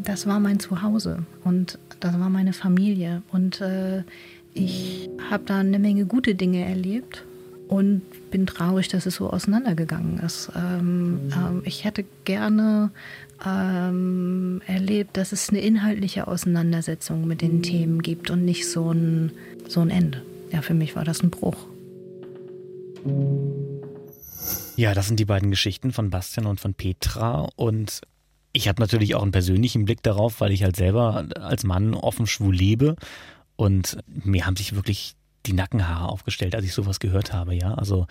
Das 0.02 0.26
war 0.26 0.40
mein 0.40 0.59
Zuhause 0.61 1.24
und 1.44 1.78
das 2.00 2.18
war 2.18 2.28
meine 2.28 2.52
Familie 2.52 3.22
und 3.30 3.61
äh, 3.61 4.02
ich 4.52 5.09
habe 5.30 5.44
da 5.44 5.59
eine 5.59 5.78
Menge 5.78 6.06
gute 6.06 6.34
Dinge 6.34 6.64
erlebt 6.64 7.24
und 7.68 8.02
bin 8.30 8.46
traurig, 8.46 8.88
dass 8.88 9.06
es 9.06 9.16
so 9.16 9.30
auseinandergegangen 9.30 10.18
ist. 10.18 10.50
Ähm, 10.56 11.30
ähm, 11.32 11.62
ich 11.64 11.84
hätte 11.84 12.04
gerne 12.24 12.90
ähm, 13.44 14.62
erlebt, 14.66 15.16
dass 15.16 15.32
es 15.32 15.50
eine 15.50 15.60
inhaltliche 15.60 16.26
Auseinandersetzung 16.26 17.26
mit 17.26 17.42
den 17.42 17.62
Themen 17.62 18.02
gibt 18.02 18.30
und 18.30 18.44
nicht 18.44 18.68
so 18.68 18.90
ein, 18.92 19.32
so 19.68 19.80
ein 19.80 19.90
Ende. 19.90 20.22
Ja, 20.50 20.62
für 20.62 20.74
mich 20.74 20.96
war 20.96 21.04
das 21.04 21.22
ein 21.22 21.30
Bruch. 21.30 21.56
Ja, 24.76 24.94
das 24.94 25.06
sind 25.06 25.20
die 25.20 25.24
beiden 25.24 25.50
Geschichten 25.50 25.92
von 25.92 26.10
Bastian 26.10 26.46
und 26.46 26.60
von 26.60 26.72
Petra. 26.74 27.48
Und 27.56 28.00
ich 28.52 28.68
habe 28.68 28.80
natürlich 28.80 29.14
auch 29.14 29.22
einen 29.22 29.32
persönlichen 29.32 29.84
Blick 29.84 30.02
darauf, 30.02 30.40
weil 30.40 30.52
ich 30.52 30.62
halt 30.62 30.76
selber 30.76 31.26
als 31.38 31.64
Mann 31.64 31.94
offen 31.94 32.26
schwul 32.26 32.54
lebe. 32.54 32.96
Und 33.56 33.98
mir 34.06 34.46
haben 34.46 34.56
sich 34.56 34.74
wirklich 34.74 35.16
die 35.47 35.53
Nackenhaare 35.53 36.09
aufgestellt, 36.09 36.55
als 36.55 36.64
ich 36.64 36.72
sowas 36.72 37.01
gehört 37.01 37.32
habe, 37.32 37.55
ja. 37.55 37.74
Also 37.74 38.07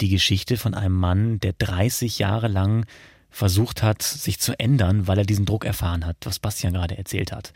die 0.00 0.08
Geschichte 0.08 0.56
von 0.56 0.74
einem 0.74 0.94
Mann, 0.94 1.40
der 1.40 1.52
30 1.52 2.18
Jahre 2.18 2.48
lang 2.48 2.86
versucht 3.30 3.82
hat, 3.82 4.02
sich 4.02 4.38
zu 4.38 4.58
ändern, 4.58 5.06
weil 5.06 5.18
er 5.18 5.24
diesen 5.24 5.44
Druck 5.44 5.64
erfahren 5.64 6.06
hat, 6.06 6.16
was 6.24 6.38
Bastian 6.38 6.74
gerade 6.74 6.96
erzählt 6.96 7.32
hat. 7.32 7.52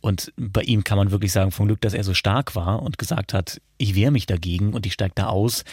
Und 0.00 0.32
bei 0.36 0.60
ihm 0.62 0.84
kann 0.84 0.98
man 0.98 1.10
wirklich 1.10 1.32
sagen, 1.32 1.50
vom 1.50 1.66
Glück, 1.66 1.80
dass 1.80 1.94
er 1.94 2.04
so 2.04 2.12
stark 2.12 2.54
war 2.54 2.82
und 2.82 2.98
gesagt 2.98 3.32
hat, 3.32 3.60
ich 3.78 3.94
wehre 3.94 4.10
mich 4.10 4.26
dagegen 4.26 4.74
und 4.74 4.84
ich 4.84 4.92
steige 4.92 5.14
da 5.14 5.28
aus. 5.28 5.64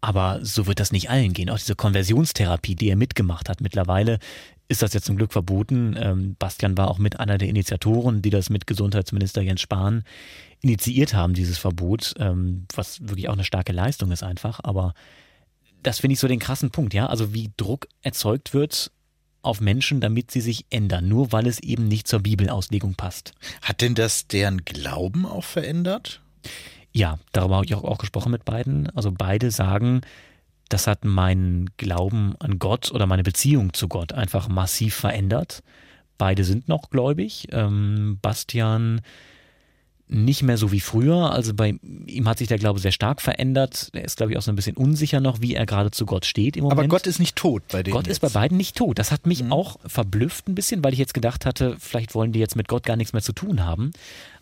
Aber 0.00 0.40
so 0.42 0.66
wird 0.66 0.80
das 0.80 0.90
nicht 0.90 1.10
allen 1.10 1.34
gehen. 1.34 1.50
Auch 1.50 1.58
diese 1.58 1.76
Konversionstherapie, 1.76 2.76
die 2.76 2.88
er 2.88 2.96
mitgemacht 2.96 3.48
hat. 3.50 3.60
Mittlerweile 3.60 4.20
ist 4.74 4.82
das 4.82 4.92
jetzt 4.92 5.06
zum 5.06 5.16
Glück 5.16 5.32
verboten. 5.32 5.96
Ähm, 5.98 6.36
Bastian 6.38 6.76
war 6.76 6.88
auch 6.88 6.98
mit 6.98 7.20
einer 7.20 7.38
der 7.38 7.48
Initiatoren, 7.48 8.22
die 8.22 8.30
das 8.30 8.50
mit 8.50 8.66
Gesundheitsminister 8.66 9.40
Jens 9.40 9.60
Spahn 9.60 10.04
initiiert 10.60 11.14
haben, 11.14 11.34
dieses 11.34 11.58
Verbot, 11.58 12.14
ähm, 12.18 12.66
was 12.74 13.00
wirklich 13.00 13.28
auch 13.28 13.34
eine 13.34 13.44
starke 13.44 13.72
Leistung 13.72 14.10
ist 14.10 14.22
einfach. 14.22 14.60
Aber 14.62 14.94
das 15.82 16.00
finde 16.00 16.14
ich 16.14 16.20
so 16.20 16.28
den 16.28 16.40
krassen 16.40 16.70
Punkt, 16.70 16.92
ja. 16.92 17.06
Also 17.06 17.32
wie 17.32 17.52
Druck 17.56 17.86
erzeugt 18.02 18.52
wird 18.52 18.90
auf 19.42 19.60
Menschen, 19.60 20.00
damit 20.00 20.30
sie 20.30 20.40
sich 20.40 20.66
ändern, 20.70 21.06
nur 21.06 21.30
weil 21.30 21.46
es 21.46 21.60
eben 21.60 21.86
nicht 21.86 22.08
zur 22.08 22.20
Bibelauslegung 22.20 22.94
passt. 22.94 23.32
Hat 23.62 23.80
denn 23.80 23.94
das 23.94 24.26
deren 24.26 24.64
Glauben 24.64 25.26
auch 25.26 25.44
verändert? 25.44 26.22
Ja, 26.92 27.18
darüber 27.32 27.56
habe 27.56 27.66
ich 27.66 27.74
auch, 27.74 27.84
auch 27.84 27.98
gesprochen 27.98 28.32
mit 28.32 28.44
beiden. 28.44 28.88
Also 28.90 29.12
beide 29.12 29.50
sagen, 29.50 30.00
das 30.68 30.86
hat 30.86 31.04
meinen 31.04 31.70
Glauben 31.76 32.34
an 32.38 32.58
Gott 32.58 32.90
oder 32.92 33.06
meine 33.06 33.22
Beziehung 33.22 33.72
zu 33.72 33.88
Gott 33.88 34.12
einfach 34.12 34.48
massiv 34.48 34.94
verändert. 34.94 35.62
Beide 36.18 36.44
sind 36.44 36.68
noch 36.68 36.90
gläubig. 36.90 37.48
Ähm, 37.52 38.18
Bastian 38.22 39.00
nicht 40.06 40.42
mehr 40.42 40.58
so 40.58 40.70
wie 40.70 40.80
früher. 40.80 41.32
Also 41.32 41.54
bei 41.54 41.78
ihm 42.06 42.28
hat 42.28 42.38
sich 42.38 42.48
der 42.48 42.58
Glaube 42.58 42.78
sehr 42.78 42.92
stark 42.92 43.22
verändert. 43.22 43.90
Er 43.92 44.04
ist, 44.04 44.16
glaube 44.16 44.32
ich, 44.32 44.38
auch 44.38 44.42
so 44.42 44.52
ein 44.52 44.56
bisschen 44.56 44.76
unsicher 44.76 45.20
noch, 45.20 45.40
wie 45.40 45.54
er 45.54 45.66
gerade 45.66 45.90
zu 45.90 46.06
Gott 46.06 46.26
steht 46.26 46.56
im 46.56 46.64
Moment. 46.64 46.78
Aber 46.78 46.88
Gott 46.88 47.06
ist 47.06 47.18
nicht 47.18 47.36
tot 47.36 47.62
bei 47.72 47.82
denen. 47.82 47.94
Gott 47.94 48.06
jetzt. 48.06 48.16
ist 48.16 48.20
bei 48.20 48.28
beiden 48.28 48.56
nicht 48.56 48.76
tot. 48.76 48.98
Das 48.98 49.10
hat 49.10 49.26
mich 49.26 49.42
mhm. 49.42 49.52
auch 49.52 49.78
verblüfft 49.86 50.48
ein 50.48 50.54
bisschen, 50.54 50.84
weil 50.84 50.92
ich 50.92 50.98
jetzt 50.98 51.14
gedacht 51.14 51.46
hatte, 51.46 51.76
vielleicht 51.78 52.14
wollen 52.14 52.32
die 52.32 52.38
jetzt 52.38 52.54
mit 52.54 52.68
Gott 52.68 52.84
gar 52.84 52.96
nichts 52.96 53.12
mehr 53.12 53.22
zu 53.22 53.32
tun 53.32 53.64
haben. 53.64 53.92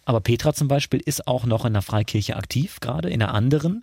Aber 0.04 0.20
Petra 0.20 0.52
zum 0.52 0.66
Beispiel 0.66 1.00
ist 1.04 1.28
auch 1.28 1.46
noch 1.46 1.64
in 1.64 1.72
der 1.72 1.82
Freikirche 1.82 2.36
aktiv, 2.36 2.80
gerade 2.80 3.08
in 3.08 3.22
einer 3.22 3.32
anderen 3.32 3.82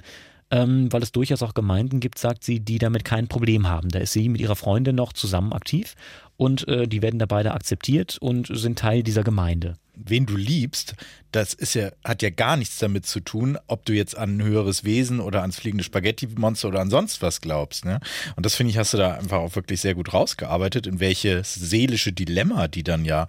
ähm, 0.52 0.92
weil 0.92 1.04
es 1.04 1.12
durchaus 1.12 1.44
auch 1.44 1.54
Gemeinden 1.54 2.00
gibt, 2.00 2.18
sagt 2.18 2.44
sie, 2.44 2.60
die 2.60 2.80
damit 2.80 3.06
kein 3.06 3.28
Problem 3.28 3.68
haben. 3.68 3.90
Da 3.90 4.00
ist 4.00 4.14
sie 4.14 4.30
mit 4.30 4.42
ihrer 4.42 4.56
Freundin 4.56 4.96
noch 4.96 5.14
zusammen 5.14 5.54
aktiv 5.54 5.96
und 6.38 6.68
äh, 6.68 6.88
die 6.88 7.02
werden 7.02 7.20
da 7.20 7.26
beide 7.26 7.54
akzeptiert 7.54 8.18
und 8.20 8.48
sind 8.52 8.80
Teil 8.80 9.04
dieser 9.04 9.24
Gemeinde. 9.24 9.76
Wen 10.02 10.26
du 10.26 10.38
liebst, 10.38 10.96
das 11.34 11.54
ist 11.54 11.76
ja, 11.76 11.92
hat 12.06 12.22
ja 12.22 12.30
gar 12.30 12.56
nichts 12.56 12.80
damit 12.80 13.06
zu 13.06 13.20
tun, 13.20 13.58
ob 13.68 13.84
du 13.84 13.92
jetzt 13.92 14.18
an 14.18 14.38
ein 14.38 14.44
höheres 14.44 14.86
Wesen 14.86 15.20
oder 15.20 15.42
ans 15.42 15.60
fliegende 15.60 15.84
Spaghetti-Monster 15.84 16.70
oder 16.70 16.80
an 16.80 16.90
sonst 16.90 17.22
was 17.22 17.42
glaubst. 17.42 17.84
Ne? 17.84 18.00
Und 18.38 18.46
das 18.46 18.56
finde 18.56 18.72
ich, 18.72 18.78
hast 18.78 18.94
du 18.94 18.98
da 18.98 19.16
einfach 19.16 19.40
auch 19.40 19.56
wirklich 19.56 19.82
sehr 19.82 19.96
gut 19.96 20.14
rausgearbeitet, 20.14 20.88
in 20.88 21.02
welches 21.02 21.54
seelische 21.54 22.14
Dilemma 22.14 22.70
die 22.70 22.84
dann 22.84 23.04
ja 23.04 23.28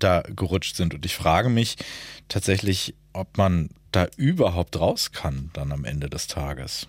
da 0.00 0.22
gerutscht 0.22 0.74
sind. 0.74 0.92
Und 0.92 1.06
ich 1.06 1.14
frage 1.14 1.48
mich 1.48 1.76
tatsächlich, 2.28 2.94
ob 3.18 3.36
man 3.36 3.70
da 3.92 4.06
überhaupt 4.16 4.78
raus 4.78 5.12
kann 5.12 5.50
dann 5.54 5.72
am 5.72 5.84
Ende 5.84 6.08
des 6.08 6.26
Tages. 6.26 6.88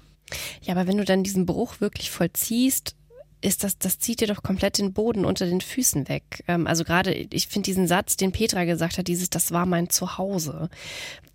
Ja, 0.62 0.76
aber 0.76 0.88
wenn 0.88 0.98
du 0.98 1.06
dann 1.06 1.24
diesen 1.24 1.46
Bruch 1.46 1.82
wirklich 1.82 2.12
vollziehst, 2.12 2.96
ist 3.42 3.64
das, 3.64 3.78
das 3.78 4.00
zieht 4.00 4.20
dir 4.20 4.28
doch 4.28 4.44
komplett 4.44 4.78
den 4.78 4.92
Boden 4.92 5.24
unter 5.24 5.46
den 5.46 5.62
Füßen 5.62 6.10
weg. 6.10 6.44
Ähm, 6.48 6.68
also 6.68 6.84
gerade, 6.84 7.14
ich 7.14 7.48
finde 7.48 7.68
diesen 7.68 7.88
Satz, 7.88 8.18
den 8.18 8.34
Petra 8.34 8.66
gesagt 8.66 8.98
hat, 8.98 9.08
dieses, 9.08 9.30
das 9.30 9.52
war 9.52 9.66
mein 9.66 9.90
Zuhause. 9.90 10.70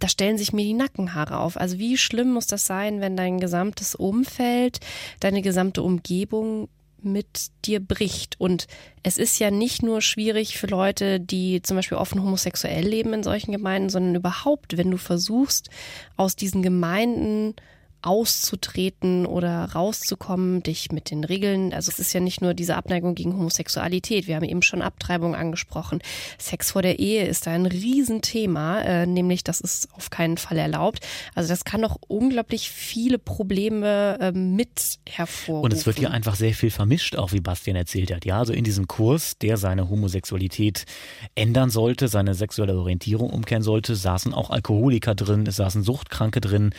Da 0.00 0.08
stellen 0.08 0.36
sich 0.36 0.52
mir 0.52 0.64
die 0.64 0.74
Nackenhaare 0.74 1.40
auf. 1.40 1.56
Also 1.56 1.78
wie 1.78 1.96
schlimm 1.96 2.32
muss 2.32 2.46
das 2.46 2.66
sein, 2.66 3.00
wenn 3.00 3.16
dein 3.16 3.40
gesamtes 3.40 3.94
Umfeld, 3.94 4.80
deine 5.20 5.40
gesamte 5.40 5.82
Umgebung 5.82 6.68
mit 7.04 7.48
dir 7.64 7.80
bricht. 7.80 8.40
Und 8.40 8.66
es 9.02 9.18
ist 9.18 9.38
ja 9.38 9.50
nicht 9.50 9.82
nur 9.82 10.00
schwierig 10.00 10.58
für 10.58 10.66
Leute, 10.66 11.20
die 11.20 11.62
zum 11.62 11.76
Beispiel 11.76 11.98
offen 11.98 12.22
homosexuell 12.22 12.86
leben 12.86 13.12
in 13.12 13.22
solchen 13.22 13.52
Gemeinden, 13.52 13.88
sondern 13.88 14.14
überhaupt, 14.14 14.76
wenn 14.76 14.90
du 14.90 14.96
versuchst, 14.96 15.70
aus 16.16 16.36
diesen 16.36 16.62
Gemeinden 16.62 17.54
auszutreten 18.04 19.24
oder 19.24 19.64
rauszukommen, 19.72 20.62
dich 20.62 20.92
mit 20.92 21.10
den 21.10 21.24
Regeln, 21.24 21.72
also 21.72 21.90
es 21.90 21.98
ist 21.98 22.12
ja 22.12 22.20
nicht 22.20 22.42
nur 22.42 22.52
diese 22.52 22.76
Abneigung 22.76 23.14
gegen 23.14 23.32
Homosexualität, 23.34 24.26
wir 24.26 24.36
haben 24.36 24.44
eben 24.44 24.62
schon 24.62 24.82
Abtreibung 24.82 25.34
angesprochen. 25.34 26.00
Sex 26.38 26.72
vor 26.72 26.82
der 26.82 26.98
Ehe 26.98 27.26
ist 27.26 27.46
da 27.46 27.52
ein 27.52 27.66
Riesenthema, 27.66 28.82
äh, 28.82 29.06
nämlich 29.06 29.42
das 29.42 29.60
ist 29.60 29.88
auf 29.94 30.10
keinen 30.10 30.36
Fall 30.36 30.58
erlaubt. 30.58 31.00
Also 31.34 31.48
das 31.48 31.64
kann 31.64 31.82
doch 31.82 31.96
unglaublich 32.06 32.70
viele 32.70 33.18
Probleme 33.18 34.18
äh, 34.20 34.32
mit 34.32 34.98
hervorrufen. 35.08 35.64
Und 35.64 35.72
es 35.72 35.86
wird 35.86 35.98
ja 35.98 36.10
einfach 36.10 36.34
sehr 36.34 36.52
viel 36.52 36.70
vermischt, 36.70 37.16
auch 37.16 37.32
wie 37.32 37.40
Bastian 37.40 37.76
erzählt 37.76 38.12
hat. 38.12 38.26
Ja, 38.26 38.38
also 38.38 38.52
in 38.52 38.64
diesem 38.64 38.86
Kurs, 38.86 39.38
der 39.38 39.56
seine 39.56 39.88
Homosexualität 39.88 40.84
ändern 41.34 41.70
sollte, 41.70 42.08
seine 42.08 42.34
sexuelle 42.34 42.78
Orientierung 42.78 43.30
umkehren 43.30 43.62
sollte, 43.62 43.96
saßen 43.96 44.34
auch 44.34 44.50
Alkoholiker 44.50 45.14
drin, 45.14 45.46
es 45.46 45.56
saßen 45.56 45.82
Suchtkranke 45.82 46.40
drin 46.40 46.70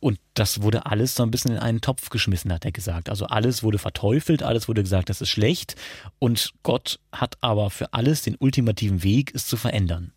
und 0.00 0.18
das 0.34 0.62
wurde 0.62 0.86
alles 0.86 1.14
so 1.14 1.22
ein 1.22 1.30
bisschen 1.30 1.52
in 1.52 1.58
einen 1.58 1.80
Topf 1.80 2.10
geschmissen, 2.10 2.52
hat 2.52 2.64
er 2.64 2.72
gesagt. 2.72 3.08
Also 3.08 3.26
alles 3.26 3.62
wurde 3.62 3.78
verteufelt, 3.78 4.42
alles 4.42 4.68
wurde 4.68 4.82
gesagt, 4.82 5.08
das 5.08 5.20
ist 5.20 5.30
schlecht. 5.30 5.74
Und 6.18 6.52
Gott 6.62 7.00
hat 7.12 7.38
aber 7.40 7.70
für 7.70 7.92
alles 7.92 8.22
den 8.22 8.36
ultimativen 8.38 9.02
Weg, 9.02 9.34
es 9.34 9.46
zu 9.46 9.56
verändern. 9.56 10.12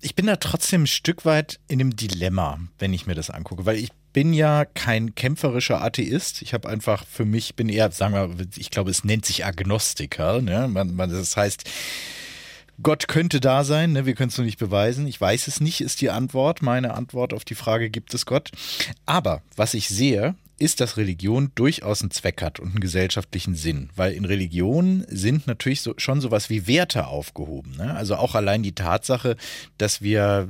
Ich 0.00 0.14
bin 0.14 0.26
da 0.26 0.36
trotzdem 0.36 0.84
ein 0.84 0.86
Stück 0.86 1.24
weit 1.24 1.60
in 1.68 1.80
einem 1.80 1.94
Dilemma, 1.94 2.58
wenn 2.78 2.94
ich 2.94 3.06
mir 3.06 3.14
das 3.14 3.30
angucke, 3.30 3.66
weil 3.66 3.76
ich 3.76 3.90
bin 4.12 4.32
ja 4.32 4.64
kein 4.64 5.14
kämpferischer 5.14 5.82
Atheist. 5.82 6.42
Ich 6.42 6.54
habe 6.54 6.68
einfach 6.68 7.04
für 7.06 7.24
mich, 7.24 7.54
bin 7.54 7.68
eher, 7.68 7.90
sagen 7.90 8.14
wir, 8.14 8.46
ich 8.56 8.70
glaube, 8.70 8.90
es 8.90 9.04
nennt 9.04 9.26
sich 9.26 9.44
Agnostiker. 9.44 10.40
Ne? 10.40 10.68
Man, 10.68 10.94
man, 10.94 11.10
das 11.10 11.36
heißt, 11.36 11.64
Gott 12.82 13.08
könnte 13.08 13.40
da 13.40 13.64
sein, 13.64 13.92
ne? 13.92 14.06
wir 14.06 14.14
können 14.14 14.30
es 14.30 14.38
nur 14.38 14.44
nicht 14.44 14.58
beweisen. 14.58 15.06
Ich 15.06 15.20
weiß 15.20 15.48
es 15.48 15.60
nicht, 15.60 15.80
ist 15.80 16.00
die 16.00 16.10
Antwort. 16.10 16.62
Meine 16.62 16.94
Antwort 16.94 17.34
auf 17.34 17.44
die 17.44 17.54
Frage, 17.54 17.90
gibt 17.90 18.14
es 18.14 18.26
Gott? 18.26 18.50
Aber 19.06 19.42
was 19.56 19.74
ich 19.74 19.88
sehe, 19.88 20.34
ist, 20.58 20.80
dass 20.80 20.96
Religion 20.96 21.50
durchaus 21.54 22.02
einen 22.02 22.10
Zweck 22.10 22.42
hat 22.42 22.60
und 22.60 22.70
einen 22.70 22.80
gesellschaftlichen 22.80 23.54
Sinn. 23.54 23.88
Weil 23.96 24.12
in 24.12 24.26
Religion 24.26 25.04
sind 25.08 25.46
natürlich 25.46 25.80
so, 25.80 25.94
schon 25.96 26.20
sowas 26.20 26.50
wie 26.50 26.66
Werte 26.66 27.06
aufgehoben. 27.06 27.76
Ne? 27.76 27.94
Also 27.94 28.16
auch 28.16 28.34
allein 28.34 28.62
die 28.62 28.74
Tatsache, 28.74 29.36
dass 29.78 30.02
wir 30.02 30.48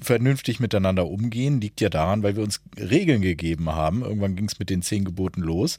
vernünftig 0.00 0.60
miteinander 0.60 1.06
umgehen, 1.06 1.60
liegt 1.60 1.80
ja 1.80 1.88
daran, 1.88 2.22
weil 2.22 2.36
wir 2.36 2.42
uns 2.42 2.60
Regeln 2.76 3.22
gegeben 3.22 3.70
haben. 3.70 4.02
Irgendwann 4.02 4.36
ging 4.36 4.46
es 4.46 4.58
mit 4.58 4.70
den 4.70 4.82
zehn 4.82 5.04
Geboten 5.04 5.42
los. 5.42 5.76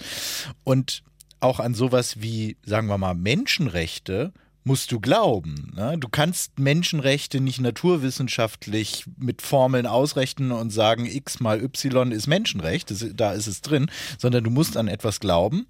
Und 0.63 1.03
auch 1.41 1.59
an 1.59 1.73
sowas 1.73 2.21
wie, 2.21 2.57
sagen 2.65 2.87
wir 2.87 2.97
mal, 2.97 3.13
Menschenrechte 3.13 4.33
musst 4.63 4.91
du 4.91 4.99
glauben. 4.99 5.71
Ne? 5.75 5.97
Du 5.97 6.07
kannst 6.09 6.59
Menschenrechte 6.59 7.39
nicht 7.39 7.59
naturwissenschaftlich 7.59 9.05
mit 9.17 9.41
Formeln 9.41 9.85
ausrechnen 9.85 10.51
und 10.51 10.71
sagen, 10.71 11.05
x 11.05 11.39
mal 11.39 11.61
y 11.63 12.11
ist 12.11 12.27
Menschenrecht, 12.27 12.91
das, 12.91 13.05
da 13.13 13.31
ist 13.31 13.47
es 13.47 13.61
drin, 13.61 13.89
sondern 14.17 14.43
du 14.43 14.49
musst 14.49 14.77
an 14.77 14.87
etwas 14.87 15.19
glauben. 15.19 15.67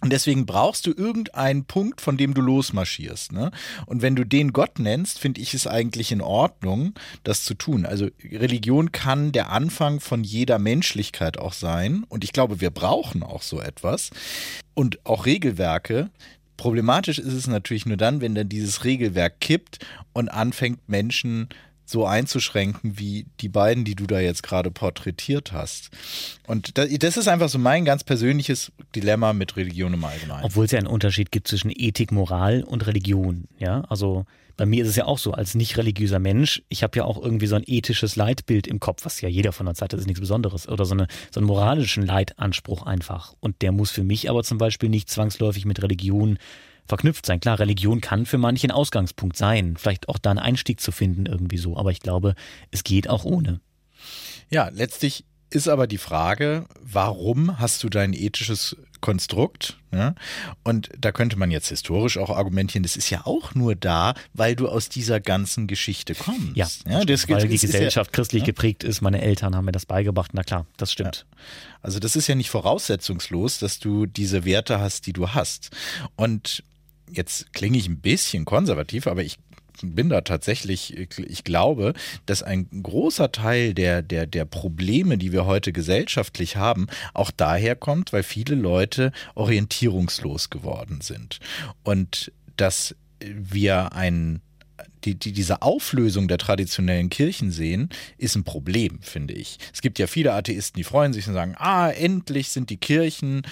Und 0.00 0.12
deswegen 0.12 0.46
brauchst 0.46 0.86
du 0.86 0.92
irgendeinen 0.92 1.64
Punkt, 1.64 2.00
von 2.00 2.16
dem 2.16 2.32
du 2.32 2.40
losmarschierst. 2.40 3.32
Ne? 3.32 3.50
Und 3.84 4.00
wenn 4.00 4.14
du 4.14 4.24
den 4.24 4.52
Gott 4.52 4.78
nennst, 4.78 5.18
finde 5.18 5.40
ich 5.40 5.54
es 5.54 5.66
eigentlich 5.66 6.12
in 6.12 6.20
Ordnung, 6.20 6.94
das 7.24 7.42
zu 7.42 7.54
tun. 7.54 7.84
Also 7.84 8.08
Religion 8.22 8.92
kann 8.92 9.32
der 9.32 9.50
Anfang 9.50 9.98
von 9.98 10.22
jeder 10.22 10.60
Menschlichkeit 10.60 11.38
auch 11.38 11.52
sein. 11.52 12.04
Und 12.08 12.22
ich 12.22 12.32
glaube, 12.32 12.60
wir 12.60 12.70
brauchen 12.70 13.24
auch 13.24 13.42
so 13.42 13.60
etwas. 13.60 14.10
Und 14.74 15.04
auch 15.04 15.26
Regelwerke, 15.26 16.10
Problematisch 16.58 17.18
ist 17.18 17.32
es 17.32 17.46
natürlich 17.46 17.86
nur 17.86 17.96
dann, 17.96 18.20
wenn 18.20 18.34
dann 18.34 18.50
dieses 18.50 18.84
Regelwerk 18.84 19.40
kippt 19.40 19.78
und 20.12 20.28
anfängt 20.28 20.86
Menschen 20.88 21.48
so 21.86 22.04
einzuschränken 22.04 22.98
wie 22.98 23.26
die 23.40 23.48
beiden, 23.48 23.84
die 23.84 23.94
du 23.94 24.06
da 24.06 24.20
jetzt 24.20 24.42
gerade 24.42 24.70
porträtiert 24.70 25.52
hast. 25.52 25.88
Und 26.46 26.76
das 26.76 27.16
ist 27.16 27.28
einfach 27.28 27.48
so 27.48 27.58
mein 27.58 27.86
ganz 27.86 28.04
persönliches 28.04 28.72
Dilemma 28.94 29.32
mit 29.32 29.56
Religion 29.56 29.94
im 29.94 30.04
Allgemeinen. 30.04 30.44
Obwohl 30.44 30.66
es 30.66 30.72
ja 30.72 30.78
einen 30.78 30.86
Unterschied 30.86 31.32
gibt 31.32 31.48
zwischen 31.48 31.72
Ethik, 31.74 32.12
Moral 32.12 32.62
und 32.62 32.86
Religion. 32.86 33.44
Ja, 33.58 33.80
also 33.88 34.26
bei 34.58 34.66
mir 34.66 34.82
ist 34.82 34.90
es 34.90 34.96
ja 34.96 35.06
auch 35.06 35.18
so, 35.18 35.32
als 35.32 35.54
nicht 35.54 35.78
religiöser 35.78 36.18
Mensch, 36.18 36.62
ich 36.68 36.82
habe 36.82 36.98
ja 36.98 37.04
auch 37.04 37.22
irgendwie 37.22 37.46
so 37.46 37.54
ein 37.54 37.62
ethisches 37.64 38.16
Leitbild 38.16 38.66
im 38.66 38.80
Kopf, 38.80 39.04
was 39.04 39.20
ja 39.20 39.28
jeder 39.28 39.52
von 39.52 39.68
uns 39.68 39.80
hat, 39.80 39.92
das 39.92 40.00
ist 40.00 40.06
nichts 40.06 40.20
Besonderes. 40.20 40.68
Oder 40.68 40.84
so, 40.84 40.94
eine, 40.94 41.06
so 41.30 41.38
einen 41.38 41.46
moralischen 41.46 42.04
Leitanspruch 42.04 42.82
einfach. 42.82 43.34
Und 43.38 43.62
der 43.62 43.70
muss 43.70 43.92
für 43.92 44.02
mich 44.02 44.28
aber 44.28 44.42
zum 44.42 44.58
Beispiel 44.58 44.88
nicht 44.88 45.08
zwangsläufig 45.10 45.64
mit 45.64 45.80
Religion 45.80 46.38
verknüpft 46.86 47.24
sein. 47.24 47.38
Klar, 47.38 47.60
Religion 47.60 48.00
kann 48.00 48.26
für 48.26 48.36
manche 48.36 48.66
ein 48.66 48.72
Ausgangspunkt 48.72 49.36
sein, 49.36 49.76
vielleicht 49.76 50.08
auch 50.08 50.18
da 50.18 50.30
einen 50.30 50.40
Einstieg 50.40 50.80
zu 50.80 50.90
finden 50.90 51.26
irgendwie 51.26 51.58
so, 51.58 51.76
aber 51.76 51.92
ich 51.92 52.00
glaube, 52.00 52.34
es 52.72 52.82
geht 52.82 53.08
auch 53.08 53.24
ohne. 53.24 53.60
Ja, 54.50 54.70
letztlich 54.70 55.24
ist 55.50 55.68
aber 55.68 55.86
die 55.86 55.98
Frage, 55.98 56.66
warum 56.80 57.60
hast 57.60 57.84
du 57.84 57.88
dein 57.88 58.12
ethisches 58.12 58.76
Konstrukt? 59.00 59.78
Ja? 59.92 60.14
Und 60.64 60.90
da 60.98 61.12
könnte 61.12 61.36
man 61.36 61.50
jetzt 61.50 61.68
historisch 61.68 62.18
auch 62.18 62.30
argumentieren, 62.30 62.82
das 62.82 62.96
ist 62.96 63.10
ja 63.10 63.26
auch 63.26 63.54
nur 63.54 63.74
da, 63.74 64.14
weil 64.34 64.56
du 64.56 64.68
aus 64.68 64.88
dieser 64.88 65.20
ganzen 65.20 65.66
Geschichte 65.66 66.14
kommst. 66.14 66.56
Ja, 66.56 66.68
ja 66.88 67.04
das 67.04 67.28
weil 67.28 67.46
die 67.46 67.58
Gesellschaft 67.58 68.10
ja, 68.10 68.14
christlich 68.14 68.42
ja? 68.42 68.46
geprägt 68.46 68.84
ist. 68.84 69.00
Meine 69.00 69.20
Eltern 69.20 69.56
haben 69.56 69.64
mir 69.64 69.72
das 69.72 69.86
beigebracht. 69.86 70.32
Na 70.34 70.42
klar, 70.42 70.66
das 70.76 70.92
stimmt. 70.92 71.26
Also 71.82 71.98
das 71.98 72.16
ist 72.16 72.26
ja 72.26 72.34
nicht 72.34 72.50
voraussetzungslos, 72.50 73.58
dass 73.58 73.78
du 73.78 74.06
diese 74.06 74.44
Werte 74.44 74.80
hast, 74.80 75.06
die 75.06 75.12
du 75.12 75.30
hast. 75.30 75.70
Und 76.16 76.62
jetzt 77.10 77.52
klinge 77.52 77.78
ich 77.78 77.88
ein 77.88 78.00
bisschen 78.00 78.44
konservativ, 78.44 79.06
aber 79.06 79.22
ich 79.22 79.38
bin 79.82 80.08
da 80.08 80.20
tatsächlich, 80.20 80.96
ich 80.96 81.44
glaube, 81.44 81.94
dass 82.26 82.42
ein 82.42 82.68
großer 82.82 83.32
Teil 83.32 83.74
der, 83.74 84.02
der, 84.02 84.26
der 84.26 84.44
Probleme, 84.44 85.18
die 85.18 85.32
wir 85.32 85.46
heute 85.46 85.72
gesellschaftlich 85.72 86.56
haben, 86.56 86.86
auch 87.14 87.30
daher 87.30 87.76
kommt, 87.76 88.12
weil 88.12 88.22
viele 88.22 88.54
Leute 88.54 89.12
orientierungslos 89.34 90.50
geworden 90.50 91.00
sind. 91.00 91.40
Und 91.84 92.32
dass 92.56 92.94
wir 93.20 93.92
ein 93.92 94.40
die, 95.04 95.14
die, 95.14 95.32
diese 95.32 95.62
Auflösung 95.62 96.28
der 96.28 96.38
traditionellen 96.38 97.10
Kirchen 97.10 97.50
sehen, 97.50 97.88
ist 98.16 98.36
ein 98.36 98.44
Problem, 98.44 99.00
finde 99.02 99.34
ich. 99.34 99.58
Es 99.72 99.80
gibt 99.80 99.98
ja 99.98 100.06
viele 100.06 100.32
Atheisten, 100.32 100.76
die 100.76 100.84
freuen 100.84 101.12
sich 101.12 101.26
und 101.28 101.34
sagen, 101.34 101.54
ah, 101.56 101.90
endlich 101.90 102.48
sind 102.48 102.70
die 102.70 102.76
Kirchen 102.76 103.42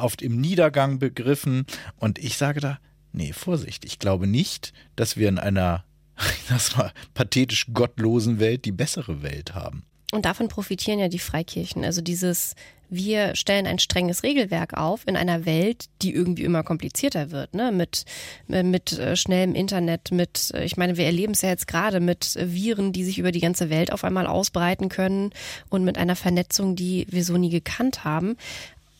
oft 0.00 0.22
im 0.22 0.40
Niedergang 0.40 0.98
begriffen. 0.98 1.66
Und 1.98 2.18
ich 2.18 2.36
sage 2.36 2.60
da, 2.60 2.78
Nee, 3.16 3.32
Vorsicht. 3.32 3.86
Ich 3.86 3.98
glaube 3.98 4.26
nicht, 4.26 4.74
dass 4.94 5.16
wir 5.16 5.28
in 5.28 5.38
einer, 5.38 5.84
das 6.50 6.76
war 6.76 6.92
pathetisch 7.14 7.66
gottlosen 7.72 8.38
Welt 8.38 8.66
die 8.66 8.72
bessere 8.72 9.22
Welt 9.22 9.54
haben. 9.54 9.84
Und 10.12 10.26
davon 10.26 10.48
profitieren 10.48 10.98
ja 10.98 11.08
die 11.08 11.18
Freikirchen. 11.18 11.82
Also 11.82 12.02
dieses, 12.02 12.54
wir 12.90 13.34
stellen 13.34 13.66
ein 13.66 13.78
strenges 13.78 14.22
Regelwerk 14.22 14.74
auf 14.74 15.06
in 15.06 15.16
einer 15.16 15.46
Welt, 15.46 15.86
die 16.02 16.14
irgendwie 16.14 16.44
immer 16.44 16.62
komplizierter 16.62 17.30
wird, 17.30 17.54
ne? 17.54 17.72
Mit, 17.72 18.04
mit 18.48 18.92
äh, 18.92 19.16
schnellem 19.16 19.54
Internet, 19.54 20.12
mit, 20.12 20.52
äh, 20.54 20.64
ich 20.64 20.76
meine, 20.76 20.98
wir 20.98 21.06
erleben 21.06 21.32
es 21.32 21.40
ja 21.40 21.48
jetzt 21.48 21.66
gerade 21.66 22.00
mit 22.00 22.36
Viren, 22.38 22.92
die 22.92 23.04
sich 23.04 23.18
über 23.18 23.32
die 23.32 23.40
ganze 23.40 23.70
Welt 23.70 23.92
auf 23.92 24.04
einmal 24.04 24.26
ausbreiten 24.26 24.90
können 24.90 25.30
und 25.70 25.84
mit 25.84 25.96
einer 25.96 26.16
Vernetzung, 26.16 26.76
die 26.76 27.06
wir 27.08 27.24
so 27.24 27.38
nie 27.38 27.50
gekannt 27.50 28.04
haben. 28.04 28.36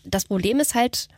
Das 0.04 0.24
Problem 0.24 0.58
ist 0.58 0.74
halt, 0.74 1.08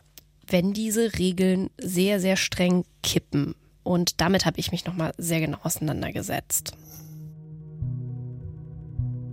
wenn 0.51 0.73
diese 0.73 1.17
Regeln 1.17 1.69
sehr, 1.77 2.19
sehr 2.19 2.35
streng 2.35 2.85
kippen. 3.03 3.55
Und 3.83 4.21
damit 4.21 4.45
habe 4.45 4.59
ich 4.59 4.71
mich 4.71 4.85
nochmal 4.85 5.13
sehr 5.17 5.39
genau 5.39 5.57
auseinandergesetzt. 5.63 6.73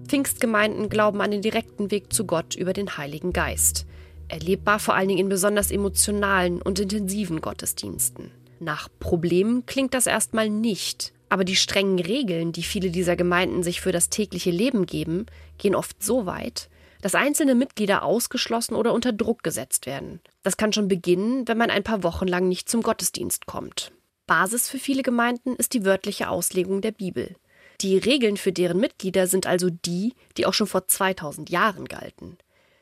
Pfingstgemeinden 0.06 0.88
glauben 0.88 1.20
an 1.20 1.32
den 1.32 1.42
direkten 1.42 1.90
Weg 1.90 2.12
zu 2.12 2.26
Gott 2.26 2.54
über 2.54 2.72
den 2.72 2.96
Heiligen 2.96 3.32
Geist. 3.32 3.86
Erlebbar 4.28 4.78
vor 4.78 4.94
allen 4.94 5.08
Dingen 5.08 5.20
in 5.20 5.28
besonders 5.28 5.70
emotionalen 5.70 6.62
und 6.62 6.78
intensiven 6.78 7.40
Gottesdiensten. 7.40 8.30
Nach 8.60 8.88
Problemen 9.00 9.66
klingt 9.66 9.94
das 9.94 10.06
erstmal 10.06 10.48
nicht, 10.48 11.12
aber 11.28 11.44
die 11.44 11.56
strengen 11.56 11.98
Regeln, 11.98 12.52
die 12.52 12.62
viele 12.62 12.90
dieser 12.90 13.16
Gemeinden 13.16 13.62
sich 13.62 13.80
für 13.80 13.92
das 13.92 14.08
tägliche 14.08 14.50
Leben 14.50 14.86
geben, 14.86 15.26
gehen 15.58 15.74
oft 15.74 16.02
so 16.02 16.26
weit, 16.26 16.68
dass 17.02 17.14
einzelne 17.14 17.54
Mitglieder 17.54 18.02
ausgeschlossen 18.02 18.74
oder 18.74 18.92
unter 18.92 19.12
Druck 19.12 19.42
gesetzt 19.42 19.86
werden. 19.86 20.20
Das 20.42 20.56
kann 20.56 20.72
schon 20.72 20.88
beginnen, 20.88 21.46
wenn 21.48 21.58
man 21.58 21.70
ein 21.70 21.84
paar 21.84 22.02
Wochen 22.02 22.26
lang 22.26 22.48
nicht 22.48 22.68
zum 22.68 22.82
Gottesdienst 22.82 23.46
kommt. 23.46 23.92
Basis 24.26 24.68
für 24.68 24.78
viele 24.78 25.02
Gemeinden 25.02 25.54
ist 25.56 25.72
die 25.72 25.84
wörtliche 25.84 26.28
Auslegung 26.28 26.80
der 26.80 26.92
Bibel. 26.92 27.36
Die 27.80 27.98
Regeln 27.98 28.36
für 28.36 28.52
deren 28.52 28.80
Mitglieder 28.80 29.26
sind 29.26 29.46
also 29.46 29.70
die, 29.70 30.14
die 30.36 30.46
auch 30.46 30.54
schon 30.54 30.66
vor 30.66 30.88
2000 30.88 31.50
Jahren 31.50 31.84
galten. 31.84 32.38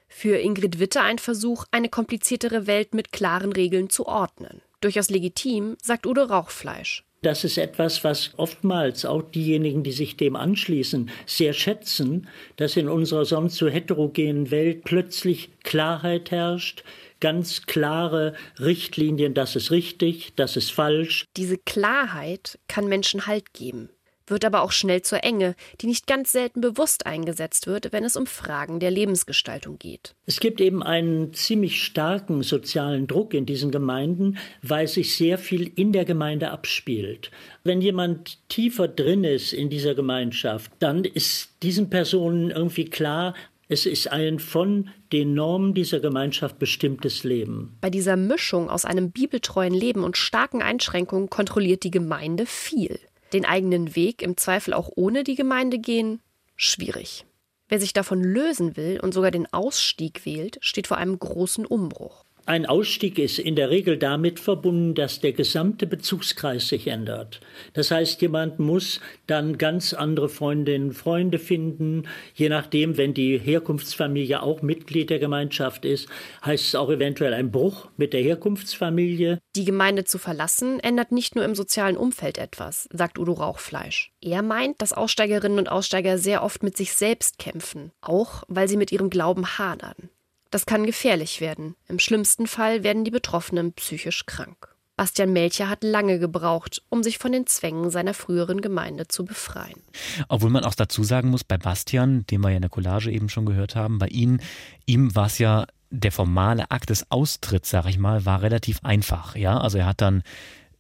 Für 0.08 0.38
Ingrid 0.38 0.78
Witte 0.78 1.00
ein 1.00 1.18
Versuch, 1.18 1.64
eine 1.72 1.88
kompliziertere 1.88 2.66
Welt 2.66 2.94
mit 2.94 3.12
klaren 3.12 3.52
Regeln 3.52 3.90
zu 3.90 4.06
ordnen. 4.06 4.62
Durchaus 4.80 5.10
legitim, 5.10 5.76
sagt 5.82 6.06
Udo 6.06 6.22
Rauchfleisch. 6.22 7.04
Das 7.24 7.42
ist 7.42 7.56
etwas, 7.56 8.04
was 8.04 8.32
oftmals 8.36 9.06
auch 9.06 9.22
diejenigen, 9.22 9.82
die 9.82 9.92
sich 9.92 10.18
dem 10.18 10.36
anschließen, 10.36 11.10
sehr 11.24 11.54
schätzen, 11.54 12.28
dass 12.56 12.76
in 12.76 12.86
unserer 12.86 13.24
sonst 13.24 13.56
so 13.56 13.66
heterogenen 13.66 14.50
Welt 14.50 14.84
plötzlich 14.84 15.48
Klarheit 15.62 16.30
herrscht, 16.30 16.84
ganz 17.20 17.64
klare 17.64 18.34
Richtlinien, 18.60 19.32
das 19.32 19.56
ist 19.56 19.70
richtig, 19.70 20.34
das 20.36 20.58
ist 20.58 20.70
falsch. 20.70 21.24
Diese 21.38 21.56
Klarheit 21.56 22.58
kann 22.68 22.88
Menschen 22.88 23.26
Halt 23.26 23.54
geben. 23.54 23.88
Wird 24.26 24.44
aber 24.44 24.62
auch 24.62 24.72
schnell 24.72 25.02
zur 25.02 25.24
Enge, 25.24 25.54
die 25.80 25.86
nicht 25.86 26.06
ganz 26.06 26.32
selten 26.32 26.60
bewusst 26.60 27.06
eingesetzt 27.06 27.66
wird, 27.66 27.92
wenn 27.92 28.04
es 28.04 28.16
um 28.16 28.26
Fragen 28.26 28.80
der 28.80 28.90
Lebensgestaltung 28.90 29.78
geht. 29.78 30.14
Es 30.26 30.40
gibt 30.40 30.60
eben 30.60 30.82
einen 30.82 31.32
ziemlich 31.34 31.82
starken 31.82 32.42
sozialen 32.42 33.06
Druck 33.06 33.34
in 33.34 33.46
diesen 33.46 33.70
Gemeinden, 33.70 34.38
weil 34.62 34.88
sich 34.88 35.16
sehr 35.16 35.38
viel 35.38 35.70
in 35.76 35.92
der 35.92 36.04
Gemeinde 36.04 36.50
abspielt. 36.50 37.30
Wenn 37.62 37.80
jemand 37.80 38.38
tiefer 38.48 38.88
drin 38.88 39.24
ist 39.24 39.52
in 39.52 39.70
dieser 39.70 39.94
Gemeinschaft, 39.94 40.70
dann 40.78 41.05
ist 41.05 41.51
diesen 41.62 41.90
Personen 41.90 42.51
irgendwie 42.51 42.86
klar, 42.86 43.34
es 43.68 43.86
ist 43.86 44.12
ein 44.12 44.38
von 44.38 44.90
den 45.12 45.34
Normen 45.34 45.72
dieser 45.72 46.01
Gemeinschaft 46.01 46.59
bestimmtes 46.59 47.24
Leben. 47.24 47.76
Bei 47.80 47.88
dieser 47.88 48.16
Mischung 48.16 48.68
aus 48.68 48.84
einem 48.84 49.10
bibeltreuen 49.10 49.72
Leben 49.72 50.05
und 50.05 50.16
starken 50.16 50.62
Einschränkungen 50.62 51.30
kontrolliert 51.30 51.82
die 51.82 51.90
Gemeinde 51.90 52.44
viel. 52.46 52.98
Den 53.35 53.44
eigenen 53.44 53.97
Weg 53.97 54.23
im 54.23 54.36
Zweifel 54.36 54.73
auch 54.73 54.90
ohne 54.94 55.24
die 55.24 55.35
Gemeinde 55.35 55.78
gehen? 55.78 56.23
Schwierig. 56.56 57.27
Wer 57.69 57.81
sich 57.81 57.93
davon 57.93 58.23
lösen 58.23 58.77
will 58.77 59.01
und 59.01 59.12
sogar 59.12 59.32
den 59.32 59.52
Ausstieg 59.52 60.24
wählt, 60.24 60.59
steht 60.61 60.86
vor 60.86 60.98
einem 60.98 61.19
großen 61.19 61.66
Umbruch. 61.66 62.23
Ein 62.46 62.66
Ausstieg 62.66 63.18
ist 63.18 63.38
in 63.38 63.56
der 63.56 63.70
Regel 63.70 63.96
damit 63.96 64.38
verbunden, 64.38 64.94
dass 64.94 65.20
der 65.20 65.32
gesamte 65.32 65.86
Bezugskreis 65.86 66.68
sich 66.68 66.88
ändert. 66.88 67.40
Das 67.72 67.90
heißt, 67.90 68.20
jemand 68.20 68.58
muss 68.58 69.00
dann 69.26 69.56
ganz 69.56 69.94
andere 69.94 70.28
Freundinnen 70.28 70.88
und 70.88 70.94
Freunde 70.94 71.38
finden. 71.38 72.06
Je 72.34 72.50
nachdem, 72.50 72.98
wenn 72.98 73.14
die 73.14 73.38
Herkunftsfamilie 73.38 74.42
auch 74.42 74.60
Mitglied 74.60 75.08
der 75.08 75.20
Gemeinschaft 75.20 75.86
ist, 75.86 76.06
heißt 76.44 76.66
es 76.66 76.74
auch 76.74 76.90
eventuell 76.90 77.32
ein 77.32 77.50
Bruch 77.50 77.88
mit 77.96 78.12
der 78.12 78.20
Herkunftsfamilie. 78.20 79.38
Die 79.56 79.64
Gemeinde 79.64 80.04
zu 80.04 80.18
verlassen 80.18 80.80
ändert 80.80 81.12
nicht 81.12 81.36
nur 81.36 81.46
im 81.46 81.54
sozialen 81.54 81.96
Umfeld 81.96 82.36
etwas, 82.36 82.90
sagt 82.92 83.18
Udo 83.18 83.32
Rauchfleisch. 83.32 84.12
Er 84.20 84.42
meint, 84.42 84.82
dass 84.82 84.92
Aussteigerinnen 84.92 85.58
und 85.58 85.70
Aussteiger 85.70 86.18
sehr 86.18 86.42
oft 86.42 86.62
mit 86.62 86.76
sich 86.76 86.92
selbst 86.92 87.38
kämpfen, 87.38 87.90
auch 88.02 88.42
weil 88.48 88.68
sie 88.68 88.76
mit 88.76 88.92
ihrem 88.92 89.08
Glauben 89.08 89.58
hadern. 89.58 90.10
Das 90.55 90.66
kann 90.66 90.86
gefährlich 90.86 91.40
werden. 91.40 91.74
Im 91.89 91.98
schlimmsten 91.98 92.47
Fall 92.47 92.85
werden 92.85 93.02
die 93.02 93.10
Betroffenen 93.10 93.72
psychisch 93.72 94.24
krank. 94.24 94.68
Bastian 94.97 95.32
Melcher 95.32 95.68
hat 95.68 95.82
lange 95.82 96.20
gebraucht, 96.20 96.81
um 96.90 97.02
sich 97.02 97.18
von 97.18 97.32
den 97.32 97.48
Zwängen 97.48 97.90
seiner 97.90 98.14
früheren 98.14 98.60
Gemeinde 98.60 99.09
zu 99.09 99.24
befreien. 99.24 99.82
Obwohl 100.28 100.51
man 100.51 100.62
auch 100.62 100.76
dazu 100.76 101.02
sagen 101.02 101.31
muss, 101.31 101.43
bei 101.43 101.59
Bastian, 101.59 102.24
den 102.26 102.40
wir 102.40 102.51
ja 102.51 102.56
in 102.59 102.62
der 102.62 102.70
Collage 102.70 103.10
eben 103.10 103.28
schon 103.28 103.47
gehört 103.47 103.74
haben, 103.74 103.98
bei 103.98 104.06
ihm, 104.06 104.39
ihm 104.86 105.16
war 105.16 105.26
es 105.26 105.39
ja 105.39 105.66
der 105.90 106.12
formale 106.12 106.70
Akt 106.70 106.90
des 106.90 107.10
Austritts, 107.10 107.70
sag 107.70 107.86
ich 107.86 107.98
mal, 107.98 108.24
war 108.24 108.43
relativ 108.43 108.78
einfach. 108.85 109.35
Ja, 109.35 109.59
also 109.59 109.78
er 109.78 109.86
hat 109.86 110.02
dann 110.02 110.22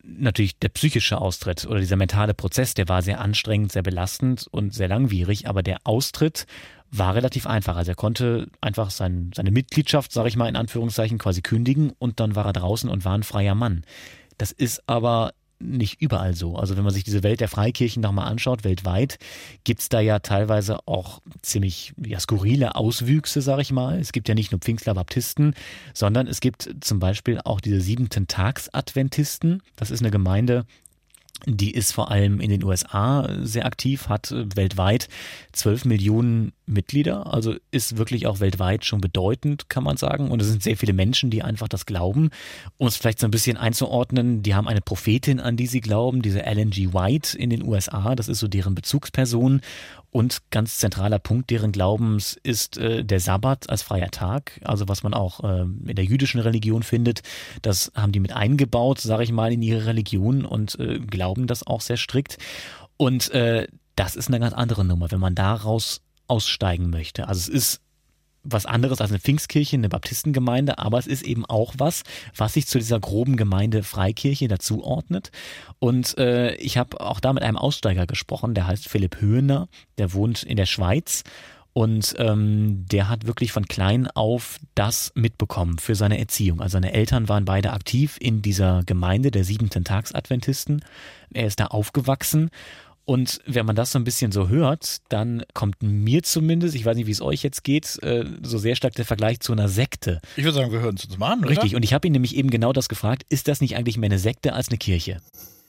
natürlich 0.04 0.56
der 0.58 0.68
psychische 0.68 1.20
Austritt 1.20 1.66
oder 1.66 1.80
dieser 1.80 1.96
mentale 1.96 2.34
Prozess, 2.34 2.74
der 2.74 2.88
war 2.88 3.02
sehr 3.02 3.20
anstrengend, 3.20 3.72
sehr 3.72 3.82
belastend 3.82 4.46
und 4.52 4.72
sehr 4.72 4.86
langwierig, 4.86 5.48
aber 5.48 5.64
der 5.64 5.78
Austritt 5.82 6.46
war 6.98 7.14
relativ 7.14 7.46
einfach. 7.46 7.76
Also 7.76 7.92
er 7.92 7.96
konnte 7.96 8.48
einfach 8.60 8.90
sein, 8.90 9.30
seine 9.34 9.50
Mitgliedschaft, 9.50 10.12
sage 10.12 10.28
ich 10.28 10.36
mal 10.36 10.48
in 10.48 10.56
Anführungszeichen, 10.56 11.18
quasi 11.18 11.42
kündigen 11.42 11.92
und 11.98 12.20
dann 12.20 12.36
war 12.36 12.46
er 12.46 12.52
draußen 12.52 12.88
und 12.88 13.04
war 13.04 13.14
ein 13.14 13.22
freier 13.22 13.54
Mann. 13.54 13.84
Das 14.38 14.52
ist 14.52 14.82
aber 14.88 15.32
nicht 15.60 16.00
überall 16.00 16.34
so. 16.34 16.56
Also 16.56 16.76
wenn 16.76 16.84
man 16.84 16.92
sich 16.92 17.04
diese 17.04 17.22
Welt 17.22 17.40
der 17.40 17.48
Freikirchen 17.48 18.02
nochmal 18.02 18.28
anschaut, 18.28 18.64
weltweit, 18.64 19.18
gibt's 19.64 19.88
da 19.88 20.00
ja 20.00 20.18
teilweise 20.18 20.86
auch 20.86 21.20
ziemlich 21.42 21.94
ja, 22.04 22.20
skurrile 22.20 22.74
Auswüchse, 22.74 23.40
sage 23.40 23.62
ich 23.62 23.72
mal. 23.72 23.98
Es 23.98 24.12
gibt 24.12 24.28
ja 24.28 24.34
nicht 24.34 24.52
nur 24.52 24.60
Pfingstler 24.60 24.94
Baptisten, 24.94 25.54
sondern 25.94 26.26
es 26.26 26.40
gibt 26.40 26.68
zum 26.80 26.98
Beispiel 26.98 27.40
auch 27.44 27.60
diese 27.60 27.80
siebenten 27.80 28.26
Tags-Adventisten. 28.26 29.62
Das 29.76 29.90
ist 29.90 30.00
eine 30.00 30.10
Gemeinde, 30.10 30.66
die 31.46 31.72
ist 31.72 31.92
vor 31.92 32.10
allem 32.10 32.40
in 32.40 32.50
den 32.50 32.64
USA 32.64 33.28
sehr 33.42 33.66
aktiv, 33.66 34.08
hat 34.08 34.34
weltweit 34.54 35.08
12 35.52 35.84
Millionen 35.84 36.52
Mitglieder, 36.66 37.32
also 37.32 37.54
ist 37.70 37.96
wirklich 37.98 38.26
auch 38.26 38.40
weltweit 38.40 38.84
schon 38.84 39.00
bedeutend, 39.00 39.68
kann 39.68 39.84
man 39.84 39.96
sagen. 39.96 40.30
Und 40.30 40.40
es 40.40 40.48
sind 40.48 40.62
sehr 40.62 40.76
viele 40.76 40.92
Menschen, 40.92 41.30
die 41.30 41.42
einfach 41.42 41.68
das 41.68 41.86
glauben. 41.86 42.30
Um 42.78 42.86
es 42.86 42.96
vielleicht 42.96 43.20
so 43.20 43.26
ein 43.26 43.30
bisschen 43.30 43.56
einzuordnen, 43.56 44.42
die 44.42 44.54
haben 44.54 44.68
eine 44.68 44.80
Prophetin, 44.80 45.40
an 45.40 45.56
die 45.56 45.66
sie 45.66 45.80
glauben, 45.80 46.22
diese 46.22 46.44
Ellen 46.44 46.70
G. 46.70 46.92
White 46.92 47.36
in 47.36 47.50
den 47.50 47.66
USA, 47.66 48.14
das 48.14 48.28
ist 48.28 48.38
so 48.38 48.48
deren 48.48 48.74
Bezugsperson. 48.74 49.60
Und 50.10 50.42
ganz 50.50 50.78
zentraler 50.78 51.18
Punkt 51.18 51.50
deren 51.50 51.72
Glaubens 51.72 52.38
ist 52.44 52.78
äh, 52.78 53.04
der 53.04 53.18
Sabbat 53.18 53.68
als 53.68 53.82
freier 53.82 54.12
Tag, 54.12 54.60
also 54.64 54.86
was 54.86 55.02
man 55.02 55.12
auch 55.12 55.42
äh, 55.42 55.62
in 55.62 55.96
der 55.96 56.04
jüdischen 56.04 56.40
Religion 56.40 56.84
findet. 56.84 57.22
Das 57.62 57.90
haben 57.96 58.12
die 58.12 58.20
mit 58.20 58.32
eingebaut, 58.32 59.00
sage 59.00 59.24
ich 59.24 59.32
mal, 59.32 59.52
in 59.52 59.60
ihre 59.60 59.86
Religion 59.86 60.44
und 60.44 60.78
äh, 60.78 61.00
glauben 61.00 61.48
das 61.48 61.66
auch 61.66 61.80
sehr 61.80 61.96
strikt. 61.96 62.38
Und 62.96 63.32
äh, 63.32 63.66
das 63.96 64.16
ist 64.16 64.28
eine 64.28 64.40
ganz 64.40 64.54
andere 64.54 64.84
Nummer, 64.84 65.10
wenn 65.10 65.20
man 65.20 65.34
daraus 65.34 66.00
aussteigen 66.26 66.90
möchte. 66.90 67.28
Also 67.28 67.40
es 67.40 67.48
ist 67.48 67.80
was 68.44 68.66
anderes 68.66 69.00
als 69.00 69.10
eine 69.10 69.18
Pfingstkirche, 69.18 69.76
eine 69.76 69.88
Baptistengemeinde, 69.88 70.78
aber 70.78 70.98
es 70.98 71.06
ist 71.06 71.22
eben 71.22 71.44
auch 71.46 71.74
was, 71.78 72.02
was 72.36 72.52
sich 72.52 72.66
zu 72.66 72.78
dieser 72.78 73.00
groben 73.00 73.36
Gemeinde 73.36 73.82
Freikirche 73.82 74.48
dazuordnet. 74.48 75.30
Und 75.78 76.16
äh, 76.18 76.54
ich 76.56 76.76
habe 76.76 77.00
auch 77.00 77.20
da 77.20 77.32
mit 77.32 77.42
einem 77.42 77.56
Aussteiger 77.56 78.06
gesprochen, 78.06 78.54
der 78.54 78.66
heißt 78.66 78.88
Philipp 78.88 79.20
Höhner, 79.20 79.68
der 79.98 80.12
wohnt 80.12 80.42
in 80.42 80.56
der 80.56 80.66
Schweiz. 80.66 81.24
Und 81.72 82.14
ähm, 82.18 82.86
der 82.86 83.08
hat 83.08 83.26
wirklich 83.26 83.50
von 83.50 83.66
klein 83.66 84.06
auf 84.06 84.60
das 84.76 85.10
mitbekommen 85.16 85.78
für 85.78 85.96
seine 85.96 86.20
Erziehung. 86.20 86.60
Also 86.60 86.74
seine 86.74 86.92
Eltern 86.92 87.28
waren 87.28 87.46
beide 87.46 87.72
aktiv 87.72 88.16
in 88.20 88.42
dieser 88.42 88.84
Gemeinde 88.86 89.32
der 89.32 89.42
siebenten 89.42 89.82
Tagsadventisten. 89.82 90.84
Er 91.32 91.46
ist 91.48 91.58
da 91.58 91.66
aufgewachsen 91.66 92.50
und 93.04 93.40
wenn 93.46 93.66
man 93.66 93.76
das 93.76 93.92
so 93.92 93.98
ein 93.98 94.04
bisschen 94.04 94.32
so 94.32 94.48
hört, 94.48 94.98
dann 95.08 95.44
kommt 95.52 95.82
mir 95.82 96.22
zumindest, 96.22 96.74
ich 96.74 96.84
weiß 96.84 96.96
nicht, 96.96 97.06
wie 97.06 97.12
es 97.12 97.20
euch 97.20 97.42
jetzt 97.42 97.64
geht, 97.64 98.02
äh, 98.02 98.24
so 98.42 98.58
sehr 98.58 98.76
stark 98.76 98.94
der 98.94 99.04
Vergleich 99.04 99.40
zu 99.40 99.52
einer 99.52 99.68
Sekte. 99.68 100.20
Ich 100.36 100.44
würde 100.44 100.54
sagen, 100.54 100.72
wir 100.72 100.80
hören 100.80 100.96
es 100.96 101.04
uns 101.04 101.18
mal 101.18 101.32
an. 101.32 101.44
Richtig, 101.44 101.72
oder? 101.72 101.76
und 101.76 101.82
ich 101.82 101.92
habe 101.92 102.06
ihn 102.06 102.12
nämlich 102.12 102.34
eben 102.36 102.50
genau 102.50 102.72
das 102.72 102.88
gefragt, 102.88 103.24
ist 103.28 103.48
das 103.48 103.60
nicht 103.60 103.76
eigentlich 103.76 103.98
mehr 103.98 104.08
eine 104.08 104.18
Sekte 104.18 104.54
als 104.54 104.68
eine 104.68 104.78
Kirche? 104.78 105.20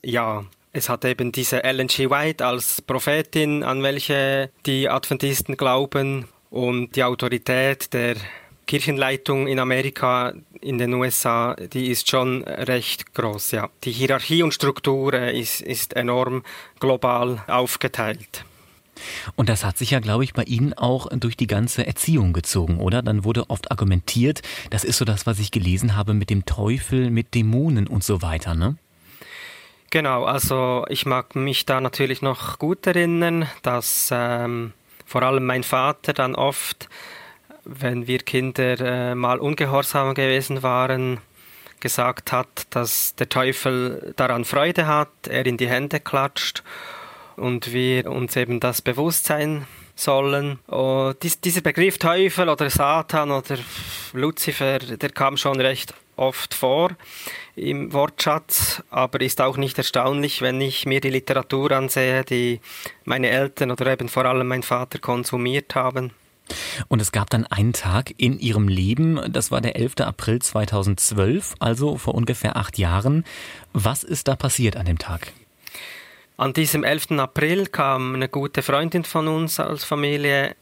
Ja, 0.02 0.44
es 0.72 0.88
hat 0.88 1.04
eben 1.04 1.32
diese 1.32 1.64
Ellen 1.64 1.88
G. 1.88 2.10
White 2.10 2.44
als 2.44 2.82
Prophetin, 2.82 3.62
an 3.62 3.82
welche 3.82 4.50
die 4.64 4.88
Adventisten 4.88 5.56
glauben 5.56 6.26
und 6.50 6.96
die 6.96 7.04
Autorität 7.04 7.92
der 7.92 8.16
Kirchenleitung 8.66 9.46
in 9.46 9.58
Amerika, 9.58 10.32
in 10.60 10.78
den 10.78 10.92
USA, 10.94 11.54
die 11.54 11.88
ist 11.88 12.10
schon 12.10 12.42
recht 12.42 13.14
groß, 13.14 13.52
ja. 13.52 13.70
Die 13.84 13.92
Hierarchie 13.92 14.42
und 14.42 14.52
Struktur 14.52 15.14
äh, 15.14 15.38
ist, 15.38 15.60
ist 15.60 15.94
enorm 15.94 16.42
global 16.80 17.42
aufgeteilt. 17.46 18.44
Und 19.36 19.48
das 19.48 19.64
hat 19.64 19.78
sich 19.78 19.90
ja, 19.90 20.00
glaube 20.00 20.24
ich, 20.24 20.32
bei 20.32 20.42
Ihnen 20.44 20.72
auch 20.72 21.08
durch 21.10 21.36
die 21.36 21.46
ganze 21.46 21.86
Erziehung 21.86 22.32
gezogen, 22.32 22.78
oder? 22.80 23.02
Dann 23.02 23.24
wurde 23.24 23.50
oft 23.50 23.70
argumentiert, 23.70 24.42
das 24.70 24.84
ist 24.84 24.96
so 24.96 25.04
das, 25.04 25.26
was 25.26 25.38
ich 25.38 25.50
gelesen 25.50 25.96
habe 25.96 26.14
mit 26.14 26.30
dem 26.30 26.44
Teufel, 26.46 27.10
mit 27.10 27.34
Dämonen 27.34 27.86
und 27.86 28.02
so 28.02 28.22
weiter, 28.22 28.54
ne? 28.54 28.76
Genau, 29.90 30.24
also 30.24 30.84
ich 30.88 31.06
mag 31.06 31.36
mich 31.36 31.64
da 31.64 31.80
natürlich 31.80 32.20
noch 32.20 32.58
gut 32.58 32.86
erinnern, 32.86 33.46
dass 33.62 34.08
ähm, 34.12 34.72
vor 35.04 35.22
allem 35.22 35.46
mein 35.46 35.62
Vater 35.62 36.12
dann 36.12 36.34
oft 36.34 36.88
wenn 37.66 38.06
wir 38.06 38.18
Kinder 38.18 38.80
äh, 38.80 39.14
mal 39.14 39.38
ungehorsam 39.38 40.14
gewesen 40.14 40.62
waren, 40.62 41.18
gesagt 41.80 42.32
hat, 42.32 42.66
dass 42.70 43.14
der 43.16 43.28
Teufel 43.28 44.14
daran 44.16 44.44
Freude 44.44 44.86
hat, 44.86 45.10
er 45.28 45.44
in 45.46 45.56
die 45.56 45.68
Hände 45.68 46.00
klatscht 46.00 46.62
und 47.36 47.72
wir 47.72 48.10
uns 48.10 48.36
eben 48.36 48.60
das 48.60 48.80
bewusst 48.80 49.26
sein 49.26 49.66
sollen. 49.94 50.58
Und 50.66 51.22
dies, 51.22 51.40
dieser 51.40 51.60
Begriff 51.60 51.98
Teufel 51.98 52.48
oder 52.48 52.70
Satan 52.70 53.30
oder 53.30 53.58
Luzifer, 54.12 54.78
der 54.78 55.10
kam 55.10 55.36
schon 55.36 55.60
recht 55.60 55.92
oft 56.16 56.54
vor 56.54 56.90
im 57.56 57.92
Wortschatz, 57.92 58.82
aber 58.90 59.20
ist 59.20 59.40
auch 59.40 59.56
nicht 59.56 59.76
erstaunlich, 59.76 60.40
wenn 60.40 60.60
ich 60.60 60.86
mir 60.86 61.00
die 61.00 61.10
Literatur 61.10 61.72
ansehe, 61.72 62.24
die 62.24 62.60
meine 63.04 63.28
Eltern 63.28 63.70
oder 63.70 63.86
eben 63.86 64.08
vor 64.08 64.24
allem 64.24 64.48
mein 64.48 64.62
Vater 64.62 64.98
konsumiert 64.98 65.74
haben. 65.74 66.12
Und 66.88 67.02
es 67.02 67.12
gab 67.12 67.30
dann 67.30 67.46
einen 67.46 67.72
Tag 67.72 68.14
in 68.16 68.38
ihrem 68.38 68.68
Leben, 68.68 69.20
das 69.32 69.50
war 69.50 69.60
der 69.60 69.76
11. 69.76 69.96
April 70.00 70.40
2012, 70.40 71.54
also 71.58 71.96
vor 71.96 72.14
ungefähr 72.14 72.56
acht 72.56 72.78
Jahren. 72.78 73.24
Was 73.72 74.04
ist 74.04 74.28
da 74.28 74.36
passiert 74.36 74.76
an 74.76 74.86
dem 74.86 74.98
Tag? 74.98 75.32
An 76.36 76.52
diesem 76.52 76.84
11. 76.84 77.12
April 77.12 77.66
kam 77.66 78.14
eine 78.14 78.28
gute 78.28 78.62
Freundin 78.62 79.04
von 79.04 79.26
uns 79.26 79.58
als 79.58 79.84
Familie 79.84 80.50
äh, 80.50 80.54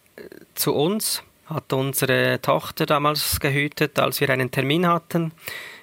zu 0.54 0.72
uns, 0.72 1.22
hat 1.46 1.72
unsere 1.72 2.40
Tochter 2.40 2.86
damals 2.86 3.40
gehütet, 3.40 3.98
als 3.98 4.20
wir 4.20 4.30
einen 4.30 4.50
Termin 4.50 4.86
hatten. 4.86 5.32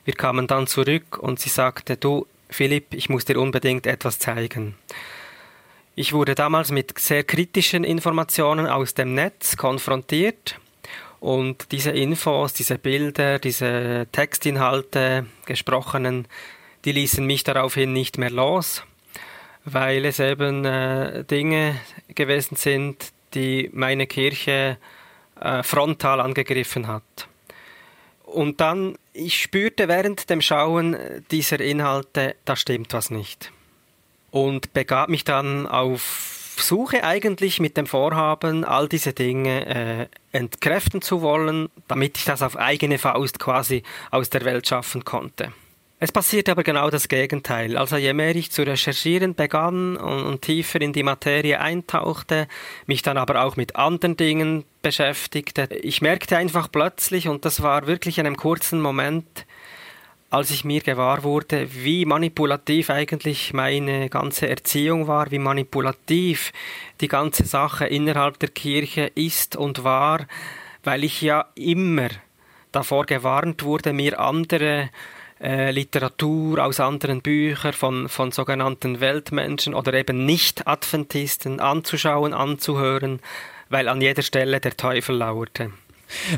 Wir 0.05 0.13
kamen 0.13 0.47
dann 0.47 0.65
zurück 0.67 1.17
und 1.17 1.39
sie 1.39 1.49
sagte, 1.49 1.97
du 1.97 2.25
Philipp, 2.49 2.93
ich 2.93 3.09
muss 3.09 3.25
dir 3.25 3.39
unbedingt 3.39 3.85
etwas 3.85 4.19
zeigen. 4.19 4.75
Ich 5.95 6.13
wurde 6.13 6.35
damals 6.35 6.71
mit 6.71 6.97
sehr 6.97 7.23
kritischen 7.23 7.83
Informationen 7.83 8.67
aus 8.67 8.93
dem 8.93 9.13
Netz 9.13 9.57
konfrontiert 9.57 10.59
und 11.19 11.71
diese 11.71 11.91
Infos, 11.91 12.53
diese 12.53 12.77
Bilder, 12.77 13.39
diese 13.39 14.07
Textinhalte, 14.11 15.25
gesprochenen, 15.45 16.27
die 16.85 16.93
ließen 16.93 17.25
mich 17.25 17.43
daraufhin 17.43 17.93
nicht 17.93 18.17
mehr 18.17 18.31
los. 18.31 18.83
weil 19.65 20.05
es 20.05 20.19
eben 20.19 20.65
äh, 20.65 21.23
Dinge 21.23 21.79
gewesen 22.15 22.55
sind, 22.55 23.11
die 23.33 23.69
meine 23.73 24.07
Kirche 24.07 24.77
äh, 25.39 25.63
frontal 25.63 26.19
angegriffen 26.19 26.87
hat. 26.87 27.27
Und 28.25 28.61
dann, 28.61 28.97
ich 29.13 29.41
spürte 29.41 29.87
während 29.87 30.29
dem 30.29 30.41
Schauen 30.41 30.95
dieser 31.31 31.59
Inhalte, 31.59 32.35
da 32.45 32.55
stimmt 32.55 32.93
was 32.93 33.11
nicht. 33.11 33.51
Und 34.31 34.73
begab 34.73 35.09
mich 35.09 35.23
dann 35.23 35.67
auf 35.67 36.41
Suche 36.57 37.03
eigentlich 37.03 37.59
mit 37.59 37.77
dem 37.77 37.87
Vorhaben, 37.87 38.63
all 38.63 38.87
diese 38.87 39.13
Dinge 39.13 39.65
äh, 39.65 40.07
entkräften 40.31 41.01
zu 41.01 41.21
wollen, 41.21 41.69
damit 41.87 42.17
ich 42.17 42.25
das 42.25 42.41
auf 42.41 42.57
eigene 42.57 42.97
Faust 42.97 43.39
quasi 43.39 43.83
aus 44.11 44.29
der 44.29 44.45
Welt 44.45 44.67
schaffen 44.67 45.03
konnte. 45.03 45.51
Es 46.03 46.11
passierte 46.11 46.51
aber 46.51 46.63
genau 46.63 46.89
das 46.89 47.09
Gegenteil. 47.09 47.77
Also 47.77 47.95
je 47.95 48.13
mehr 48.13 48.35
ich 48.35 48.51
zu 48.51 48.63
recherchieren 48.63 49.35
begann 49.35 49.97
und, 49.97 50.23
und, 50.23 50.41
tiefer 50.41 50.81
in 50.81 50.93
die 50.93 51.03
Materie 51.03 51.59
eintauchte, 51.59 52.47
mich 52.87 53.03
dann 53.03 53.17
aber 53.17 53.43
auch 53.43 53.55
mit 53.55 53.75
anderen 53.75 54.17
Dingen 54.17 54.63
beschäftigte, 54.81 55.67
ich 55.71 56.01
merkte 56.01 56.37
einfach 56.37 56.71
plötzlich, 56.71 57.27
und 57.27 57.45
das 57.45 57.61
war 57.61 57.85
wirklich 57.85 58.17
in 58.17 58.25
einem 58.25 58.35
kurzen 58.35 58.81
Moment, 58.81 59.45
als 60.31 60.49
ich 60.49 60.63
mir 60.63 60.79
gewahr 60.79 61.23
wurde, 61.23 61.67
wie 61.73 62.05
manipulativ 62.05 62.89
eigentlich 62.89 63.53
meine 63.53 64.09
ganze 64.09 64.47
Erziehung 64.47 65.07
war, 65.07 65.29
wie 65.29 65.39
manipulativ 65.39 66.53
die 67.01 67.09
ganze 67.09 67.45
Sache 67.45 67.85
innerhalb 67.85 68.39
der 68.39 68.49
Kirche 68.49 69.11
ist 69.13 69.57
und 69.57 69.83
war, 69.83 70.25
weil 70.85 71.03
ich 71.03 71.21
ja 71.21 71.47
immer 71.55 72.07
davor 72.71 73.05
gewarnt 73.05 73.63
wurde, 73.63 73.91
mir 73.91 74.21
andere 74.21 74.89
äh, 75.41 75.71
Literatur 75.71 76.63
aus 76.63 76.79
anderen 76.79 77.21
Büchern 77.21 77.73
von, 77.73 78.07
von 78.07 78.31
sogenannten 78.31 79.01
Weltmenschen 79.01 79.73
oder 79.73 79.93
eben 79.93 80.25
Nicht-Adventisten 80.25 81.59
anzuschauen, 81.59 82.33
anzuhören, 82.33 83.19
weil 83.67 83.89
an 83.89 83.99
jeder 83.99 84.21
Stelle 84.21 84.61
der 84.61 84.77
Teufel 84.77 85.17
lauerte. 85.17 85.71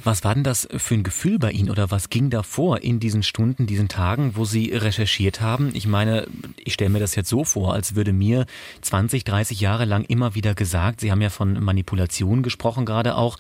Was 0.04 0.24
war 0.24 0.34
denn 0.34 0.44
das 0.44 0.68
für 0.78 0.95
ein 0.95 1.04
Gefühl 1.04 1.40
bei 1.40 1.52
Ihnen 1.52 1.70
oder 1.70 1.91
was 1.91 2.10
ging 2.10 2.30
da 2.30 2.44
vor 2.44 2.82
in 2.82 3.00
diesen 3.00 3.24
Stunden, 3.24 3.68
diesen 3.68 3.88
Tagen, 3.88 4.36
wo 4.36 4.45
Sie 4.45 4.74
recherchiert 4.74 5.41
haben? 5.41 5.72
Ich 5.74 5.88
meine, 5.88 6.28
ich 6.58 6.74
stelle 6.74 6.90
mir 6.90 7.00
das 7.00 7.16
jetzt 7.16 7.30
so 7.30 7.44
vor, 7.44 7.74
als 7.74 7.95
würde 7.95 8.14
mir 8.14 8.45
20, 8.82 9.24
30 9.24 9.60
Jahre 9.60 9.86
lang 9.86 10.04
immer 10.04 10.36
wieder 10.36 10.56
gesagt, 10.56 11.02
Sie 11.02 11.12
haben 11.12 11.22
ja 11.22 11.30
von 11.30 11.64
Manipulation 11.64 12.44
gesprochen 12.44 12.86
gerade 12.86 13.16
auch, 13.16 13.38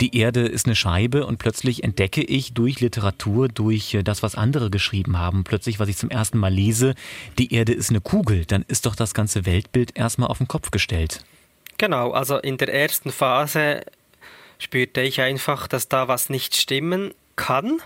die 0.00 0.16
Erde 0.16 0.42
ist 0.46 0.66
eine 0.66 0.76
Scheibe 0.76 1.26
und 1.26 1.38
plötzlich 1.38 1.84
entdecke 1.84 2.22
ich 2.22 2.54
durch 2.54 2.80
Literatur, 2.80 3.48
durch 3.48 3.98
das, 4.04 4.22
was 4.22 4.34
andere 4.34 4.70
geschrieben 4.70 5.18
haben, 5.18 5.44
plötzlich, 5.44 5.78
was 5.78 5.88
ich 5.88 5.96
zum 5.96 6.10
ersten 6.10 6.38
Mal 6.38 6.52
lese, 6.52 6.94
die 7.38 7.54
Erde 7.54 7.72
ist 7.72 7.90
eine 7.90 8.00
Kugel, 8.00 8.44
dann 8.44 8.64
ist 8.68 8.86
doch 8.86 8.96
das 8.96 9.14
ganze 9.14 9.46
Weltbild 9.46 9.96
erstmal 9.96 10.28
auf 10.28 10.38
den 10.38 10.48
Kopf 10.48 10.70
gestellt. 10.70 11.24
Genau, 11.78 12.12
also 12.12 12.38
in 12.38 12.58
der 12.58 12.72
ersten 12.72 13.10
Phase 13.10 13.82
spürte 14.62 15.00
ich 15.00 15.20
einfach, 15.20 15.66
dass 15.66 15.88
da 15.88 16.06
was 16.06 16.30
nicht 16.30 16.56
stimmen 16.56 17.12
kann. 17.34 17.82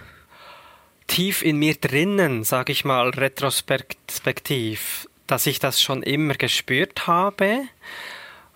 Tief 1.06 1.42
in 1.42 1.56
mir 1.56 1.74
drinnen, 1.74 2.44
sage 2.44 2.72
ich 2.72 2.84
mal, 2.84 3.10
retrospektiv, 3.10 5.08
dass 5.26 5.46
ich 5.46 5.58
das 5.58 5.80
schon 5.80 6.02
immer 6.02 6.34
gespürt 6.34 7.06
habe, 7.06 7.62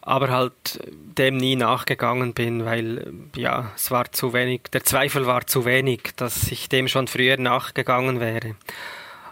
aber 0.02 0.28
halt 0.28 0.80
dem 0.86 1.38
nie 1.38 1.56
nachgegangen 1.56 2.34
bin, 2.34 2.66
weil 2.66 3.12
ja, 3.36 3.72
es 3.74 3.90
war 3.90 4.12
zu 4.12 4.32
wenig, 4.34 4.62
der 4.72 4.84
Zweifel 4.84 5.26
war 5.26 5.46
zu 5.46 5.64
wenig, 5.64 6.12
dass 6.16 6.50
ich 6.50 6.68
dem 6.68 6.88
schon 6.88 7.06
früher 7.06 7.38
nachgegangen 7.38 8.20
wäre. 8.20 8.56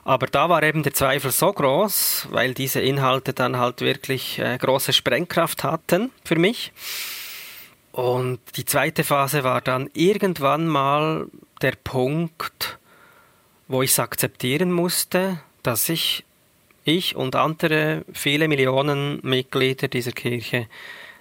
Aber 0.04 0.26
da 0.28 0.48
war 0.48 0.62
eben 0.62 0.82
der 0.82 0.94
Zweifel 0.94 1.30
so 1.30 1.52
groß, 1.52 2.28
weil 2.30 2.54
diese 2.54 2.80
Inhalte 2.80 3.34
dann 3.34 3.58
halt 3.58 3.82
wirklich 3.82 4.38
äh, 4.38 4.56
große 4.56 4.94
Sprengkraft 4.94 5.64
hatten 5.64 6.10
für 6.24 6.36
mich 6.36 6.72
und 7.98 8.38
die 8.56 8.64
zweite 8.64 9.02
Phase 9.02 9.42
war 9.42 9.60
dann 9.60 9.90
irgendwann 9.92 10.68
mal 10.68 11.26
der 11.62 11.72
Punkt, 11.72 12.78
wo 13.66 13.82
ich 13.82 13.90
es 13.90 13.98
akzeptieren 13.98 14.70
musste, 14.70 15.40
dass 15.64 15.88
ich, 15.88 16.24
ich 16.84 17.16
und 17.16 17.34
andere 17.34 18.04
viele 18.12 18.46
Millionen 18.46 19.18
Mitglieder 19.24 19.88
dieser 19.88 20.12
Kirche 20.12 20.68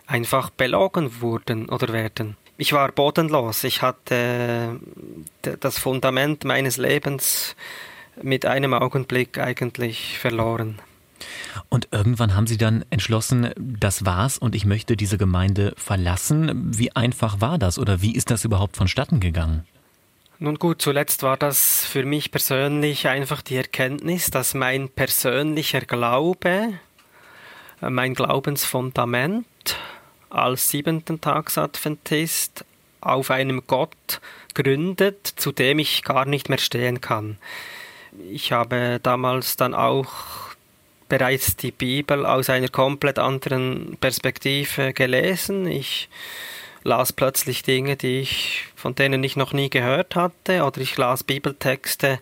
einfach 0.05 0.51
belogen 0.51 1.19
wurden 1.19 1.67
oder 1.67 1.91
werden. 1.93 2.37
Ich 2.59 2.73
war 2.73 2.91
bodenlos. 2.91 3.63
Ich 3.63 3.81
hatte 3.81 4.79
das 5.41 5.79
Fundament 5.79 6.43
meines 6.43 6.77
Lebens 6.77 7.55
mit 8.21 8.45
einem 8.45 8.75
Augenblick 8.75 9.39
eigentlich 9.39 10.19
verloren. 10.19 10.79
Und 11.69 11.89
irgendwann 11.91 12.35
haben 12.35 12.47
Sie 12.47 12.57
dann 12.57 12.85
entschlossen, 12.89 13.51
das 13.57 14.05
war's 14.05 14.37
und 14.37 14.55
ich 14.55 14.65
möchte 14.65 14.97
diese 14.97 15.17
Gemeinde 15.17 15.73
verlassen. 15.77 16.77
Wie 16.77 16.95
einfach 16.95 17.41
war 17.41 17.57
das 17.57 17.79
oder 17.79 18.01
wie 18.01 18.15
ist 18.15 18.31
das 18.31 18.45
überhaupt 18.45 18.77
vonstatten 18.77 19.19
gegangen? 19.19 19.65
Nun 20.39 20.59
gut, 20.59 20.81
zuletzt 20.81 21.23
war 21.23 21.35
das 21.35 21.83
für 21.83 22.05
mich 22.05 22.29
persönlich 22.29 23.07
einfach 23.07 23.41
die 23.41 23.55
Erkenntnis, 23.55 24.29
dass 24.29 24.53
mein 24.53 24.87
persönlicher 24.87 25.81
Glaube, 25.81 26.73
äh, 27.81 27.89
mein 27.89 28.13
Glaubensfundament 28.13 29.47
als 30.29 30.69
siebenten 30.69 31.21
Tagsadventist 31.21 32.65
auf 33.01 33.31
einem 33.31 33.63
Gott 33.65 34.21
gründet, 34.53 35.25
zu 35.25 35.51
dem 35.51 35.79
ich 35.79 36.03
gar 36.03 36.25
nicht 36.25 36.49
mehr 36.49 36.57
stehen 36.57 37.01
kann. 37.01 37.37
Ich 38.29 38.51
habe 38.51 38.99
damals 39.01 39.55
dann 39.55 39.73
auch 39.73 40.46
bereits 41.09 41.55
die 41.55 41.71
Bibel 41.71 42.25
aus 42.25 42.49
einer 42.49 42.69
komplett 42.69 43.19
anderen 43.19 43.97
Perspektive 43.99 44.93
gelesen. 44.93 45.67
Ich 45.67 46.09
las 46.83 47.13
plötzlich 47.13 47.63
Dinge, 47.63 47.95
die 47.95 48.19
ich, 48.19 48.65
von 48.75 48.95
denen 48.95 49.23
ich 49.23 49.35
noch 49.35 49.53
nie 49.53 49.69
gehört 49.69 50.15
hatte, 50.15 50.63
oder 50.63 50.81
ich 50.81 50.97
las 50.97 51.23
Bibeltexte, 51.23 52.19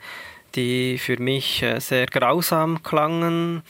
die 0.55 0.97
für 0.97 1.21
mich 1.21 1.61
äh, 1.63 1.79
sehr 1.79 2.07
grausam 2.07 2.81
klangen. 2.83 3.63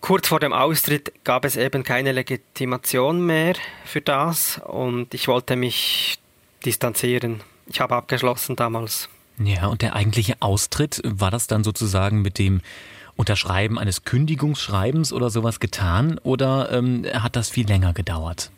Kurz 0.00 0.28
vor 0.28 0.40
dem 0.40 0.52
Austritt 0.52 1.12
gab 1.24 1.44
es 1.44 1.56
eben 1.56 1.82
keine 1.82 2.12
Legitimation 2.12 3.24
mehr 3.24 3.54
für 3.84 4.00
das 4.00 4.60
und 4.64 5.14
ich 5.14 5.26
wollte 5.28 5.56
mich 5.56 6.18
distanzieren. 6.64 7.40
Ich 7.66 7.80
habe 7.80 7.96
abgeschlossen 7.96 8.56
damals. 8.56 9.08
Ja, 9.38 9.66
und 9.66 9.82
der 9.82 9.94
eigentliche 9.94 10.36
Austritt, 10.40 11.00
war 11.04 11.30
das 11.30 11.46
dann 11.46 11.64
sozusagen 11.64 12.22
mit 12.22 12.38
dem 12.38 12.60
Unterschreiben 13.16 13.78
eines 13.78 14.04
Kündigungsschreibens 14.04 15.12
oder 15.12 15.30
sowas 15.30 15.60
getan 15.60 16.18
oder 16.22 16.70
ähm, 16.72 17.04
hat 17.12 17.36
das 17.36 17.50
viel 17.50 17.66
länger 17.66 17.92
gedauert? 17.92 18.50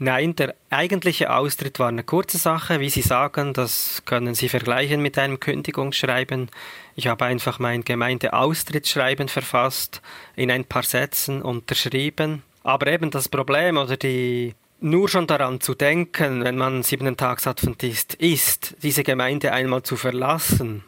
Nein, 0.00 0.36
der 0.36 0.54
eigentliche 0.70 1.34
Austritt 1.34 1.80
war 1.80 1.88
eine 1.88 2.04
kurze 2.04 2.38
Sache. 2.38 2.78
Wie 2.78 2.88
Sie 2.88 3.02
sagen, 3.02 3.52
das 3.52 4.02
können 4.04 4.36
Sie 4.36 4.48
vergleichen 4.48 5.02
mit 5.02 5.18
einem 5.18 5.40
Kündigungsschreiben. 5.40 6.50
Ich 6.94 7.08
habe 7.08 7.24
einfach 7.24 7.58
mein 7.58 7.82
Gemeindeaustrittsschreiben 7.82 9.28
verfasst, 9.28 10.00
in 10.36 10.52
ein 10.52 10.64
paar 10.64 10.84
Sätzen 10.84 11.42
unterschrieben. 11.42 12.44
Aber 12.62 12.86
eben 12.86 13.10
das 13.10 13.28
Problem 13.28 13.76
oder 13.76 13.96
die 13.96 14.54
nur 14.80 15.08
schon 15.08 15.26
daran 15.26 15.60
zu 15.60 15.74
denken, 15.74 16.44
wenn 16.44 16.56
man 16.56 16.84
siebenten 16.84 17.16
Tagsadventist 17.16 18.14
ist, 18.14 18.76
diese 18.82 19.02
Gemeinde 19.02 19.52
einmal 19.52 19.82
zu 19.82 19.96
verlassen, 19.96 20.84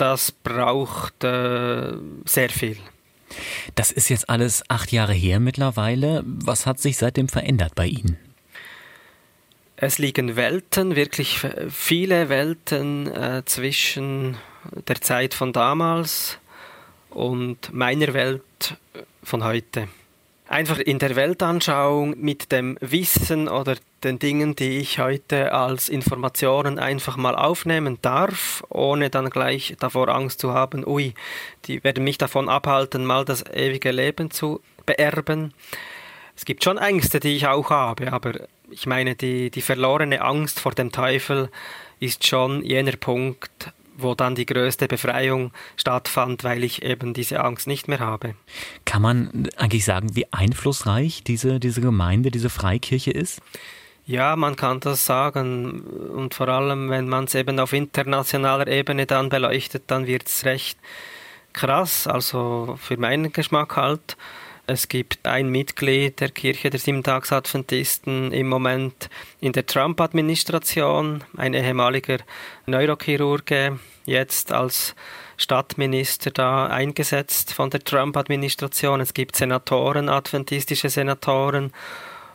das 0.00 0.32
braucht 0.32 1.24
äh, 1.24 1.92
sehr 2.24 2.48
viel. 2.48 2.78
Das 3.74 3.92
ist 3.92 4.08
jetzt 4.08 4.28
alles 4.28 4.64
acht 4.68 4.92
Jahre 4.92 5.12
her 5.12 5.40
mittlerweile. 5.40 6.22
Was 6.24 6.66
hat 6.66 6.80
sich 6.80 6.96
seitdem 6.96 7.28
verändert 7.28 7.74
bei 7.74 7.86
Ihnen? 7.86 8.16
Es 9.76 9.98
liegen 9.98 10.36
Welten, 10.36 10.96
wirklich 10.96 11.40
viele 11.70 12.28
Welten 12.28 13.06
äh, 13.06 13.42
zwischen 13.44 14.36
der 14.88 15.00
Zeit 15.00 15.34
von 15.34 15.52
damals 15.52 16.38
und 17.10 17.72
meiner 17.72 18.12
Welt 18.12 18.76
von 19.22 19.44
heute 19.44 19.88
einfach 20.50 20.78
in 20.78 20.98
der 20.98 21.14
Weltanschauung 21.14 22.20
mit 22.20 22.50
dem 22.50 22.76
Wissen 22.80 23.48
oder 23.48 23.76
den 24.02 24.18
Dingen, 24.18 24.56
die 24.56 24.78
ich 24.78 24.98
heute 24.98 25.52
als 25.52 25.88
Informationen 25.88 26.80
einfach 26.80 27.16
mal 27.16 27.36
aufnehmen 27.36 27.98
darf, 28.02 28.64
ohne 28.68 29.10
dann 29.10 29.30
gleich 29.30 29.76
davor 29.78 30.08
Angst 30.08 30.40
zu 30.40 30.52
haben, 30.52 30.84
ui, 30.84 31.14
die 31.66 31.82
werden 31.84 32.02
mich 32.02 32.18
davon 32.18 32.48
abhalten, 32.48 33.04
mal 33.04 33.24
das 33.24 33.44
ewige 33.46 33.92
Leben 33.92 34.32
zu 34.32 34.60
beerben. 34.86 35.54
Es 36.34 36.44
gibt 36.44 36.64
schon 36.64 36.78
Ängste, 36.78 37.20
die 37.20 37.36
ich 37.36 37.46
auch 37.46 37.70
habe, 37.70 38.12
aber 38.12 38.32
ich 38.70 38.86
meine, 38.86 39.14
die, 39.14 39.50
die 39.50 39.62
verlorene 39.62 40.20
Angst 40.20 40.58
vor 40.58 40.72
dem 40.72 40.90
Teufel 40.90 41.48
ist 42.00 42.26
schon 42.26 42.64
jener 42.64 42.96
Punkt, 42.96 43.72
wo 44.02 44.14
dann 44.14 44.34
die 44.34 44.46
größte 44.46 44.88
Befreiung 44.88 45.52
stattfand, 45.76 46.44
weil 46.44 46.64
ich 46.64 46.82
eben 46.82 47.14
diese 47.14 47.40
Angst 47.40 47.66
nicht 47.66 47.88
mehr 47.88 48.00
habe. 48.00 48.34
Kann 48.84 49.02
man 49.02 49.48
eigentlich 49.56 49.84
sagen, 49.84 50.14
wie 50.14 50.32
einflussreich 50.32 51.22
diese, 51.24 51.60
diese 51.60 51.80
Gemeinde, 51.80 52.30
diese 52.30 52.50
Freikirche 52.50 53.10
ist? 53.10 53.40
Ja, 54.06 54.34
man 54.34 54.56
kann 54.56 54.80
das 54.80 55.04
sagen. 55.04 55.82
Und 55.82 56.34
vor 56.34 56.48
allem, 56.48 56.90
wenn 56.90 57.08
man 57.08 57.24
es 57.24 57.34
eben 57.34 57.60
auf 57.60 57.72
internationaler 57.72 58.66
Ebene 58.66 59.06
dann 59.06 59.28
beleuchtet, 59.28 59.84
dann 59.86 60.06
wird 60.06 60.26
es 60.26 60.44
recht 60.44 60.78
krass, 61.52 62.06
also 62.06 62.76
für 62.80 62.96
meinen 62.96 63.32
Geschmack 63.32 63.76
halt. 63.76 64.16
Es 64.66 64.88
gibt 64.88 65.26
ein 65.26 65.48
Mitglied 65.48 66.20
der 66.20 66.30
Kirche 66.30 66.70
der 66.70 66.78
Siebentagsadventisten 66.78 68.30
im 68.30 68.48
Moment 68.48 69.10
in 69.40 69.52
der 69.52 69.66
Trump-Administration, 69.66 71.24
ein 71.36 71.54
ehemaliger 71.54 72.18
Neurochirurge, 72.66 73.80
jetzt 74.04 74.52
als 74.52 74.94
Stadtminister 75.36 76.30
da 76.30 76.66
eingesetzt 76.66 77.54
von 77.54 77.70
der 77.70 77.80
Trump-Administration. 77.80 79.00
Es 79.00 79.14
gibt 79.14 79.36
Senatoren, 79.36 80.08
adventistische 80.08 80.90
Senatoren. 80.90 81.72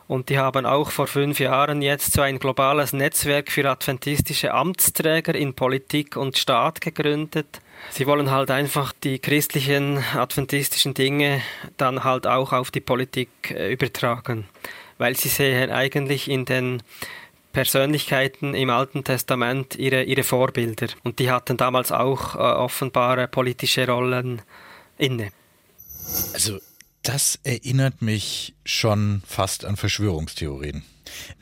Und 0.08 0.28
die 0.28 0.38
haben 0.38 0.66
auch 0.66 0.90
vor 0.90 1.08
fünf 1.08 1.40
Jahren 1.40 1.82
jetzt 1.82 2.12
so 2.12 2.22
ein 2.22 2.38
globales 2.38 2.92
Netzwerk 2.92 3.50
für 3.50 3.68
adventistische 3.68 4.54
Amtsträger 4.54 5.34
in 5.34 5.54
Politik 5.54 6.16
und 6.16 6.38
Staat 6.38 6.80
gegründet. 6.80 7.60
Sie 7.90 8.06
wollen 8.06 8.30
halt 8.30 8.50
einfach 8.50 8.92
die 8.92 9.18
christlichen 9.18 10.02
adventistischen 10.14 10.94
Dinge 10.94 11.42
dann 11.76 12.04
halt 12.04 12.26
auch 12.26 12.52
auf 12.52 12.70
die 12.70 12.80
Politik 12.80 13.28
äh, 13.50 13.72
übertragen, 13.72 14.46
weil 14.98 15.16
sie 15.16 15.28
sehen 15.28 15.70
eigentlich 15.70 16.28
in 16.30 16.44
den 16.44 16.82
Persönlichkeiten 17.56 18.52
im 18.52 18.68
Alten 18.68 19.02
Testament 19.02 19.76
ihre, 19.76 20.02
ihre 20.02 20.24
Vorbilder 20.24 20.88
und 21.04 21.18
die 21.18 21.30
hatten 21.30 21.56
damals 21.56 21.90
auch 21.90 22.34
äh, 22.34 22.38
offenbare 22.38 23.28
politische 23.28 23.86
Rollen 23.88 24.42
inne. 24.98 25.30
Also 26.34 26.58
das 27.02 27.38
erinnert 27.44 28.02
mich 28.02 28.54
schon 28.66 29.22
fast 29.26 29.64
an 29.64 29.76
Verschwörungstheorien. 29.76 30.82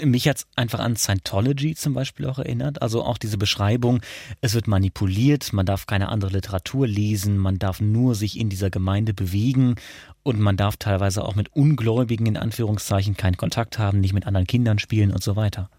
Mich 0.01 0.29
hat 0.29 0.37
es 0.37 0.47
einfach 0.55 0.79
an 0.79 0.95
Scientology 0.95 1.75
zum 1.75 1.95
Beispiel 1.95 2.27
auch 2.27 2.39
erinnert. 2.39 2.81
Also 2.81 3.03
auch 3.03 3.19
diese 3.19 3.39
Beschreibung, 3.39 4.01
es 4.41 4.55
wird 4.55 4.69
manipuliert, 4.69 5.53
man 5.53 5.67
darf 5.67 5.87
keine 5.87 6.11
andere 6.11 6.31
Literatur 6.31 6.87
lesen, 6.87 7.39
man 7.39 7.59
darf 7.59 7.81
nur 7.81 8.15
sich 8.15 8.39
in 8.39 8.51
dieser 8.51 8.71
Gemeinde 8.71 9.15
bewegen 9.15 9.75
und 10.25 10.41
man 10.41 10.57
darf 10.57 10.77
teilweise 10.79 11.25
auch 11.25 11.37
mit 11.37 11.55
Ungläubigen 11.55 12.27
in 12.27 12.37
Anführungszeichen 12.37 13.17
keinen 13.17 13.37
Kontakt 13.37 13.79
haben, 13.79 14.01
nicht 14.01 14.15
mit 14.15 14.27
anderen 14.27 14.47
Kindern 14.47 14.79
spielen 14.79 15.13
und 15.13 15.23
so 15.23 15.37
weiter. 15.37 15.71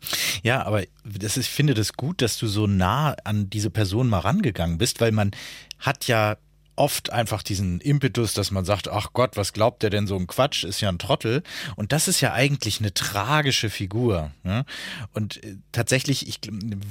Ja, 0.43 0.63
aber 0.65 0.83
das 1.03 1.35
ist, 1.35 1.47
ich 1.47 1.51
finde 1.51 1.73
das 1.73 1.93
gut, 1.93 2.21
dass 2.21 2.37
du 2.37 2.47
so 2.47 2.67
nah 2.67 3.15
an 3.23 3.49
diese 3.49 3.71
Person 3.71 4.07
mal 4.07 4.19
rangegangen 4.19 4.77
bist, 4.77 5.01
weil 5.01 5.11
man 5.11 5.31
hat 5.79 6.07
ja 6.07 6.37
oft 6.75 7.11
einfach 7.11 7.43
diesen 7.43 7.79
Impetus, 7.81 8.33
dass 8.33 8.51
man 8.51 8.65
sagt, 8.65 8.87
ach 8.87 9.13
Gott, 9.13 9.37
was 9.37 9.53
glaubt 9.53 9.83
der 9.83 9.89
denn 9.89 10.07
so 10.07 10.15
ein 10.15 10.27
Quatsch, 10.27 10.63
ist 10.63 10.81
ja 10.81 10.89
ein 10.89 10.99
Trottel. 10.99 11.43
Und 11.75 11.91
das 11.91 12.07
ist 12.07 12.21
ja 12.21 12.33
eigentlich 12.33 12.79
eine 12.79 12.93
tragische 12.93 13.69
Figur. 13.69 14.31
Ne? 14.43 14.65
Und 15.13 15.43
äh, 15.43 15.57
tatsächlich, 15.71 16.27
ich, 16.27 16.39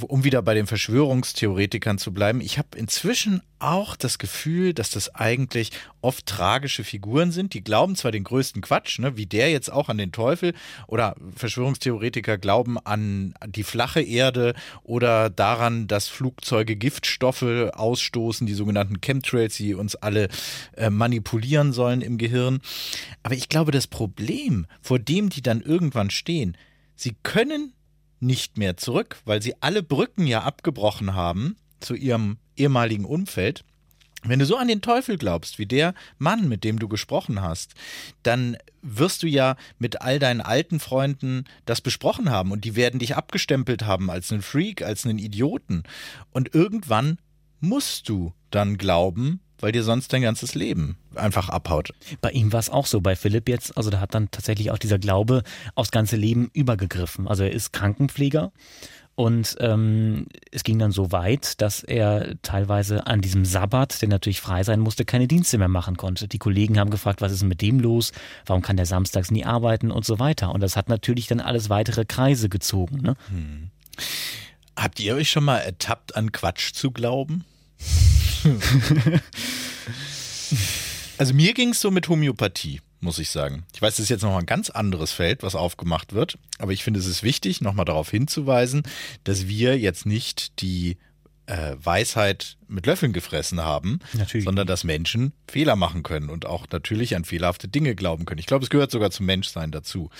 um 0.06 0.24
wieder 0.24 0.42
bei 0.42 0.54
den 0.54 0.66
Verschwörungstheoretikern 0.66 1.98
zu 1.98 2.12
bleiben, 2.12 2.40
ich 2.40 2.58
habe 2.58 2.76
inzwischen 2.76 3.42
auch 3.64 3.96
das 3.96 4.18
Gefühl, 4.18 4.74
dass 4.74 4.90
das 4.90 5.14
eigentlich 5.14 5.70
oft 6.02 6.26
tragische 6.26 6.84
Figuren 6.84 7.32
sind. 7.32 7.54
Die 7.54 7.64
glauben 7.64 7.96
zwar 7.96 8.12
den 8.12 8.24
größten 8.24 8.60
Quatsch, 8.62 8.98
ne, 8.98 9.16
wie 9.16 9.26
der 9.26 9.50
jetzt 9.50 9.72
auch 9.72 9.88
an 9.88 9.96
den 9.96 10.12
Teufel, 10.12 10.52
oder 10.86 11.16
Verschwörungstheoretiker 11.34 12.36
glauben 12.36 12.78
an 12.78 13.34
die 13.46 13.62
flache 13.62 14.02
Erde 14.02 14.54
oder 14.82 15.30
daran, 15.30 15.86
dass 15.86 16.08
Flugzeuge 16.08 16.76
Giftstoffe 16.76 17.70
ausstoßen, 17.72 18.46
die 18.46 18.54
sogenannten 18.54 19.00
Chemtrails, 19.00 19.56
die 19.56 19.73
uns 19.74 19.96
alle 19.96 20.28
äh, 20.76 20.90
manipulieren 20.90 21.72
sollen 21.72 22.00
im 22.00 22.18
Gehirn. 22.18 22.60
Aber 23.22 23.34
ich 23.34 23.48
glaube, 23.48 23.72
das 23.72 23.86
Problem, 23.86 24.66
vor 24.80 24.98
dem 24.98 25.28
die 25.28 25.42
dann 25.42 25.60
irgendwann 25.60 26.10
stehen, 26.10 26.56
sie 26.96 27.14
können 27.22 27.72
nicht 28.20 28.58
mehr 28.58 28.76
zurück, 28.76 29.20
weil 29.24 29.42
sie 29.42 29.54
alle 29.60 29.82
Brücken 29.82 30.26
ja 30.26 30.42
abgebrochen 30.42 31.14
haben 31.14 31.56
zu 31.80 31.94
ihrem 31.94 32.38
ehemaligen 32.56 33.04
Umfeld. 33.04 33.64
Wenn 34.26 34.38
du 34.38 34.46
so 34.46 34.56
an 34.56 34.68
den 34.68 34.80
Teufel 34.80 35.18
glaubst, 35.18 35.58
wie 35.58 35.66
der 35.66 35.92
Mann, 36.16 36.48
mit 36.48 36.64
dem 36.64 36.78
du 36.78 36.88
gesprochen 36.88 37.42
hast, 37.42 37.74
dann 38.22 38.56
wirst 38.80 39.22
du 39.22 39.26
ja 39.26 39.56
mit 39.78 40.00
all 40.00 40.18
deinen 40.18 40.40
alten 40.40 40.80
Freunden 40.80 41.44
das 41.66 41.82
besprochen 41.82 42.30
haben 42.30 42.50
und 42.50 42.64
die 42.64 42.74
werden 42.74 43.00
dich 43.00 43.16
abgestempelt 43.16 43.84
haben 43.84 44.10
als 44.10 44.32
einen 44.32 44.40
Freak, 44.40 44.80
als 44.80 45.04
einen 45.04 45.18
Idioten. 45.18 45.82
Und 46.30 46.54
irgendwann 46.54 47.18
musst 47.60 48.08
du 48.08 48.32
dann 48.50 48.78
glauben, 48.78 49.40
weil 49.64 49.72
dir 49.72 49.82
sonst 49.82 50.12
dein 50.12 50.20
ganzes 50.20 50.54
Leben 50.54 50.98
einfach 51.14 51.48
abhaut. 51.48 51.94
Bei 52.20 52.30
ihm 52.32 52.52
war 52.52 52.60
es 52.60 52.68
auch 52.68 52.84
so, 52.84 53.00
bei 53.00 53.16
Philipp 53.16 53.48
jetzt, 53.48 53.74
also 53.78 53.88
da 53.88 53.98
hat 53.98 54.14
dann 54.14 54.30
tatsächlich 54.30 54.70
auch 54.70 54.76
dieser 54.76 54.98
Glaube 54.98 55.42
aufs 55.74 55.90
ganze 55.90 56.16
Leben 56.16 56.50
übergegriffen. 56.52 57.26
Also 57.26 57.44
er 57.44 57.50
ist 57.50 57.72
Krankenpfleger 57.72 58.52
und 59.14 59.56
ähm, 59.60 60.26
es 60.50 60.64
ging 60.64 60.78
dann 60.78 60.90
so 60.90 61.12
weit, 61.12 61.62
dass 61.62 61.82
er 61.82 62.34
teilweise 62.42 63.06
an 63.06 63.22
diesem 63.22 63.46
Sabbat, 63.46 64.02
der 64.02 64.10
natürlich 64.10 64.42
frei 64.42 64.64
sein 64.64 64.80
musste, 64.80 65.06
keine 65.06 65.28
Dienste 65.28 65.56
mehr 65.56 65.68
machen 65.68 65.96
konnte. 65.96 66.28
Die 66.28 66.38
Kollegen 66.38 66.78
haben 66.78 66.90
gefragt, 66.90 67.22
was 67.22 67.32
ist 67.32 67.40
denn 67.40 67.48
mit 67.48 67.62
dem 67.62 67.80
los? 67.80 68.12
Warum 68.44 68.60
kann 68.60 68.76
der 68.76 68.84
samstags 68.84 69.30
nie 69.30 69.46
arbeiten 69.46 69.90
und 69.90 70.04
so 70.04 70.18
weiter. 70.18 70.52
Und 70.52 70.60
das 70.60 70.76
hat 70.76 70.90
natürlich 70.90 71.26
dann 71.26 71.40
alles 71.40 71.70
weitere 71.70 72.04
Kreise 72.04 72.50
gezogen. 72.50 73.00
Ne? 73.00 73.16
Hm. 73.30 73.70
Habt 74.76 75.00
ihr 75.00 75.14
euch 75.14 75.30
schon 75.30 75.44
mal 75.44 75.60
ertappt, 75.60 76.16
an 76.16 76.32
Quatsch 76.32 76.74
zu 76.74 76.90
glauben? 76.90 77.46
also 81.18 81.34
mir 81.34 81.54
ging 81.54 81.70
es 81.70 81.80
so 81.80 81.90
mit 81.90 82.08
Homöopathie 82.08 82.80
muss 83.04 83.18
ich 83.18 83.28
sagen. 83.28 83.64
Ich 83.74 83.82
weiß, 83.82 83.96
das 83.96 84.04
ist 84.04 84.08
jetzt 84.08 84.22
noch 84.22 84.36
ein 84.36 84.46
ganz 84.46 84.70
anderes 84.70 85.12
Feld, 85.12 85.42
was 85.42 85.54
aufgemacht 85.54 86.14
wird, 86.14 86.38
aber 86.58 86.72
ich 86.72 86.82
finde, 86.82 86.98
es 86.98 87.06
ist 87.06 87.22
wichtig, 87.22 87.60
nochmal 87.60 87.84
darauf 87.84 88.10
hinzuweisen, 88.10 88.82
dass 89.22 89.46
wir 89.46 89.78
jetzt 89.78 90.06
nicht 90.06 90.62
die 90.62 90.96
äh, 91.46 91.76
Weisheit 91.78 92.56
mit 92.66 92.86
Löffeln 92.86 93.12
gefressen 93.12 93.60
haben, 93.60 94.00
natürlich. 94.14 94.44
sondern 94.44 94.66
dass 94.66 94.82
Menschen 94.82 95.32
Fehler 95.46 95.76
machen 95.76 96.02
können 96.02 96.30
und 96.30 96.46
auch 96.46 96.66
natürlich 96.72 97.14
an 97.14 97.24
fehlerhafte 97.24 97.68
Dinge 97.68 97.94
glauben 97.94 98.24
können. 98.24 98.38
Ich 98.38 98.46
glaube, 98.46 98.64
es 98.64 98.70
gehört 98.70 98.90
sogar 98.90 99.10
zum 99.10 99.26
Menschsein 99.26 99.70
dazu 99.70 100.10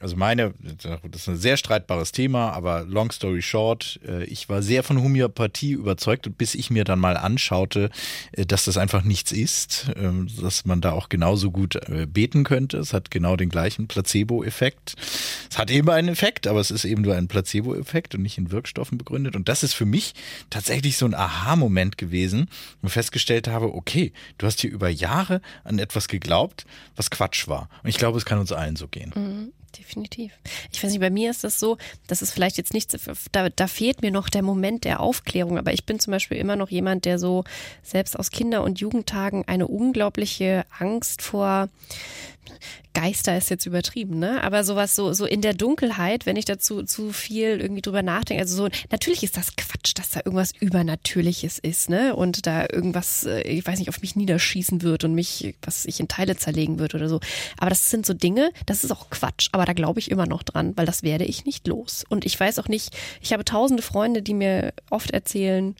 also 0.00 0.16
meine, 0.16 0.54
das 0.60 1.22
ist 1.22 1.28
ein 1.28 1.36
sehr 1.36 1.56
streitbares 1.56 2.12
Thema, 2.12 2.52
aber 2.52 2.84
long 2.84 3.10
story 3.10 3.42
short, 3.42 3.98
äh, 4.06 4.24
ich 4.24 4.48
war 4.48 4.62
sehr 4.62 4.82
von 4.82 5.02
Homöopathie 5.02 5.72
überzeugt, 5.72 6.38
bis 6.38 6.54
ich 6.54 6.70
mir 6.70 6.84
dann 6.84 6.98
mal 7.00 7.16
anschaute, 7.16 7.90
äh, 8.32 8.46
dass 8.46 8.64
das 8.64 8.76
einfach 8.76 9.02
nichts 9.02 9.32
ist, 9.32 9.90
ähm, 9.96 10.28
dass 10.40 10.64
man 10.64 10.80
da 10.80 10.92
auch 10.92 11.08
genauso 11.08 11.50
gut 11.50 11.76
äh, 11.76 12.06
beten 12.06 12.44
könnte. 12.44 12.78
Es 12.78 12.92
hat 12.92 13.10
genau 13.10 13.36
den 13.36 13.48
gleichen 13.48 13.88
Placebo-Effekt. 13.88 14.94
Es 15.50 15.58
hat 15.58 15.70
eben 15.70 15.90
einen 15.90 16.08
Effekt, 16.08 16.46
aber 16.46 16.60
es 16.60 16.70
ist 16.70 16.84
eben 16.84 17.02
nur 17.02 17.16
ein 17.16 17.26
Placebo-Effekt 17.26 18.14
und 18.14 18.22
nicht 18.22 18.38
in 18.38 18.52
Wirkstoffen 18.52 18.98
begründet. 18.98 19.34
Und 19.34 19.48
das 19.48 19.62
ist 19.62 19.74
für 19.74 19.86
mich 19.86 20.14
tatsächlich 20.50 20.96
so 20.96 21.06
ein 21.06 21.14
Aha-Moment 21.14 21.98
gewesen, 21.98 22.48
wo 22.82 22.86
ich 22.86 22.92
festgestellt 22.92 23.48
habe, 23.48 23.74
okay, 23.74 24.12
du 24.38 24.46
hast 24.46 24.60
hier 24.60 24.70
über 24.70 24.88
Jahre 24.88 25.40
an 25.64 25.78
etwas 25.78 26.08
geglaubt, 26.08 26.66
was 26.94 27.10
Quatsch 27.10 27.48
war. 27.48 27.68
Und 27.82 27.90
ich 27.90 27.98
glaube, 27.98 28.18
es 28.18 28.24
kann 28.24 28.38
uns 28.38 28.52
allen 28.52 28.76
so 28.76 28.86
gehen. 28.86 29.12
Mhm 29.14 29.52
definitiv. 29.78 30.32
Ich 30.72 30.82
weiß 30.82 30.90
nicht, 30.90 31.00
bei 31.00 31.10
mir 31.10 31.30
ist 31.30 31.44
das 31.44 31.58
so, 31.60 31.78
das 32.06 32.22
ist 32.22 32.32
vielleicht 32.32 32.58
jetzt 32.58 32.74
nichts, 32.74 32.96
da, 33.32 33.48
da 33.48 33.66
fehlt 33.66 34.02
mir 34.02 34.10
noch 34.10 34.28
der 34.28 34.42
Moment 34.42 34.84
der 34.84 35.00
Aufklärung, 35.00 35.58
aber 35.58 35.72
ich 35.72 35.84
bin 35.84 36.00
zum 36.00 36.10
Beispiel 36.10 36.38
immer 36.38 36.56
noch 36.56 36.70
jemand, 36.70 37.04
der 37.04 37.18
so 37.18 37.44
selbst 37.82 38.18
aus 38.18 38.30
Kinder- 38.30 38.62
und 38.62 38.80
Jugendtagen 38.80 39.44
eine 39.46 39.66
unglaubliche 39.66 40.64
Angst 40.78 41.22
vor 41.22 41.68
Geister 42.98 43.38
ist 43.38 43.48
jetzt 43.48 43.64
übertrieben, 43.64 44.18
ne? 44.18 44.42
Aber 44.42 44.64
sowas 44.64 44.96
so, 44.96 45.12
so 45.12 45.24
in 45.24 45.40
der 45.40 45.54
Dunkelheit, 45.54 46.26
wenn 46.26 46.34
ich 46.34 46.46
dazu 46.46 46.82
zu 46.82 47.12
viel 47.12 47.60
irgendwie 47.60 47.80
drüber 47.80 48.02
nachdenke, 48.02 48.42
also 48.42 48.56
so, 48.56 48.68
natürlich 48.90 49.22
ist 49.22 49.36
das 49.36 49.54
Quatsch, 49.54 49.92
dass 49.94 50.10
da 50.10 50.22
irgendwas 50.24 50.52
Übernatürliches 50.58 51.60
ist, 51.60 51.90
ne? 51.90 52.16
Und 52.16 52.44
da 52.48 52.62
irgendwas, 52.62 53.22
äh, 53.22 53.42
ich 53.42 53.64
weiß 53.64 53.78
nicht, 53.78 53.88
auf 53.88 54.00
mich 54.00 54.16
niederschießen 54.16 54.82
wird 54.82 55.04
und 55.04 55.14
mich, 55.14 55.54
was 55.62 55.86
ich 55.86 56.00
in 56.00 56.08
Teile 56.08 56.36
zerlegen 56.36 56.80
wird 56.80 56.96
oder 56.96 57.08
so. 57.08 57.20
Aber 57.56 57.70
das 57.70 57.88
sind 57.88 58.04
so 58.04 58.14
Dinge, 58.14 58.50
das 58.66 58.82
ist 58.82 58.90
auch 58.90 59.10
Quatsch. 59.10 59.48
Aber 59.52 59.64
da 59.64 59.74
glaube 59.74 60.00
ich 60.00 60.10
immer 60.10 60.26
noch 60.26 60.42
dran, 60.42 60.76
weil 60.76 60.86
das 60.86 61.04
werde 61.04 61.24
ich 61.24 61.44
nicht 61.44 61.68
los. 61.68 62.04
Und 62.08 62.26
ich 62.26 62.38
weiß 62.38 62.58
auch 62.58 62.68
nicht, 62.68 62.96
ich 63.22 63.32
habe 63.32 63.44
tausende 63.44 63.84
Freunde, 63.84 64.22
die 64.22 64.34
mir 64.34 64.72
oft 64.90 65.12
erzählen, 65.12 65.76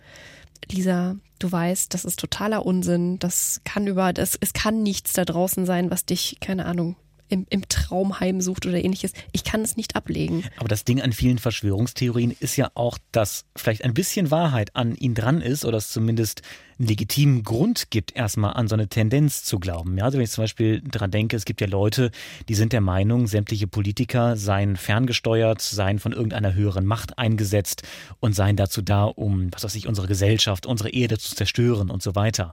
Lisa, 0.71 1.17
du 1.41 1.51
weißt, 1.51 1.93
das 1.93 2.05
ist 2.05 2.21
totaler 2.21 2.65
Unsinn, 2.65 3.19
das 3.19 3.61
kann 3.65 3.89
über, 3.89 4.13
das, 4.13 4.39
es 4.41 4.53
kann 4.53 4.85
nichts 4.85 5.15
da 5.15 5.25
draußen 5.25 5.67
sein, 5.67 5.91
was 5.91 6.05
dich, 6.05 6.37
keine 6.41 6.67
Ahnung, 6.67 6.95
im, 7.29 7.47
im 7.51 7.69
Traum 7.69 8.21
heimsucht 8.21 8.67
oder 8.67 8.83
ähnliches. 8.83 9.13
Ich 9.33 9.45
kann 9.45 9.63
es 9.63 9.77
nicht 9.77 9.97
ablegen. 9.97 10.45
Aber 10.59 10.69
das 10.69 10.85
Ding 10.85 11.01
an 11.01 11.13
vielen 11.13 11.39
Verschwörungstheorien 11.39 12.35
ist 12.39 12.57
ja 12.57 12.71
auch, 12.75 12.99
dass 13.13 13.45
vielleicht 13.57 13.85
ein 13.85 13.95
bisschen 13.95 14.31
Wahrheit 14.31 14.75
an 14.77 14.95
ihnen 14.95 15.15
dran 15.15 15.41
ist 15.41 15.65
oder 15.65 15.79
es 15.79 15.91
zumindest 15.91 16.43
einen 16.79 16.89
legitimen 16.89 17.43
Grund 17.43 17.91
gibt, 17.91 18.15
erstmal 18.15 18.55
an 18.55 18.69
so 18.69 18.75
eine 18.75 18.89
Tendenz 18.89 19.45
zu 19.45 19.59
glauben. 19.59 19.99
Ja, 19.99 20.05
also 20.05 20.19
wenn 20.19 20.25
ich 20.25 20.31
zum 20.31 20.45
Beispiel 20.45 20.81
daran 20.81 21.11
denke, 21.11 21.37
es 21.37 21.45
gibt 21.45 21.61
ja 21.61 21.67
Leute, 21.67 22.11
die 22.49 22.55
sind 22.55 22.73
der 22.73 22.81
Meinung, 22.81 23.27
sämtliche 23.27 23.67
Politiker 23.67 24.37
seien 24.37 24.77
ferngesteuert, 24.77 25.61
seien 25.61 25.99
von 25.99 26.13
irgendeiner 26.13 26.55
höheren 26.55 26.87
Macht 26.87 27.19
eingesetzt 27.19 27.83
und 28.21 28.35
seien 28.35 28.57
dazu 28.57 28.81
da, 28.83 29.05
um, 29.05 29.53
was 29.53 29.65
weiß 29.65 29.75
ich, 29.75 29.89
unsere 29.89 30.07
Gesellschaft, 30.07 30.67
unsere 30.67 30.91
Erde 30.91 31.19
zu 31.19 31.35
zerstören 31.35 31.91
und 31.91 32.03
so 32.03 32.15
weiter. 32.15 32.53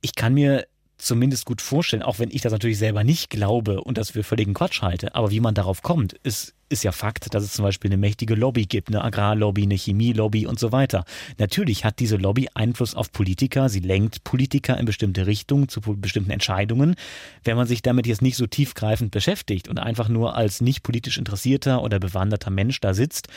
Ich 0.00 0.14
kann 0.14 0.34
mir 0.34 0.66
zumindest 1.04 1.44
gut 1.44 1.60
vorstellen, 1.60 2.02
auch 2.02 2.18
wenn 2.18 2.30
ich 2.30 2.42
das 2.42 2.52
natürlich 2.52 2.78
selber 2.78 3.04
nicht 3.04 3.30
glaube 3.30 3.82
und 3.82 3.98
das 3.98 4.10
für 4.10 4.22
völligen 4.22 4.54
Quatsch 4.54 4.82
halte. 4.82 5.14
Aber 5.14 5.30
wie 5.30 5.40
man 5.40 5.54
darauf 5.54 5.82
kommt, 5.82 6.14
ist, 6.24 6.54
ist 6.68 6.82
ja 6.82 6.92
Fakt, 6.92 7.34
dass 7.34 7.44
es 7.44 7.52
zum 7.52 7.64
Beispiel 7.64 7.90
eine 7.90 7.98
mächtige 7.98 8.34
Lobby 8.34 8.64
gibt, 8.64 8.88
eine 8.88 9.04
Agrarlobby, 9.04 9.62
eine 9.62 9.74
Chemielobby 9.74 10.46
und 10.46 10.58
so 10.58 10.72
weiter. 10.72 11.04
Natürlich 11.38 11.84
hat 11.84 12.00
diese 12.00 12.16
Lobby 12.16 12.48
Einfluss 12.54 12.94
auf 12.94 13.12
Politiker, 13.12 13.68
sie 13.68 13.80
lenkt 13.80 14.24
Politiker 14.24 14.78
in 14.78 14.86
bestimmte 14.86 15.26
Richtungen 15.26 15.68
zu 15.68 15.80
bestimmten 15.80 16.30
Entscheidungen. 16.30 16.96
Wenn 17.44 17.56
man 17.56 17.66
sich 17.66 17.82
damit 17.82 18.06
jetzt 18.06 18.22
nicht 18.22 18.36
so 18.36 18.46
tiefgreifend 18.46 19.10
beschäftigt 19.10 19.68
und 19.68 19.78
einfach 19.78 20.08
nur 20.08 20.36
als 20.36 20.60
nicht 20.60 20.82
politisch 20.82 21.18
interessierter 21.18 21.82
oder 21.82 22.00
bewanderter 22.00 22.50
Mensch 22.50 22.80
da 22.80 22.94
sitzt 22.94 23.28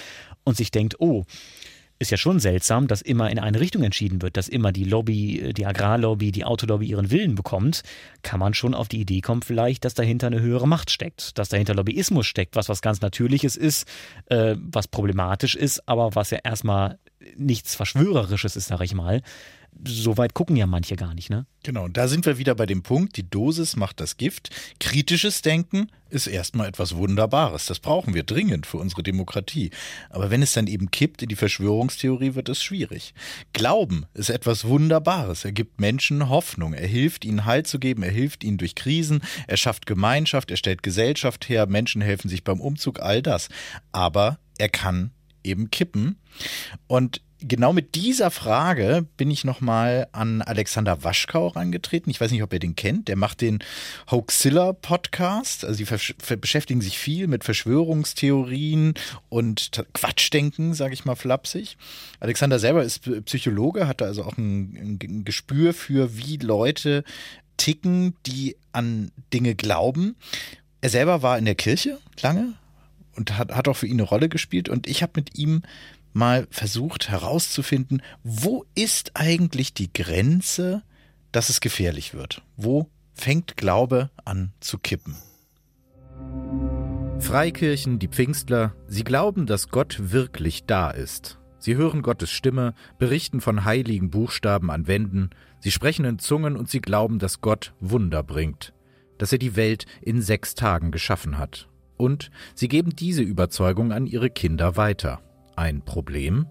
und 0.43 0.55
sich 0.55 0.71
denkt, 0.71 0.95
oh, 0.99 1.25
ist 1.99 2.11
ja 2.11 2.17
schon 2.17 2.39
seltsam, 2.39 2.87
dass 2.87 3.01
immer 3.01 3.29
in 3.29 3.39
eine 3.39 3.59
Richtung 3.59 3.83
entschieden 3.83 4.21
wird, 4.21 4.37
dass 4.37 4.47
immer 4.47 4.71
die 4.71 4.83
Lobby, 4.83 5.53
die 5.55 5.65
Agrarlobby, 5.65 6.31
die 6.31 6.45
Autolobby 6.45 6.87
ihren 6.87 7.11
Willen 7.11 7.35
bekommt, 7.35 7.83
kann 8.21 8.39
man 8.39 8.53
schon 8.53 8.73
auf 8.73 8.87
die 8.87 8.99
Idee 8.99 9.21
kommen 9.21 9.41
vielleicht, 9.41 9.85
dass 9.85 9.93
dahinter 9.93 10.27
eine 10.27 10.41
höhere 10.41 10.67
Macht 10.67 10.91
steckt, 10.91 11.37
dass 11.37 11.49
dahinter 11.49 11.73
Lobbyismus 11.73 12.25
steckt, 12.27 12.55
was 12.55 12.69
was 12.69 12.81
ganz 12.81 13.01
Natürliches 13.01 13.55
ist, 13.55 13.87
äh, 14.27 14.55
was 14.59 14.87
problematisch 14.87 15.55
ist, 15.55 15.87
aber 15.87 16.15
was 16.15 16.31
ja 16.31 16.39
erstmal 16.43 16.99
nichts 17.35 17.75
Verschwörerisches 17.75 18.55
ist, 18.55 18.67
sag 18.67 18.81
ich 18.81 18.93
mal 18.93 19.21
so 19.85 20.17
weit 20.17 20.33
gucken 20.33 20.55
ja 20.55 20.67
manche 20.67 20.95
gar 20.95 21.13
nicht, 21.13 21.29
ne? 21.29 21.45
Genau, 21.63 21.85
und 21.85 21.97
da 21.97 22.07
sind 22.07 22.25
wir 22.25 22.37
wieder 22.37 22.55
bei 22.55 22.65
dem 22.65 22.83
Punkt, 22.83 23.17
die 23.17 23.29
Dosis 23.29 23.75
macht 23.75 23.99
das 23.99 24.17
Gift. 24.17 24.49
Kritisches 24.79 25.41
Denken 25.41 25.91
ist 26.09 26.27
erstmal 26.27 26.67
etwas 26.67 26.95
Wunderbares. 26.95 27.65
Das 27.65 27.79
brauchen 27.79 28.13
wir 28.13 28.23
dringend 28.23 28.65
für 28.65 28.77
unsere 28.77 29.03
Demokratie. 29.03 29.71
Aber 30.09 30.31
wenn 30.31 30.41
es 30.41 30.53
dann 30.53 30.67
eben 30.67 30.91
kippt 30.91 31.21
in 31.21 31.29
die 31.29 31.35
Verschwörungstheorie, 31.35 32.35
wird 32.35 32.47
es 32.47 32.63
schwierig. 32.63 33.13
Glauben 33.51 34.05
ist 34.13 34.29
etwas 34.29 34.65
Wunderbares. 34.65 35.43
Er 35.43 35.51
gibt 35.51 35.81
Menschen 35.81 36.29
Hoffnung. 36.29 36.73
Er 36.73 36.87
hilft 36.87 37.25
ihnen 37.25 37.43
Halt 37.43 37.67
zu 37.67 37.79
geben. 37.79 38.03
Er 38.03 38.11
hilft 38.11 38.43
ihnen 38.45 38.57
durch 38.57 38.75
Krisen. 38.75 39.21
Er 39.47 39.57
schafft 39.57 39.85
Gemeinschaft. 39.85 40.49
Er 40.49 40.57
stellt 40.57 40.83
Gesellschaft 40.83 41.49
her. 41.49 41.67
Menschen 41.67 42.01
helfen 42.01 42.29
sich 42.29 42.45
beim 42.45 42.61
Umzug. 42.61 43.01
All 43.01 43.21
das. 43.21 43.49
Aber 43.91 44.39
er 44.57 44.69
kann 44.69 45.11
eben 45.43 45.71
kippen. 45.71 46.17
Und 46.87 47.21
genau 47.39 47.73
mit 47.73 47.95
dieser 47.95 48.31
Frage 48.31 49.05
bin 49.17 49.29
ich 49.29 49.43
nochmal 49.43 50.07
an 50.11 50.41
Alexander 50.41 51.03
Waschkau 51.03 51.47
rangetreten. 51.47 52.09
Ich 52.09 52.19
weiß 52.19 52.31
nicht, 52.31 52.43
ob 52.43 52.53
ihr 52.53 52.59
den 52.59 52.75
kennt. 52.75 53.07
Der 53.07 53.15
macht 53.15 53.41
den 53.41 53.59
Hoaxilla 54.09 54.73
Podcast. 54.73 55.63
Also 55.63 55.83
die 55.83 56.35
beschäftigen 56.35 56.81
sich 56.81 56.97
viel 56.97 57.27
mit 57.27 57.43
Verschwörungstheorien 57.43 58.95
und 59.29 59.83
Quatschdenken, 59.93 60.73
sage 60.73 60.93
ich 60.93 61.05
mal 61.05 61.15
flapsig. 61.15 61.77
Alexander 62.19 62.59
selber 62.59 62.83
ist 62.83 63.01
Psychologe, 63.25 63.87
hatte 63.87 64.05
also 64.05 64.23
auch 64.23 64.37
ein, 64.37 64.99
ein 65.01 65.25
Gespür 65.25 65.73
für, 65.73 66.17
wie 66.17 66.37
Leute 66.37 67.03
ticken, 67.57 68.15
die 68.25 68.55
an 68.71 69.11
Dinge 69.33 69.55
glauben. 69.55 70.15
Er 70.81 70.89
selber 70.89 71.21
war 71.21 71.37
in 71.37 71.45
der 71.45 71.55
Kirche 71.55 71.97
lange 72.21 72.53
und 73.15 73.37
hat, 73.37 73.53
hat 73.53 73.67
auch 73.67 73.75
für 73.75 73.87
ihn 73.87 73.99
eine 73.99 74.03
Rolle 74.03 74.29
gespielt. 74.29 74.69
Und 74.69 74.87
ich 74.87 75.01
habe 75.01 75.13
mit 75.15 75.37
ihm 75.37 75.63
mal 76.17 76.47
versucht 76.49 77.09
herauszufinden, 77.09 78.01
wo 78.23 78.65
ist 78.75 79.11
eigentlich 79.13 79.73
die 79.73 79.93
Grenze, 79.93 80.83
dass 81.31 81.49
es 81.49 81.61
gefährlich 81.61 82.13
wird? 82.13 82.41
Wo 82.57 82.89
fängt 83.13 83.55
Glaube 83.55 84.09
an 84.25 84.51
zu 84.59 84.79
kippen? 84.79 85.15
Freikirchen, 87.19 87.99
die 87.99 88.07
Pfingstler, 88.07 88.75
sie 88.87 89.03
glauben, 89.03 89.45
dass 89.45 89.69
Gott 89.69 89.97
wirklich 90.11 90.65
da 90.65 90.89
ist. 90.89 91.39
Sie 91.59 91.75
hören 91.75 92.01
Gottes 92.01 92.31
Stimme, 92.31 92.73
berichten 92.99 93.41
von 93.41 93.65
heiligen 93.65 94.09
Buchstaben 94.09 94.69
an 94.69 94.87
Wänden, 94.87 95.31
sie 95.59 95.71
sprechen 95.71 96.05
in 96.05 96.19
Zungen 96.19 96.55
und 96.55 96.69
sie 96.69 96.81
glauben, 96.81 97.19
dass 97.19 97.41
Gott 97.41 97.73
Wunder 97.79 98.23
bringt, 98.23 98.73
dass 99.17 99.31
er 99.31 99.39
die 99.39 99.55
Welt 99.55 99.85
in 100.01 100.21
sechs 100.21 100.55
Tagen 100.55 100.91
geschaffen 100.91 101.37
hat. 101.37 101.67
Und 101.97 102.29
sie 102.53 102.67
geben 102.67 102.95
diese 102.95 103.23
Überzeugung 103.23 103.91
an 103.91 104.05
ihre 104.05 104.29
Kinder 104.29 104.77
weiter 104.77 105.19
ein 105.57 105.81
Problem? 105.81 106.47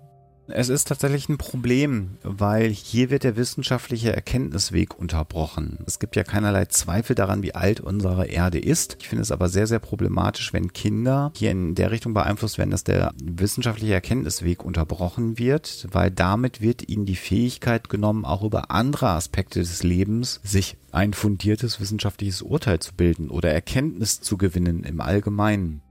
Es 0.49 0.69
ist 0.69 0.87
tatsächlich 0.87 1.29
ein 1.29 1.39
Problem, 1.39 2.19
weil 2.23 2.71
hier 2.71 3.11
wird 3.11 3.25
der 3.25 3.37
wissenschaftliche 3.37 4.15
Erkenntnisweg 4.15 4.97
unterbrochen. 4.97 5.81
Es 5.87 5.99
gibt 5.99 6.15
ja 6.15 6.23
keinerlei 6.23 6.67
Zweifel 6.67 7.17
daran, 7.17 7.43
wie 7.43 7.57
alt 7.57 7.81
unsere 7.81 8.27
Erde 8.27 8.61
ist. 8.61 8.97
Ich 9.01 9.09
finde 9.09 9.23
es 9.23 9.33
aber 9.33 9.49
sehr, 9.49 9.67
sehr 9.67 9.81
problematisch, 9.81 10.53
wenn 10.53 10.73
Kinder 10.73 11.33
hier 11.35 11.51
in 11.51 11.75
der 11.75 11.91
Richtung 11.91 12.15
beeinflusst 12.15 12.59
werden, 12.59 12.71
dass 12.71 12.85
der 12.85 13.13
wissenschaftliche 13.21 13.95
Erkenntnisweg 13.95 14.65
unterbrochen 14.65 15.37
wird, 15.37 15.89
weil 15.91 16.13
damit 16.13 16.61
wird 16.61 16.89
ihnen 16.89 17.07
die 17.07 17.17
Fähigkeit 17.17 17.89
genommen, 17.89 18.25
auch 18.25 18.45
über 18.45 18.71
andere 18.71 19.09
Aspekte 19.09 19.59
des 19.59 19.83
Lebens 19.83 20.41
sich 20.45 20.77
ein 20.93 21.13
fundiertes 21.13 21.81
wissenschaftliches 21.81 22.43
Urteil 22.43 22.79
zu 22.79 22.95
bilden 22.95 23.31
oder 23.31 23.51
Erkenntnis 23.51 24.21
zu 24.21 24.39
gewinnen 24.39 24.85
im 24.85 25.01
Allgemeinen. 25.01 25.83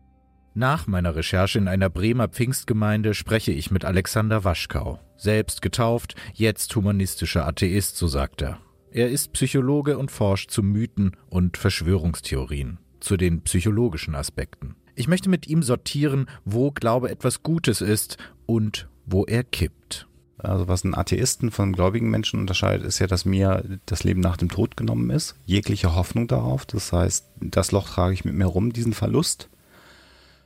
Nach 0.58 0.88
meiner 0.88 1.18
Recherche 1.18 1.60
in 1.60 1.68
einer 1.68 1.90
Bremer 1.90 2.30
Pfingstgemeinde 2.30 3.14
spreche 3.14 3.52
ich 3.52 3.72
mit 3.72 3.84
Alexander 3.84 4.46
Waschkau. 4.46 5.02
Selbst 5.18 5.62
getauft, 5.62 6.16
jetzt 6.34 6.74
humanistischer 6.74 7.46
Atheist, 7.46 7.98
so 7.98 8.08
sagt 8.08 8.42
er. 8.42 8.60
Er 8.90 9.10
ist 9.10 9.34
Psychologe 9.34 9.98
und 9.98 10.12
forscht 10.12 10.52
zu 10.52 10.64
Mythen 10.64 11.18
und 11.28 11.58
Verschwörungstheorien, 11.58 12.80
zu 13.02 13.18
den 13.18 13.42
psychologischen 13.42 14.16
Aspekten. 14.16 14.78
Ich 14.96 15.10
möchte 15.10 15.28
mit 15.28 15.46
ihm 15.46 15.62
sortieren, 15.62 16.28
wo 16.46 16.72
Glaube 16.72 17.12
etwas 17.12 17.44
Gutes 17.44 17.82
ist 17.82 18.18
und 18.46 18.88
wo 19.06 19.26
er 19.26 19.44
kippt. 19.44 20.08
Also 20.38 20.70
was 20.70 20.86
einen 20.86 20.96
Atheisten 20.96 21.52
von 21.52 21.74
gläubigen 21.74 22.10
Menschen 22.10 22.40
unterscheidet, 22.40 22.86
ist 22.86 23.00
ja, 23.00 23.08
dass 23.08 23.26
mir 23.26 23.80
das 23.86 24.06
Leben 24.06 24.22
nach 24.22 24.38
dem 24.38 24.48
Tod 24.48 24.78
genommen 24.78 25.10
ist. 25.10 25.36
Jegliche 25.44 25.96
Hoffnung 25.96 26.28
darauf. 26.30 26.66
Das 26.66 26.94
heißt, 26.94 27.26
das 27.42 27.74
Loch 27.74 27.90
trage 27.90 28.14
ich 28.14 28.24
mit 28.24 28.36
mir 28.36 28.46
rum, 28.46 28.72
diesen 28.72 28.94
Verlust. 28.94 29.50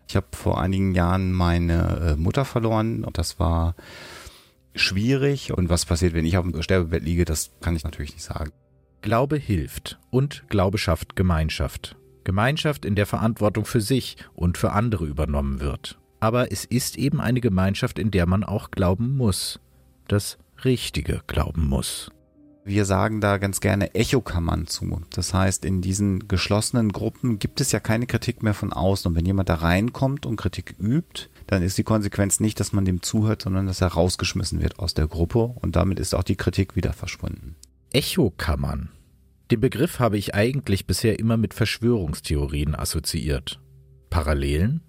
Ich 0.09 0.15
habe 0.15 0.27
vor 0.31 0.59
einigen 0.59 0.95
Jahren 0.95 1.31
meine 1.31 2.15
äh, 2.15 2.15
Mutter 2.15 2.43
verloren 2.43 3.03
und 3.03 3.19
das 3.19 3.39
war 3.39 3.75
schwierig. 4.73 5.53
Und 5.53 5.69
was 5.69 5.85
passiert, 5.85 6.13
wenn 6.13 6.25
ich 6.25 6.35
auf 6.35 6.49
dem 6.49 6.59
Sterbebett 6.63 7.03
liege, 7.03 7.25
das 7.25 7.51
kann 7.61 7.75
ich 7.75 7.83
natürlich 7.83 8.13
nicht 8.13 8.23
sagen. 8.23 8.51
Glaube 9.01 9.37
hilft 9.37 9.99
und 10.09 10.45
Glaube 10.49 10.79
schafft 10.79 11.15
Gemeinschaft. 11.15 11.95
Gemeinschaft, 12.23 12.85
in 12.85 12.95
der 12.95 13.05
Verantwortung 13.05 13.65
für 13.65 13.81
sich 13.81 14.17
und 14.33 14.57
für 14.57 14.71
andere 14.71 15.05
übernommen 15.05 15.61
wird. 15.61 15.99
Aber 16.19 16.51
es 16.51 16.65
ist 16.65 16.97
eben 16.97 17.21
eine 17.21 17.39
Gemeinschaft, 17.39 17.99
in 17.99 18.09
der 18.09 18.25
man 18.25 18.43
auch 18.43 18.71
glauben 18.71 19.15
muss. 19.15 19.59
Das 20.07 20.39
Richtige 20.65 21.21
glauben 21.27 21.67
muss. 21.67 22.11
Wir 22.69 22.85
sagen 22.85 23.19
da 23.19 23.39
ganz 23.39 23.61
gerne 23.61 23.95
Echokammern 23.95 24.67
zu. 24.67 25.01
Das 25.09 25.33
heißt, 25.33 25.65
in 25.65 25.81
diesen 25.81 26.27
geschlossenen 26.27 26.91
Gruppen 26.91 27.39
gibt 27.39 27.61
es 27.61 27.71
ja 27.71 27.79
keine 27.79 28.05
Kritik 28.05 28.43
mehr 28.43 28.53
von 28.53 28.71
außen. 28.71 29.09
Und 29.09 29.17
wenn 29.17 29.25
jemand 29.25 29.49
da 29.49 29.55
reinkommt 29.55 30.27
und 30.27 30.35
Kritik 30.35 30.75
übt, 30.79 31.29
dann 31.47 31.63
ist 31.63 31.79
die 31.79 31.83
Konsequenz 31.83 32.39
nicht, 32.39 32.59
dass 32.59 32.71
man 32.71 32.85
dem 32.85 33.01
zuhört, 33.01 33.41
sondern 33.41 33.65
dass 33.65 33.81
er 33.81 33.87
rausgeschmissen 33.87 34.61
wird 34.61 34.77
aus 34.77 34.93
der 34.93 35.07
Gruppe. 35.07 35.51
Und 35.59 35.75
damit 35.75 35.99
ist 35.99 36.13
auch 36.13 36.21
die 36.21 36.35
Kritik 36.35 36.75
wieder 36.75 36.93
verschwunden. 36.93 37.55
Echokammern. 37.91 38.89
Den 39.49 39.61
Begriff 39.61 39.97
habe 39.97 40.19
ich 40.19 40.35
eigentlich 40.35 40.85
bisher 40.85 41.17
immer 41.17 41.37
mit 41.37 41.55
Verschwörungstheorien 41.55 42.75
assoziiert. 42.75 43.59
Parallelen? 44.11 44.81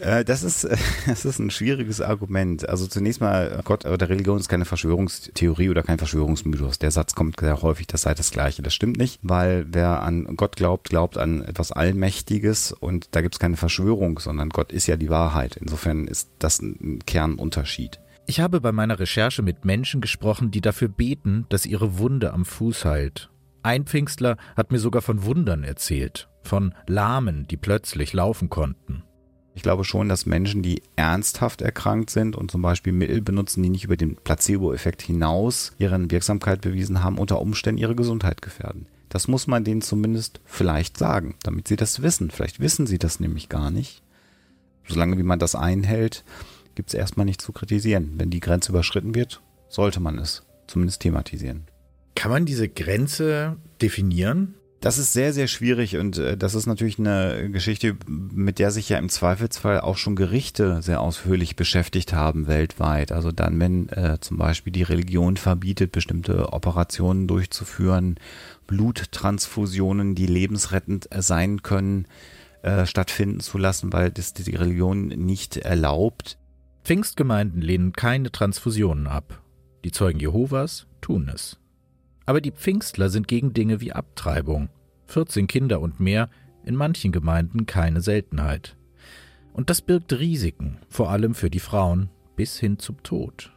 Äh, 0.00 0.24
das 0.24 0.42
ist, 0.42 0.66
das 1.06 1.24
ist 1.24 1.38
ein 1.38 1.50
schwieriges 1.50 2.00
Argument. 2.00 2.68
Also 2.68 2.86
zunächst 2.86 3.20
mal, 3.20 3.60
Gott 3.64 3.84
oder 3.84 4.08
Religion 4.08 4.38
ist 4.38 4.48
keine 4.48 4.64
Verschwörungstheorie 4.64 5.70
oder 5.70 5.82
kein 5.82 5.98
Verschwörungsmythos. 5.98 6.78
Der 6.78 6.90
Satz 6.90 7.14
kommt 7.14 7.40
sehr 7.40 7.62
häufig, 7.62 7.86
das 7.86 8.02
sei 8.02 8.14
das 8.14 8.30
Gleiche. 8.30 8.62
Das 8.62 8.74
stimmt 8.74 8.96
nicht, 8.96 9.20
weil 9.22 9.66
wer 9.68 10.02
an 10.02 10.36
Gott 10.36 10.56
glaubt, 10.56 10.88
glaubt 10.88 11.18
an 11.18 11.42
etwas 11.42 11.72
Allmächtiges 11.72 12.72
und 12.72 13.08
da 13.12 13.20
gibt 13.20 13.34
es 13.34 13.38
keine 13.38 13.56
Verschwörung, 13.56 14.18
sondern 14.18 14.48
Gott 14.48 14.72
ist 14.72 14.86
ja 14.86 14.96
die 14.96 15.10
Wahrheit. 15.10 15.56
Insofern 15.56 16.06
ist 16.06 16.30
das 16.38 16.60
ein 16.60 17.00
Kernunterschied. 17.06 18.00
Ich 18.26 18.40
habe 18.40 18.60
bei 18.60 18.72
meiner 18.72 18.98
Recherche 19.00 19.42
mit 19.42 19.64
Menschen 19.64 20.00
gesprochen, 20.00 20.50
die 20.50 20.60
dafür 20.60 20.88
beten, 20.88 21.46
dass 21.48 21.66
ihre 21.66 21.98
Wunde 21.98 22.32
am 22.32 22.44
Fuß 22.44 22.84
heilt. 22.84 23.28
Ein 23.62 23.84
Pfingstler 23.84 24.36
hat 24.56 24.72
mir 24.72 24.78
sogar 24.78 25.02
von 25.02 25.24
Wundern 25.24 25.64
erzählt, 25.64 26.28
von 26.42 26.74
Lahmen, 26.86 27.46
die 27.48 27.56
plötzlich 27.56 28.12
laufen 28.12 28.48
konnten. 28.48 29.02
Ich 29.60 29.62
glaube 29.62 29.84
schon, 29.84 30.08
dass 30.08 30.24
Menschen, 30.24 30.62
die 30.62 30.82
ernsthaft 30.96 31.60
erkrankt 31.60 32.08
sind 32.08 32.34
und 32.34 32.50
zum 32.50 32.62
Beispiel 32.62 32.94
Mittel 32.94 33.20
benutzen, 33.20 33.62
die 33.62 33.68
nicht 33.68 33.84
über 33.84 33.98
den 33.98 34.16
Placebo-Effekt 34.16 35.02
hinaus 35.02 35.72
ihre 35.76 36.10
Wirksamkeit 36.10 36.62
bewiesen 36.62 37.04
haben, 37.04 37.18
unter 37.18 37.42
Umständen 37.42 37.78
ihre 37.78 37.94
Gesundheit 37.94 38.40
gefährden. 38.40 38.86
Das 39.10 39.28
muss 39.28 39.46
man 39.46 39.62
denen 39.62 39.82
zumindest 39.82 40.40
vielleicht 40.46 40.96
sagen, 40.96 41.34
damit 41.42 41.68
sie 41.68 41.76
das 41.76 42.00
wissen. 42.00 42.30
Vielleicht 42.30 42.60
wissen 42.60 42.86
sie 42.86 42.96
das 42.96 43.20
nämlich 43.20 43.50
gar 43.50 43.70
nicht. 43.70 44.02
Solange 44.88 45.18
wie 45.18 45.22
man 45.24 45.38
das 45.38 45.54
einhält, 45.54 46.24
gibt 46.74 46.88
es 46.88 46.94
erstmal 46.94 47.26
nichts 47.26 47.44
zu 47.44 47.52
kritisieren. 47.52 48.14
Wenn 48.16 48.30
die 48.30 48.40
Grenze 48.40 48.72
überschritten 48.72 49.14
wird, 49.14 49.42
sollte 49.68 50.00
man 50.00 50.16
es 50.16 50.42
zumindest 50.68 51.02
thematisieren. 51.02 51.64
Kann 52.14 52.30
man 52.30 52.46
diese 52.46 52.70
Grenze 52.70 53.58
definieren? 53.82 54.54
Das 54.80 54.96
ist 54.96 55.12
sehr, 55.12 55.34
sehr 55.34 55.46
schwierig 55.46 55.98
und 55.98 56.16
äh, 56.16 56.38
das 56.38 56.54
ist 56.54 56.64
natürlich 56.64 56.98
eine 56.98 57.50
Geschichte, 57.50 57.96
mit 58.08 58.58
der 58.58 58.70
sich 58.70 58.88
ja 58.88 58.96
im 58.96 59.10
Zweifelsfall 59.10 59.80
auch 59.80 59.98
schon 59.98 60.16
Gerichte 60.16 60.80
sehr 60.80 61.02
ausführlich 61.02 61.54
beschäftigt 61.54 62.14
haben 62.14 62.46
weltweit. 62.46 63.12
Also 63.12 63.30
dann, 63.30 63.60
wenn 63.60 63.90
äh, 63.90 64.18
zum 64.20 64.38
Beispiel 64.38 64.72
die 64.72 64.82
Religion 64.82 65.36
verbietet, 65.36 65.92
bestimmte 65.92 66.54
Operationen 66.54 67.26
durchzuführen, 67.26 68.14
Bluttransfusionen, 68.66 70.14
die 70.14 70.26
lebensrettend 70.26 71.10
sein 71.14 71.62
können, 71.62 72.06
äh, 72.62 72.86
stattfinden 72.86 73.40
zu 73.40 73.58
lassen, 73.58 73.92
weil 73.92 74.10
das 74.10 74.32
die 74.32 74.56
Religion 74.56 75.08
nicht 75.08 75.58
erlaubt. 75.58 76.38
Pfingstgemeinden 76.84 77.60
lehnen 77.60 77.92
keine 77.92 78.32
Transfusionen 78.32 79.06
ab. 79.06 79.42
Die 79.84 79.92
Zeugen 79.92 80.20
Jehovas 80.20 80.86
tun 81.02 81.30
es. 81.34 81.59
Aber 82.30 82.40
die 82.40 82.52
Pfingstler 82.52 83.08
sind 83.08 83.26
gegen 83.26 83.54
Dinge 83.54 83.80
wie 83.80 83.92
Abtreibung. 83.92 84.68
14 85.06 85.48
Kinder 85.48 85.80
und 85.80 85.98
mehr, 85.98 86.30
in 86.62 86.76
manchen 86.76 87.10
Gemeinden 87.10 87.66
keine 87.66 88.02
Seltenheit. 88.02 88.76
Und 89.52 89.68
das 89.68 89.82
birgt 89.82 90.12
Risiken, 90.12 90.78
vor 90.88 91.10
allem 91.10 91.34
für 91.34 91.50
die 91.50 91.58
Frauen, 91.58 92.08
bis 92.36 92.56
hin 92.56 92.78
zum 92.78 93.02
Tod. 93.02 93.52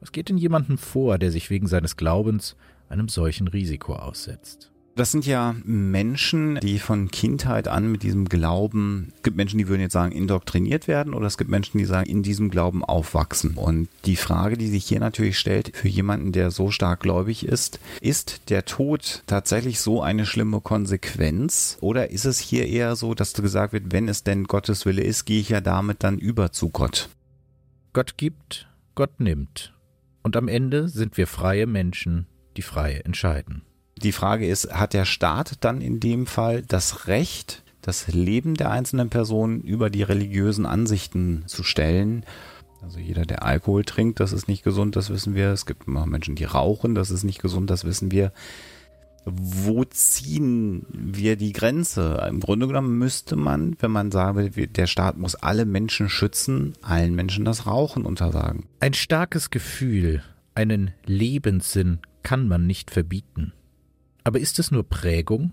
Was 0.00 0.12
geht 0.12 0.28
in 0.28 0.36
jemandem 0.36 0.76
vor, 0.76 1.16
der 1.16 1.30
sich 1.30 1.48
wegen 1.48 1.66
seines 1.66 1.96
Glaubens 1.96 2.56
einem 2.90 3.08
solchen 3.08 3.48
Risiko 3.48 3.94
aussetzt? 3.94 4.70
Das 4.96 5.10
sind 5.10 5.26
ja 5.26 5.56
Menschen, 5.64 6.60
die 6.60 6.78
von 6.78 7.10
Kindheit 7.10 7.66
an 7.66 7.90
mit 7.90 8.04
diesem 8.04 8.28
Glauben, 8.28 9.12
es 9.16 9.22
gibt 9.24 9.36
Menschen, 9.36 9.58
die 9.58 9.66
würden 9.66 9.80
jetzt 9.80 9.92
sagen, 9.92 10.12
indoktriniert 10.12 10.86
werden 10.86 11.14
oder 11.14 11.26
es 11.26 11.36
gibt 11.36 11.50
Menschen, 11.50 11.78
die 11.78 11.84
sagen, 11.84 12.08
in 12.08 12.22
diesem 12.22 12.48
Glauben 12.48 12.84
aufwachsen. 12.84 13.56
Und 13.56 13.88
die 14.04 14.14
Frage, 14.14 14.56
die 14.56 14.68
sich 14.68 14.84
hier 14.84 15.00
natürlich 15.00 15.36
stellt, 15.36 15.76
für 15.76 15.88
jemanden, 15.88 16.30
der 16.30 16.52
so 16.52 16.70
stark 16.70 17.00
gläubig 17.00 17.44
ist, 17.44 17.80
ist 18.00 18.50
der 18.50 18.66
Tod 18.66 19.24
tatsächlich 19.26 19.80
so 19.80 20.00
eine 20.00 20.26
schlimme 20.26 20.60
Konsequenz 20.60 21.76
oder 21.80 22.10
ist 22.10 22.24
es 22.24 22.38
hier 22.38 22.68
eher 22.68 22.94
so, 22.94 23.14
dass 23.14 23.34
gesagt 23.34 23.72
wird, 23.72 23.90
wenn 23.90 24.08
es 24.08 24.22
denn 24.22 24.44
Gottes 24.44 24.86
Wille 24.86 25.02
ist, 25.02 25.24
gehe 25.24 25.40
ich 25.40 25.48
ja 25.48 25.60
damit 25.60 26.04
dann 26.04 26.18
über 26.18 26.52
zu 26.52 26.68
Gott? 26.68 27.08
Gott 27.92 28.16
gibt, 28.16 28.68
Gott 28.94 29.18
nimmt. 29.18 29.74
Und 30.22 30.36
am 30.36 30.46
Ende 30.46 30.88
sind 30.88 31.16
wir 31.16 31.26
freie 31.26 31.66
Menschen, 31.66 32.26
die 32.56 32.62
frei 32.62 33.02
entscheiden. 33.04 33.62
Die 33.96 34.12
Frage 34.12 34.46
ist, 34.46 34.72
hat 34.72 34.92
der 34.92 35.04
Staat 35.04 35.56
dann 35.60 35.80
in 35.80 36.00
dem 36.00 36.26
Fall 36.26 36.62
das 36.62 37.06
Recht, 37.06 37.62
das 37.80 38.08
Leben 38.08 38.54
der 38.54 38.70
einzelnen 38.70 39.10
Person 39.10 39.60
über 39.60 39.90
die 39.90 40.02
religiösen 40.02 40.66
Ansichten 40.66 41.44
zu 41.46 41.62
stellen? 41.62 42.24
Also 42.82 42.98
jeder, 42.98 43.24
der 43.24 43.44
Alkohol 43.44 43.84
trinkt, 43.84 44.20
das 44.20 44.32
ist 44.32 44.48
nicht 44.48 44.62
gesund, 44.62 44.96
das 44.96 45.10
wissen 45.10 45.34
wir. 45.34 45.50
Es 45.50 45.64
gibt 45.64 45.86
immer 45.86 46.06
Menschen, 46.06 46.34
die 46.34 46.44
rauchen, 46.44 46.94
das 46.94 47.10
ist 47.10 47.24
nicht 47.24 47.40
gesund, 47.40 47.70
das 47.70 47.84
wissen 47.84 48.10
wir. 48.10 48.32
Wo 49.24 49.84
ziehen 49.84 50.84
wir 50.90 51.36
die 51.36 51.54
Grenze? 51.54 52.22
Im 52.28 52.40
Grunde 52.40 52.66
genommen 52.66 52.98
müsste 52.98 53.36
man, 53.36 53.74
wenn 53.80 53.90
man 53.90 54.10
sagen 54.10 54.54
will, 54.54 54.66
der 54.66 54.86
Staat 54.86 55.16
muss 55.16 55.34
alle 55.34 55.64
Menschen 55.64 56.10
schützen, 56.10 56.74
allen 56.82 57.14
Menschen 57.14 57.46
das 57.46 57.66
Rauchen 57.66 58.04
untersagen. 58.04 58.66
Ein 58.80 58.92
starkes 58.92 59.48
Gefühl, 59.48 60.22
einen 60.54 60.90
Lebenssinn 61.06 62.00
kann 62.22 62.48
man 62.48 62.66
nicht 62.66 62.90
verbieten. 62.90 63.54
Aber 64.24 64.40
ist 64.40 64.58
es 64.58 64.70
nur 64.70 64.88
Prägung? 64.88 65.52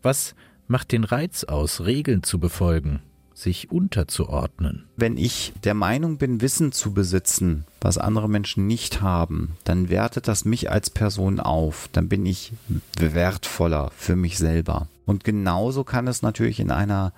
Was 0.00 0.34
macht 0.68 0.92
den 0.92 1.02
Reiz 1.02 1.42
aus, 1.42 1.80
Regeln 1.80 2.22
zu 2.22 2.38
befolgen, 2.38 3.00
sich 3.34 3.72
unterzuordnen? 3.72 4.84
Wenn 4.96 5.16
ich 5.16 5.52
der 5.64 5.74
Meinung 5.74 6.18
bin, 6.18 6.40
Wissen 6.40 6.70
zu 6.70 6.94
besitzen, 6.94 7.64
was 7.80 7.98
andere 7.98 8.28
Menschen 8.28 8.68
nicht 8.68 9.02
haben, 9.02 9.56
dann 9.64 9.88
wertet 9.88 10.28
das 10.28 10.44
mich 10.44 10.70
als 10.70 10.88
Person 10.88 11.40
auf. 11.40 11.88
Dann 11.92 12.08
bin 12.08 12.24
ich 12.24 12.52
wertvoller 12.96 13.90
für 13.96 14.14
mich 14.14 14.38
selber. 14.38 14.86
Und 15.04 15.24
genauso 15.24 15.82
kann 15.82 16.06
es 16.06 16.22
natürlich 16.22 16.60
in 16.60 16.70
einer 16.70 17.12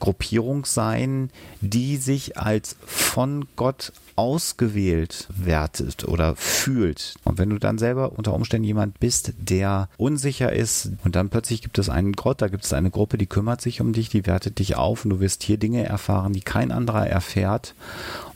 Gruppierung 0.00 0.64
sein, 0.64 1.30
die 1.60 1.98
sich 1.98 2.38
als 2.38 2.76
von 2.80 3.46
Gott 3.56 3.92
ausgewählt 4.16 5.28
wertet 5.28 6.08
oder 6.08 6.36
fühlt. 6.36 7.14
Und 7.24 7.38
wenn 7.38 7.50
du 7.50 7.58
dann 7.58 7.78
selber 7.78 8.12
unter 8.12 8.34
Umständen 8.34 8.66
jemand 8.66 8.98
bist, 8.98 9.34
der 9.38 9.88
unsicher 9.98 10.52
ist 10.52 10.92
und 11.04 11.16
dann 11.16 11.28
plötzlich 11.28 11.62
gibt 11.62 11.78
es 11.78 11.88
einen 11.88 12.12
Gott, 12.12 12.42
da 12.42 12.48
gibt 12.48 12.64
es 12.64 12.72
eine 12.72 12.90
Gruppe, 12.90 13.18
die 13.18 13.26
kümmert 13.26 13.60
sich 13.60 13.80
um 13.80 13.92
dich, 13.92 14.08
die 14.08 14.26
wertet 14.26 14.58
dich 14.58 14.76
auf 14.76 15.04
und 15.04 15.10
du 15.10 15.20
wirst 15.20 15.42
hier 15.42 15.58
Dinge 15.58 15.84
erfahren, 15.84 16.32
die 16.32 16.40
kein 16.40 16.72
anderer 16.72 17.06
erfährt. 17.06 17.74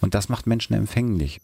Und 0.01 0.15
das 0.15 0.29
macht 0.29 0.47
Menschen 0.47 0.75
empfänglich. 0.75 1.41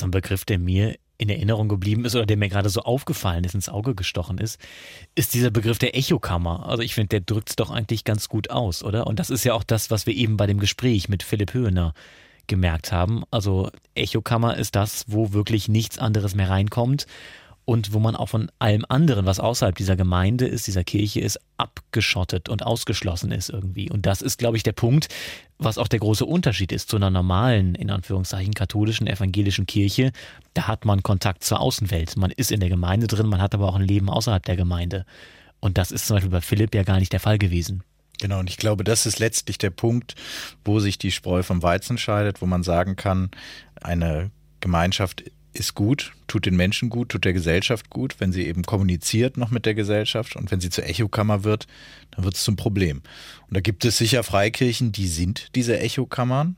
Ein 0.00 0.10
Begriff, 0.10 0.44
der 0.44 0.58
mir 0.58 0.96
in 1.22 1.28
Erinnerung 1.28 1.68
geblieben 1.68 2.04
ist 2.04 2.16
oder 2.16 2.26
der 2.26 2.36
mir 2.36 2.48
gerade 2.48 2.68
so 2.68 2.80
aufgefallen 2.80 3.44
ist, 3.44 3.54
ins 3.54 3.68
Auge 3.68 3.94
gestochen 3.94 4.38
ist, 4.38 4.58
ist 5.14 5.34
dieser 5.34 5.50
Begriff 5.50 5.78
der 5.78 5.96
Echokammer. 5.96 6.66
Also 6.66 6.82
ich 6.82 6.94
finde, 6.94 7.08
der 7.08 7.20
drückt 7.20 7.50
es 7.50 7.56
doch 7.56 7.70
eigentlich 7.70 8.04
ganz 8.04 8.28
gut 8.28 8.50
aus, 8.50 8.82
oder? 8.82 9.06
Und 9.06 9.20
das 9.20 9.30
ist 9.30 9.44
ja 9.44 9.54
auch 9.54 9.62
das, 9.62 9.90
was 9.90 10.06
wir 10.06 10.14
eben 10.14 10.36
bei 10.36 10.46
dem 10.46 10.58
Gespräch 10.58 11.08
mit 11.08 11.22
Philipp 11.22 11.54
Höhner 11.54 11.94
gemerkt 12.46 12.92
haben. 12.92 13.24
Also 13.30 13.70
Echokammer 13.94 14.56
ist 14.56 14.74
das, 14.74 15.04
wo 15.08 15.32
wirklich 15.32 15.68
nichts 15.68 15.98
anderes 15.98 16.34
mehr 16.34 16.50
reinkommt 16.50 17.06
und 17.64 17.92
wo 17.92 18.00
man 18.00 18.16
auch 18.16 18.28
von 18.28 18.50
allem 18.58 18.84
anderen, 18.88 19.24
was 19.24 19.38
außerhalb 19.38 19.76
dieser 19.76 19.96
Gemeinde 19.96 20.46
ist, 20.46 20.66
dieser 20.66 20.82
Kirche 20.82 21.20
ist, 21.20 21.38
abgeschottet 21.58 22.48
und 22.48 22.64
ausgeschlossen 22.64 23.30
ist 23.30 23.50
irgendwie. 23.50 23.90
Und 23.90 24.04
das 24.04 24.20
ist, 24.20 24.38
glaube 24.38 24.56
ich, 24.56 24.62
der 24.62 24.72
Punkt, 24.72 25.08
was 25.58 25.78
auch 25.78 25.86
der 25.86 26.00
große 26.00 26.26
Unterschied 26.26 26.72
ist 26.72 26.88
zu 26.88 26.96
einer 26.96 27.10
normalen, 27.10 27.74
in 27.76 27.90
Anführungszeichen, 27.90 28.54
katholischen, 28.54 29.06
evangelischen 29.06 29.66
Kirche. 29.66 30.10
Da 30.54 30.66
hat 30.66 30.84
man 30.84 31.04
Kontakt 31.04 31.44
zur 31.44 31.60
Außenwelt. 31.60 32.16
Man 32.16 32.32
ist 32.32 32.50
in 32.50 32.60
der 32.60 32.68
Gemeinde 32.68 33.06
drin, 33.06 33.28
man 33.28 33.40
hat 33.40 33.54
aber 33.54 33.68
auch 33.68 33.76
ein 33.76 33.86
Leben 33.86 34.10
außerhalb 34.10 34.44
der 34.44 34.56
Gemeinde. 34.56 35.06
Und 35.60 35.78
das 35.78 35.92
ist 35.92 36.08
zum 36.08 36.16
Beispiel 36.16 36.32
bei 36.32 36.40
Philipp 36.40 36.74
ja 36.74 36.82
gar 36.82 36.98
nicht 36.98 37.12
der 37.12 37.20
Fall 37.20 37.38
gewesen. 37.38 37.84
Genau, 38.22 38.38
und 38.38 38.48
ich 38.48 38.56
glaube, 38.56 38.84
das 38.84 39.04
ist 39.04 39.18
letztlich 39.18 39.58
der 39.58 39.70
Punkt, 39.70 40.14
wo 40.64 40.78
sich 40.78 40.96
die 40.96 41.10
Spreu 41.10 41.42
vom 41.42 41.60
Weizen 41.60 41.98
scheidet, 41.98 42.40
wo 42.40 42.46
man 42.46 42.62
sagen 42.62 42.94
kann, 42.94 43.32
eine 43.80 44.30
Gemeinschaft 44.60 45.24
ist 45.52 45.74
gut, 45.74 46.12
tut 46.28 46.46
den 46.46 46.54
Menschen 46.54 46.88
gut, 46.88 47.08
tut 47.08 47.24
der 47.24 47.32
Gesellschaft 47.32 47.90
gut, 47.90 48.20
wenn 48.20 48.30
sie 48.30 48.46
eben 48.46 48.62
kommuniziert 48.62 49.36
noch 49.38 49.50
mit 49.50 49.66
der 49.66 49.74
Gesellschaft 49.74 50.36
und 50.36 50.52
wenn 50.52 50.60
sie 50.60 50.70
zur 50.70 50.86
Echokammer 50.86 51.42
wird, 51.42 51.66
dann 52.12 52.22
wird 52.22 52.36
es 52.36 52.44
zum 52.44 52.54
Problem. 52.54 53.02
Und 53.48 53.56
da 53.56 53.60
gibt 53.60 53.84
es 53.84 53.98
sicher 53.98 54.22
Freikirchen, 54.22 54.92
die 54.92 55.08
sind 55.08 55.48
diese 55.56 55.80
Echokammern. 55.80 56.54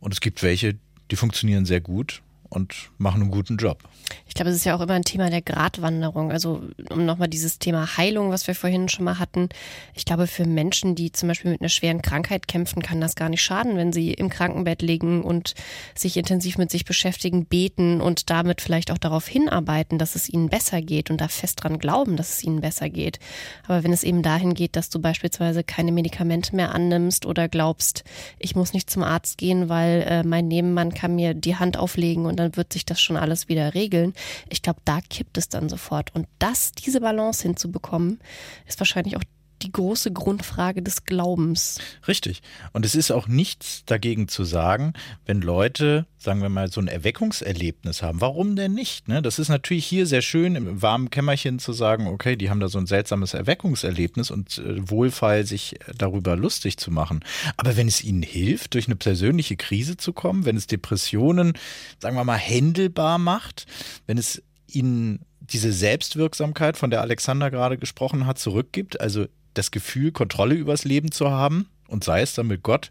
Und 0.00 0.12
es 0.12 0.20
gibt 0.20 0.42
welche, 0.42 0.76
die 1.10 1.16
funktionieren 1.16 1.64
sehr 1.64 1.80
gut 1.80 2.20
und 2.50 2.90
machen 2.98 3.22
einen 3.22 3.30
guten 3.30 3.56
Job. 3.56 3.78
Ich 4.26 4.34
glaube, 4.34 4.50
es 4.50 4.56
ist 4.56 4.64
ja 4.64 4.76
auch 4.76 4.80
immer 4.80 4.94
ein 4.94 5.04
Thema 5.04 5.30
der 5.30 5.40
Gratwanderung. 5.40 6.32
Also 6.32 6.62
um 6.90 7.04
nochmal 7.04 7.28
dieses 7.28 7.58
Thema 7.58 7.96
Heilung, 7.96 8.30
was 8.30 8.46
wir 8.46 8.54
vorhin 8.54 8.88
schon 8.88 9.04
mal 9.04 9.18
hatten. 9.18 9.48
Ich 9.94 10.04
glaube, 10.04 10.26
für 10.26 10.44
Menschen, 10.46 10.94
die 10.94 11.12
zum 11.12 11.28
Beispiel 11.28 11.52
mit 11.52 11.60
einer 11.60 11.68
schweren 11.68 12.02
Krankheit 12.02 12.48
kämpfen, 12.48 12.82
kann 12.82 13.00
das 13.00 13.14
gar 13.14 13.28
nicht 13.28 13.42
schaden, 13.42 13.76
wenn 13.76 13.92
sie 13.92 14.12
im 14.12 14.28
Krankenbett 14.28 14.82
liegen 14.82 15.22
und 15.22 15.54
sich 15.94 16.16
intensiv 16.16 16.58
mit 16.58 16.70
sich 16.70 16.84
beschäftigen, 16.84 17.46
beten 17.46 18.00
und 18.00 18.30
damit 18.30 18.60
vielleicht 18.60 18.90
auch 18.90 18.98
darauf 18.98 19.28
hinarbeiten, 19.28 19.98
dass 19.98 20.16
es 20.16 20.28
ihnen 20.28 20.48
besser 20.48 20.82
geht 20.82 21.10
und 21.10 21.20
da 21.20 21.28
fest 21.28 21.62
dran 21.62 21.78
glauben, 21.78 22.16
dass 22.16 22.30
es 22.30 22.44
ihnen 22.44 22.60
besser 22.60 22.90
geht. 22.90 23.20
Aber 23.66 23.84
wenn 23.84 23.92
es 23.92 24.02
eben 24.02 24.22
dahin 24.22 24.54
geht, 24.54 24.74
dass 24.74 24.90
du 24.90 25.00
beispielsweise 25.00 25.62
keine 25.62 25.92
Medikamente 25.92 26.56
mehr 26.56 26.74
annimmst 26.74 27.26
oder 27.26 27.48
glaubst, 27.48 28.02
ich 28.38 28.56
muss 28.56 28.72
nicht 28.72 28.90
zum 28.90 29.04
Arzt 29.04 29.38
gehen, 29.38 29.68
weil 29.68 30.04
äh, 30.08 30.22
mein 30.24 30.48
Nebenmann 30.48 30.92
kann 30.92 31.14
mir 31.14 31.34
die 31.34 31.56
Hand 31.56 31.76
auflegen 31.76 32.26
und 32.26 32.39
dann 32.40 32.56
wird 32.56 32.72
sich 32.72 32.84
das 32.84 33.00
schon 33.00 33.16
alles 33.16 33.48
wieder 33.48 33.74
regeln. 33.74 34.14
Ich 34.48 34.62
glaube, 34.62 34.80
da 34.84 35.00
kippt 35.00 35.38
es 35.38 35.48
dann 35.48 35.68
sofort. 35.68 36.14
Und 36.14 36.26
das, 36.38 36.72
diese 36.72 37.00
Balance 37.00 37.42
hinzubekommen, 37.42 38.20
ist 38.66 38.80
wahrscheinlich 38.80 39.16
auch 39.16 39.24
die 39.62 39.72
große 39.72 40.12
Grundfrage 40.12 40.82
des 40.82 41.04
Glaubens. 41.04 41.78
Richtig. 42.08 42.42
Und 42.72 42.84
es 42.84 42.94
ist 42.94 43.10
auch 43.10 43.28
nichts 43.28 43.84
dagegen 43.84 44.28
zu 44.28 44.44
sagen, 44.44 44.92
wenn 45.26 45.40
Leute, 45.40 46.06
sagen 46.18 46.42
wir 46.42 46.48
mal, 46.48 46.70
so 46.70 46.80
ein 46.80 46.88
Erweckungserlebnis 46.88 48.02
haben. 48.02 48.20
Warum 48.20 48.56
denn 48.56 48.74
nicht? 48.74 49.08
Ne? 49.08 49.22
Das 49.22 49.38
ist 49.38 49.48
natürlich 49.48 49.86
hier 49.86 50.06
sehr 50.06 50.22
schön, 50.22 50.56
im 50.56 50.82
warmen 50.82 51.10
Kämmerchen 51.10 51.58
zu 51.58 51.72
sagen, 51.72 52.06
okay, 52.06 52.36
die 52.36 52.50
haben 52.50 52.60
da 52.60 52.68
so 52.68 52.78
ein 52.78 52.86
seltsames 52.86 53.34
Erweckungserlebnis 53.34 54.30
und 54.30 54.58
äh, 54.58 54.88
wohlfeil 54.88 55.46
sich 55.46 55.76
darüber 55.96 56.36
lustig 56.36 56.76
zu 56.76 56.90
machen. 56.90 57.20
Aber 57.56 57.76
wenn 57.76 57.88
es 57.88 58.02
ihnen 58.02 58.22
hilft, 58.22 58.74
durch 58.74 58.86
eine 58.86 58.96
persönliche 58.96 59.56
Krise 59.56 59.96
zu 59.96 60.12
kommen, 60.12 60.44
wenn 60.44 60.56
es 60.56 60.66
Depressionen, 60.66 61.54
sagen 61.98 62.16
wir 62.16 62.24
mal, 62.24 62.36
händelbar 62.36 63.18
macht, 63.18 63.66
wenn 64.06 64.18
es 64.18 64.42
ihnen 64.66 65.20
diese 65.40 65.72
Selbstwirksamkeit, 65.72 66.76
von 66.76 66.90
der 66.90 67.00
Alexander 67.00 67.50
gerade 67.50 67.78
gesprochen 67.78 68.26
hat, 68.26 68.38
zurückgibt, 68.38 69.00
also 69.00 69.26
das 69.54 69.70
Gefühl, 69.70 70.12
Kontrolle 70.12 70.54
übers 70.54 70.84
Leben 70.84 71.12
zu 71.12 71.30
haben 71.30 71.68
und 71.88 72.04
sei 72.04 72.22
es 72.22 72.34
dann 72.34 72.46
mit 72.46 72.62
Gott, 72.62 72.90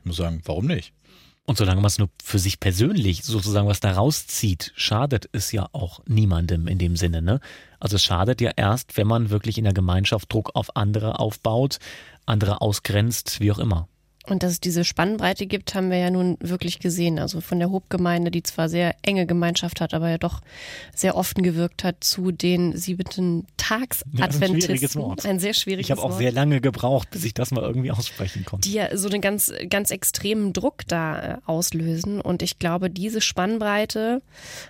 ich 0.00 0.06
muss 0.06 0.16
sagen, 0.16 0.42
warum 0.44 0.66
nicht? 0.66 0.92
Und 1.44 1.58
solange 1.58 1.80
man 1.80 1.88
es 1.88 1.98
nur 1.98 2.08
für 2.22 2.38
sich 2.38 2.60
persönlich 2.60 3.24
sozusagen 3.24 3.66
was 3.66 3.80
da 3.80 3.92
rauszieht, 3.92 4.72
schadet 4.76 5.28
es 5.32 5.50
ja 5.50 5.68
auch 5.72 6.00
niemandem 6.06 6.68
in 6.68 6.78
dem 6.78 6.96
Sinne. 6.96 7.20
Ne? 7.20 7.40
Also 7.80 7.96
es 7.96 8.04
schadet 8.04 8.40
ja 8.40 8.52
erst, 8.54 8.96
wenn 8.96 9.08
man 9.08 9.30
wirklich 9.30 9.58
in 9.58 9.64
der 9.64 9.72
Gemeinschaft 9.72 10.32
Druck 10.32 10.52
auf 10.54 10.76
andere 10.76 11.18
aufbaut, 11.18 11.78
andere 12.26 12.60
ausgrenzt, 12.60 13.40
wie 13.40 13.50
auch 13.50 13.58
immer. 13.58 13.88
Und 14.28 14.44
dass 14.44 14.52
es 14.52 14.60
diese 14.60 14.84
Spannbreite 14.84 15.46
gibt, 15.46 15.74
haben 15.74 15.90
wir 15.90 15.98
ja 15.98 16.10
nun 16.10 16.36
wirklich 16.40 16.78
gesehen. 16.78 17.18
Also 17.18 17.40
von 17.40 17.58
der 17.58 17.70
Hobgemeinde, 17.70 18.30
die 18.30 18.44
zwar 18.44 18.68
sehr 18.68 18.94
enge 19.02 19.26
Gemeinschaft 19.26 19.80
hat, 19.80 19.94
aber 19.94 20.10
ja 20.10 20.18
doch 20.18 20.40
sehr 20.94 21.16
offen 21.16 21.42
gewirkt 21.42 21.82
hat, 21.82 22.04
zu 22.04 22.30
den 22.30 22.76
siebten 22.76 23.46
Tags-Adventisten. 23.56 25.00
Ja, 25.00 25.08
ein, 25.24 25.30
ein 25.30 25.38
sehr 25.40 25.54
schwieriges 25.54 25.86
Ich 25.86 25.90
habe 25.90 26.02
auch 26.02 26.10
Wort. 26.10 26.18
sehr 26.18 26.30
lange 26.30 26.60
gebraucht, 26.60 27.10
bis 27.10 27.24
ich 27.24 27.34
das 27.34 27.50
mal 27.50 27.64
irgendwie 27.64 27.90
aussprechen 27.90 28.44
konnte. 28.44 28.68
die 28.68 28.74
ja 28.74 28.96
so 28.96 29.08
einen 29.08 29.20
ganz, 29.20 29.52
ganz 29.68 29.90
extremen 29.90 30.52
Druck 30.52 30.86
da 30.86 31.20
äh, 31.20 31.38
auslösen. 31.46 32.20
Und 32.20 32.42
ich 32.42 32.60
glaube, 32.60 32.90
diese 32.90 33.20
Spannbreite, 33.20 34.22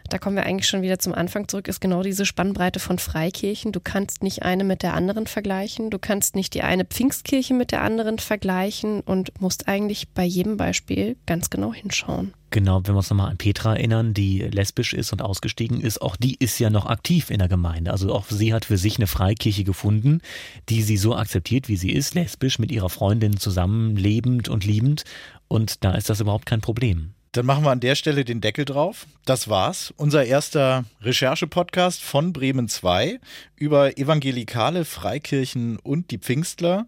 da 0.09 0.19
kommen 0.19 0.37
wir 0.37 0.45
eigentlich 0.45 0.69
schon 0.69 0.81
wieder 0.81 0.99
zum 0.99 1.13
Anfang 1.13 1.49
zurück, 1.49 1.69
ist 1.69 1.81
genau 1.81 2.03
diese 2.03 2.25
Spannbreite 2.25 2.81
von 2.81 2.99
Freikirchen. 2.99 3.73
Du 3.73 3.81
kannst 3.81 4.23
nicht 4.23 4.43
eine 4.45 4.65
mit 4.65 4.83
der 4.83 4.95
anderen 4.95 5.27
vergleichen. 5.27 5.91
Du 5.91 5.99
kannst 5.99 6.37
nicht 6.37 6.55
die 6.55 6.63
eine 6.63 6.87
Pfingstkirche 6.87 7.53
mit 7.53 7.71
der 7.71 7.83
anderen 7.83 8.19
vergleichen 8.19 9.01
und 9.01 9.33
musst 9.43 9.69
eigentlich 9.69 10.09
bei 10.09 10.25
jedem 10.25 10.57
Beispiel 10.57 11.17
ganz 11.27 11.51
genau 11.51 11.75
hinschauen. 11.75 12.33
Genau, 12.51 12.81
wenn 12.85 12.95
wir 12.95 12.99
uns 12.99 13.11
nochmal 13.11 13.31
an 13.31 13.37
Petra 13.37 13.75
erinnern, 13.75 14.15
die 14.15 14.39
lesbisch 14.39 14.95
ist 14.95 15.13
und 15.13 15.23
ausgestiegen 15.23 15.81
ist, 15.81 16.01
auch 16.01 16.17
die 16.17 16.37
ist 16.37 16.59
ja 16.59 16.71
noch 16.71 16.87
aktiv 16.87 17.31
in 17.31 17.39
der 17.39 17.49
Gemeinde. 17.49 17.91
Also 17.91 18.15
auch 18.15 18.27
sie 18.29 18.55
hat 18.55 18.67
für 18.67 18.79
sich 18.79 18.97
eine 18.97 19.07
Freikirche 19.07 19.65
gefunden, 19.65 20.21
die 20.69 20.83
sie 20.83 20.97
so 20.97 21.17
akzeptiert, 21.17 21.69
wie 21.69 21.77
sie 21.77 21.93
ist, 21.93 22.15
lesbisch, 22.15 22.59
mit 22.59 22.71
ihrer 22.71 22.89
Freundin 22.89 23.37
zusammen 23.37 23.97
lebend 23.97 24.49
und 24.49 24.65
liebend. 24.65 25.05
Und 25.49 25.85
da 25.85 25.95
ist 25.95 26.09
das 26.09 26.21
überhaupt 26.21 26.47
kein 26.47 26.61
Problem. 26.61 27.15
Dann 27.33 27.47
machen 27.47 27.65
wir 27.65 27.71
an 27.71 27.81
der 27.81 27.95
Stelle 27.95 28.27
den 28.27 28.43
Deckel 28.43 28.67
drauf. 28.67 29.07
Das 29.25 29.49
war's. 29.49 29.95
Unser 29.97 30.27
erster 30.27 30.85
Recherche-Podcast 31.01 32.03
von 32.03 32.35
Bremen 32.35 32.69
2 32.69 33.19
über 33.57 33.97
evangelikale 33.97 34.85
Freikirchen 34.85 35.79
und 35.79 36.11
die 36.11 36.19
Pfingstler. 36.19 36.87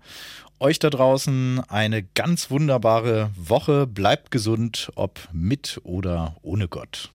Euch 0.60 0.78
da 0.78 0.89
draußen 0.89 1.60
eine 1.68 2.02
ganz 2.02 2.51
wunderbare 2.51 3.31
Woche. 3.36 3.86
Bleibt 3.86 4.31
gesund, 4.31 4.93
ob 4.94 5.28
mit 5.32 5.81
oder 5.82 6.36
ohne 6.43 6.68
Gott. 6.68 7.12